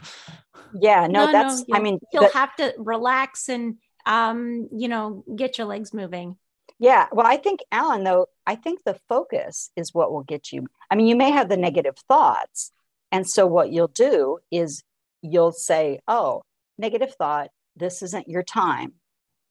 Yeah, 0.80 1.06
no, 1.06 1.26
no 1.26 1.32
that's. 1.32 1.68
No, 1.68 1.76
I 1.76 1.80
mean, 1.80 1.98
you'll 2.12 2.32
have 2.32 2.56
to 2.56 2.72
relax 2.78 3.48
and 3.50 3.76
um, 4.06 4.68
you 4.72 4.88
know, 4.88 5.24
get 5.36 5.58
your 5.58 5.66
legs 5.66 5.92
moving. 5.92 6.36
Yeah, 6.78 7.06
well, 7.12 7.26
I 7.26 7.36
think 7.36 7.60
Alan, 7.70 8.02
though, 8.02 8.26
I 8.46 8.56
think 8.56 8.80
the 8.84 8.98
focus 9.08 9.70
is 9.76 9.94
what 9.94 10.10
will 10.10 10.24
get 10.24 10.50
you. 10.50 10.66
I 10.90 10.96
mean, 10.96 11.06
you 11.06 11.16
may 11.16 11.30
have 11.30 11.48
the 11.48 11.56
negative 11.56 11.96
thoughts, 12.08 12.72
and 13.12 13.28
so 13.28 13.46
what 13.46 13.70
you'll 13.70 13.88
do 13.88 14.38
is 14.50 14.82
you'll 15.20 15.52
say, 15.52 16.00
"Oh, 16.08 16.42
negative 16.78 17.14
thought. 17.14 17.50
This 17.76 18.02
isn't 18.02 18.28
your 18.28 18.42
time. 18.42 18.94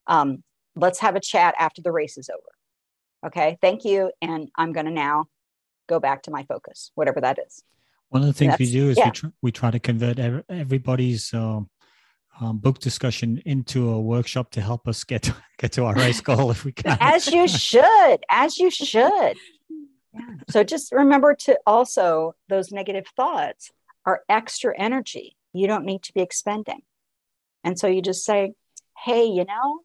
Um, 0.08 0.43
let's 0.76 0.99
have 0.99 1.16
a 1.16 1.20
chat 1.20 1.56
after 1.58 1.82
the 1.82 1.91
race 1.91 2.18
is 2.18 2.30
over." 2.30 3.28
Okay, 3.28 3.58
thank 3.62 3.86
you. 3.86 4.12
And 4.22 4.49
I'm 4.56 4.74
going 4.74 4.86
to 4.86 4.91
now 4.91 5.26
go 5.88 5.99
back 5.99 6.24
to 6.24 6.32
my 6.32 6.43
focus, 6.43 6.91
whatever 6.95 7.22
that 7.22 7.39
is. 7.45 7.64
One 8.10 8.22
of 8.22 8.28
the 8.28 8.34
things 8.34 8.60
we 8.60 8.72
do 8.72 8.89
is 8.89 8.97
yeah. 8.97 9.06
we, 9.06 9.12
try, 9.12 9.30
we 9.41 9.51
try 9.51 9.72
to 9.72 9.80
convert 9.80 10.20
everybody's 10.49 11.34
um, 11.34 11.70
um, 12.39 12.60
book 12.60 12.80
discussion 12.80 13.41
into 13.45 13.89
a 13.89 13.99
workshop 13.99 14.51
to 14.51 14.62
help 14.62 14.88
us 14.88 15.04
get 15.04 15.24
to, 15.24 15.36
get 15.58 15.72
to 15.74 15.86
our 15.86 15.95
race 15.95 16.22
goal 16.30 16.51
if 16.51 16.64
we 16.64 16.74
can. 16.74 16.97
As 16.99 17.28
you 17.28 17.47
should, 17.47 18.18
as 18.30 18.58
you 18.58 18.70
should. 18.70 19.04
Yeah. 19.04 19.34
So 20.49 20.64
just 20.64 20.91
remember 20.91 21.34
to 21.45 21.58
also 21.66 22.36
those 22.47 22.72
negative 22.72 23.06
thoughts 23.16 23.72
are 24.06 24.22
extra 24.30 24.78
energy 24.78 25.36
you 25.54 25.68
don't 25.68 25.86
need 25.86 26.04
to 26.04 26.14
be 26.14 26.22
expending. 26.22 26.82
And 27.64 27.80
so 27.80 27.88
you 27.88 28.01
just 28.01 28.26
say, 28.26 28.54
hey, 28.97 29.26
you 29.26 29.45
know, 29.45 29.82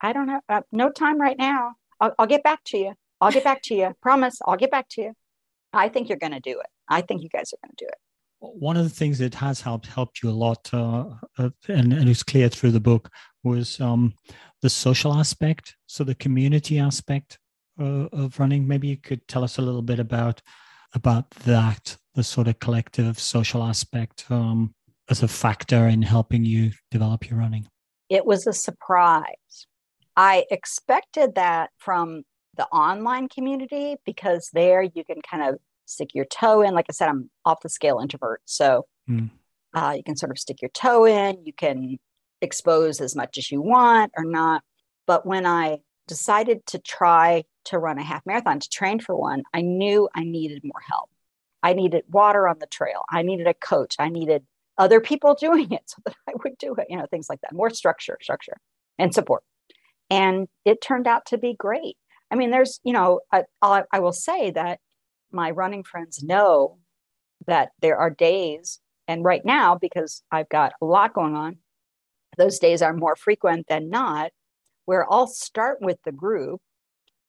I 0.00 0.12
don't 0.12 0.28
have 0.28 0.42
uh, 0.48 0.62
no 0.72 0.90
time 0.90 1.20
right 1.20 1.36
now. 1.38 1.74
I'll, 2.00 2.14
I'll 2.18 2.26
get 2.26 2.42
back 2.42 2.64
to 2.66 2.78
you. 2.78 2.94
I'll 3.20 3.32
get 3.32 3.44
back 3.44 3.62
to 3.64 3.74
you. 3.74 3.94
Promise, 4.02 4.38
I'll 4.46 4.56
get 4.56 4.70
back 4.70 4.88
to 4.90 5.02
you. 5.02 5.12
I 5.72 5.88
think 5.88 6.08
you're 6.08 6.18
going 6.18 6.32
to 6.32 6.40
do 6.40 6.58
it. 6.58 6.66
I 6.88 7.02
think 7.02 7.22
you 7.22 7.28
guys 7.28 7.52
are 7.52 7.58
going 7.64 7.74
to 7.76 7.84
do 7.84 7.88
it. 7.88 7.98
One 8.40 8.76
of 8.76 8.84
the 8.84 8.90
things 8.90 9.18
that 9.18 9.34
has 9.34 9.60
helped 9.60 9.86
helped 9.86 10.22
you 10.22 10.30
a 10.30 10.32
lot, 10.32 10.70
uh, 10.72 11.10
uh, 11.38 11.50
and, 11.68 11.92
and 11.92 12.08
it's 12.08 12.22
clear 12.22 12.48
through 12.48 12.70
the 12.70 12.80
book, 12.80 13.10
was 13.44 13.78
um, 13.80 14.14
the 14.62 14.70
social 14.70 15.12
aspect, 15.12 15.76
so 15.86 16.04
the 16.04 16.14
community 16.14 16.78
aspect 16.78 17.38
uh, 17.78 18.08
of 18.12 18.38
running. 18.40 18.66
Maybe 18.66 18.88
you 18.88 18.96
could 18.96 19.28
tell 19.28 19.44
us 19.44 19.58
a 19.58 19.62
little 19.62 19.82
bit 19.82 19.98
about 19.98 20.40
about 20.94 21.30
that, 21.30 21.96
the 22.14 22.24
sort 22.24 22.48
of 22.48 22.58
collective 22.58 23.18
social 23.20 23.62
aspect 23.62 24.24
um, 24.30 24.74
as 25.08 25.22
a 25.22 25.28
factor 25.28 25.86
in 25.86 26.02
helping 26.02 26.44
you 26.44 26.72
develop 26.90 27.28
your 27.28 27.38
running. 27.38 27.66
It 28.08 28.24
was 28.24 28.46
a 28.46 28.52
surprise 28.52 29.66
I 30.20 30.44
expected 30.50 31.36
that 31.36 31.70
from 31.78 32.24
the 32.58 32.66
online 32.66 33.26
community 33.30 33.96
because 34.04 34.50
there 34.52 34.82
you 34.82 35.02
can 35.02 35.22
kind 35.22 35.42
of 35.42 35.58
stick 35.86 36.10
your 36.12 36.26
toe 36.26 36.60
in. 36.60 36.74
Like 36.74 36.84
I 36.90 36.92
said, 36.92 37.08
I'm 37.08 37.30
off 37.46 37.62
the 37.62 37.70
scale 37.70 38.00
introvert. 38.00 38.42
So 38.44 38.84
mm. 39.08 39.30
uh, 39.72 39.94
you 39.96 40.02
can 40.02 40.16
sort 40.16 40.30
of 40.30 40.38
stick 40.38 40.60
your 40.60 40.68
toe 40.74 41.06
in, 41.06 41.46
you 41.46 41.54
can 41.54 41.96
expose 42.42 43.00
as 43.00 43.16
much 43.16 43.38
as 43.38 43.50
you 43.50 43.62
want 43.62 44.12
or 44.14 44.26
not. 44.26 44.62
But 45.06 45.24
when 45.24 45.46
I 45.46 45.78
decided 46.06 46.66
to 46.66 46.78
try 46.78 47.44
to 47.64 47.78
run 47.78 47.96
a 47.96 48.04
half 48.04 48.26
marathon 48.26 48.60
to 48.60 48.68
train 48.68 49.00
for 49.00 49.16
one, 49.16 49.42
I 49.54 49.62
knew 49.62 50.06
I 50.14 50.24
needed 50.24 50.60
more 50.64 50.82
help. 50.86 51.08
I 51.62 51.72
needed 51.72 52.04
water 52.10 52.46
on 52.46 52.58
the 52.58 52.66
trail. 52.66 53.04
I 53.08 53.22
needed 53.22 53.46
a 53.46 53.54
coach. 53.54 53.96
I 53.98 54.10
needed 54.10 54.44
other 54.76 55.00
people 55.00 55.34
doing 55.40 55.72
it 55.72 55.84
so 55.86 56.02
that 56.04 56.16
I 56.28 56.32
would 56.44 56.58
do 56.58 56.74
it, 56.74 56.88
you 56.90 56.98
know, 56.98 57.06
things 57.06 57.30
like 57.30 57.40
that. 57.40 57.54
More 57.54 57.70
structure, 57.70 58.18
structure, 58.20 58.58
and 58.98 59.14
support 59.14 59.44
and 60.10 60.48
it 60.64 60.82
turned 60.82 61.06
out 61.06 61.26
to 61.26 61.38
be 61.38 61.54
great. 61.54 61.96
I 62.30 62.36
mean 62.36 62.50
there's 62.50 62.80
you 62.84 62.92
know 62.92 63.20
I, 63.32 63.44
I, 63.62 64.00
will 64.00 64.12
say 64.12 64.50
that 64.52 64.78
my 65.32 65.50
running 65.50 65.84
friends 65.84 66.22
know 66.22 66.78
that 67.46 67.70
there 67.80 67.96
are 67.96 68.10
days 68.10 68.80
and 69.08 69.24
right 69.24 69.44
now 69.44 69.76
because 69.76 70.22
i've 70.30 70.48
got 70.48 70.72
a 70.80 70.84
lot 70.84 71.14
going 71.14 71.34
on 71.34 71.56
those 72.36 72.58
days 72.58 72.82
are 72.82 72.92
more 72.92 73.16
frequent 73.16 73.66
than 73.68 73.90
not 73.90 74.30
where 74.84 75.10
i'll 75.12 75.26
start 75.26 75.78
with 75.80 75.98
the 76.04 76.12
group 76.12 76.60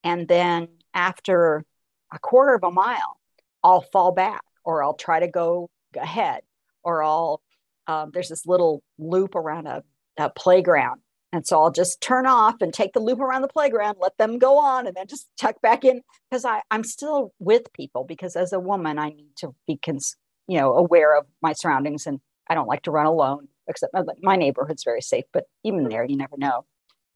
and 0.04 0.28
then 0.28 0.68
after 0.94 1.64
a 2.12 2.18
quarter 2.18 2.54
of 2.54 2.62
a 2.62 2.70
mile 2.70 3.18
i'll 3.62 3.80
fall 3.80 4.12
back 4.12 4.42
or 4.64 4.82
i'll 4.82 4.94
try 4.94 5.20
to 5.20 5.28
go 5.28 5.68
ahead 5.96 6.42
or 6.82 7.02
i'll 7.02 7.42
um, 7.88 8.10
there's 8.14 8.28
this 8.28 8.46
little 8.46 8.80
loop 8.96 9.34
around 9.34 9.66
a, 9.66 9.82
a 10.16 10.30
playground 10.30 11.00
And 11.32 11.46
so 11.46 11.62
I'll 11.62 11.70
just 11.70 12.02
turn 12.02 12.26
off 12.26 12.60
and 12.60 12.74
take 12.74 12.92
the 12.92 13.00
loop 13.00 13.18
around 13.18 13.40
the 13.40 13.48
playground, 13.48 13.96
let 13.98 14.18
them 14.18 14.38
go 14.38 14.58
on, 14.58 14.86
and 14.86 14.94
then 14.94 15.06
just 15.06 15.28
tuck 15.38 15.60
back 15.62 15.82
in 15.82 16.02
because 16.30 16.44
I'm 16.70 16.84
still 16.84 17.32
with 17.38 17.72
people. 17.72 18.04
Because 18.04 18.36
as 18.36 18.52
a 18.52 18.60
woman, 18.60 18.98
I 18.98 19.08
need 19.08 19.34
to 19.36 19.54
be, 19.66 19.78
cons- 19.82 20.16
you 20.46 20.58
know, 20.58 20.74
aware 20.74 21.16
of 21.16 21.26
my 21.40 21.54
surroundings, 21.54 22.06
and 22.06 22.20
I 22.50 22.54
don't 22.54 22.68
like 22.68 22.82
to 22.82 22.90
run 22.90 23.06
alone. 23.06 23.48
Except 23.66 23.94
uh, 23.94 24.02
my 24.20 24.36
neighborhood's 24.36 24.84
very 24.84 25.00
safe, 25.00 25.24
but 25.32 25.44
even 25.64 25.88
there, 25.88 26.04
you 26.04 26.16
never 26.16 26.36
know. 26.36 26.66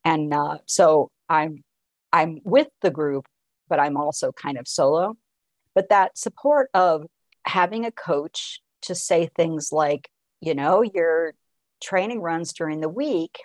And 0.05 0.32
uh, 0.32 0.59
so 0.66 1.10
I'm 1.28 1.62
I'm 2.12 2.40
with 2.44 2.68
the 2.80 2.90
group, 2.90 3.26
but 3.68 3.80
I'm 3.80 3.97
also 3.97 4.32
kind 4.32 4.56
of 4.56 4.66
solo. 4.66 5.16
But 5.74 5.90
that 5.90 6.16
support 6.16 6.70
of 6.72 7.05
having 7.44 7.84
a 7.84 7.90
coach 7.90 8.60
to 8.82 8.94
say 8.94 9.28
things 9.36 9.72
like, 9.72 10.09
you 10.40 10.55
know, 10.55 10.82
your 10.82 11.34
training 11.82 12.22
runs 12.22 12.52
during 12.55 12.80
the 12.80 12.88
week 12.88 13.40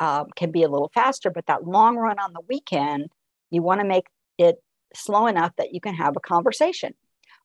um, 0.00 0.26
can 0.36 0.50
be 0.50 0.62
a 0.62 0.68
little 0.68 0.90
faster, 0.94 1.30
but 1.30 1.46
that 1.46 1.66
long 1.66 1.96
run 1.96 2.18
on 2.18 2.32
the 2.32 2.42
weekend, 2.48 3.08
you 3.50 3.62
want 3.62 3.80
to 3.80 3.86
make 3.86 4.06
it 4.38 4.56
slow 4.94 5.26
enough 5.26 5.52
that 5.56 5.72
you 5.72 5.80
can 5.80 5.94
have 5.94 6.16
a 6.16 6.20
conversation. 6.20 6.94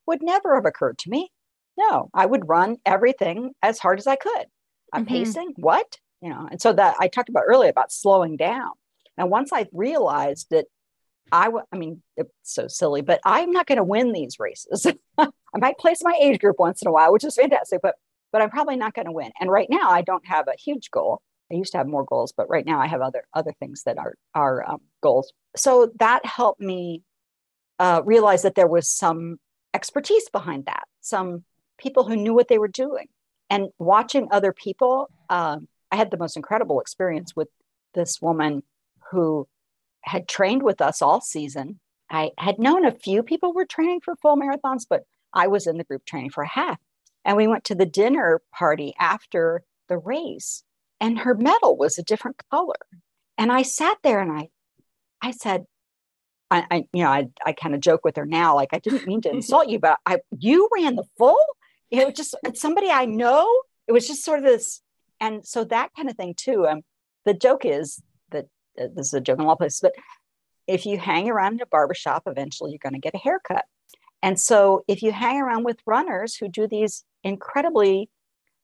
Would 0.07 0.21
never 0.21 0.55
have 0.55 0.65
occurred 0.65 0.97
to 0.99 1.09
me. 1.09 1.31
No, 1.77 2.09
I 2.13 2.25
would 2.25 2.47
run 2.47 2.77
everything 2.85 3.51
as 3.61 3.79
hard 3.79 3.99
as 3.99 4.07
I 4.07 4.15
could. 4.15 4.45
I'm 4.91 5.05
mm-hmm. 5.05 5.15
pacing. 5.15 5.53
What? 5.57 5.97
You 6.21 6.29
know, 6.29 6.47
and 6.51 6.61
so 6.61 6.73
that 6.73 6.95
I 6.99 7.07
talked 7.07 7.29
about 7.29 7.43
earlier 7.47 7.69
about 7.69 7.91
slowing 7.91 8.37
down. 8.37 8.71
And 9.17 9.29
once 9.29 9.51
I 9.53 9.67
realized 9.73 10.47
that 10.51 10.65
I, 11.31 11.45
w- 11.45 11.65
I 11.71 11.77
mean, 11.77 12.01
it's 12.17 12.31
so 12.43 12.67
silly, 12.67 13.01
but 13.01 13.21
I'm 13.25 13.51
not 13.51 13.65
going 13.65 13.77
to 13.77 13.83
win 13.83 14.11
these 14.11 14.39
races. 14.39 14.85
I 15.17 15.29
might 15.57 15.77
place 15.77 16.03
my 16.03 16.17
age 16.21 16.39
group 16.39 16.57
once 16.59 16.81
in 16.81 16.87
a 16.87 16.91
while, 16.91 17.11
which 17.13 17.23
is 17.23 17.35
fantastic, 17.35 17.81
but 17.81 17.95
but 18.31 18.41
I'm 18.41 18.49
probably 18.49 18.77
not 18.77 18.93
going 18.93 19.07
to 19.07 19.11
win. 19.11 19.31
And 19.39 19.51
right 19.51 19.67
now, 19.69 19.89
I 19.89 20.01
don't 20.01 20.25
have 20.25 20.47
a 20.47 20.57
huge 20.57 20.89
goal. 20.89 21.21
I 21.51 21.55
used 21.55 21.71
to 21.73 21.77
have 21.77 21.87
more 21.87 22.05
goals, 22.05 22.33
but 22.35 22.49
right 22.49 22.65
now 22.65 22.79
I 22.79 22.87
have 22.87 23.01
other 23.01 23.23
other 23.33 23.53
things 23.59 23.83
that 23.83 23.97
are 23.97 24.15
are 24.33 24.69
um, 24.69 24.81
goals. 25.01 25.31
So 25.55 25.91
that 25.99 26.25
helped 26.25 26.61
me 26.61 27.03
uh, 27.79 28.01
realize 28.05 28.43
that 28.43 28.55
there 28.55 28.67
was 28.67 28.89
some 28.89 29.37
expertise 29.73 30.29
behind 30.29 30.65
that, 30.65 30.83
some 31.01 31.43
people 31.77 32.03
who 32.03 32.15
knew 32.15 32.33
what 32.33 32.47
they 32.47 32.57
were 32.57 32.67
doing, 32.67 33.07
and 33.49 33.69
watching 33.79 34.27
other 34.31 34.53
people. 34.53 35.09
Um, 35.29 35.67
I 35.91 35.97
had 35.97 36.09
the 36.09 36.17
most 36.17 36.37
incredible 36.37 36.79
experience 36.79 37.35
with 37.35 37.49
this 37.93 38.21
woman 38.21 38.63
who 39.11 39.47
had 40.03 40.27
trained 40.27 40.63
with 40.63 40.81
us 40.81 41.01
all 41.01 41.21
season. 41.21 41.79
I 42.09 42.31
had 42.37 42.59
known 42.59 42.85
a 42.85 42.91
few 42.91 43.23
people 43.23 43.53
were 43.53 43.65
training 43.65 44.01
for 44.03 44.15
full 44.15 44.37
marathons, 44.37 44.85
but 44.89 45.03
I 45.33 45.47
was 45.47 45.67
in 45.67 45.77
the 45.77 45.83
group 45.83 46.05
training 46.05 46.31
for 46.31 46.43
a 46.43 46.47
half. 46.47 46.79
And 47.23 47.37
we 47.37 47.47
went 47.47 47.65
to 47.65 47.75
the 47.75 47.85
dinner 47.85 48.41
party 48.51 48.93
after 48.99 49.63
the 49.87 49.97
race, 49.97 50.63
and 51.01 51.19
her 51.19 51.35
medal 51.35 51.75
was 51.75 51.97
a 51.97 52.03
different 52.03 52.41
color. 52.49 52.75
And 53.37 53.51
I 53.51 53.63
sat 53.63 53.97
there 54.03 54.21
and 54.21 54.31
I, 54.31 54.49
I 55.21 55.31
said, 55.31 55.65
I, 56.49 56.65
I 56.71 56.75
you 56.93 57.03
know, 57.03 57.09
I, 57.09 57.27
I 57.45 57.51
kind 57.51 57.75
of 57.75 57.81
joke 57.81 58.01
with 58.05 58.15
her 58.15 58.25
now, 58.25 58.55
like 58.55 58.69
I 58.71 58.79
didn't 58.79 59.05
mean 59.05 59.21
to 59.21 59.29
insult 59.33 59.67
you, 59.67 59.79
but 59.79 59.99
I, 60.05 60.19
you 60.37 60.69
ran 60.73 60.95
the 60.95 61.05
full. 61.17 61.43
It 61.89 62.05
was 62.05 62.15
just 62.15 62.35
somebody 62.53 62.89
I 62.89 63.05
know. 63.05 63.49
It 63.87 63.91
was 63.91 64.07
just 64.07 64.23
sort 64.23 64.39
of 64.39 64.45
this, 64.45 64.81
and 65.19 65.45
so 65.45 65.65
that 65.65 65.89
kind 65.93 66.09
of 66.09 66.15
thing 66.15 66.35
too. 66.37 66.65
Um, 66.65 66.83
the 67.25 67.33
joke 67.33 67.65
is 67.65 68.01
uh, 68.79 68.87
this 68.95 69.07
is 69.07 69.13
a 69.13 69.21
joke 69.21 69.39
in 69.39 69.45
all 69.45 69.55
places, 69.55 69.79
but 69.81 69.93
if 70.67 70.85
you 70.85 70.97
hang 70.97 71.29
around 71.29 71.55
in 71.55 71.61
a 71.61 71.65
barbershop, 71.65 72.23
eventually 72.25 72.71
you're 72.71 72.79
going 72.81 72.93
to 72.93 72.99
get 72.99 73.15
a 73.15 73.17
haircut. 73.17 73.65
And 74.23 74.39
so 74.39 74.83
if 74.87 75.01
you 75.01 75.11
hang 75.11 75.41
around 75.41 75.63
with 75.63 75.79
runners 75.85 76.35
who 76.35 76.47
do 76.47 76.67
these 76.67 77.03
incredibly 77.23 78.09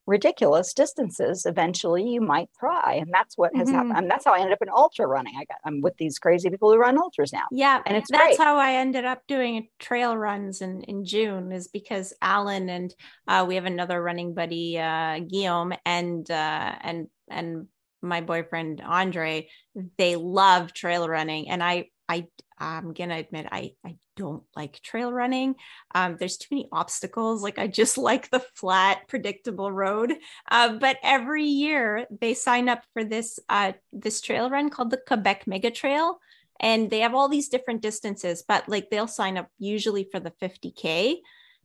ridiculous 0.08 0.74
distances, 0.74 1.46
eventually 1.46 2.10
you 2.10 2.22
might 2.22 2.50
try. 2.58 2.94
And 2.94 3.14
that's 3.14 3.38
what 3.38 3.56
has 3.56 3.68
mm-hmm. 3.68 3.78
happened. 3.78 3.98
And 3.98 4.10
that's 4.10 4.26
how 4.26 4.34
I 4.34 4.40
ended 4.40 4.54
up 4.54 4.62
in 4.62 4.70
ultra 4.70 5.06
running. 5.06 5.34
I 5.38 5.44
got 5.44 5.58
I'm 5.66 5.82
with 5.82 5.98
these 5.98 6.18
crazy 6.18 6.50
people 6.50 6.72
who 6.72 6.78
run 6.78 6.98
ultras 6.98 7.34
now. 7.34 7.46
Yeah. 7.52 7.82
And 7.86 7.98
it's 7.98 8.10
that's 8.10 8.38
great. 8.38 8.40
how 8.40 8.58
I 8.58 8.76
ended 8.76 9.06
up 9.06 9.22
doing 9.28 9.68
trail 9.80 10.18
runs 10.18 10.62
in, 10.62 10.82
in 10.84 11.06
June 11.06 11.52
is 11.52 11.68
because 11.68 12.14
Alan 12.22 12.70
and 12.70 12.96
uh, 13.28 13.46
we 13.48 13.56
have 13.56 13.66
another 13.66 14.02
running 14.02 14.34
buddy, 14.34 14.80
uh, 14.80 15.20
Guillaume 15.20 15.74
and 15.86 16.30
uh, 16.32 16.76
and 16.82 17.08
and 17.30 17.68
my 18.02 18.22
boyfriend 18.22 18.82
Andre, 18.82 19.50
they 19.98 20.16
love 20.16 20.74
trail 20.74 21.10
running, 21.10 21.50
and 21.50 21.64
I 21.64 21.90
I 22.10 22.28
I'm 22.60 22.94
gonna 22.94 23.18
admit 23.18 23.48
I 23.52 23.74
I 23.86 23.98
don't 24.16 24.44
like 24.56 24.82
trail 24.82 25.12
running. 25.12 25.56
Um, 25.94 26.18
there's 26.20 26.38
too 26.38 26.48
many 26.52 26.68
obstacles. 26.72 27.44
Like 27.44 27.60
I 27.60 27.68
just 27.68 27.98
like 28.10 28.30
the 28.30 28.44
flat, 28.56 29.08
predictable 29.08 29.72
road. 29.72 30.14
Uh, 30.50 30.74
but 30.74 30.98
every 31.04 31.46
year 31.46 32.08
they 32.22 32.34
sign 32.34 32.70
up 32.70 32.84
for 32.94 33.04
this 33.04 33.40
uh, 33.50 33.74
this 33.94 34.22
trail 34.22 34.50
run 34.50 34.70
called 34.70 34.92
the 34.92 35.02
Quebec 35.08 35.48
Mega 35.48 35.72
Trail, 35.72 36.20
and 36.60 36.90
they 36.90 37.00
have 37.00 37.16
all 37.16 37.30
these 37.30 37.50
different 37.50 37.82
distances. 37.82 38.44
But 38.48 38.68
like 38.68 38.90
they'll 38.90 39.08
sign 39.08 39.38
up 39.38 39.50
usually 39.60 40.08
for 40.12 40.20
the 40.20 40.32
50k. 40.42 41.18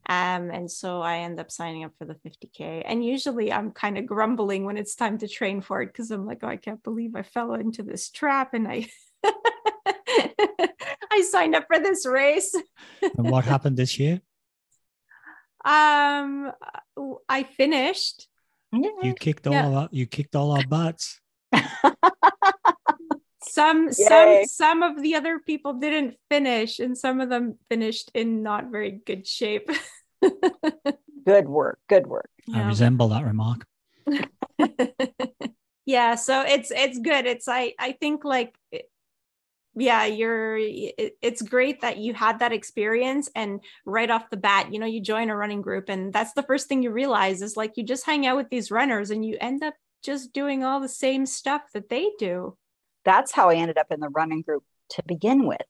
Um, 0.08 0.50
and 0.50 0.68
so 0.68 1.00
I 1.00 1.18
end 1.18 1.38
up 1.38 1.52
signing 1.52 1.84
up 1.84 1.92
for 1.96 2.04
the 2.04 2.16
50K. 2.26 2.82
And 2.84 3.04
usually 3.04 3.52
I'm 3.52 3.70
kind 3.70 3.96
of 3.96 4.04
grumbling 4.04 4.64
when 4.64 4.76
it's 4.76 4.96
time 4.96 5.16
to 5.18 5.28
train 5.28 5.60
for 5.60 5.80
it 5.80 5.86
because 5.86 6.10
I'm 6.10 6.26
like, 6.26 6.40
oh, 6.42 6.48
I 6.48 6.56
can't 6.56 6.82
believe 6.82 7.14
I 7.14 7.22
fell 7.22 7.54
into 7.54 7.84
this 7.84 8.10
trap 8.10 8.52
and 8.52 8.66
I 8.66 8.88
I 11.10 11.22
signed 11.30 11.54
up 11.54 11.66
for 11.66 11.78
this 11.78 12.06
race. 12.06 12.54
and 13.02 13.30
what 13.30 13.44
happened 13.44 13.76
this 13.76 13.98
year? 13.98 14.20
Um 15.64 16.52
I 17.28 17.44
finished. 17.44 18.28
You 18.72 19.14
kicked 19.18 19.46
all 19.46 19.52
yeah. 19.52 19.68
our, 19.68 19.88
you 19.92 20.06
kicked 20.06 20.34
all 20.34 20.52
our 20.52 20.66
butts. 20.66 21.20
some 23.52 23.86
Yay. 23.86 23.92
some 23.92 24.44
some 24.46 24.82
of 24.82 25.02
the 25.02 25.14
other 25.14 25.38
people 25.38 25.74
didn't 25.74 26.16
finish 26.30 26.78
and 26.78 26.96
some 26.96 27.20
of 27.20 27.28
them 27.28 27.58
finished 27.68 28.10
in 28.14 28.42
not 28.42 28.70
very 28.70 29.00
good 29.04 29.26
shape 29.26 29.68
good 31.26 31.48
work 31.48 31.78
good 31.88 32.06
work 32.06 32.30
i 32.54 32.66
resemble 32.66 33.08
that 33.08 33.24
remark 33.24 33.66
yeah 35.84 36.14
so 36.14 36.42
it's 36.42 36.70
it's 36.70 36.98
good 36.98 37.26
it's 37.26 37.46
i 37.48 37.74
i 37.78 37.92
think 37.92 38.24
like 38.24 38.54
yeah 39.74 40.04
you're 40.04 40.56
it's 40.58 41.42
great 41.42 41.80
that 41.80 41.96
you 41.96 42.12
had 42.12 42.38
that 42.38 42.52
experience 42.52 43.30
and 43.34 43.60
right 43.86 44.10
off 44.10 44.30
the 44.30 44.36
bat 44.36 44.72
you 44.72 44.78
know 44.78 44.86
you 44.86 45.00
join 45.00 45.30
a 45.30 45.36
running 45.36 45.62
group 45.62 45.88
and 45.88 46.12
that's 46.12 46.32
the 46.34 46.42
first 46.42 46.68
thing 46.68 46.82
you 46.82 46.90
realize 46.90 47.42
is 47.42 47.56
like 47.56 47.72
you 47.76 47.84
just 47.84 48.04
hang 48.04 48.26
out 48.26 48.36
with 48.36 48.50
these 48.50 48.70
runners 48.70 49.10
and 49.10 49.24
you 49.24 49.36
end 49.40 49.62
up 49.62 49.74
just 50.02 50.32
doing 50.32 50.64
all 50.64 50.80
the 50.80 50.88
same 50.88 51.24
stuff 51.24 51.62
that 51.72 51.88
they 51.88 52.10
do 52.18 52.56
that's 53.04 53.32
how 53.32 53.50
I 53.50 53.56
ended 53.56 53.78
up 53.78 53.88
in 53.90 54.00
the 54.00 54.08
running 54.08 54.42
group 54.42 54.64
to 54.90 55.02
begin 55.04 55.46
with 55.46 55.62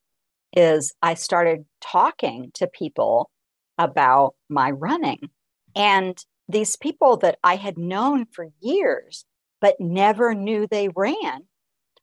is 0.55 0.93
I 1.01 1.15
started 1.15 1.65
talking 1.81 2.51
to 2.55 2.67
people 2.67 3.31
about 3.79 4.35
my 4.49 4.71
running 4.71 5.31
and 5.75 6.17
these 6.49 6.77
people 6.77 7.17
that 7.19 7.39
I 7.43 7.57
had 7.57 7.79
known 7.79 8.27
for 8.27 8.49
years 8.61 9.25
but 9.63 9.81
never 9.81 10.35
knew 10.35 10.67
they 10.67 10.89
ran 10.95 11.45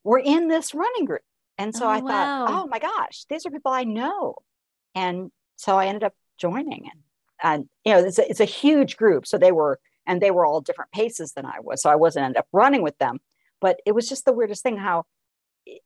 were 0.03 0.17
in 0.17 0.47
this 0.47 0.73
running 0.73 1.05
group. 1.05 1.21
And 1.59 1.75
so 1.75 1.85
oh, 1.85 1.89
I 1.89 1.99
wow. 1.99 2.09
thought, 2.09 2.49
oh 2.49 2.67
my 2.67 2.79
gosh, 2.79 3.25
these 3.29 3.45
are 3.45 3.51
people 3.51 3.71
I 3.71 3.83
know. 3.83 4.35
And 4.95 5.31
so 5.55 5.77
I 5.77 5.85
ended 5.85 6.03
up 6.03 6.13
joining 6.37 6.89
and 6.89 7.01
and 7.41 7.69
you 7.85 7.93
know 7.93 7.99
it's 7.99 8.17
a, 8.17 8.29
it's 8.29 8.39
a 8.39 8.45
huge 8.45 8.95
group 8.95 9.27
so 9.27 9.37
they 9.37 9.51
were 9.51 9.77
and 10.07 10.21
they 10.21 10.31
were 10.31 10.45
all 10.45 10.61
different 10.61 10.89
paces 10.91 11.33
than 11.33 11.45
I 11.45 11.59
was 11.61 11.81
so 11.81 11.89
I 11.89 11.95
wasn't 11.95 12.25
end 12.25 12.37
up 12.37 12.47
running 12.53 12.81
with 12.81 12.97
them 12.97 13.19
but 13.59 13.81
it 13.85 13.93
was 13.93 14.07
just 14.07 14.23
the 14.23 14.31
weirdest 14.31 14.63
thing 14.63 14.77
how 14.77 15.03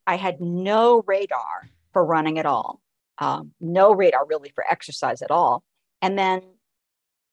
I 0.05 0.15
had 0.15 0.39
no 0.39 1.03
radar 1.07 1.69
for 1.91 2.03
running 2.03 2.39
at 2.39 2.45
all, 2.45 2.81
um, 3.17 3.51
no 3.59 3.93
radar 3.93 4.25
really 4.25 4.49
for 4.53 4.63
exercise 4.69 5.21
at 5.21 5.31
all. 5.31 5.63
And 6.01 6.17
then 6.17 6.41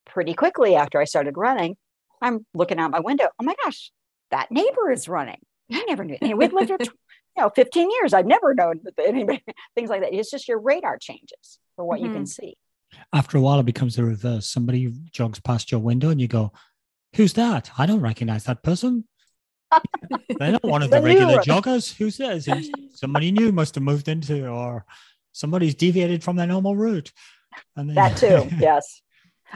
pretty 0.07 0.35
quickly 0.35 0.75
after 0.77 1.01
I 1.01 1.05
started 1.05 1.37
running, 1.37 1.77
I'm 2.21 2.47
looking 2.55 2.79
out 2.79 2.91
my 2.91 3.01
window. 3.01 3.29
Oh 3.41 3.45
my 3.45 3.55
gosh, 3.65 3.91
that 4.31 4.51
neighbor 4.51 4.91
is 4.91 5.09
running. 5.09 5.41
I 5.73 5.85
never 5.87 6.05
knew. 6.05 6.17
And 6.21 6.37
we've 6.37 6.53
lived 6.53 6.69
here, 6.69 6.79
you 7.37 7.43
know, 7.43 7.51
15 7.55 7.91
years. 7.91 8.13
I've 8.13 8.27
never 8.27 8.55
known 8.55 8.81
anybody, 9.05 9.43
things 9.75 9.91
like 9.91 10.03
that. 10.03 10.13
It's 10.13 10.31
just 10.31 10.49
your 10.49 10.59
radar 10.59 10.99
changes 10.99 11.59
for 11.77 11.85
what 11.85 11.99
mm-hmm. 11.99 12.07
you 12.07 12.13
can 12.13 12.23
mm-hmm. 12.23 12.47
see. 12.47 12.57
After 13.13 13.39
a 13.39 13.41
while, 13.41 13.61
it 13.61 13.67
becomes 13.67 13.97
the 13.97 14.05
reverse. 14.05 14.47
Somebody 14.47 14.93
jogs 15.13 15.39
past 15.41 15.71
your 15.71 15.81
window 15.81 16.11
and 16.11 16.21
you 16.21 16.29
go, 16.29 16.53
Who's 17.17 17.33
that? 17.35 17.71
I 17.77 17.87
don't 17.87 18.01
recognize 18.01 18.45
that 18.45 18.63
person. 18.63 19.05
They're 20.39 20.53
not 20.53 20.65
one 20.65 20.83
of 20.83 20.91
the, 20.91 21.01
the 21.01 21.03
regular 21.03 21.39
joggers. 21.39 21.97
Who 21.97 22.11
says? 22.11 22.49
Somebody 22.95 23.33
new 23.33 23.53
must 23.53 23.75
have 23.75 23.85
moved 23.85 24.09
into, 24.09 24.47
or 24.47 24.85
somebody's 25.33 25.75
deviated 25.75 26.23
from 26.23 26.37
their 26.37 26.47
normal 26.47 26.77
route. 26.77 27.13
And 27.77 27.89
then, 27.89 27.95
that 27.97 28.17
too, 28.17 28.49
yes. 28.59 29.03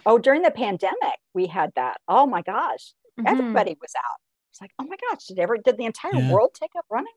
Oh, 0.05 0.18
during 0.18 0.42
the 0.42 0.51
pandemic, 0.51 1.18
we 1.32 1.46
had 1.46 1.72
that. 1.76 1.98
Oh 2.09 2.26
my 2.26 2.42
gosh, 2.42 2.92
mm-hmm. 3.18 3.26
everybody 3.26 3.76
was 3.80 3.92
out. 3.96 4.18
It's 4.51 4.60
like, 4.60 4.72
oh 4.80 4.84
my 4.84 4.96
gosh, 5.10 5.26
did 5.26 5.38
ever 5.38 5.59
did 5.59 5.76
the 5.76 5.84
entire 5.84 6.16
yeah. 6.16 6.32
world 6.32 6.51
take 6.55 6.70
up 6.76 6.84
running? 6.90 7.12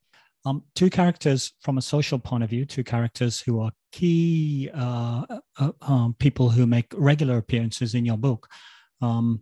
Um, 0.48 0.64
two 0.76 0.90
characters 0.90 1.54
from 1.60 1.78
a 1.78 1.82
social 1.82 2.18
point 2.18 2.42
of 2.42 2.50
view, 2.50 2.64
two 2.64 2.84
characters 2.84 3.42
who 3.42 3.60
are 3.60 3.72
key 3.92 4.70
uh, 4.74 5.26
uh, 5.60 5.72
um, 5.82 6.16
people 6.20 6.50
who 6.50 6.66
make 6.66 6.86
regular 6.96 7.38
appearances 7.38 7.96
in 7.96 8.06
your 8.06 8.18
book. 8.18 8.48
Um, 9.02 9.42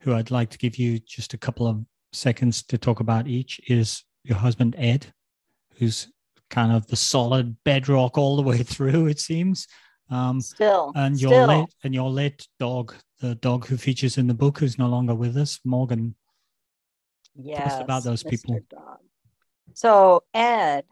who 0.00 0.14
I'd 0.14 0.32
like 0.32 0.50
to 0.50 0.58
give 0.58 0.78
you 0.78 0.98
just 0.98 1.32
a 1.34 1.38
couple 1.38 1.66
of 1.68 1.84
seconds 2.12 2.64
to 2.64 2.76
talk 2.76 2.98
about 2.98 3.28
each 3.28 3.60
is 3.68 4.02
your 4.24 4.36
husband 4.36 4.74
Ed, 4.76 5.06
who's 5.78 6.08
kind 6.50 6.72
of 6.72 6.86
the 6.88 6.96
solid 6.96 7.56
bedrock 7.64 8.18
all 8.18 8.34
the 8.34 8.42
way 8.42 8.58
through. 8.64 9.06
It 9.06 9.20
seems. 9.20 9.68
Um, 10.10 10.40
still, 10.40 10.92
and 10.96 11.20
your 11.20 11.30
still. 11.30 11.46
late 11.46 11.74
and 11.84 11.94
your 11.94 12.10
late 12.10 12.48
dog, 12.58 12.94
the 13.20 13.36
dog 13.36 13.66
who 13.66 13.76
features 13.76 14.18
in 14.18 14.26
the 14.26 14.34
book, 14.34 14.58
who's 14.58 14.78
no 14.78 14.88
longer 14.88 15.14
with 15.14 15.36
us, 15.36 15.60
Morgan. 15.64 16.16
Yes, 17.36 17.80
about 17.80 18.02
those 18.02 18.24
Mr. 18.24 18.30
people. 18.30 18.60
Dog. 18.68 18.98
So 19.74 20.22
Ed, 20.34 20.84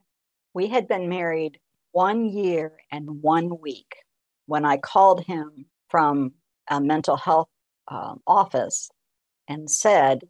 we 0.52 0.68
had 0.68 0.88
been 0.88 1.09
married 1.09 1.59
one 1.92 2.26
year 2.26 2.72
and 2.90 3.22
one 3.22 3.60
week 3.60 3.96
when 4.46 4.64
I 4.64 4.76
called 4.76 5.24
him 5.24 5.66
from 5.88 6.32
a 6.68 6.80
mental 6.80 7.16
health 7.16 7.48
um, 7.88 8.20
office 8.26 8.90
and 9.48 9.70
said, 9.70 10.22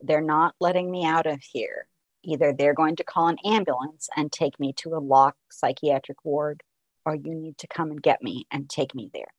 They're 0.00 0.20
not 0.20 0.54
letting 0.60 0.90
me 0.90 1.04
out 1.04 1.26
of 1.26 1.40
here. 1.42 1.88
Either 2.24 2.52
they're 2.52 2.74
going 2.74 2.96
to 2.96 3.04
call 3.04 3.28
an 3.28 3.38
ambulance 3.44 4.08
and 4.16 4.30
take 4.30 4.58
me 4.58 4.72
to 4.74 4.94
a 4.94 4.98
locked 4.98 5.38
psychiatric 5.50 6.24
ward, 6.24 6.62
or 7.04 7.14
you 7.14 7.34
need 7.34 7.58
to 7.58 7.66
come 7.66 7.90
and 7.90 8.02
get 8.02 8.22
me 8.22 8.46
and 8.50 8.68
take 8.68 8.94
me 8.94 9.10
there. 9.12 9.32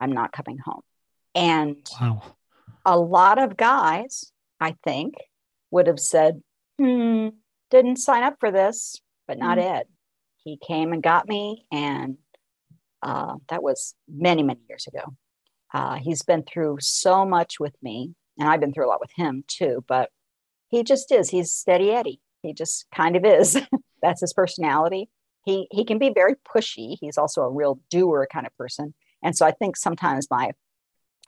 I'm 0.00 0.12
not 0.12 0.32
coming 0.32 0.58
home. 0.58 0.82
And 1.34 1.88
wow. 2.00 2.22
a 2.84 2.98
lot 2.98 3.38
of 3.38 3.56
guys, 3.56 4.32
I 4.60 4.76
think, 4.84 5.14
would 5.70 5.86
have 5.86 6.00
said, 6.00 6.42
hmm, 6.78 7.28
didn't 7.70 7.96
sign 7.96 8.22
up 8.22 8.36
for 8.40 8.50
this, 8.50 9.00
but 9.26 9.38
not 9.38 9.58
mm-hmm. 9.58 9.76
Ed. 9.76 9.86
He 10.44 10.56
came 10.56 10.92
and 10.92 11.02
got 11.02 11.28
me, 11.28 11.66
and 11.70 12.16
uh, 13.02 13.34
that 13.48 13.62
was 13.62 13.94
many, 14.08 14.42
many 14.42 14.60
years 14.68 14.86
ago. 14.86 15.14
Uh, 15.72 15.96
he's 15.96 16.22
been 16.22 16.42
through 16.42 16.78
so 16.80 17.26
much 17.26 17.60
with 17.60 17.74
me, 17.82 18.14
and 18.38 18.48
I've 18.48 18.60
been 18.60 18.72
through 18.72 18.86
a 18.86 18.90
lot 18.90 19.00
with 19.00 19.12
him 19.14 19.44
too. 19.46 19.84
But 19.86 20.10
he 20.68 20.82
just 20.82 21.12
is. 21.12 21.30
He's 21.30 21.52
steady 21.52 21.90
Eddie. 21.90 22.20
He 22.42 22.54
just 22.54 22.86
kind 22.94 23.16
of 23.16 23.24
is. 23.24 23.60
That's 24.02 24.20
his 24.20 24.32
personality. 24.32 25.10
He 25.44 25.66
he 25.70 25.84
can 25.84 25.98
be 25.98 26.12
very 26.14 26.34
pushy. 26.34 26.96
He's 27.00 27.18
also 27.18 27.42
a 27.42 27.50
real 27.50 27.80
doer 27.90 28.28
kind 28.30 28.46
of 28.46 28.56
person. 28.56 28.94
And 29.22 29.36
so 29.36 29.44
I 29.44 29.50
think 29.50 29.76
sometimes 29.76 30.28
my 30.30 30.52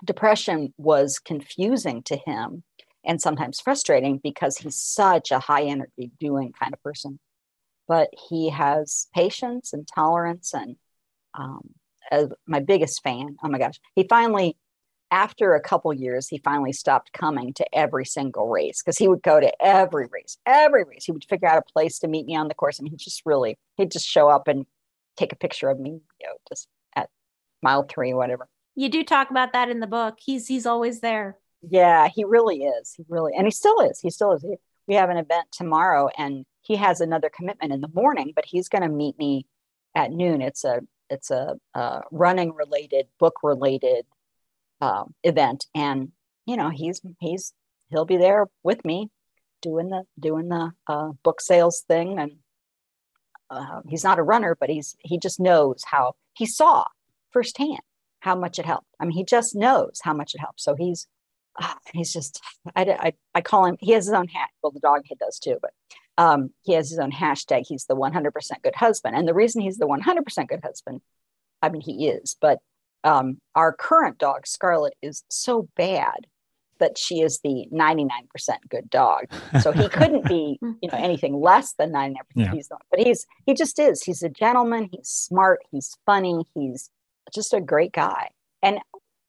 depression 0.05 0.73
was 0.79 1.19
confusing 1.19 2.03
to 2.05 2.17
him 2.17 2.62
and 3.05 3.21
sometimes 3.21 3.61
frustrating 3.61 4.19
because 4.23 4.59
he's 4.59 4.77
such 4.77 5.31
a 5.31 5.39
high 5.39 5.65
energy 5.65 6.11
doing 6.19 6.53
kind 6.53 6.73
of 6.73 6.83
person. 6.83 7.19
But 7.89 8.11
he 8.29 8.51
has 8.51 9.09
patience 9.15 9.73
and 9.73 9.87
tolerance 9.87 10.55
and 10.55 10.77
um, 11.35 11.71
my 12.47 12.61
biggest 12.61 13.03
fan. 13.03 13.37
Oh 13.43 13.49
my 13.49 13.59
gosh. 13.59 13.81
He 13.95 14.07
finally, 14.09 14.57
after 15.11 15.55
a 15.55 15.61
couple 15.61 15.93
years, 15.93 16.29
he 16.29 16.39
finally 16.39 16.73
stopped 16.73 17.13
coming 17.13 17.53
to 17.55 17.75
every 17.75 18.05
single 18.05 18.49
race 18.49 18.83
because 18.83 18.99
he 18.99 19.09
would 19.09 19.23
go 19.23 19.41
to 19.41 19.53
every 19.65 20.07
race, 20.11 20.39
every 20.47 20.85
race. 20.85 21.05
He 21.05 21.13
would 21.13 21.25
figure 21.25 21.49
out 21.49 21.59
a 21.59 21.73
place 21.73 21.99
to 22.01 22.09
meet 22.09 22.27
me 22.27 22.37
on 22.37 22.49
the 22.49 22.55
course. 22.55 22.79
I 22.81 22.85
mean, 22.85 22.93
he 22.93 22.97
just 22.97 23.23
really, 23.25 23.59
he'd 23.77 23.91
just 23.91 24.07
show 24.07 24.29
up 24.29 24.47
and 24.47 24.67
take 25.17 25.33
a 25.33 25.37
picture 25.37 25.69
of 25.69 25.81
me, 25.81 26.01
you 26.21 26.27
know, 26.27 26.35
just 26.49 26.69
at 26.95 27.11
mile 27.63 27.85
three, 27.89 28.15
whatever. 28.15 28.49
You 28.77 28.89
do 28.89 29.03
talk 29.05 29.31
about 29.31 29.53
that 29.53 29.69
in 29.69 29.81
the 29.81 29.87
book. 29.87 30.19
He's 30.21 30.47
he's 30.47 30.65
always 30.65 31.01
there. 31.01 31.37
Yeah, 31.62 32.09
he 32.09 32.24
really 32.24 32.65
is. 32.65 32.95
He 32.97 33.05
really, 33.09 33.32
and 33.37 33.47
he 33.47 33.51
still 33.51 33.81
is. 33.81 34.01
He 34.01 34.11
still 34.11 34.32
is. 34.32 34.45
We 34.87 34.95
have 34.95 35.11
an 35.11 35.19
event 35.19 35.49
tomorrow, 35.53 36.09
and 36.16 36.45
he 36.62 36.77
has 36.77 37.01
another 37.01 37.31
commitment 37.31 37.73
in 37.73 37.81
the 37.81 37.91
morning, 37.93 38.32
but 38.35 38.47
he's 38.47 38.69
going 38.69 38.82
to 38.82 38.89
meet 38.89 39.19
me 39.19 39.47
at 39.95 40.11
noon. 40.11 40.41
It's 40.41 40.65
a 40.65 40.81
it's 41.11 41.31
a, 41.31 41.57
running 42.12 42.55
related, 42.55 43.07
book 43.19 43.37
related 43.43 44.07
uh, 44.81 45.05
event, 45.23 45.66
and 45.74 46.12
you 46.47 46.57
know 46.57 46.70
he's 46.70 47.01
he's 47.19 47.53
he'll 47.91 48.05
be 48.05 48.16
there 48.16 48.47
with 48.62 48.85
me 48.85 49.11
doing 49.61 49.91
the 49.91 50.05
doing 50.19 50.49
the 50.49 50.73
uh, 50.87 51.11
book 51.23 51.41
sales 51.41 51.85
thing, 51.87 52.19
and 52.19 52.32
uh, 53.51 53.81
he's 53.89 54.05
not 54.05 54.19
a 54.19 54.23
runner, 54.23 54.57
but 54.59 54.70
he's 54.70 54.97
he 55.01 55.19
just 55.19 55.41
knows 55.41 55.82
how 55.85 56.15
he 56.35 56.47
saw 56.47 56.85
firsthand 57.31 57.81
how 58.20 58.35
much 58.35 58.59
it 58.59 58.66
helped. 58.66 58.87
I 59.01 59.05
mean, 59.05 59.16
he 59.16 59.24
just 59.24 59.57
knows 59.57 60.01
how 60.03 60.12
much 60.15 60.35
it 60.35 60.41
helps. 60.41 60.62
So 60.62 60.74
he's 60.74 61.07
uh, 61.57 61.75
he's 61.93 62.13
just 62.13 62.41
I, 62.77 62.83
I, 62.83 63.13
I 63.35 63.41
call 63.41 63.67
him 63.67 63.77
he 63.81 63.93
has 63.93 64.07
his 64.07 64.15
own 64.15 64.29
hat 64.29 64.51
well 64.63 64.71
the 64.71 64.81
dog 64.81 65.03
does 65.19 65.39
too 65.39 65.59
but 65.61 65.73
um, 66.19 66.51
he 66.63 66.75
has 66.75 66.91
his 66.91 66.99
own 66.99 67.13
hashtag. 67.13 67.65
He's 67.67 67.87
the 67.87 67.97
100% 67.97 68.35
good 68.63 68.75
husband. 68.75 69.17
And 69.17 69.27
the 69.27 69.33
reason 69.33 69.63
he's 69.63 69.79
the 69.79 69.87
100% 69.87 70.49
good 70.49 70.61
husband 70.63 71.01
i 71.63 71.69
mean 71.69 71.83
he 71.83 72.09
is 72.09 72.37
but 72.41 72.59
um, 73.05 73.39
our 73.55 73.73
current 73.73 74.19
dog 74.19 74.47
scarlet 74.47 74.95
is 75.03 75.25
so 75.29 75.69
bad 75.77 76.27
that 76.81 76.99
she 76.99 77.21
is 77.21 77.41
the 77.45 77.67
99% 77.73 78.09
good 78.69 78.91
dog. 78.91 79.27
So 79.61 79.71
he 79.71 79.89
couldn't 79.89 80.27
be 80.27 80.59
you 80.63 80.89
know 80.91 80.99
anything 80.99 81.41
less 81.41 81.75
than 81.75 81.93
99% 81.93 82.15
yeah. 82.35 82.51
he's 82.51 82.69
the, 82.69 82.79
but 82.91 83.01
he's 83.01 83.27
he 83.47 83.55
just 83.55 83.79
is. 83.79 84.03
He's 84.03 84.23
a 84.23 84.29
gentleman. 84.29 84.89
He's 84.91 85.09
smart. 85.09 85.61
He's 85.71 85.97
funny. 86.05 86.45
He's 86.55 86.91
just 87.33 87.55
a 87.55 87.61
great 87.61 87.93
guy. 87.93 88.31
And 88.63 88.79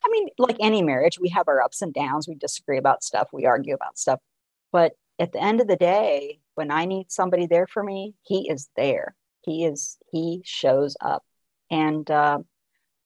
I 0.03 0.09
mean, 0.09 0.29
like 0.37 0.57
any 0.59 0.81
marriage, 0.81 1.19
we 1.19 1.29
have 1.29 1.47
our 1.47 1.61
ups 1.61 1.81
and 1.81 1.93
downs. 1.93 2.27
We 2.27 2.35
disagree 2.35 2.77
about 2.77 3.03
stuff, 3.03 3.29
we 3.31 3.45
argue 3.45 3.75
about 3.75 3.97
stuff. 3.97 4.19
But 4.71 4.93
at 5.19 5.31
the 5.31 5.43
end 5.43 5.61
of 5.61 5.67
the 5.67 5.75
day, 5.75 6.39
when 6.55 6.71
I 6.71 6.85
need 6.85 7.11
somebody 7.11 7.45
there 7.45 7.67
for 7.67 7.83
me, 7.83 8.15
he 8.23 8.49
is 8.49 8.69
there. 8.75 9.15
He 9.41 9.65
is, 9.65 9.97
he 10.11 10.41
shows 10.43 10.95
up. 11.01 11.23
And 11.69 12.09
uh, 12.09 12.39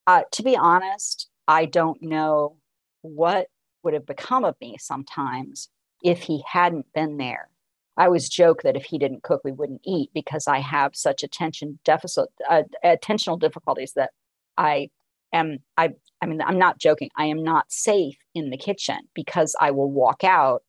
uh, 0.07 0.21
to 0.31 0.43
be 0.43 0.55
honest, 0.55 1.29
I 1.47 1.65
don't 1.65 2.01
know 2.01 2.57
what 3.01 3.47
would 3.83 3.93
have 3.93 4.05
become 4.05 4.43
of 4.43 4.55
me 4.59 4.77
sometimes 4.79 5.69
if 6.03 6.21
he 6.23 6.43
hadn't 6.47 6.87
been 6.93 7.17
there. 7.17 7.49
I 7.97 8.05
always 8.05 8.27
joke 8.27 8.63
that 8.63 8.75
if 8.75 8.83
he 8.83 8.97
didn't 8.97 9.23
cook, 9.23 9.41
we 9.43 9.51
wouldn't 9.51 9.81
eat 9.85 10.09
because 10.13 10.47
I 10.47 10.59
have 10.59 10.95
such 10.95 11.23
attention 11.23 11.79
deficit, 11.85 12.27
uh, 12.49 12.63
attentional 12.83 13.39
difficulties 13.39 13.93
that 13.93 14.11
I 14.57 14.89
am 15.35 15.59
I 15.77 15.91
I 16.21 16.25
mean 16.25 16.41
I'm 16.41 16.57
not 16.57 16.79
joking. 16.79 17.09
I 17.15 17.25
am 17.25 17.43
not 17.43 17.71
safe 17.71 18.17
in 18.33 18.49
the 18.49 18.57
kitchen 18.57 18.97
because 19.13 19.55
I 19.59 19.71
will 19.71 19.91
walk 19.91 20.23
out 20.23 20.63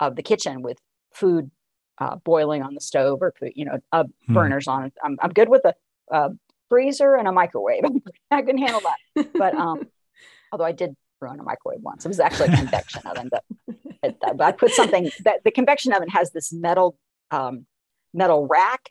of 0.00 0.16
the 0.16 0.22
kitchen 0.22 0.62
with 0.62 0.78
food 1.12 1.50
uh, 1.98 2.16
boiling 2.16 2.62
on 2.62 2.74
the 2.74 2.80
stove 2.80 3.20
or 3.20 3.32
put, 3.38 3.56
you 3.56 3.66
know 3.66 3.78
uh, 3.92 4.04
hmm. 4.26 4.34
burners 4.34 4.66
on 4.68 4.84
it. 4.84 4.94
I'm 5.04 5.18
I'm 5.20 5.30
good 5.30 5.48
with 5.48 5.64
a, 5.64 5.74
a 6.10 6.30
freezer 6.68 7.16
and 7.16 7.28
a 7.28 7.32
microwave. 7.32 7.84
I 8.30 8.42
can 8.42 8.56
handle 8.56 8.80
that. 8.80 9.32
But 9.34 9.54
um, 9.54 9.86
although 10.52 10.64
I 10.64 10.72
did 10.72 10.96
ruin 11.20 11.38
a 11.38 11.42
microwave 11.42 11.82
once, 11.82 12.04
it 12.04 12.08
was 12.08 12.20
actually 12.20 12.54
a 12.54 12.56
convection 12.56 13.02
oven. 13.06 13.30
But, 13.30 13.44
but 14.20 14.40
I 14.40 14.52
put 14.52 14.72
something 14.72 15.10
that 15.24 15.44
the 15.44 15.50
convection 15.50 15.92
oven 15.92 16.08
has 16.08 16.32
this 16.32 16.52
metal 16.52 16.96
um, 17.30 17.66
metal 18.14 18.46
rack 18.46 18.90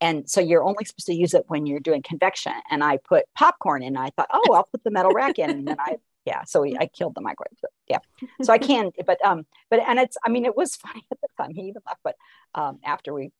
and 0.00 0.28
so 0.28 0.40
you're 0.40 0.62
only 0.62 0.84
supposed 0.84 1.06
to 1.06 1.14
use 1.14 1.34
it 1.34 1.44
when 1.48 1.66
you're 1.66 1.80
doing 1.80 2.02
convection. 2.02 2.52
And 2.70 2.82
I 2.82 2.96
put 2.96 3.24
popcorn 3.36 3.82
in. 3.82 3.96
I 3.96 4.10
thought, 4.10 4.28
oh, 4.32 4.54
I'll 4.54 4.68
put 4.70 4.82
the 4.84 4.90
metal 4.90 5.12
rack 5.12 5.38
in, 5.38 5.50
and 5.50 5.68
then 5.68 5.76
I 5.78 5.96
yeah. 6.24 6.44
So 6.44 6.64
I 6.64 6.86
killed 6.86 7.14
the 7.14 7.20
microwave. 7.20 7.58
So, 7.60 7.68
yeah. 7.88 7.98
So 8.42 8.52
I 8.52 8.58
can, 8.70 8.90
but 9.06 9.24
um, 9.24 9.46
but 9.68 9.80
and 9.80 9.98
it's 9.98 10.16
I 10.24 10.30
mean 10.30 10.44
it 10.44 10.56
was 10.56 10.76
funny 10.76 11.04
at 11.10 11.20
the 11.20 11.28
time. 11.36 11.54
He 11.54 11.62
even 11.62 11.82
laughed, 11.86 12.00
but 12.02 12.16
um, 12.54 12.78
after 12.84 13.12
we 13.12 13.30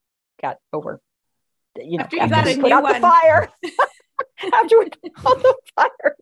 got 0.40 0.58
over, 0.72 1.00
you 1.76 1.98
know, 1.98 2.04
after, 2.04 2.16
you 2.16 2.22
after 2.22 2.50
we 2.50 2.60
put 2.60 2.72
out 2.72 2.82
one. 2.82 2.94
the 2.94 3.00
fire. 3.00 3.48
after 4.54 4.78
we 4.78 4.84
put 5.14 5.42
the 5.42 5.54
fire. 5.74 6.16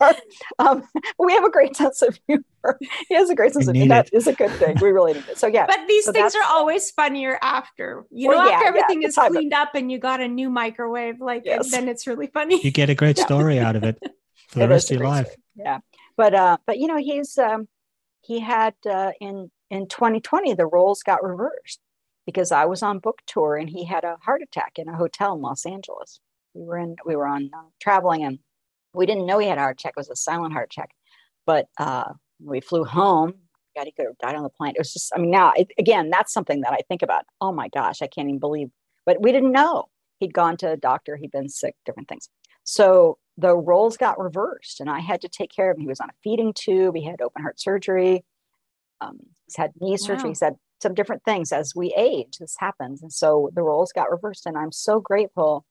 Um, 0.58 0.82
we 1.16 1.32
have 1.32 1.44
a 1.44 1.50
great 1.50 1.76
sense 1.76 2.02
of 2.02 2.18
humor. 2.26 2.42
He 3.08 3.14
has 3.14 3.30
a 3.30 3.36
great 3.36 3.52
sense 3.52 3.68
of 3.68 3.76
humor. 3.76 3.94
That 3.94 4.12
is 4.12 4.26
a 4.26 4.32
good 4.32 4.50
thing. 4.50 4.76
We 4.80 4.90
really 4.90 5.12
need 5.12 5.24
it. 5.28 5.38
So 5.38 5.46
yeah. 5.46 5.64
But 5.64 5.78
these 5.86 6.06
so 6.06 6.12
things 6.12 6.34
are 6.34 6.42
always 6.44 6.90
funnier 6.90 7.38
after. 7.40 8.04
You 8.10 8.30
well, 8.30 8.38
know, 8.38 8.50
yeah, 8.50 8.56
after 8.56 8.66
everything 8.66 9.02
yeah, 9.02 9.08
is 9.08 9.14
cleaned 9.14 9.54
up 9.54 9.76
and 9.76 9.92
you 9.92 9.98
got 9.98 10.20
a 10.20 10.26
new 10.26 10.50
microwave, 10.50 11.20
like 11.20 11.42
yes. 11.44 11.70
then 11.70 11.86
it's 11.86 12.08
really 12.08 12.26
funny. 12.26 12.60
You 12.64 12.72
get 12.72 12.90
a 12.90 12.96
great 12.96 13.16
story 13.16 13.60
out 13.60 13.76
of 13.76 13.84
it 13.84 13.96
for 14.48 14.58
the 14.58 14.64
it 14.64 14.68
rest 14.68 14.90
of 14.90 14.98
your 14.98 15.06
life. 15.06 15.26
Story. 15.26 15.42
Yeah. 15.54 15.78
But 16.16 16.34
uh, 16.34 16.56
but 16.66 16.78
you 16.78 16.88
know, 16.88 16.96
he's 16.96 17.38
um 17.38 17.68
he 18.22 18.40
had 18.40 18.74
uh 18.90 19.12
in 19.20 19.52
in 19.70 19.86
2020 19.86 20.54
the 20.54 20.66
roles 20.66 21.04
got 21.04 21.22
reversed 21.22 21.78
because 22.26 22.50
I 22.50 22.64
was 22.64 22.82
on 22.82 22.98
book 22.98 23.20
tour 23.28 23.54
and 23.54 23.70
he 23.70 23.84
had 23.84 24.02
a 24.02 24.16
heart 24.22 24.42
attack 24.42 24.80
in 24.80 24.88
a 24.88 24.96
hotel 24.96 25.34
in 25.34 25.42
Los 25.42 25.64
Angeles 25.64 26.18
we 26.54 26.64
were 26.64 26.78
in 26.78 26.96
we 27.04 27.16
were 27.16 27.26
on 27.26 27.50
uh, 27.52 27.62
traveling 27.80 28.24
and 28.24 28.38
we 28.94 29.06
didn't 29.06 29.26
know 29.26 29.38
he 29.38 29.48
had 29.48 29.58
a 29.58 29.62
heart 29.62 29.80
attack. 29.80 29.94
It 29.96 30.00
was 30.00 30.10
a 30.10 30.16
silent 30.16 30.52
heart 30.52 30.70
attack. 30.72 30.90
But 31.46 31.66
uh, 31.78 32.12
we 32.40 32.60
flew 32.60 32.84
home 32.84 33.34
god 33.74 33.86
he 33.86 33.92
could 33.92 34.06
have 34.06 34.18
died 34.18 34.34
on 34.34 34.42
the 34.42 34.50
plane. 34.50 34.74
It 34.74 34.78
was 34.78 34.92
just 34.92 35.12
i 35.14 35.18
mean 35.18 35.30
now 35.30 35.52
it, 35.56 35.68
again 35.78 36.10
that's 36.10 36.32
something 36.32 36.60
that 36.62 36.72
i 36.72 36.78
think 36.88 37.02
about. 37.02 37.24
Oh 37.40 37.52
my 37.52 37.68
gosh 37.68 38.02
i 38.02 38.06
can't 38.06 38.28
even 38.28 38.38
believe 38.38 38.68
but 39.04 39.20
we 39.20 39.32
didn't 39.32 39.52
know. 39.52 39.86
He'd 40.20 40.32
gone 40.32 40.56
to 40.58 40.70
a 40.70 40.76
doctor. 40.76 41.16
He'd 41.16 41.32
been 41.32 41.48
sick 41.48 41.74
different 41.84 42.08
things. 42.08 42.28
So 42.62 43.18
the 43.36 43.56
roles 43.56 43.96
got 43.96 44.20
reversed 44.20 44.80
and 44.80 44.90
i 44.90 45.00
had 45.00 45.20
to 45.22 45.28
take 45.28 45.50
care 45.54 45.70
of 45.70 45.76
him. 45.76 45.82
He 45.82 45.88
was 45.88 46.00
on 46.00 46.10
a 46.10 46.14
feeding 46.22 46.52
tube. 46.54 46.94
He 46.96 47.04
had 47.04 47.20
open 47.20 47.42
heart 47.42 47.60
surgery. 47.60 48.24
Um, 49.00 49.18
he's 49.46 49.56
had 49.56 49.72
knee 49.80 49.96
surgery. 49.96 50.24
Wow. 50.24 50.28
he's 50.30 50.40
had 50.40 50.56
some 50.80 50.94
different 50.94 51.24
things 51.24 51.52
as 51.52 51.74
we 51.74 51.94
age. 51.96 52.38
This 52.38 52.56
happens. 52.58 53.02
And 53.02 53.12
so 53.12 53.50
the 53.54 53.62
roles 53.62 53.92
got 53.92 54.10
reversed 54.10 54.46
and 54.46 54.56
i'm 54.56 54.72
so 54.72 55.00
grateful 55.00 55.64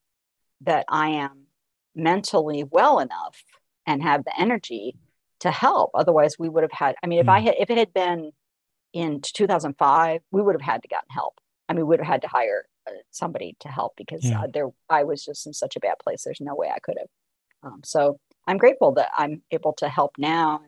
that 0.61 0.85
I 0.89 1.09
am 1.09 1.47
mentally 1.95 2.63
well 2.63 2.99
enough 2.99 3.43
and 3.85 4.01
have 4.03 4.23
the 4.23 4.39
energy 4.39 4.95
to 5.41 5.51
help. 5.51 5.91
Otherwise, 5.93 6.35
we 6.39 6.49
would 6.49 6.63
have 6.63 6.71
had. 6.71 6.95
I 7.03 7.07
mean, 7.07 7.19
if 7.19 7.29
I 7.29 7.39
hmm. 7.39 7.47
had, 7.47 7.55
if 7.59 7.69
it 7.69 7.77
had 7.77 7.93
been 7.93 8.31
in 8.93 9.21
2005, 9.21 10.21
we 10.31 10.41
would 10.41 10.55
have 10.55 10.61
had 10.61 10.81
to 10.83 10.87
gotten 10.87 11.09
help. 11.09 11.39
I 11.67 11.73
mean, 11.73 11.85
we 11.85 11.89
would 11.89 11.99
have 11.99 12.07
had 12.07 12.21
to 12.23 12.27
hire 12.27 12.65
uh, 12.87 12.91
somebody 13.11 13.55
to 13.61 13.67
help 13.67 13.93
because 13.97 14.23
yeah. 14.23 14.41
uh, 14.41 14.47
there 14.53 14.69
I 14.89 15.03
was 15.03 15.23
just 15.23 15.47
in 15.47 15.53
such 15.53 15.75
a 15.75 15.79
bad 15.79 15.95
place. 16.03 16.23
There's 16.23 16.41
no 16.41 16.55
way 16.55 16.69
I 16.73 16.79
could 16.79 16.97
have. 16.99 17.07
Um, 17.63 17.81
so 17.83 18.19
I'm 18.47 18.57
grateful 18.57 18.93
that 18.93 19.09
I'm 19.15 19.41
able 19.51 19.73
to 19.73 19.87
help 19.89 20.13
now 20.17 20.61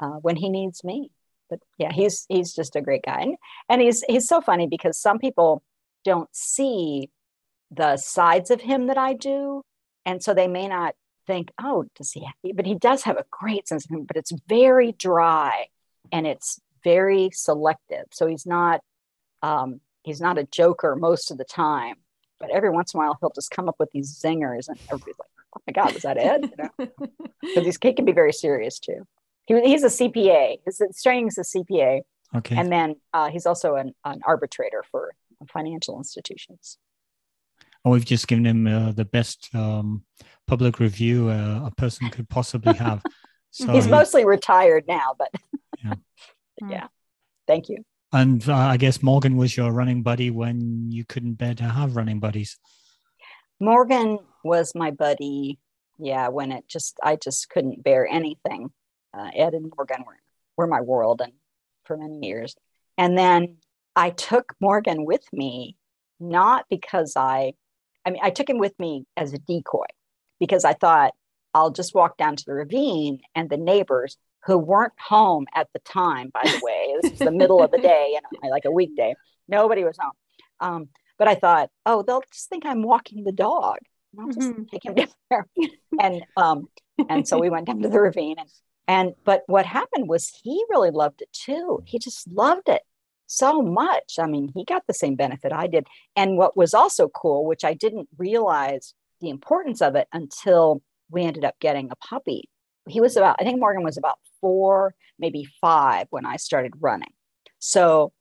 uh, 0.00 0.18
when 0.22 0.36
he 0.36 0.48
needs 0.48 0.82
me. 0.84 1.10
But 1.50 1.60
yeah, 1.78 1.92
he's 1.92 2.24
he's 2.28 2.54
just 2.54 2.74
a 2.74 2.80
great 2.80 3.02
guy, 3.04 3.20
and, 3.20 3.36
and 3.68 3.80
he's 3.82 4.02
he's 4.08 4.26
so 4.26 4.40
funny 4.40 4.66
because 4.66 4.98
some 4.98 5.18
people 5.18 5.62
don't 6.04 6.28
see 6.32 7.10
the 7.70 7.96
sides 7.96 8.50
of 8.50 8.60
him 8.60 8.86
that 8.86 8.98
I 8.98 9.14
do, 9.14 9.62
and 10.04 10.22
so 10.22 10.34
they 10.34 10.48
may 10.48 10.68
not 10.68 10.94
think, 11.26 11.50
oh, 11.62 11.84
does 11.96 12.12
he? 12.12 12.24
Have, 12.24 12.56
but 12.56 12.66
he 12.66 12.74
does 12.74 13.02
have 13.04 13.16
a 13.16 13.24
great 13.30 13.68
sense 13.68 13.84
of 13.84 13.90
humor, 13.90 14.04
but 14.06 14.16
it's 14.16 14.32
very 14.48 14.92
dry 14.92 15.66
and 16.12 16.26
it's 16.26 16.60
very 16.82 17.30
selective. 17.32 18.04
So 18.12 18.26
he's 18.26 18.46
not 18.46 18.80
um, 19.42 19.80
he's 20.02 20.20
not 20.20 20.38
a 20.38 20.44
joker 20.44 20.96
most 20.96 21.30
of 21.30 21.38
the 21.38 21.44
time, 21.44 21.96
but 22.38 22.50
every 22.50 22.70
once 22.70 22.94
in 22.94 22.98
a 22.98 23.02
while 23.02 23.16
he'll 23.20 23.30
just 23.30 23.50
come 23.50 23.68
up 23.68 23.76
with 23.78 23.90
these 23.92 24.18
zingers, 24.18 24.68
and 24.68 24.78
everybody's 24.86 25.18
like, 25.18 25.28
"Oh 25.56 25.60
my 25.66 25.72
God, 25.72 25.92
was 25.92 26.02
that 26.02 26.18
Ed?" 26.18 26.52
Because 26.76 26.88
you 27.42 27.62
know? 27.64 27.72
he 27.82 27.92
can 27.92 28.04
be 28.04 28.12
very 28.12 28.32
serious 28.32 28.78
too. 28.78 29.06
He, 29.46 29.60
he's 29.62 29.84
a 29.84 29.88
CPA. 29.88 30.60
His 30.64 30.80
training 31.02 31.28
is 31.28 31.38
a 31.38 31.42
CPA. 31.42 32.02
Okay. 32.34 32.56
And 32.56 32.72
then 32.72 32.96
uh, 33.12 33.30
he's 33.30 33.46
also 33.46 33.76
an, 33.76 33.94
an 34.04 34.20
arbitrator 34.26 34.82
for 34.90 35.12
financial 35.48 35.98
institutions. 35.98 36.78
Oh, 37.84 37.90
we've 37.90 38.04
just 38.04 38.28
given 38.28 38.46
him 38.46 38.66
uh, 38.66 38.92
the 38.92 39.04
best 39.04 39.54
um, 39.54 40.04
public 40.46 40.80
review 40.80 41.28
uh, 41.28 41.66
a 41.66 41.70
person 41.76 42.08
could 42.10 42.28
possibly 42.28 42.74
have. 42.74 43.02
So 43.56 43.72
he's 43.72 43.86
mostly 43.86 44.24
retired 44.24 44.82
now, 44.88 45.14
but 45.16 45.30
yeah. 45.84 45.94
yeah. 46.68 46.86
Thank 47.46 47.68
you. 47.68 47.84
And 48.12 48.48
uh, 48.48 48.52
I 48.52 48.76
guess 48.78 49.00
Morgan 49.00 49.36
was 49.36 49.56
your 49.56 49.70
running 49.70 50.02
buddy 50.02 50.30
when 50.30 50.90
you 50.90 51.04
couldn't 51.04 51.34
bear 51.34 51.54
to 51.54 51.62
have 51.62 51.94
running 51.94 52.18
buddies. 52.18 52.58
Morgan 53.60 54.18
was 54.42 54.74
my 54.74 54.90
buddy. 54.90 55.60
Yeah, 56.00 56.30
when 56.30 56.50
it 56.50 56.66
just 56.66 56.98
I 57.00 57.14
just 57.14 57.48
couldn't 57.48 57.84
bear 57.84 58.08
anything. 58.08 58.72
Uh, 59.16 59.30
Ed 59.32 59.54
and 59.54 59.72
Morgan 59.76 60.02
were 60.04 60.18
were 60.56 60.66
my 60.66 60.80
world, 60.80 61.20
and 61.20 61.34
for 61.84 61.96
many 61.96 62.26
years. 62.26 62.56
And 62.98 63.16
then 63.16 63.58
I 63.96 64.10
took 64.10 64.54
Morgan 64.60 65.04
with 65.04 65.24
me, 65.32 65.76
not 66.18 66.66
because 66.68 67.14
I, 67.16 67.54
I 68.04 68.10
mean, 68.10 68.20
I 68.22 68.30
took 68.30 68.48
him 68.48 68.58
with 68.58 68.78
me 68.78 69.06
as 69.16 69.32
a 69.32 69.38
decoy 69.38 69.86
because 70.38 70.64
I 70.64 70.74
thought 70.74 71.12
I'll 71.54 71.70
just 71.70 71.94
walk 71.94 72.16
down 72.16 72.36
to 72.36 72.44
the 72.46 72.54
ravine 72.54 73.20
and 73.34 73.48
the 73.48 73.56
neighbors 73.56 74.16
who 74.44 74.58
weren't 74.58 74.92
home 74.98 75.46
at 75.54 75.68
the 75.72 75.78
time, 75.80 76.30
by 76.32 76.42
the 76.44 76.60
way, 76.62 76.96
this 77.00 77.10
was 77.12 77.20
the 77.20 77.32
middle 77.32 77.62
of 77.62 77.70
the 77.70 77.78
day 77.82 78.16
and 78.16 78.50
like 78.50 78.64
a 78.66 78.70
weekday, 78.70 79.14
nobody 79.48 79.84
was 79.84 79.96
home. 79.98 80.12
Um, 80.60 80.88
but 81.18 81.28
I 81.28 81.34
thought, 81.34 81.70
oh, 81.86 82.02
they'll 82.02 82.22
just 82.32 82.48
think 82.48 82.66
I'm 82.66 82.82
walking 82.82 83.24
the 83.24 83.32
dog. 83.32 83.78
I'll 84.18 84.26
just 84.26 84.40
mm-hmm. 84.40 84.64
take 84.64 84.84
him 84.84 84.94
down 84.94 85.08
there. 85.30 85.46
and 86.00 86.22
um, 86.36 86.68
and 87.08 87.26
so 87.26 87.38
we 87.38 87.50
went 87.50 87.66
down 87.66 87.80
to 87.82 87.88
the 87.88 88.00
ravine 88.00 88.36
and 88.38 88.48
and 88.86 89.14
but 89.24 89.42
what 89.46 89.64
happened 89.64 90.08
was 90.08 90.30
he 90.42 90.62
really 90.68 90.90
loved 90.90 91.22
it 91.22 91.32
too. 91.32 91.82
He 91.86 91.98
just 91.98 92.28
loved 92.28 92.68
it 92.68 92.82
so 93.26 93.62
much. 93.62 94.18
I 94.18 94.26
mean, 94.26 94.50
he 94.54 94.64
got 94.64 94.86
the 94.86 94.94
same 94.94 95.16
benefit 95.16 95.52
I 95.52 95.66
did. 95.66 95.86
And 96.16 96.36
what 96.36 96.56
was 96.56 96.74
also 96.74 97.08
cool, 97.08 97.44
which 97.44 97.64
I 97.64 97.74
didn't 97.74 98.08
realize 98.18 98.94
the 99.20 99.30
importance 99.30 99.80
of 99.80 99.94
it 99.96 100.08
until 100.12 100.82
we 101.10 101.22
ended 101.22 101.44
up 101.44 101.58
getting 101.60 101.90
a 101.90 101.96
puppy. 101.96 102.48
He 102.88 103.00
was 103.00 103.16
about, 103.16 103.36
I 103.40 103.44
think 103.44 103.58
Morgan 103.58 103.82
was 103.82 103.96
about 103.96 104.18
four, 104.40 104.94
maybe 105.18 105.46
five 105.60 106.06
when 106.10 106.26
I 106.26 106.36
started 106.36 106.72
running. 106.80 107.12
So 107.58 108.12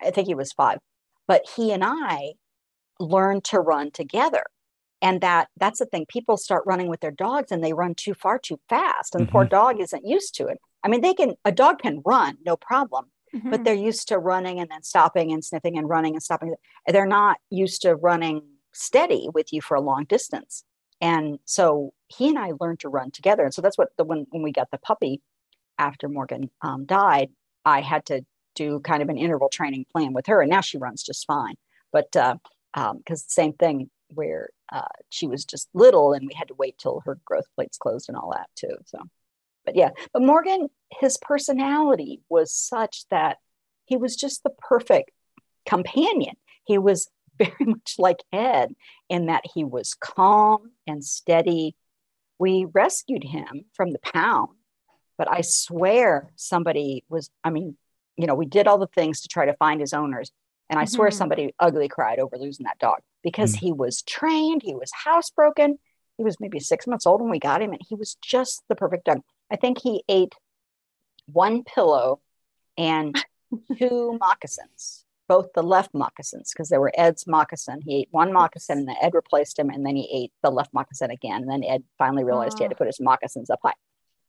I 0.00 0.10
think 0.10 0.26
he 0.26 0.34
was 0.34 0.52
five. 0.52 0.78
But 1.26 1.42
he 1.56 1.72
and 1.72 1.82
I 1.84 2.32
learned 2.98 3.44
to 3.44 3.60
run 3.60 3.90
together. 3.90 4.44
And 5.02 5.22
that 5.22 5.48
that's 5.56 5.78
the 5.78 5.86
thing. 5.86 6.04
People 6.08 6.36
start 6.36 6.64
running 6.66 6.88
with 6.88 7.00
their 7.00 7.10
dogs 7.10 7.50
and 7.50 7.64
they 7.64 7.72
run 7.72 7.94
too 7.94 8.12
far 8.12 8.38
too 8.38 8.60
fast. 8.68 9.14
And 9.14 9.22
mm-hmm. 9.22 9.26
the 9.28 9.32
poor 9.32 9.44
dog 9.46 9.80
isn't 9.80 10.06
used 10.06 10.34
to 10.34 10.46
it. 10.46 10.58
I 10.84 10.88
mean, 10.88 11.00
they 11.00 11.14
can 11.14 11.36
a 11.44 11.52
dog 11.52 11.80
can 11.80 12.02
run, 12.04 12.36
no 12.44 12.56
problem. 12.56 13.06
Mm-hmm. 13.34 13.50
But 13.50 13.64
they're 13.64 13.74
used 13.74 14.08
to 14.08 14.18
running 14.18 14.58
and 14.58 14.70
then 14.70 14.82
stopping 14.82 15.32
and 15.32 15.44
sniffing 15.44 15.78
and 15.78 15.88
running 15.88 16.14
and 16.14 16.22
stopping. 16.22 16.54
They're 16.86 17.06
not 17.06 17.38
used 17.48 17.82
to 17.82 17.94
running 17.94 18.42
steady 18.72 19.28
with 19.32 19.52
you 19.52 19.60
for 19.60 19.76
a 19.76 19.80
long 19.80 20.04
distance. 20.04 20.64
And 21.00 21.38
so 21.44 21.92
he 22.08 22.28
and 22.28 22.38
I 22.38 22.52
learned 22.60 22.80
to 22.80 22.88
run 22.88 23.10
together. 23.10 23.44
And 23.44 23.54
so 23.54 23.62
that's 23.62 23.78
what 23.78 23.90
the 23.96 24.04
when 24.04 24.26
when 24.30 24.42
we 24.42 24.52
got 24.52 24.70
the 24.70 24.78
puppy 24.78 25.22
after 25.78 26.08
Morgan 26.08 26.50
um, 26.62 26.84
died, 26.84 27.30
I 27.64 27.80
had 27.80 28.06
to 28.06 28.24
do 28.54 28.80
kind 28.80 29.02
of 29.02 29.08
an 29.08 29.16
interval 29.16 29.48
training 29.48 29.86
plan 29.90 30.12
with 30.12 30.26
her, 30.26 30.42
and 30.42 30.50
now 30.50 30.60
she 30.60 30.78
runs 30.78 31.02
just 31.02 31.26
fine. 31.26 31.54
But 31.92 32.10
because 32.12 32.38
uh, 32.74 32.80
um, 32.80 33.02
same 33.06 33.52
thing 33.54 33.90
where 34.08 34.50
uh, 34.72 34.82
she 35.08 35.26
was 35.26 35.44
just 35.44 35.68
little, 35.72 36.12
and 36.12 36.26
we 36.26 36.34
had 36.34 36.48
to 36.48 36.54
wait 36.54 36.76
till 36.78 37.02
her 37.06 37.18
growth 37.24 37.46
plates 37.54 37.78
closed 37.78 38.08
and 38.08 38.16
all 38.16 38.32
that 38.32 38.48
too. 38.54 38.76
So, 38.84 38.98
but 39.64 39.76
yeah, 39.76 39.90
but 40.12 40.22
Morgan, 40.22 40.68
his 40.90 41.16
personality 41.20 42.20
was 42.28 42.54
such 42.54 43.04
that 43.10 43.38
he 43.86 43.96
was 43.96 44.16
just 44.16 44.42
the 44.42 44.50
perfect 44.50 45.10
companion. 45.66 46.34
He 46.64 46.78
was 46.78 47.08
very 47.38 47.52
much 47.60 47.94
like 47.98 48.22
Ed 48.32 48.74
in 49.08 49.26
that 49.26 49.44
he 49.54 49.64
was 49.64 49.94
calm 49.94 50.72
and 50.86 51.04
steady. 51.04 51.74
We 52.38 52.66
rescued 52.72 53.24
him 53.24 53.64
from 53.74 53.90
the 53.92 53.98
pound, 53.98 54.50
but 55.16 55.30
I 55.30 55.40
swear 55.40 56.30
somebody 56.36 57.04
was, 57.08 57.30
I 57.42 57.50
mean, 57.50 57.76
you 58.16 58.26
know, 58.26 58.34
we 58.34 58.46
did 58.46 58.66
all 58.66 58.78
the 58.78 58.86
things 58.88 59.22
to 59.22 59.28
try 59.28 59.46
to 59.46 59.54
find 59.54 59.80
his 59.80 59.94
owners. 59.94 60.30
And 60.68 60.78
I 60.78 60.84
mm-hmm. 60.84 60.94
swear 60.94 61.10
somebody 61.10 61.54
ugly 61.58 61.88
cried 61.88 62.18
over 62.18 62.36
losing 62.36 62.64
that 62.64 62.78
dog 62.78 63.00
because 63.22 63.56
mm-hmm. 63.56 63.66
he 63.66 63.72
was 63.72 64.02
trained, 64.02 64.62
he 64.62 64.74
was 64.74 64.90
housebroken. 65.06 65.78
He 66.16 66.24
was 66.24 66.38
maybe 66.38 66.60
six 66.60 66.86
months 66.86 67.06
old 67.06 67.22
when 67.22 67.30
we 67.30 67.38
got 67.38 67.62
him, 67.62 67.72
and 67.72 67.80
he 67.88 67.94
was 67.94 68.16
just 68.22 68.62
the 68.68 68.76
perfect 68.76 69.06
dog. 69.06 69.22
I 69.50 69.56
think 69.56 69.80
he 69.80 70.04
ate 70.06 70.34
one 71.32 71.64
pillow 71.64 72.20
and 72.76 73.16
two 73.78 74.16
moccasins 74.20 75.04
both 75.30 75.52
the 75.54 75.62
left 75.62 75.94
moccasins 75.94 76.50
because 76.52 76.70
they 76.70 76.76
were 76.76 76.90
Ed's 76.96 77.24
moccasin. 77.24 77.80
He 77.86 78.00
ate 78.00 78.08
one 78.10 78.32
moccasin 78.32 78.78
and 78.78 78.88
then 78.88 78.96
Ed 79.00 79.14
replaced 79.14 79.60
him 79.60 79.70
and 79.70 79.86
then 79.86 79.94
he 79.94 80.10
ate 80.12 80.32
the 80.42 80.50
left 80.50 80.74
moccasin 80.74 81.12
again. 81.12 81.42
And 81.42 81.48
then 81.48 81.62
Ed 81.62 81.84
finally 81.98 82.24
realized 82.24 82.58
he 82.58 82.64
had 82.64 82.70
to 82.70 82.76
put 82.76 82.88
his 82.88 82.98
moccasins 82.98 83.48
up 83.48 83.60
high. 83.62 83.74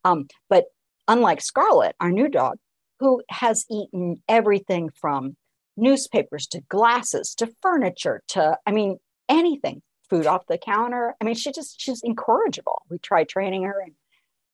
Um, 0.06 0.28
but 0.48 0.66
unlike 1.08 1.42
Scarlet, 1.42 1.96
our 2.00 2.12
new 2.12 2.28
dog, 2.28 2.60
who 3.00 3.24
has 3.30 3.66
eaten 3.68 4.22
everything 4.30 4.92
from 4.94 5.36
newspapers 5.76 6.46
to 6.50 6.62
glasses 6.70 7.34
to 7.40 7.52
furniture 7.64 8.22
to, 8.28 8.60
I 8.68 8.72
mean, 8.72 9.00
anything, 9.28 9.82
food 10.08 10.28
off 10.28 10.46
the 10.46 10.60
counter. 10.60 11.16
I 11.20 11.24
mean, 11.24 11.34
she 11.34 11.52
just, 11.52 11.82
she's 11.82 12.04
incorrigible. 12.04 12.84
We 12.92 13.00
tried 13.00 13.28
training 13.28 13.64
her 13.64 13.82
and 13.84 13.94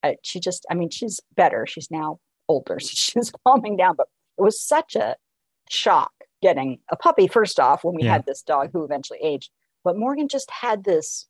uh, 0.02 0.16
she 0.24 0.40
just, 0.40 0.66
I 0.72 0.76
mean, 0.76 0.92
she's 0.92 1.20
better. 1.36 1.68
She's 1.68 1.92
now 1.92 2.20
older, 2.48 2.80
so 2.82 2.92
she's 2.94 3.32
calming 3.46 3.78
down, 3.78 3.96
but 3.96 4.08
it 4.38 4.42
was 4.42 4.62
such 4.62 4.96
a 4.96 5.16
shock 5.70 6.12
getting 6.42 6.80
a 6.92 6.96
puppy 6.96 7.28
first 7.28 7.60
off 7.60 7.84
when 7.84 7.96
we 7.96 8.04
yeah. 8.04 8.14
had 8.14 8.26
this 8.26 8.44
dog 8.44 8.70
who 8.72 8.84
eventually 8.84 9.20
aged. 9.22 9.52
But 9.84 9.98
morgan 9.98 10.28
just 10.28 10.52
had 10.52 10.84
this 10.84 11.28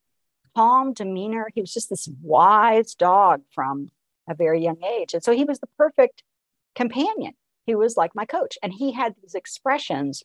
calm 0.55 0.93
demeanor. 0.93 1.47
He 1.53 1.61
was 1.61 1.73
just 1.73 1.89
this 1.89 2.09
wise 2.21 2.93
dog 2.93 3.41
from 3.53 3.89
a 4.29 4.35
very 4.35 4.61
young 4.61 4.83
age. 4.83 5.13
And 5.13 5.23
so 5.23 5.31
he 5.31 5.45
was 5.45 5.59
the 5.59 5.69
perfect 5.77 6.23
companion. 6.75 7.33
He 7.65 7.75
was 7.75 7.95
like 7.95 8.15
my 8.15 8.25
coach. 8.25 8.57
And 8.61 8.73
he 8.73 8.91
had 8.91 9.15
these 9.21 9.35
expressions 9.35 10.23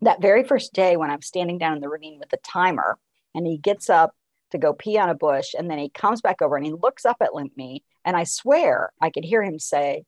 that 0.00 0.22
very 0.22 0.44
first 0.44 0.72
day 0.72 0.96
when 0.96 1.10
i'm 1.10 1.22
standing 1.22 1.58
down 1.58 1.74
in 1.74 1.80
the 1.80 1.88
ravine 1.88 2.18
with 2.18 2.28
the 2.30 2.38
timer 2.38 2.98
and 3.34 3.46
he 3.46 3.58
gets 3.58 3.90
up 3.90 4.14
to 4.50 4.58
go 4.58 4.72
pee 4.72 4.98
on 4.98 5.08
a 5.08 5.14
bush 5.14 5.54
and 5.56 5.70
then 5.70 5.78
he 5.78 5.88
comes 5.90 6.20
back 6.20 6.40
over 6.40 6.56
and 6.56 6.64
he 6.64 6.72
looks 6.72 7.04
up 7.04 7.16
at 7.20 7.34
Link 7.34 7.56
me 7.56 7.82
and 8.04 8.16
i 8.16 8.24
swear 8.24 8.92
i 9.00 9.10
could 9.10 9.24
hear 9.24 9.42
him 9.42 9.58
say 9.58 10.04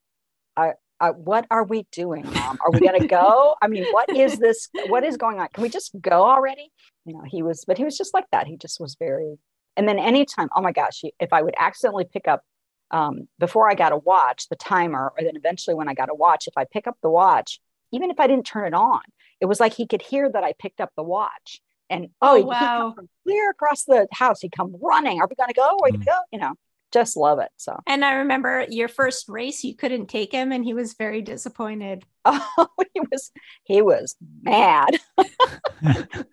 I, 0.61 0.73
uh, 1.01 1.13
what 1.13 1.47
are 1.51 1.65
we 1.65 1.87
doing, 1.93 2.25
mom? 2.35 2.59
Are 2.63 2.71
we 2.71 2.81
going 2.81 3.01
to 3.01 3.07
go? 3.07 3.57
I 3.63 3.69
mean, 3.69 3.87
what 3.91 4.15
is 4.15 4.39
this? 4.39 4.69
What 4.89 5.03
is 5.05 5.17
going 5.17 5.41
on? 5.41 5.49
Can 5.53 5.63
we 5.63 5.69
just 5.69 5.93
go 6.01 6.25
already? 6.25 6.71
You 7.07 7.15
know, 7.15 7.25
he 7.27 7.43
was, 7.43 7.65
but 7.67 7.79
he 7.79 7.85
was 7.85 7.97
just 7.97 8.13
like 8.13 8.27
that. 8.33 8.47
He 8.47 8.57
just 8.57 8.79
was 8.79 8.97
very, 8.99 9.39
and 9.77 9.89
then 9.89 9.99
anytime, 9.99 10.49
oh 10.55 10.61
my 10.61 10.73
gosh, 10.73 11.03
if 11.19 11.33
I 11.33 11.41
would 11.43 11.55
accidentally 11.59 12.05
pick 12.05 12.29
up 12.29 12.43
um, 12.91 13.29
before 13.39 13.71
I 13.71 13.75
got 13.75 13.93
a 13.93 13.97
watch, 13.97 14.49
the 14.49 14.57
timer, 14.57 15.13
or 15.17 15.25
then 15.25 15.37
eventually 15.37 15.75
when 15.75 15.89
I 15.89 15.95
got 15.95 16.11
a 16.11 16.15
watch, 16.15 16.47
if 16.47 16.55
I 16.57 16.67
pick 16.71 16.87
up 16.87 16.99
the 17.03 17.11
watch, 17.11 17.61
even 17.93 18.11
if 18.11 18.21
I 18.21 18.27
didn't 18.27 18.47
turn 18.47 18.67
it 18.67 18.75
on, 18.75 19.01
it 19.41 19.47
was 19.47 19.61
like 19.61 19.73
he 19.75 19.87
could 19.87 20.03
hear 20.03 20.31
that 20.31 20.45
I 20.45 20.53
picked 20.59 20.81
up 20.81 20.91
the 20.97 21.03
watch. 21.03 21.63
And 21.89 22.09
oh, 22.23 22.43
oh 22.43 22.45
wow. 22.45 22.93
from 22.95 23.09
clear 23.25 23.51
across 23.51 23.85
the 23.85 24.07
house. 24.13 24.41
He'd 24.41 24.53
come 24.53 24.77
running. 24.81 25.21
Are 25.21 25.27
we 25.29 25.35
going 25.35 25.49
to 25.49 25.55
go? 25.55 25.67
Are 25.71 25.77
we 25.83 25.91
going 25.91 26.05
to 26.05 26.07
mm. 26.07 26.15
go? 26.15 26.19
You 26.31 26.39
know, 26.39 26.55
just 26.93 27.17
love 27.17 27.39
it. 27.39 27.51
So, 27.57 27.79
and 27.87 28.05
I 28.05 28.15
remember 28.15 28.67
your 28.69 28.89
first 28.89 29.29
race, 29.29 29.65
you 29.65 29.75
couldn't 29.75 30.07
take 30.07 30.33
him, 30.33 30.53
and 30.53 30.65
he 30.65 30.75
was 30.75 30.95
very 30.95 31.23
disappointed. 31.23 32.05
Oh, 32.27 32.69
he 32.93 33.01
was 33.01 33.33
he 33.65 33.81
was 33.81 34.15
mad. 34.43 34.91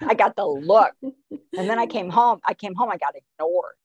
I 0.01 0.15
got 0.17 0.35
the 0.35 0.45
look, 0.45 0.91
and 1.01 1.69
then 1.69 1.79
I 1.79 1.85
came 1.95 2.09
home. 2.09 2.41
I 2.45 2.55
came 2.55 2.75
home. 2.75 2.89
I 2.91 2.97
got 2.97 3.15
ignored. 3.15 3.75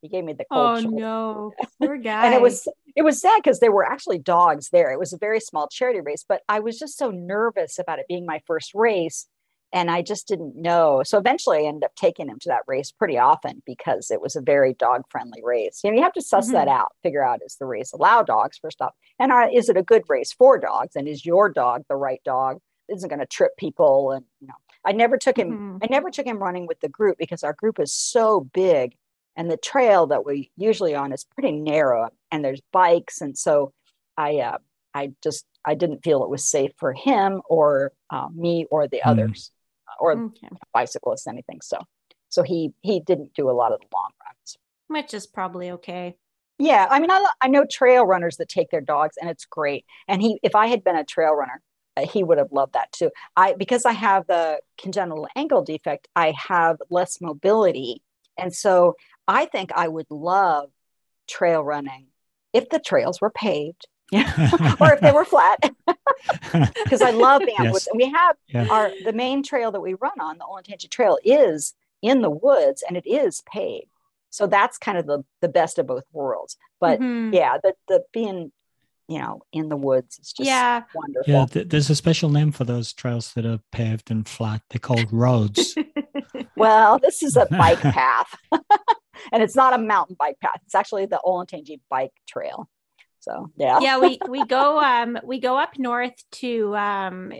He 0.00 0.08
gave 0.08 0.24
me 0.24 0.32
the 0.32 0.44
cold. 0.52 0.78
Oh 0.78 0.80
shoulder. 0.80 0.96
no, 0.96 1.52
poor 1.80 1.96
guy. 1.98 2.26
and 2.26 2.34
it 2.34 2.42
was 2.42 2.66
it 2.96 3.02
was 3.02 3.20
sad 3.20 3.40
because 3.42 3.60
there 3.60 3.70
were 3.70 3.86
actually 3.86 4.18
dogs 4.18 4.70
there. 4.70 4.90
It 4.90 4.98
was 4.98 5.12
a 5.12 5.18
very 5.18 5.38
small 5.38 5.68
charity 5.68 6.00
race, 6.00 6.24
but 6.28 6.42
I 6.48 6.58
was 6.58 6.80
just 6.80 6.98
so 6.98 7.12
nervous 7.12 7.78
about 7.78 8.00
it 8.00 8.06
being 8.08 8.26
my 8.26 8.40
first 8.44 8.72
race. 8.74 9.28
And 9.72 9.90
I 9.90 10.02
just 10.02 10.28
didn't 10.28 10.54
know. 10.54 11.02
So 11.02 11.18
eventually 11.18 11.58
I 11.58 11.68
ended 11.68 11.84
up 11.84 11.94
taking 11.96 12.28
him 12.28 12.38
to 12.40 12.48
that 12.50 12.62
race 12.66 12.92
pretty 12.92 13.18
often 13.18 13.62
because 13.64 14.10
it 14.10 14.20
was 14.20 14.36
a 14.36 14.42
very 14.42 14.74
dog 14.74 15.02
friendly 15.08 15.40
race. 15.42 15.80
You 15.82 15.90
know, 15.90 15.96
you 15.96 16.02
have 16.02 16.12
to 16.12 16.22
suss 16.22 16.46
mm-hmm. 16.46 16.54
that 16.54 16.68
out, 16.68 16.92
figure 17.02 17.24
out 17.24 17.40
is 17.44 17.56
the 17.56 17.66
race 17.66 17.92
allow 17.92 18.22
dogs 18.22 18.58
first 18.58 18.82
off, 18.82 18.92
and 19.18 19.32
are, 19.32 19.48
is 19.50 19.68
it 19.68 19.76
a 19.76 19.82
good 19.82 20.02
race 20.08 20.32
for 20.32 20.58
dogs? 20.58 20.94
And 20.94 21.08
is 21.08 21.24
your 21.24 21.48
dog 21.48 21.84
the 21.88 21.96
right 21.96 22.20
dog? 22.24 22.58
Isn't 22.88 23.08
going 23.08 23.20
to 23.20 23.26
trip 23.26 23.56
people? 23.56 24.10
And 24.12 24.24
you 24.40 24.48
know, 24.48 24.54
I 24.84 24.92
never 24.92 25.16
took 25.16 25.38
him. 25.38 25.50
Mm-hmm. 25.50 25.78
I 25.82 25.86
never 25.90 26.10
took 26.10 26.26
him 26.26 26.42
running 26.42 26.66
with 26.66 26.80
the 26.80 26.88
group 26.88 27.16
because 27.18 27.42
our 27.42 27.54
group 27.54 27.80
is 27.80 27.92
so 27.92 28.40
big, 28.52 28.94
and 29.36 29.50
the 29.50 29.56
trail 29.56 30.08
that 30.08 30.26
we 30.26 30.50
usually 30.56 30.94
on 30.94 31.12
is 31.12 31.24
pretty 31.24 31.52
narrow, 31.52 32.10
and 32.30 32.44
there's 32.44 32.60
bikes, 32.72 33.22
and 33.22 33.38
so 33.38 33.72
I 34.18 34.38
uh, 34.38 34.58
I 34.92 35.12
just 35.22 35.46
I 35.64 35.76
didn't 35.76 36.04
feel 36.04 36.24
it 36.24 36.28
was 36.28 36.46
safe 36.46 36.72
for 36.76 36.92
him 36.92 37.40
or 37.48 37.92
uh, 38.10 38.28
me 38.34 38.66
or 38.70 38.86
the 38.86 38.98
mm. 38.98 39.10
others 39.10 39.50
or 40.02 40.12
okay. 40.14 40.48
bicyclists, 40.74 41.28
anything. 41.28 41.60
So, 41.62 41.78
so 42.28 42.42
he 42.42 42.72
he 42.82 42.98
didn't 43.00 43.34
do 43.34 43.48
a 43.48 43.52
lot 43.52 43.72
of 43.72 43.80
the 43.80 43.86
long 43.94 44.10
runs, 44.26 44.58
which 44.88 45.14
is 45.14 45.26
probably 45.26 45.70
okay. 45.70 46.16
Yeah, 46.58 46.86
I 46.90 46.98
mean, 46.98 47.10
I 47.10 47.24
I 47.40 47.48
know 47.48 47.64
trail 47.64 48.04
runners 48.04 48.36
that 48.38 48.48
take 48.48 48.70
their 48.70 48.80
dogs, 48.80 49.16
and 49.20 49.30
it's 49.30 49.44
great. 49.44 49.84
And 50.08 50.20
he, 50.20 50.40
if 50.42 50.54
I 50.56 50.66
had 50.66 50.82
been 50.82 50.96
a 50.96 51.04
trail 51.04 51.32
runner, 51.32 51.62
uh, 51.96 52.06
he 52.06 52.24
would 52.24 52.38
have 52.38 52.50
loved 52.50 52.72
that 52.72 52.90
too. 52.90 53.10
I 53.36 53.54
because 53.54 53.86
I 53.86 53.92
have 53.92 54.26
the 54.26 54.60
congenital 54.76 55.28
ankle 55.36 55.62
defect, 55.62 56.08
I 56.16 56.34
have 56.48 56.78
less 56.90 57.20
mobility, 57.20 58.02
and 58.36 58.52
so 58.52 58.96
I 59.28 59.46
think 59.46 59.70
I 59.74 59.86
would 59.86 60.10
love 60.10 60.70
trail 61.28 61.62
running 61.62 62.08
if 62.52 62.68
the 62.68 62.80
trails 62.80 63.20
were 63.20 63.30
paved 63.30 63.86
or 64.80 64.92
if 64.92 65.00
they 65.00 65.12
were 65.12 65.24
flat. 65.24 65.58
Because 66.84 67.02
i 67.02 67.10
love 67.10 67.40
being 67.40 67.56
yes. 67.58 67.72
woods 67.72 67.88
and 67.88 67.96
we 67.96 68.08
have 68.08 68.36
yeah. 68.46 68.66
our 68.68 68.92
the 69.04 69.12
main 69.12 69.42
trail 69.42 69.72
that 69.72 69.80
we 69.80 69.94
run 69.94 70.20
on 70.20 70.38
the 70.38 70.44
olentangy 70.44 70.88
trail 70.88 71.18
is 71.24 71.74
in 72.00 72.22
the 72.22 72.30
woods 72.30 72.84
and 72.86 72.96
it 72.96 73.06
is 73.06 73.42
paved. 73.52 73.88
So 74.30 74.46
that's 74.46 74.78
kind 74.78 74.98
of 74.98 75.06
the 75.06 75.24
the 75.40 75.48
best 75.48 75.78
of 75.78 75.86
both 75.88 76.04
worlds. 76.12 76.56
But 76.80 77.00
mm-hmm. 77.00 77.34
yeah 77.34 77.58
the 77.62 77.74
the 77.88 78.04
being 78.12 78.52
you 79.08 79.18
know 79.18 79.40
in 79.52 79.68
the 79.68 79.76
woods 79.76 80.18
is 80.20 80.32
just 80.32 80.46
yeah. 80.46 80.82
wonderful. 80.94 81.32
Yeah 81.32 81.46
th- 81.46 81.68
there's 81.68 81.90
a 81.90 81.96
special 81.96 82.28
name 82.28 82.52
for 82.52 82.64
those 82.64 82.92
trails 82.92 83.32
that 83.34 83.44
are 83.44 83.60
paved 83.72 84.10
and 84.10 84.28
flat. 84.28 84.62
They're 84.70 84.78
called 84.78 85.12
roads. 85.12 85.76
Well 86.54 86.98
this 87.00 87.22
is 87.22 87.36
a 87.36 87.46
bike 87.50 87.80
path. 87.80 88.32
And 89.32 89.42
it's 89.42 89.56
not 89.56 89.72
a 89.72 89.78
mountain 89.78 90.16
bike 90.18 90.38
path. 90.40 90.60
It's 90.64 90.74
actually 90.74 91.06
the 91.06 91.20
olentangy 91.24 91.80
bike 91.90 92.12
trail 92.26 92.68
so 93.22 93.50
yeah. 93.56 93.78
yeah, 93.80 93.98
we 93.98 94.18
we 94.28 94.44
go 94.44 94.78
um 94.80 95.18
we 95.24 95.40
go 95.40 95.56
up 95.56 95.78
north 95.78 96.14
to 96.32 96.76
um 96.76 97.32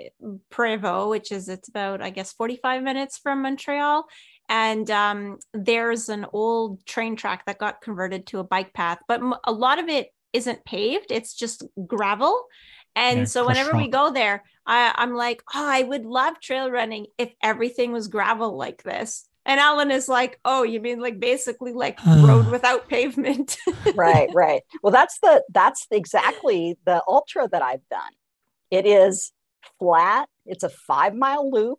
Prévost, 0.50 1.10
which 1.10 1.32
is 1.32 1.48
it's 1.48 1.68
about 1.68 2.00
I 2.00 2.10
guess 2.10 2.32
45 2.32 2.82
minutes 2.82 3.18
from 3.18 3.42
Montreal. 3.42 4.06
And 4.48 4.90
um, 4.90 5.38
there's 5.54 6.08
an 6.08 6.26
old 6.32 6.84
train 6.84 7.16
track 7.16 7.46
that 7.46 7.58
got 7.58 7.80
converted 7.80 8.26
to 8.28 8.38
a 8.38 8.44
bike 8.44 8.74
path, 8.74 8.98
but 9.08 9.22
a 9.44 9.52
lot 9.52 9.78
of 9.78 9.88
it 9.88 10.08
isn't 10.32 10.64
paved, 10.64 11.10
it's 11.10 11.34
just 11.34 11.64
gravel. 11.86 12.44
And 12.94 13.20
yeah, 13.20 13.24
so 13.24 13.46
whenever 13.46 13.74
we 13.74 13.88
go 13.88 14.12
there, 14.12 14.44
I, 14.66 14.92
I'm 14.94 15.14
like, 15.14 15.42
oh, 15.54 15.66
I 15.66 15.82
would 15.82 16.04
love 16.04 16.38
trail 16.40 16.70
running 16.70 17.06
if 17.16 17.32
everything 17.42 17.92
was 17.92 18.08
gravel 18.08 18.56
like 18.56 18.82
this. 18.82 19.26
And 19.44 19.58
Alan 19.58 19.90
is 19.90 20.08
like, 20.08 20.38
oh, 20.44 20.62
you 20.62 20.80
mean 20.80 21.00
like 21.00 21.18
basically 21.18 21.72
like 21.72 22.04
road 22.06 22.48
without 22.50 22.88
pavement? 22.88 23.56
right, 23.94 24.28
right. 24.32 24.62
Well, 24.82 24.92
that's 24.92 25.18
the 25.20 25.42
that's 25.52 25.86
exactly 25.90 26.78
the 26.84 27.02
ultra 27.06 27.48
that 27.48 27.62
I've 27.62 27.86
done. 27.90 28.12
It 28.70 28.86
is 28.86 29.32
flat. 29.78 30.28
It's 30.46 30.64
a 30.64 30.68
five 30.68 31.14
mile 31.14 31.50
loop. 31.50 31.78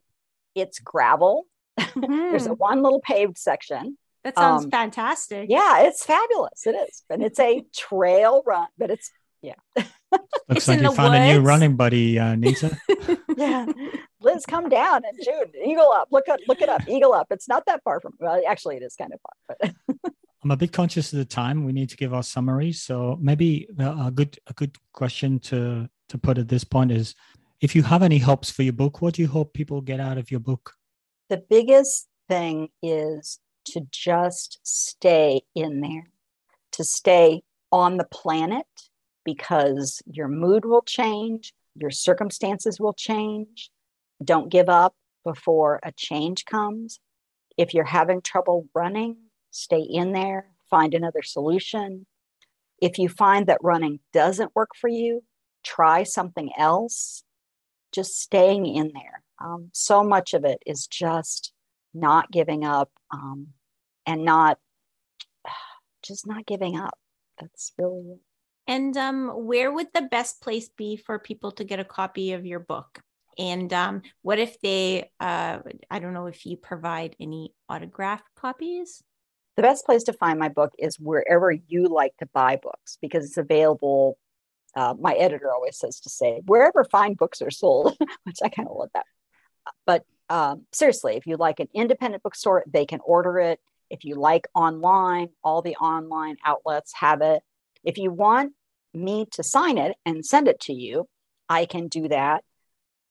It's 0.56 0.80
gravel. 0.80 1.46
Mm-hmm. 1.94 2.32
There's 2.32 2.48
a 2.48 2.56
one 2.56 2.82
little 2.82 3.02
paved 3.02 3.38
section. 3.38 4.00
That 4.24 4.36
sounds 4.36 4.66
um, 4.66 4.72
fantastic. 4.72 5.48
Yeah, 5.48 5.82
it's 5.82 6.04
fabulous. 6.04 6.66
It 6.66 6.72
is, 6.72 7.04
and 7.08 7.22
it's 7.22 7.40
a 7.40 7.64
trail 7.76 8.42
run, 8.48 8.68
but 8.80 8.90
it's 8.90 9.12
yeah. 9.44 9.56
Looks 10.50 10.68
it's 10.68 10.68
like 10.68 10.82
you 10.82 10.94
found 10.94 11.14
woods. 11.14 11.24
a 11.24 11.34
new 11.34 11.42
running 11.42 11.76
buddy, 11.76 12.20
uh, 12.20 12.36
Nita. 12.36 12.78
yeah, 13.38 13.66
Liz, 14.22 14.46
come 14.46 14.70
down 14.70 15.04
and 15.06 15.18
June. 15.24 15.52
Eagle 15.66 15.92
up. 15.92 16.10
Look 16.12 16.30
up. 16.30 16.40
Look 16.48 16.62
it 16.62 16.70
up. 16.70 16.88
Eagle 16.88 17.14
up. 17.14 17.28
It's 17.32 17.48
not 17.48 17.66
that 17.66 17.84
far 17.84 18.00
from. 18.00 18.14
Well, 18.20 18.42
actually, 18.48 18.78
it 18.78 18.84
is 18.84 18.96
kind 18.96 19.14
of 19.14 19.20
far. 19.22 19.58
But 19.60 20.14
I'm 20.44 20.52
a 20.52 20.58
bit 20.58 20.72
conscious 20.74 21.14
of 21.14 21.20
the 21.20 21.26
time. 21.26 21.64
We 21.64 21.72
need 21.72 21.90
to 21.90 21.98
give 21.98 22.14
our 22.14 22.24
summary. 22.24 22.74
So 22.74 23.18
maybe 23.22 23.68
a 23.80 24.12
good 24.12 24.38
a 24.48 24.54
good 24.54 24.78
question 24.92 25.40
to 25.40 25.90
to 26.10 26.18
put 26.18 26.38
at 26.38 26.50
this 26.50 26.64
point 26.64 26.92
is, 26.92 27.16
if 27.62 27.76
you 27.76 27.84
have 27.84 28.04
any 28.04 28.18
hopes 28.18 28.52
for 28.52 28.64
your 28.64 28.74
book, 28.74 29.02
what 29.02 29.16
do 29.16 29.22
you 29.22 29.28
hope 29.28 29.54
people 29.54 29.82
get 29.82 30.00
out 30.00 30.18
of 30.18 30.30
your 30.30 30.42
book? 30.42 30.74
The 31.30 31.44
biggest 31.50 32.08
thing 32.28 32.70
is 32.82 33.40
to 33.66 33.88
just 33.92 34.60
stay 34.64 35.42
in 35.56 35.82
there, 35.82 36.10
to 36.74 36.84
stay 36.84 37.44
on 37.72 37.98
the 37.98 38.04
planet 38.04 38.68
because 39.24 40.02
your 40.06 40.28
mood 40.28 40.66
will 40.66 40.82
change, 40.82 41.54
your 41.76 41.92
circumstances 41.92 42.80
will 42.80 42.94
change. 42.94 43.72
Don't 44.24 44.50
give 44.50 44.70
up 44.70 44.96
before 45.24 45.80
a 45.84 45.92
change 45.92 46.46
comes. 46.46 47.00
If 47.58 47.74
you're 47.74 47.84
having 47.84 48.22
trouble 48.22 48.68
running, 48.74 49.18
stay 49.52 49.82
in 49.82 50.12
there, 50.12 50.48
find 50.70 50.94
another 50.94 51.22
solution. 51.22 52.06
If 52.82 52.98
you 52.98 53.10
find 53.10 53.48
that 53.48 53.64
running 53.64 54.00
doesn't 54.12 54.56
work 54.56 54.72
for 54.76 54.90
you, 54.90 55.24
try 55.64 56.04
something 56.04 56.52
else. 56.58 57.24
Just 57.92 58.20
staying 58.20 58.66
in 58.66 58.92
there. 58.94 59.24
Um, 59.40 59.70
so 59.74 60.04
much 60.04 60.34
of 60.34 60.46
it 60.46 60.62
is 60.66 60.88
just 60.88 61.54
not 61.94 62.32
giving 62.32 62.66
up 62.66 62.92
um, 63.12 63.50
and 64.06 64.26
not 64.26 64.58
just 66.04 66.28
not 66.28 66.46
giving 66.46 66.78
up. 66.78 66.98
That's 67.40 67.72
really 67.78 68.14
it. 68.14 68.20
And 68.68 68.96
um, 68.96 69.28
where 69.30 69.72
would 69.72 69.88
the 69.94 70.04
best 70.04 70.42
place 70.42 70.70
be 70.70 70.96
for 70.96 71.20
people 71.20 71.52
to 71.54 71.64
get 71.64 71.80
a 71.80 71.86
copy 71.86 72.34
of 72.34 72.46
your 72.46 72.60
book? 72.60 73.02
And 73.38 73.74
um, 73.74 74.02
what 74.22 74.40
if 74.40 74.60
they, 74.62 75.10
uh, 75.20 75.60
I 75.90 76.00
don't 76.00 76.14
know 76.14 76.28
if 76.28 76.46
you 76.46 76.56
provide 76.56 77.16
any 77.20 77.54
autographed 77.68 78.30
copies? 78.36 79.02
The 79.56 79.64
best 79.64 79.86
place 79.86 80.04
to 80.04 80.14
find 80.14 80.40
my 80.40 80.50
book 80.50 80.74
is 80.80 81.00
wherever 81.00 81.52
you 81.52 81.88
like 81.88 82.16
to 82.18 82.28
buy 82.34 82.58
books 82.62 82.98
because 83.02 83.26
it's 83.26 83.38
available. 83.38 84.18
Uh, 84.76 84.96
my 85.00 85.14
editor 85.14 85.52
always 85.52 85.78
says 85.78 86.00
to 86.02 86.10
say, 86.10 86.42
wherever 86.46 86.84
fine 86.86 87.14
books 87.14 87.42
are 87.42 87.52
sold, 87.52 87.96
which 88.24 88.40
I 88.44 88.50
kind 88.50 88.68
of 88.68 88.76
love 88.76 88.90
that. 88.94 89.06
But 89.86 90.04
um, 90.30 90.66
seriously, 90.72 91.16
if 91.16 91.28
you 91.28 91.38
like 91.38 91.60
an 91.60 91.68
independent 91.74 92.24
bookstore, 92.24 92.64
they 92.68 92.86
can 92.86 93.00
order 93.06 93.40
it. 93.40 93.60
If 93.90 94.06
you 94.06 94.16
like 94.16 94.48
online, 94.56 95.30
all 95.44 95.62
the 95.62 95.76
online 95.76 96.38
outlets 96.44 96.94
have 96.96 97.22
it. 97.22 97.44
If 97.84 97.98
you 97.98 98.12
want 98.12 98.54
me 98.94 99.26
to 99.32 99.44
sign 99.44 99.78
it 99.78 99.96
and 100.06 100.26
send 100.26 100.48
it 100.48 100.60
to 100.62 100.74
you, 100.74 101.08
I 101.50 101.66
can 101.66 101.88
do 101.88 102.08
that. 102.10 102.44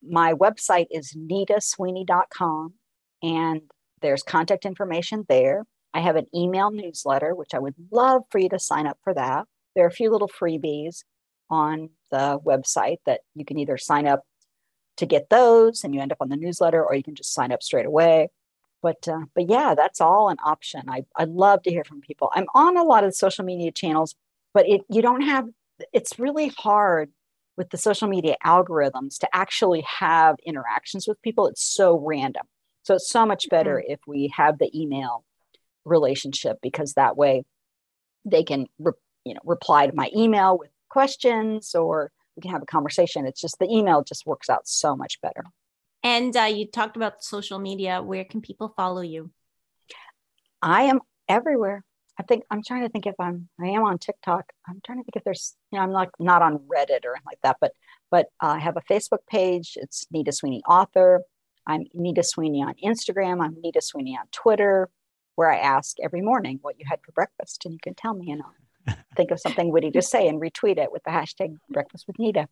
My 0.03 0.35
website 0.35 0.87
is 0.91 1.13
nitasweeney.com 1.13 2.75
and 3.23 3.63
there's 4.01 4.23
contact 4.23 4.65
information 4.65 5.25
there. 5.29 5.65
I 5.95 6.01
have 6.01 6.17
an 6.17 6.27
email 6.35 6.71
newsletter, 6.71 7.35
which 7.35 7.55
I 7.55 7.59
would 7.59 7.75
love 7.91 8.23
for 8.31 8.39
you 8.39 8.49
to 8.49 8.59
sign 8.59 8.87
up 8.87 8.99
for 9.05 9.15
that. 9.15 9.47
There 9.75 9.85
are 9.85 9.89
a 9.89 9.93
few 9.93 10.11
little 10.11 10.29
freebies 10.29 11.05
on 11.51 11.91
the 12.11 12.39
website 12.45 12.99
that 13.07 13.21
you 13.35 13.45
can 13.45 13.59
either 13.59 13.77
sign 13.77 14.07
up 14.07 14.23
to 14.97 15.07
get 15.07 15.31
those 15.31 15.85
and 15.85 15.95
you 15.95 16.01
end 16.01 16.13
up 16.13 16.19
on 16.21 16.29
the 16.29 16.37
newsletter 16.37 16.85
or 16.85 16.95
you 16.95 17.03
can 17.03 17.15
just 17.15 17.33
sign 17.33 17.53
up 17.53 17.63
straight 17.63 17.87
away 17.87 18.29
but 18.83 19.09
uh, 19.09 19.21
but 19.35 19.49
yeah 19.49 19.75
that's 19.75 20.01
all 20.01 20.29
an 20.29 20.37
option 20.45 20.83
I, 20.89 21.05
i 21.17 21.25
love 21.25 21.63
to 21.63 21.71
hear 21.71 21.85
from 21.85 22.01
people 22.01 22.31
i'm 22.35 22.47
on 22.55 22.77
a 22.77 22.85
lot 22.85 23.05
of 23.05 23.15
social 23.15 23.45
media 23.45 23.73
channels 23.73 24.15
but 24.55 24.69
it 24.69 24.83
you 24.89 25.03
don't 25.03 25.23
have 25.23 25.47
it's 25.93 26.19
really 26.19 26.49
hard 26.57 27.11
with 27.57 27.71
the 27.71 27.79
social 27.79 28.09
media 28.09 28.37
algorithms 28.45 29.19
to 29.19 29.29
actually 29.33 29.83
have 29.83 30.37
interactions 30.45 31.07
with 31.07 31.21
people. 31.23 31.47
It's 31.47 31.63
so 31.63 31.99
random. 31.99 32.47
So 32.85 32.95
it's 32.95 33.09
so 33.09 33.27
much 33.27 33.49
better 33.51 33.77
mm-hmm. 33.77 33.93
if 33.93 34.01
we 34.07 34.33
have 34.37 34.59
the 34.59 34.71
email 34.79 35.25
relationship 35.85 36.59
because 36.63 36.95
that 36.95 37.17
way 37.17 37.45
they 38.25 38.45
can 38.45 38.67
re- 38.79 38.93
you 39.25 39.35
know 39.35 39.41
reply 39.45 39.87
to 39.87 39.95
my 39.95 40.11
email 40.17 40.59
with 40.59 40.71
questions 40.89 41.75
or 41.75 42.11
we 42.37 42.41
can 42.43 42.51
have 42.51 42.63
a 42.63 42.67
conversation. 42.67 43.27
It's 43.27 43.41
just 43.41 43.59
the 43.59 43.71
email 43.71 44.03
just 44.03 44.27
works 44.27 44.49
out 44.49 44.67
so 44.67 44.97
much 44.97 45.21
better. 45.21 45.45
And 46.03 46.37
uh, 46.37 46.43
you 46.43 46.67
talked 46.67 46.97
about 46.97 47.23
social 47.23 47.59
media. 47.59 48.03
Where 48.03 48.25
can 48.25 48.41
people 48.41 48.73
follow 48.77 49.03
you? 49.03 49.31
I 50.61 50.85
am 50.85 51.01
everywhere 51.29 51.85
I 52.19 52.23
think 52.25 52.45
I'm 52.51 52.63
trying 52.63 52.83
to 52.83 52.89
think 52.89 53.07
if 53.07 53.15
I'm 53.19 53.49
I 53.61 53.69
am 53.69 53.85
on 53.85 53.99
TikTok. 53.99 54.53
I'm 54.69 54.81
trying 54.85 54.99
to 54.99 55.05
think 55.05 55.17
if 55.17 55.25
there's 55.25 55.57
you 55.71 55.79
know 55.79 55.83
I'm 55.83 55.93
like 55.93 56.11
not 56.19 56.43
on 56.43 56.59
Reddit 56.59 57.05
or 57.05 57.13
anything 57.13 57.27
like 57.27 57.41
that, 57.43 57.57
but 57.61 57.73
but 58.11 58.27
uh, 58.43 58.49
I 58.49 58.59
have 58.59 58.77
a 58.77 58.93
Facebook 58.93 59.27
page. 59.29 59.79
It's 59.81 60.07
Nita 60.11 60.33
Sweeney 60.33 60.63
Author. 60.69 61.23
I'm 61.67 61.85
Nita 61.95 62.23
Sweeney 62.23 62.63
on 62.63 62.75
Instagram. 62.85 63.43
I'm 63.43 63.57
Nita 63.63 63.81
Sweeney 63.81 64.17
on 64.19 64.27
Twitter, 64.33 64.91
where 65.37 65.51
I 65.51 65.59
ask 65.59 65.97
every 66.03 66.21
morning 66.21 66.59
what 66.63 66.79
you 66.79 66.85
had 66.89 67.01
for 67.05 67.13
breakfast, 67.13 67.65
and 67.65 67.73
you 67.73 67.81
can 67.83 67.95
tell 67.95 68.15
me, 68.15 68.31
and 68.31 68.43
I'll 68.89 68.97
think 69.17 69.31
of 69.31 69.41
something 69.41 69.71
witty 69.71 69.91
to 69.93 70.03
say 70.03 70.29
and 70.29 70.41
retweet 70.41 70.79
it 70.79 70.93
with 70.93 71.05
the 71.05 71.11
hashtag 71.11 71.57
Breakfast 71.71 72.07
with 72.07 72.19
Nita. 72.19 72.49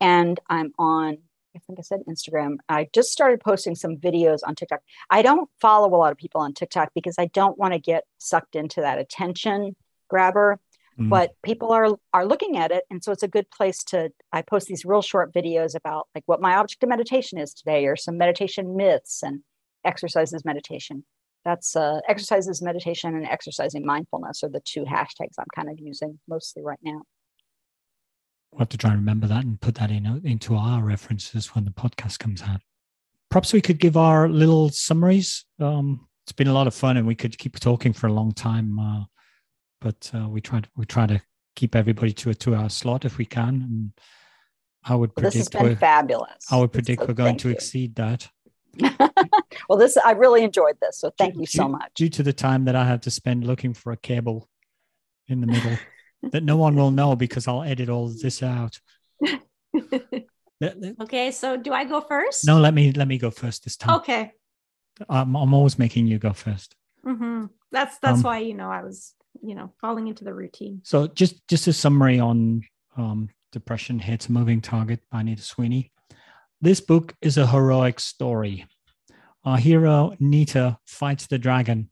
And 0.00 0.40
I'm 0.48 0.72
on 0.78 1.18
I 1.54 1.58
think 1.58 1.78
I 1.78 1.82
said 1.82 2.00
Instagram. 2.08 2.56
I 2.68 2.88
just 2.92 3.10
started 3.10 3.40
posting 3.40 3.74
some 3.74 3.96
videos 3.96 4.38
on 4.46 4.54
TikTok. 4.54 4.80
I 5.10 5.22
don't 5.22 5.48
follow 5.60 5.88
a 5.88 5.98
lot 5.98 6.12
of 6.12 6.18
people 6.18 6.40
on 6.40 6.54
TikTok 6.54 6.90
because 6.94 7.16
I 7.18 7.26
don't 7.26 7.58
want 7.58 7.72
to 7.72 7.80
get 7.80 8.04
sucked 8.18 8.54
into 8.54 8.80
that 8.80 8.98
attention 8.98 9.74
grabber. 10.08 10.60
Mm. 10.98 11.08
But 11.08 11.30
people 11.42 11.72
are 11.72 11.96
are 12.12 12.26
looking 12.26 12.56
at 12.56 12.72
it, 12.72 12.84
and 12.90 13.02
so 13.02 13.12
it's 13.12 13.22
a 13.22 13.28
good 13.28 13.50
place 13.50 13.82
to. 13.84 14.10
I 14.32 14.42
post 14.42 14.66
these 14.66 14.84
real 14.84 15.02
short 15.02 15.32
videos 15.32 15.74
about 15.74 16.08
like 16.14 16.24
what 16.26 16.40
my 16.40 16.56
object 16.56 16.82
of 16.82 16.88
meditation 16.88 17.38
is 17.38 17.54
today, 17.54 17.86
or 17.86 17.96
some 17.96 18.18
meditation 18.18 18.76
myths 18.76 19.22
and 19.22 19.40
exercises 19.84 20.44
meditation. 20.44 21.04
That's 21.44 21.74
uh, 21.74 22.00
exercises 22.08 22.60
meditation 22.60 23.14
and 23.14 23.24
exercising 23.24 23.86
mindfulness 23.86 24.42
are 24.42 24.50
the 24.50 24.60
two 24.60 24.84
hashtags 24.84 25.36
I'm 25.38 25.46
kind 25.54 25.70
of 25.70 25.78
using 25.78 26.18
mostly 26.28 26.62
right 26.62 26.78
now. 26.82 27.02
We'll 28.52 28.60
have 28.60 28.68
to 28.70 28.78
try 28.78 28.90
and 28.90 29.00
remember 29.00 29.26
that 29.28 29.44
and 29.44 29.60
put 29.60 29.76
that 29.76 29.90
in 29.90 30.20
into 30.24 30.56
our 30.56 30.82
references 30.82 31.54
when 31.54 31.64
the 31.64 31.70
podcast 31.70 32.18
comes 32.18 32.42
out. 32.42 32.60
Perhaps 33.30 33.52
we 33.52 33.60
could 33.60 33.78
give 33.78 33.96
our 33.96 34.28
little 34.28 34.70
summaries. 34.70 35.44
Um, 35.60 36.08
it's 36.24 36.32
been 36.32 36.48
a 36.48 36.52
lot 36.52 36.66
of 36.66 36.74
fun, 36.74 36.96
and 36.96 37.06
we 37.06 37.14
could 37.14 37.38
keep 37.38 37.58
talking 37.60 37.92
for 37.92 38.08
a 38.08 38.12
long 38.12 38.32
time. 38.32 38.78
Uh, 38.78 39.04
but 39.80 40.10
uh, 40.14 40.28
we 40.28 40.40
try 40.40 40.60
to, 40.60 40.68
we 40.76 40.84
try 40.84 41.06
to 41.06 41.22
keep 41.56 41.74
everybody 41.74 42.12
to 42.12 42.30
a 42.30 42.34
two-hour 42.34 42.68
slot 42.68 43.04
if 43.04 43.18
we 43.18 43.24
can. 43.24 43.48
And 43.48 43.92
I 44.84 44.94
would 44.94 45.14
predict 45.14 45.34
this 45.34 45.48
has 45.52 45.62
been 45.62 45.76
fabulous. 45.76 46.46
I 46.50 46.56
would 46.56 46.72
predict 46.72 47.02
so 47.02 47.08
we're 47.08 47.14
going 47.14 47.36
to 47.38 47.48
you. 47.48 47.54
exceed 47.54 47.94
that. 47.96 48.28
well, 49.68 49.78
this 49.78 49.96
I 49.96 50.12
really 50.12 50.42
enjoyed 50.42 50.76
this, 50.80 50.98
so 50.98 51.12
thank 51.18 51.34
due, 51.34 51.40
you 51.40 51.46
so 51.46 51.68
much. 51.68 51.92
Due 51.94 52.08
to 52.10 52.22
the 52.22 52.32
time 52.32 52.64
that 52.66 52.76
I 52.76 52.84
have 52.84 53.00
to 53.02 53.10
spend 53.10 53.46
looking 53.46 53.74
for 53.74 53.92
a 53.92 53.96
cable 53.96 54.48
in 55.28 55.40
the 55.40 55.46
middle 55.46 55.76
that 56.22 56.42
no 56.42 56.56
one 56.56 56.76
will 56.76 56.90
know 56.90 57.16
because 57.16 57.48
I'll 57.48 57.62
edit 57.62 57.88
all 57.88 58.08
this 58.08 58.42
out. 58.42 58.78
okay, 61.00 61.30
so 61.30 61.56
do 61.56 61.72
I 61.72 61.84
go 61.84 62.00
first? 62.00 62.46
No, 62.46 62.58
let 62.58 62.74
me 62.74 62.92
let 62.92 63.08
me 63.08 63.18
go 63.18 63.30
first 63.30 63.64
this 63.64 63.76
time. 63.76 63.96
Okay. 63.96 64.32
I'm 65.08 65.34
I'm 65.36 65.54
always 65.54 65.78
making 65.78 66.06
you 66.06 66.18
go 66.18 66.30
1st 66.30 66.68
mm-hmm. 67.06 67.46
That's 67.72 67.98
that's 67.98 68.18
um, 68.18 68.22
why 68.22 68.38
you 68.38 68.54
know 68.54 68.70
I 68.70 68.82
was 68.82 69.14
you 69.42 69.54
know 69.54 69.72
falling 69.80 70.08
into 70.08 70.24
the 70.24 70.34
routine. 70.34 70.80
So 70.84 71.06
just 71.06 71.46
just 71.48 71.66
a 71.66 71.72
summary 71.72 72.20
on 72.20 72.62
um, 72.96 73.28
depression 73.52 73.98
hates 73.98 74.28
a 74.28 74.32
moving 74.32 74.60
target 74.60 75.00
by 75.10 75.20
Anita 75.20 75.42
Sweeney. 75.42 75.92
This 76.60 76.80
book 76.80 77.14
is 77.22 77.38
a 77.38 77.46
heroic 77.46 78.00
story. 78.00 78.66
Our 79.44 79.56
hero 79.56 80.14
Nita 80.20 80.78
fights 80.84 81.26
the 81.26 81.38
dragon, 81.38 81.90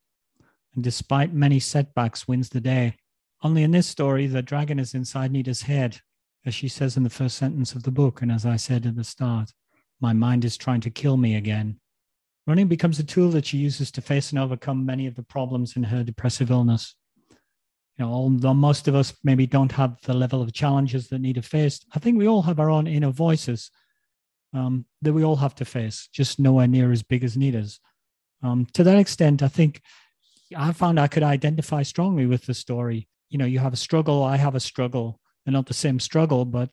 and 0.74 0.84
despite 0.84 1.32
many 1.32 1.60
setbacks, 1.60 2.28
wins 2.28 2.50
the 2.50 2.60
day. 2.60 2.96
Only 3.42 3.62
in 3.62 3.70
this 3.70 3.86
story, 3.86 4.26
the 4.26 4.42
dragon 4.42 4.80
is 4.80 4.94
inside 4.94 5.30
Nita's 5.30 5.62
head, 5.62 6.00
as 6.44 6.54
she 6.54 6.66
says 6.66 6.96
in 6.96 7.04
the 7.04 7.10
first 7.10 7.36
sentence 7.36 7.72
of 7.72 7.84
the 7.84 7.90
book, 7.92 8.20
and 8.20 8.32
as 8.32 8.44
I 8.44 8.56
said 8.56 8.84
at 8.84 8.96
the 8.96 9.04
start, 9.04 9.52
my 10.00 10.12
mind 10.12 10.44
is 10.44 10.56
trying 10.56 10.80
to 10.82 10.90
kill 10.90 11.16
me 11.16 11.36
again. 11.36 11.78
Running 12.48 12.66
becomes 12.66 12.98
a 12.98 13.04
tool 13.04 13.30
that 13.30 13.46
she 13.46 13.58
uses 13.58 13.90
to 13.92 14.00
face 14.00 14.30
and 14.30 14.38
overcome 14.38 14.84
many 14.84 15.06
of 15.06 15.14
the 15.14 15.22
problems 15.22 15.76
in 15.76 15.84
her 15.84 16.02
depressive 16.02 16.50
illness. 16.50 16.96
You 17.96 18.06
know, 18.06 18.10
although 18.10 18.54
most 18.54 18.88
of 18.88 18.94
us 18.94 19.14
maybe 19.22 19.46
don't 19.46 19.72
have 19.72 20.00
the 20.02 20.14
level 20.14 20.42
of 20.42 20.52
challenges 20.52 21.08
that 21.08 21.20
Nita 21.20 21.42
faced, 21.42 21.84
I 21.94 21.98
think 21.98 22.18
we 22.18 22.26
all 22.26 22.42
have 22.42 22.58
our 22.58 22.70
own 22.70 22.86
inner 22.86 23.10
voices 23.10 23.70
um, 24.52 24.84
that 25.02 25.12
we 25.12 25.24
all 25.24 25.36
have 25.36 25.54
to 25.56 25.64
face, 25.64 26.08
just 26.12 26.40
nowhere 26.40 26.66
near 26.66 26.90
as 26.90 27.02
big 27.02 27.22
as 27.22 27.36
Nita's. 27.36 27.78
Um, 28.42 28.66
to 28.72 28.82
that 28.82 28.98
extent, 28.98 29.42
I 29.42 29.48
think 29.48 29.80
I 30.56 30.72
found 30.72 30.98
I 30.98 31.08
could 31.08 31.22
identify 31.22 31.82
strongly 31.82 32.26
with 32.26 32.46
the 32.46 32.54
story 32.54 33.08
you 33.28 33.38
know 33.38 33.44
you 33.44 33.58
have 33.58 33.72
a 33.72 33.76
struggle 33.76 34.22
i 34.22 34.36
have 34.36 34.54
a 34.54 34.60
struggle 34.60 35.20
they're 35.44 35.52
not 35.52 35.66
the 35.66 35.74
same 35.74 36.00
struggle 36.00 36.44
but 36.44 36.70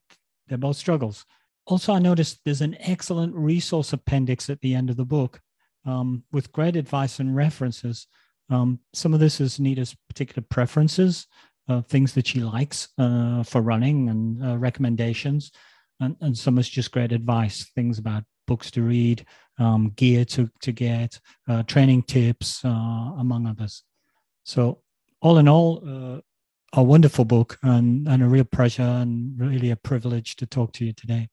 they're 0.48 0.58
both 0.58 0.78
struggles. 0.78 1.26
Also 1.66 1.94
i 1.94 2.00
noticed 2.00 2.40
there's 2.46 2.62
an 2.62 2.78
excellent 2.80 3.34
resource 3.36 3.94
appendix 3.94 4.50
at 4.50 4.62
the 4.62 4.74
end 4.76 4.90
of 4.90 4.98
the 4.98 5.06
book 5.06 5.42
um, 5.86 6.24
with 6.32 6.52
great 6.52 6.76
advice 6.76 7.20
and 7.20 7.36
references. 7.36 8.08
Um, 8.50 8.80
some 8.94 9.14
of 9.14 9.20
this 9.20 9.42
is 9.42 9.60
nita's 9.60 9.96
particular 10.08 10.46
preferences 10.50 11.28
uh, 11.68 11.82
things 11.82 12.14
that 12.14 12.28
she 12.28 12.42
likes 12.42 12.90
uh, 13.00 13.42
for 13.42 13.62
running 13.62 14.10
and 14.10 14.44
uh, 14.44 14.58
recommendations 14.58 15.52
and, 16.00 16.16
and 16.22 16.38
some 16.38 16.60
is 16.60 16.70
just 16.70 16.92
great 16.92 17.12
advice 17.12 17.72
things 17.76 17.98
about 17.98 18.24
books 18.48 18.70
to 18.72 18.84
read 18.84 19.26
um, 19.58 19.92
gear 19.96 20.26
to, 20.26 20.50
to 20.62 20.72
get 20.72 21.20
uh, 21.48 21.64
training 21.64 22.04
tips 22.04 22.64
uh, 22.64 22.70
among 23.18 23.48
others. 23.48 23.84
So 24.44 24.82
all 25.22 25.38
in 25.38 25.48
all, 25.48 25.82
uh, 25.86 26.22
a 26.76 26.84
wonderful 26.84 27.26
book 27.26 27.58
and, 27.64 28.08
and 28.08 28.22
a 28.22 28.28
real 28.28 28.44
pleasure 28.44 28.82
and 28.84 29.40
really 29.40 29.72
a 29.72 29.76
privilege 29.76 30.36
to 30.36 30.46
talk 30.46 30.74
to 30.74 30.86
you 30.86 30.92
today. 30.92 31.30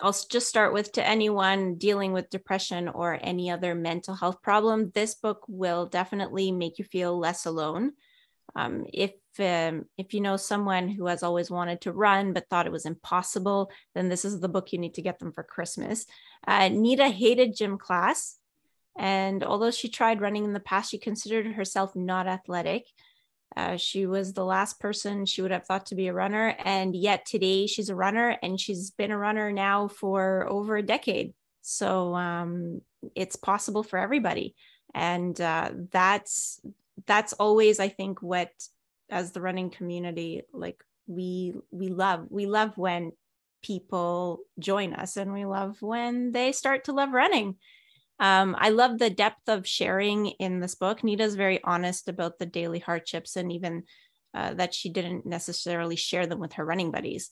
I'll 0.00 0.12
just 0.12 0.48
start 0.48 0.72
with 0.72 0.92
to 0.92 1.06
anyone 1.06 1.76
dealing 1.76 2.12
with 2.12 2.30
depression 2.30 2.88
or 2.88 3.18
any 3.20 3.50
other 3.50 3.74
mental 3.74 4.14
health 4.14 4.40
problem, 4.40 4.90
this 4.94 5.14
book 5.14 5.44
will 5.48 5.86
definitely 5.86 6.50
make 6.50 6.78
you 6.78 6.84
feel 6.84 7.18
less 7.18 7.46
alone. 7.46 7.92
Um, 8.54 8.86
if 8.92 9.12
um, 9.38 9.86
if 9.96 10.12
you 10.12 10.20
know 10.20 10.36
someone 10.36 10.88
who 10.88 11.06
has 11.06 11.22
always 11.22 11.50
wanted 11.50 11.80
to 11.82 11.92
run 11.92 12.32
but 12.32 12.48
thought 12.50 12.66
it 12.66 12.72
was 12.72 12.84
impossible, 12.84 13.70
then 13.94 14.08
this 14.08 14.24
is 14.24 14.40
the 14.40 14.48
book 14.48 14.72
you 14.72 14.78
need 14.78 14.94
to 14.94 15.02
get 15.02 15.18
them 15.18 15.32
for 15.32 15.42
Christmas. 15.42 16.04
Uh, 16.46 16.68
Nita 16.68 17.08
hated 17.08 17.56
gym 17.56 17.78
class, 17.78 18.36
and 18.98 19.42
although 19.42 19.70
she 19.70 19.88
tried 19.88 20.20
running 20.20 20.44
in 20.44 20.52
the 20.52 20.60
past, 20.60 20.90
she 20.90 20.98
considered 20.98 21.46
herself 21.54 21.96
not 21.96 22.26
athletic. 22.26 22.84
Uh, 23.56 23.76
she 23.76 24.06
was 24.06 24.32
the 24.32 24.44
last 24.44 24.80
person 24.80 25.26
she 25.26 25.42
would 25.42 25.50
have 25.50 25.66
thought 25.66 25.86
to 25.86 25.94
be 25.94 26.08
a 26.08 26.12
runner. 26.12 26.54
And 26.64 26.94
yet 26.94 27.26
today 27.26 27.66
she's 27.66 27.88
a 27.88 27.94
runner 27.94 28.36
and 28.42 28.60
she's 28.60 28.90
been 28.90 29.10
a 29.10 29.18
runner 29.18 29.52
now 29.52 29.88
for 29.88 30.46
over 30.48 30.76
a 30.76 30.82
decade. 30.82 31.34
So 31.62 32.14
um, 32.14 32.80
it's 33.14 33.36
possible 33.36 33.82
for 33.82 33.98
everybody. 33.98 34.54
And 34.94 35.38
uh, 35.40 35.70
that's 35.90 36.60
that's 37.06 37.32
always, 37.34 37.80
I 37.80 37.88
think, 37.88 38.22
what 38.22 38.50
as 39.10 39.32
the 39.32 39.40
running 39.40 39.70
community, 39.70 40.42
like 40.52 40.82
we 41.06 41.54
we 41.70 41.88
love. 41.88 42.26
We 42.30 42.46
love 42.46 42.76
when 42.76 43.12
people 43.62 44.40
join 44.58 44.92
us 44.92 45.16
and 45.16 45.32
we 45.32 45.44
love 45.44 45.80
when 45.80 46.32
they 46.32 46.52
start 46.52 46.84
to 46.84 46.92
love 46.92 47.12
running 47.12 47.56
um, 48.22 48.54
I 48.56 48.68
love 48.68 49.00
the 49.00 49.10
depth 49.10 49.48
of 49.48 49.66
sharing 49.66 50.26
in 50.26 50.60
this 50.60 50.76
book. 50.76 51.02
Nita's 51.02 51.34
very 51.34 51.60
honest 51.64 52.08
about 52.08 52.38
the 52.38 52.46
daily 52.46 52.78
hardships 52.78 53.34
and 53.34 53.50
even 53.50 53.82
uh, 54.32 54.54
that 54.54 54.72
she 54.72 54.90
didn't 54.90 55.26
necessarily 55.26 55.96
share 55.96 56.28
them 56.28 56.38
with 56.38 56.52
her 56.52 56.64
running 56.64 56.92
buddies, 56.92 57.30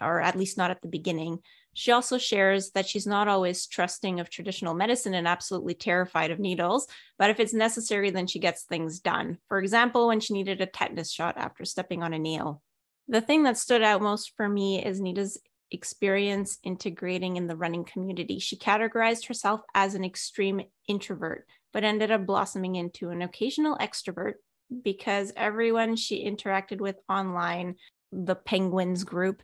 or 0.00 0.20
at 0.20 0.38
least 0.38 0.56
not 0.56 0.70
at 0.70 0.82
the 0.82 0.88
beginning. 0.88 1.40
She 1.74 1.90
also 1.90 2.16
shares 2.16 2.70
that 2.76 2.88
she's 2.88 3.08
not 3.08 3.26
always 3.26 3.66
trusting 3.66 4.20
of 4.20 4.30
traditional 4.30 4.72
medicine 4.72 5.14
and 5.14 5.26
absolutely 5.26 5.74
terrified 5.74 6.30
of 6.30 6.38
needles, 6.38 6.86
but 7.18 7.30
if 7.30 7.40
it's 7.40 7.52
necessary, 7.52 8.10
then 8.10 8.28
she 8.28 8.38
gets 8.38 8.62
things 8.62 9.00
done. 9.00 9.38
For 9.48 9.58
example, 9.58 10.06
when 10.06 10.20
she 10.20 10.34
needed 10.34 10.60
a 10.60 10.66
tetanus 10.66 11.10
shot 11.10 11.38
after 11.38 11.64
stepping 11.64 12.04
on 12.04 12.14
a 12.14 12.20
nail. 12.20 12.62
The 13.08 13.20
thing 13.20 13.42
that 13.42 13.58
stood 13.58 13.82
out 13.82 14.00
most 14.00 14.34
for 14.36 14.48
me 14.48 14.84
is 14.84 15.00
Nita's 15.00 15.40
experience 15.70 16.58
integrating 16.62 17.36
in 17.36 17.46
the 17.46 17.56
running 17.56 17.84
community. 17.84 18.38
She 18.38 18.56
categorized 18.56 19.28
herself 19.28 19.60
as 19.74 19.94
an 19.94 20.04
extreme 20.04 20.62
introvert, 20.88 21.46
but 21.72 21.84
ended 21.84 22.10
up 22.10 22.26
blossoming 22.26 22.76
into 22.76 23.10
an 23.10 23.22
occasional 23.22 23.76
extrovert 23.78 24.34
because 24.82 25.32
everyone 25.36 25.96
she 25.96 26.24
interacted 26.24 26.80
with 26.80 26.96
online, 27.08 27.76
the 28.12 28.34
Penguins 28.34 29.04
group, 29.04 29.42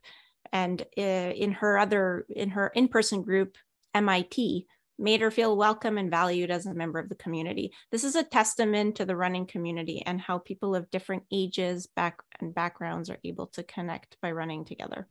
and 0.52 0.82
uh, 0.96 1.02
in 1.02 1.52
her 1.52 1.78
other, 1.78 2.26
in 2.28 2.50
her 2.50 2.68
in 2.68 2.88
person 2.88 3.22
group, 3.22 3.56
MIT, 3.94 4.66
made 4.98 5.20
her 5.20 5.30
feel 5.30 5.56
welcome 5.56 5.98
and 5.98 6.10
valued 6.10 6.50
as 6.50 6.66
a 6.66 6.74
member 6.74 6.98
of 6.98 7.08
the 7.08 7.14
community. 7.16 7.72
This 7.90 8.04
is 8.04 8.16
a 8.16 8.22
testament 8.22 8.96
to 8.96 9.04
the 9.04 9.16
running 9.16 9.46
community 9.46 10.02
and 10.06 10.20
how 10.20 10.38
people 10.38 10.74
of 10.74 10.90
different 10.90 11.24
ages, 11.32 11.86
back 11.96 12.18
and 12.40 12.54
backgrounds 12.54 13.10
are 13.10 13.18
able 13.24 13.48
to 13.48 13.62
connect 13.62 14.16
by 14.22 14.30
running 14.30 14.64
together 14.64 15.08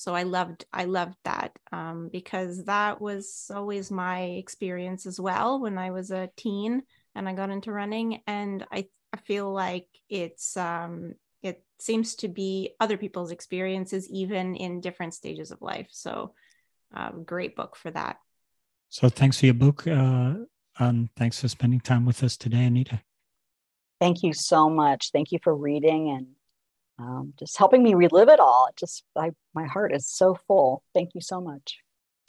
so 0.00 0.14
i 0.14 0.22
loved 0.22 0.64
i 0.72 0.84
loved 0.84 1.16
that 1.24 1.52
um, 1.72 2.08
because 2.10 2.64
that 2.64 3.00
was 3.00 3.50
always 3.54 3.90
my 3.90 4.22
experience 4.22 5.04
as 5.04 5.20
well 5.20 5.60
when 5.60 5.76
i 5.76 5.90
was 5.90 6.10
a 6.10 6.30
teen 6.36 6.82
and 7.14 7.28
i 7.28 7.34
got 7.34 7.50
into 7.50 7.70
running 7.70 8.22
and 8.26 8.66
i, 8.72 8.86
I 9.12 9.18
feel 9.18 9.52
like 9.52 9.86
it's 10.08 10.56
um, 10.56 11.14
it 11.42 11.62
seems 11.78 12.14
to 12.16 12.28
be 12.28 12.74
other 12.80 12.96
people's 12.96 13.30
experiences 13.30 14.08
even 14.10 14.54
in 14.54 14.80
different 14.80 15.14
stages 15.14 15.50
of 15.50 15.62
life. 15.62 15.88
So 15.90 16.34
uh, 16.94 17.10
great 17.10 17.56
book 17.56 17.76
for 17.76 17.90
that. 17.90 18.16
So 18.88 19.08
thanks 19.08 19.38
for 19.38 19.46
your 19.46 19.54
book 19.54 19.86
uh, 19.86 20.34
and 20.78 21.08
thanks 21.16 21.40
for 21.40 21.48
spending 21.48 21.80
time 21.80 22.04
with 22.04 22.22
us 22.22 22.36
today 22.36 22.64
anita. 22.64 23.00
Thank 24.00 24.22
you 24.22 24.32
so 24.32 24.68
much. 24.70 25.10
Thank 25.12 25.30
you 25.30 25.38
for 25.42 25.54
reading 25.54 26.10
and 26.10 26.28
um, 27.00 27.34
just 27.38 27.56
helping 27.56 27.82
me 27.82 27.94
relive 27.94 28.28
it 28.28 28.40
all. 28.40 28.66
It 28.68 28.76
just 28.76 29.04
I, 29.16 29.30
my 29.54 29.66
heart 29.66 29.94
is 29.94 30.06
so 30.06 30.34
full. 30.46 30.82
Thank 30.94 31.14
you 31.14 31.20
so 31.20 31.40
much. 31.40 31.78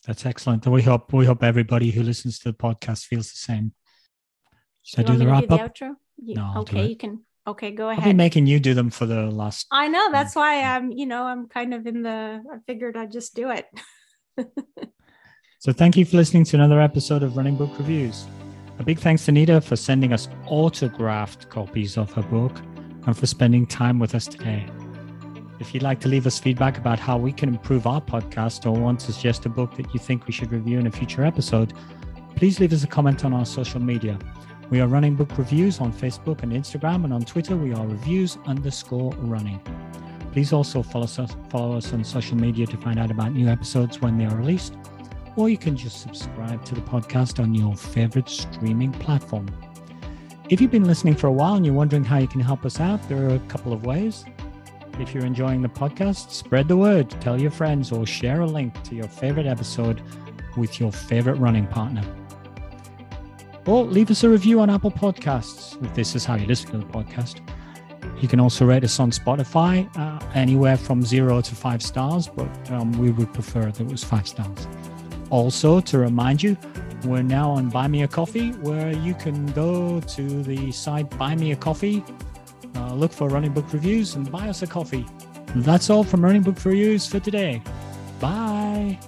That's 0.06 0.26
excellent. 0.26 0.66
We 0.66 0.82
hope 0.82 1.14
we 1.14 1.26
hope 1.26 1.44
everybody 1.44 1.92
who 1.92 2.04
listens 2.04 2.40
to 2.40 2.52
the 2.52 2.58
podcast 2.58 3.06
feels 3.06 3.32
the 3.32 3.38
same. 3.38 3.74
Should 4.84 5.02
I 5.02 5.04
do 5.04 5.18
the 5.18 5.28
wrap 5.28 5.48
do 5.48 5.56
up? 5.56 5.76
The 5.76 5.86
outro? 5.86 5.96
You, 6.18 6.36
no. 6.36 6.52
I'll 6.56 6.62
okay, 6.62 6.88
you 6.88 6.96
can. 6.96 7.22
Okay, 7.46 7.72
go 7.72 7.90
ahead. 7.90 8.00
I've 8.00 8.06
been 8.06 8.18
making 8.18 8.48
you 8.48 8.60
do 8.60 8.74
them 8.74 8.90
for 8.90 9.06
the 9.06 9.30
last. 9.30 9.68
I 9.72 9.88
know. 9.88 10.12
That's 10.12 10.36
why 10.36 10.62
I'm. 10.62 10.92
You 10.92 11.06
know, 11.06 11.24
I'm 11.24 11.48
kind 11.48 11.74
of 11.74 11.86
in 11.86 12.02
the. 12.02 12.44
I 12.52 12.58
figured 12.66 12.98
I'd 12.98 13.12
just 13.12 13.36
do 13.36 13.52
it. 13.52 13.68
So 15.62 15.72
thank 15.72 15.96
you 15.96 16.06
for 16.06 16.18
listening 16.18 16.44
to 16.46 16.56
another 16.56 16.82
episode 16.82 17.22
of 17.22 17.38
Running 17.38 17.56
Book 17.56 17.70
Reviews. 17.78 18.26
A 18.80 18.84
big 18.84 18.98
thanks 18.98 19.26
to 19.26 19.32
Nita 19.32 19.62
for 19.62 19.76
sending 19.76 20.12
us 20.12 20.28
autographed 20.48 21.50
copies 21.50 22.00
of 22.00 22.12
her 22.14 22.24
book 22.24 22.60
and 23.06 23.18
for 23.18 23.26
spending 23.26 23.66
time 23.66 24.00
with 24.00 24.16
us 24.16 24.28
today. 24.28 24.66
If 25.60 25.74
you'd 25.74 25.84
like 25.84 26.00
to 26.02 26.08
leave 26.08 26.26
us 26.26 26.40
feedback 26.40 26.78
about 26.78 27.00
how 27.00 27.18
we 27.18 27.32
can 27.32 27.50
improve 27.50 27.86
our 27.86 28.02
podcast 28.02 28.66
or 28.66 28.72
want 28.72 29.00
to 29.02 29.14
suggest 29.14 29.46
a 29.46 29.50
book 29.50 29.76
that 29.78 29.94
you 29.94 30.00
think 30.00 30.26
we 30.26 30.34
should 30.34 30.52
review 30.52 30.80
in 30.80 30.88
a 30.88 30.92
future 30.92 31.24
episode, 31.24 31.74
please 32.36 32.60
leave 32.60 32.74
us 32.74 32.84
a 32.84 32.88
comment 32.88 33.24
on 33.24 33.34
our 33.34 33.46
social 33.46 33.80
media. 33.80 34.18
We 34.72 34.80
are 34.82 34.88
running 34.88 35.16
book 35.16 35.38
reviews 35.38 35.80
on 35.80 35.94
Facebook 35.94 36.44
and 36.44 36.52
Instagram, 36.52 37.04
and 37.04 37.14
on 37.14 37.24
Twitter, 37.24 37.56
we 37.56 37.74
are 37.74 37.86
reviews 37.86 38.38
underscore 38.46 39.12
running. 39.18 39.60
Please 40.32 40.54
also 40.54 40.82
follow 40.82 41.04
us, 41.04 41.20
follow 41.50 41.78
us 41.78 41.92
on 41.94 42.04
social 42.04 42.38
media 42.38 42.66
to 42.66 42.78
find 42.78 42.98
out 42.98 43.12
about 43.12 43.34
new 43.34 43.48
episodes 43.48 44.02
when 44.02 44.18
they 44.18 44.26
are 44.26 44.36
released, 44.36 44.76
or 45.36 45.50
you 45.50 45.58
can 45.58 45.76
just 45.76 46.02
subscribe 46.02 46.64
to 46.66 46.74
the 46.74 46.82
podcast 46.82 47.40
on 47.40 47.54
your 47.54 47.76
favorite 47.76 48.30
streaming 48.30 48.94
platform. 48.94 49.46
If 50.52 50.60
you've 50.60 50.70
been 50.70 50.84
listening 50.84 51.16
for 51.16 51.28
a 51.28 51.32
while 51.32 51.54
and 51.54 51.66
you're 51.66 51.74
wondering 51.74 52.04
how 52.04 52.18
you 52.18 52.28
can 52.28 52.42
help 52.42 52.66
us 52.66 52.82
out, 52.82 53.02
there 53.08 53.24
are 53.24 53.36
a 53.36 53.40
couple 53.48 53.72
of 53.72 53.86
ways. 53.86 54.26
If 55.00 55.14
you're 55.14 55.24
enjoying 55.24 55.62
the 55.62 55.70
podcast, 55.70 56.32
spread 56.32 56.68
the 56.68 56.76
word, 56.76 57.10
tell 57.22 57.40
your 57.40 57.52
friends, 57.52 57.90
or 57.90 58.06
share 58.06 58.42
a 58.42 58.46
link 58.46 58.84
to 58.84 58.94
your 58.94 59.08
favorite 59.08 59.46
episode 59.46 60.02
with 60.58 60.78
your 60.78 60.92
favorite 60.92 61.36
running 61.36 61.68
partner. 61.68 62.04
Or 63.66 63.86
leave 63.86 64.12
us 64.12 64.26
a 64.26 64.30
review 64.30 64.60
on 64.60 64.70
Apple 64.70 64.92
Podcasts 64.92 65.82
if 65.86 65.96
this 65.96 66.18
is 66.18 66.26
how 66.26 66.36
you 66.36 66.48
listen 66.48 66.72
to 66.72 66.80
the 66.80 66.84
podcast. 66.84 67.40
You 68.20 68.28
can 68.28 68.42
also 68.42 68.66
rate 68.66 68.84
us 68.84 69.00
on 69.00 69.12
Spotify, 69.12 69.90
uh, 69.98 70.20
anywhere 70.36 70.76
from 70.76 71.02
zero 71.02 71.40
to 71.40 71.56
five 71.56 71.82
stars, 71.82 72.28
but 72.28 72.72
um, 72.72 72.92
we 73.00 73.10
would 73.12 73.34
prefer 73.34 73.72
that 73.72 73.80
it 73.80 73.88
was 73.88 74.04
five 74.04 74.28
stars. 74.28 74.68
Also, 75.32 75.82
to 75.82 75.98
remind 75.98 76.44
you, 76.44 76.56
we're 77.04 77.24
now 77.24 77.50
on 77.50 77.70
Buy 77.70 77.88
Me 77.88 78.04
a 78.04 78.08
Coffee, 78.08 78.52
where 78.62 78.92
you 78.92 79.16
can 79.16 79.48
go 79.54 80.00
to 80.00 80.44
the 80.44 80.72
site 80.72 81.10
Buy 81.18 81.36
Me 81.36 81.54
a 81.54 81.56
Coffee 81.56 82.04
uh, 82.76 82.94
look 82.94 83.12
for 83.12 83.30
Running 83.30 83.54
Book 83.54 83.72
Reviews 83.74 84.16
and 84.16 84.32
buy 84.32 84.50
us 84.50 84.62
a 84.62 84.68
coffee. 84.68 85.06
That's 85.56 85.90
all 85.90 86.04
from 86.04 86.24
Running 86.24 86.42
Book 86.42 86.64
Reviews 86.64 87.06
for 87.06 87.20
today. 87.20 87.62
Bye. 88.20 89.00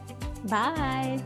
Bye. 0.45 1.21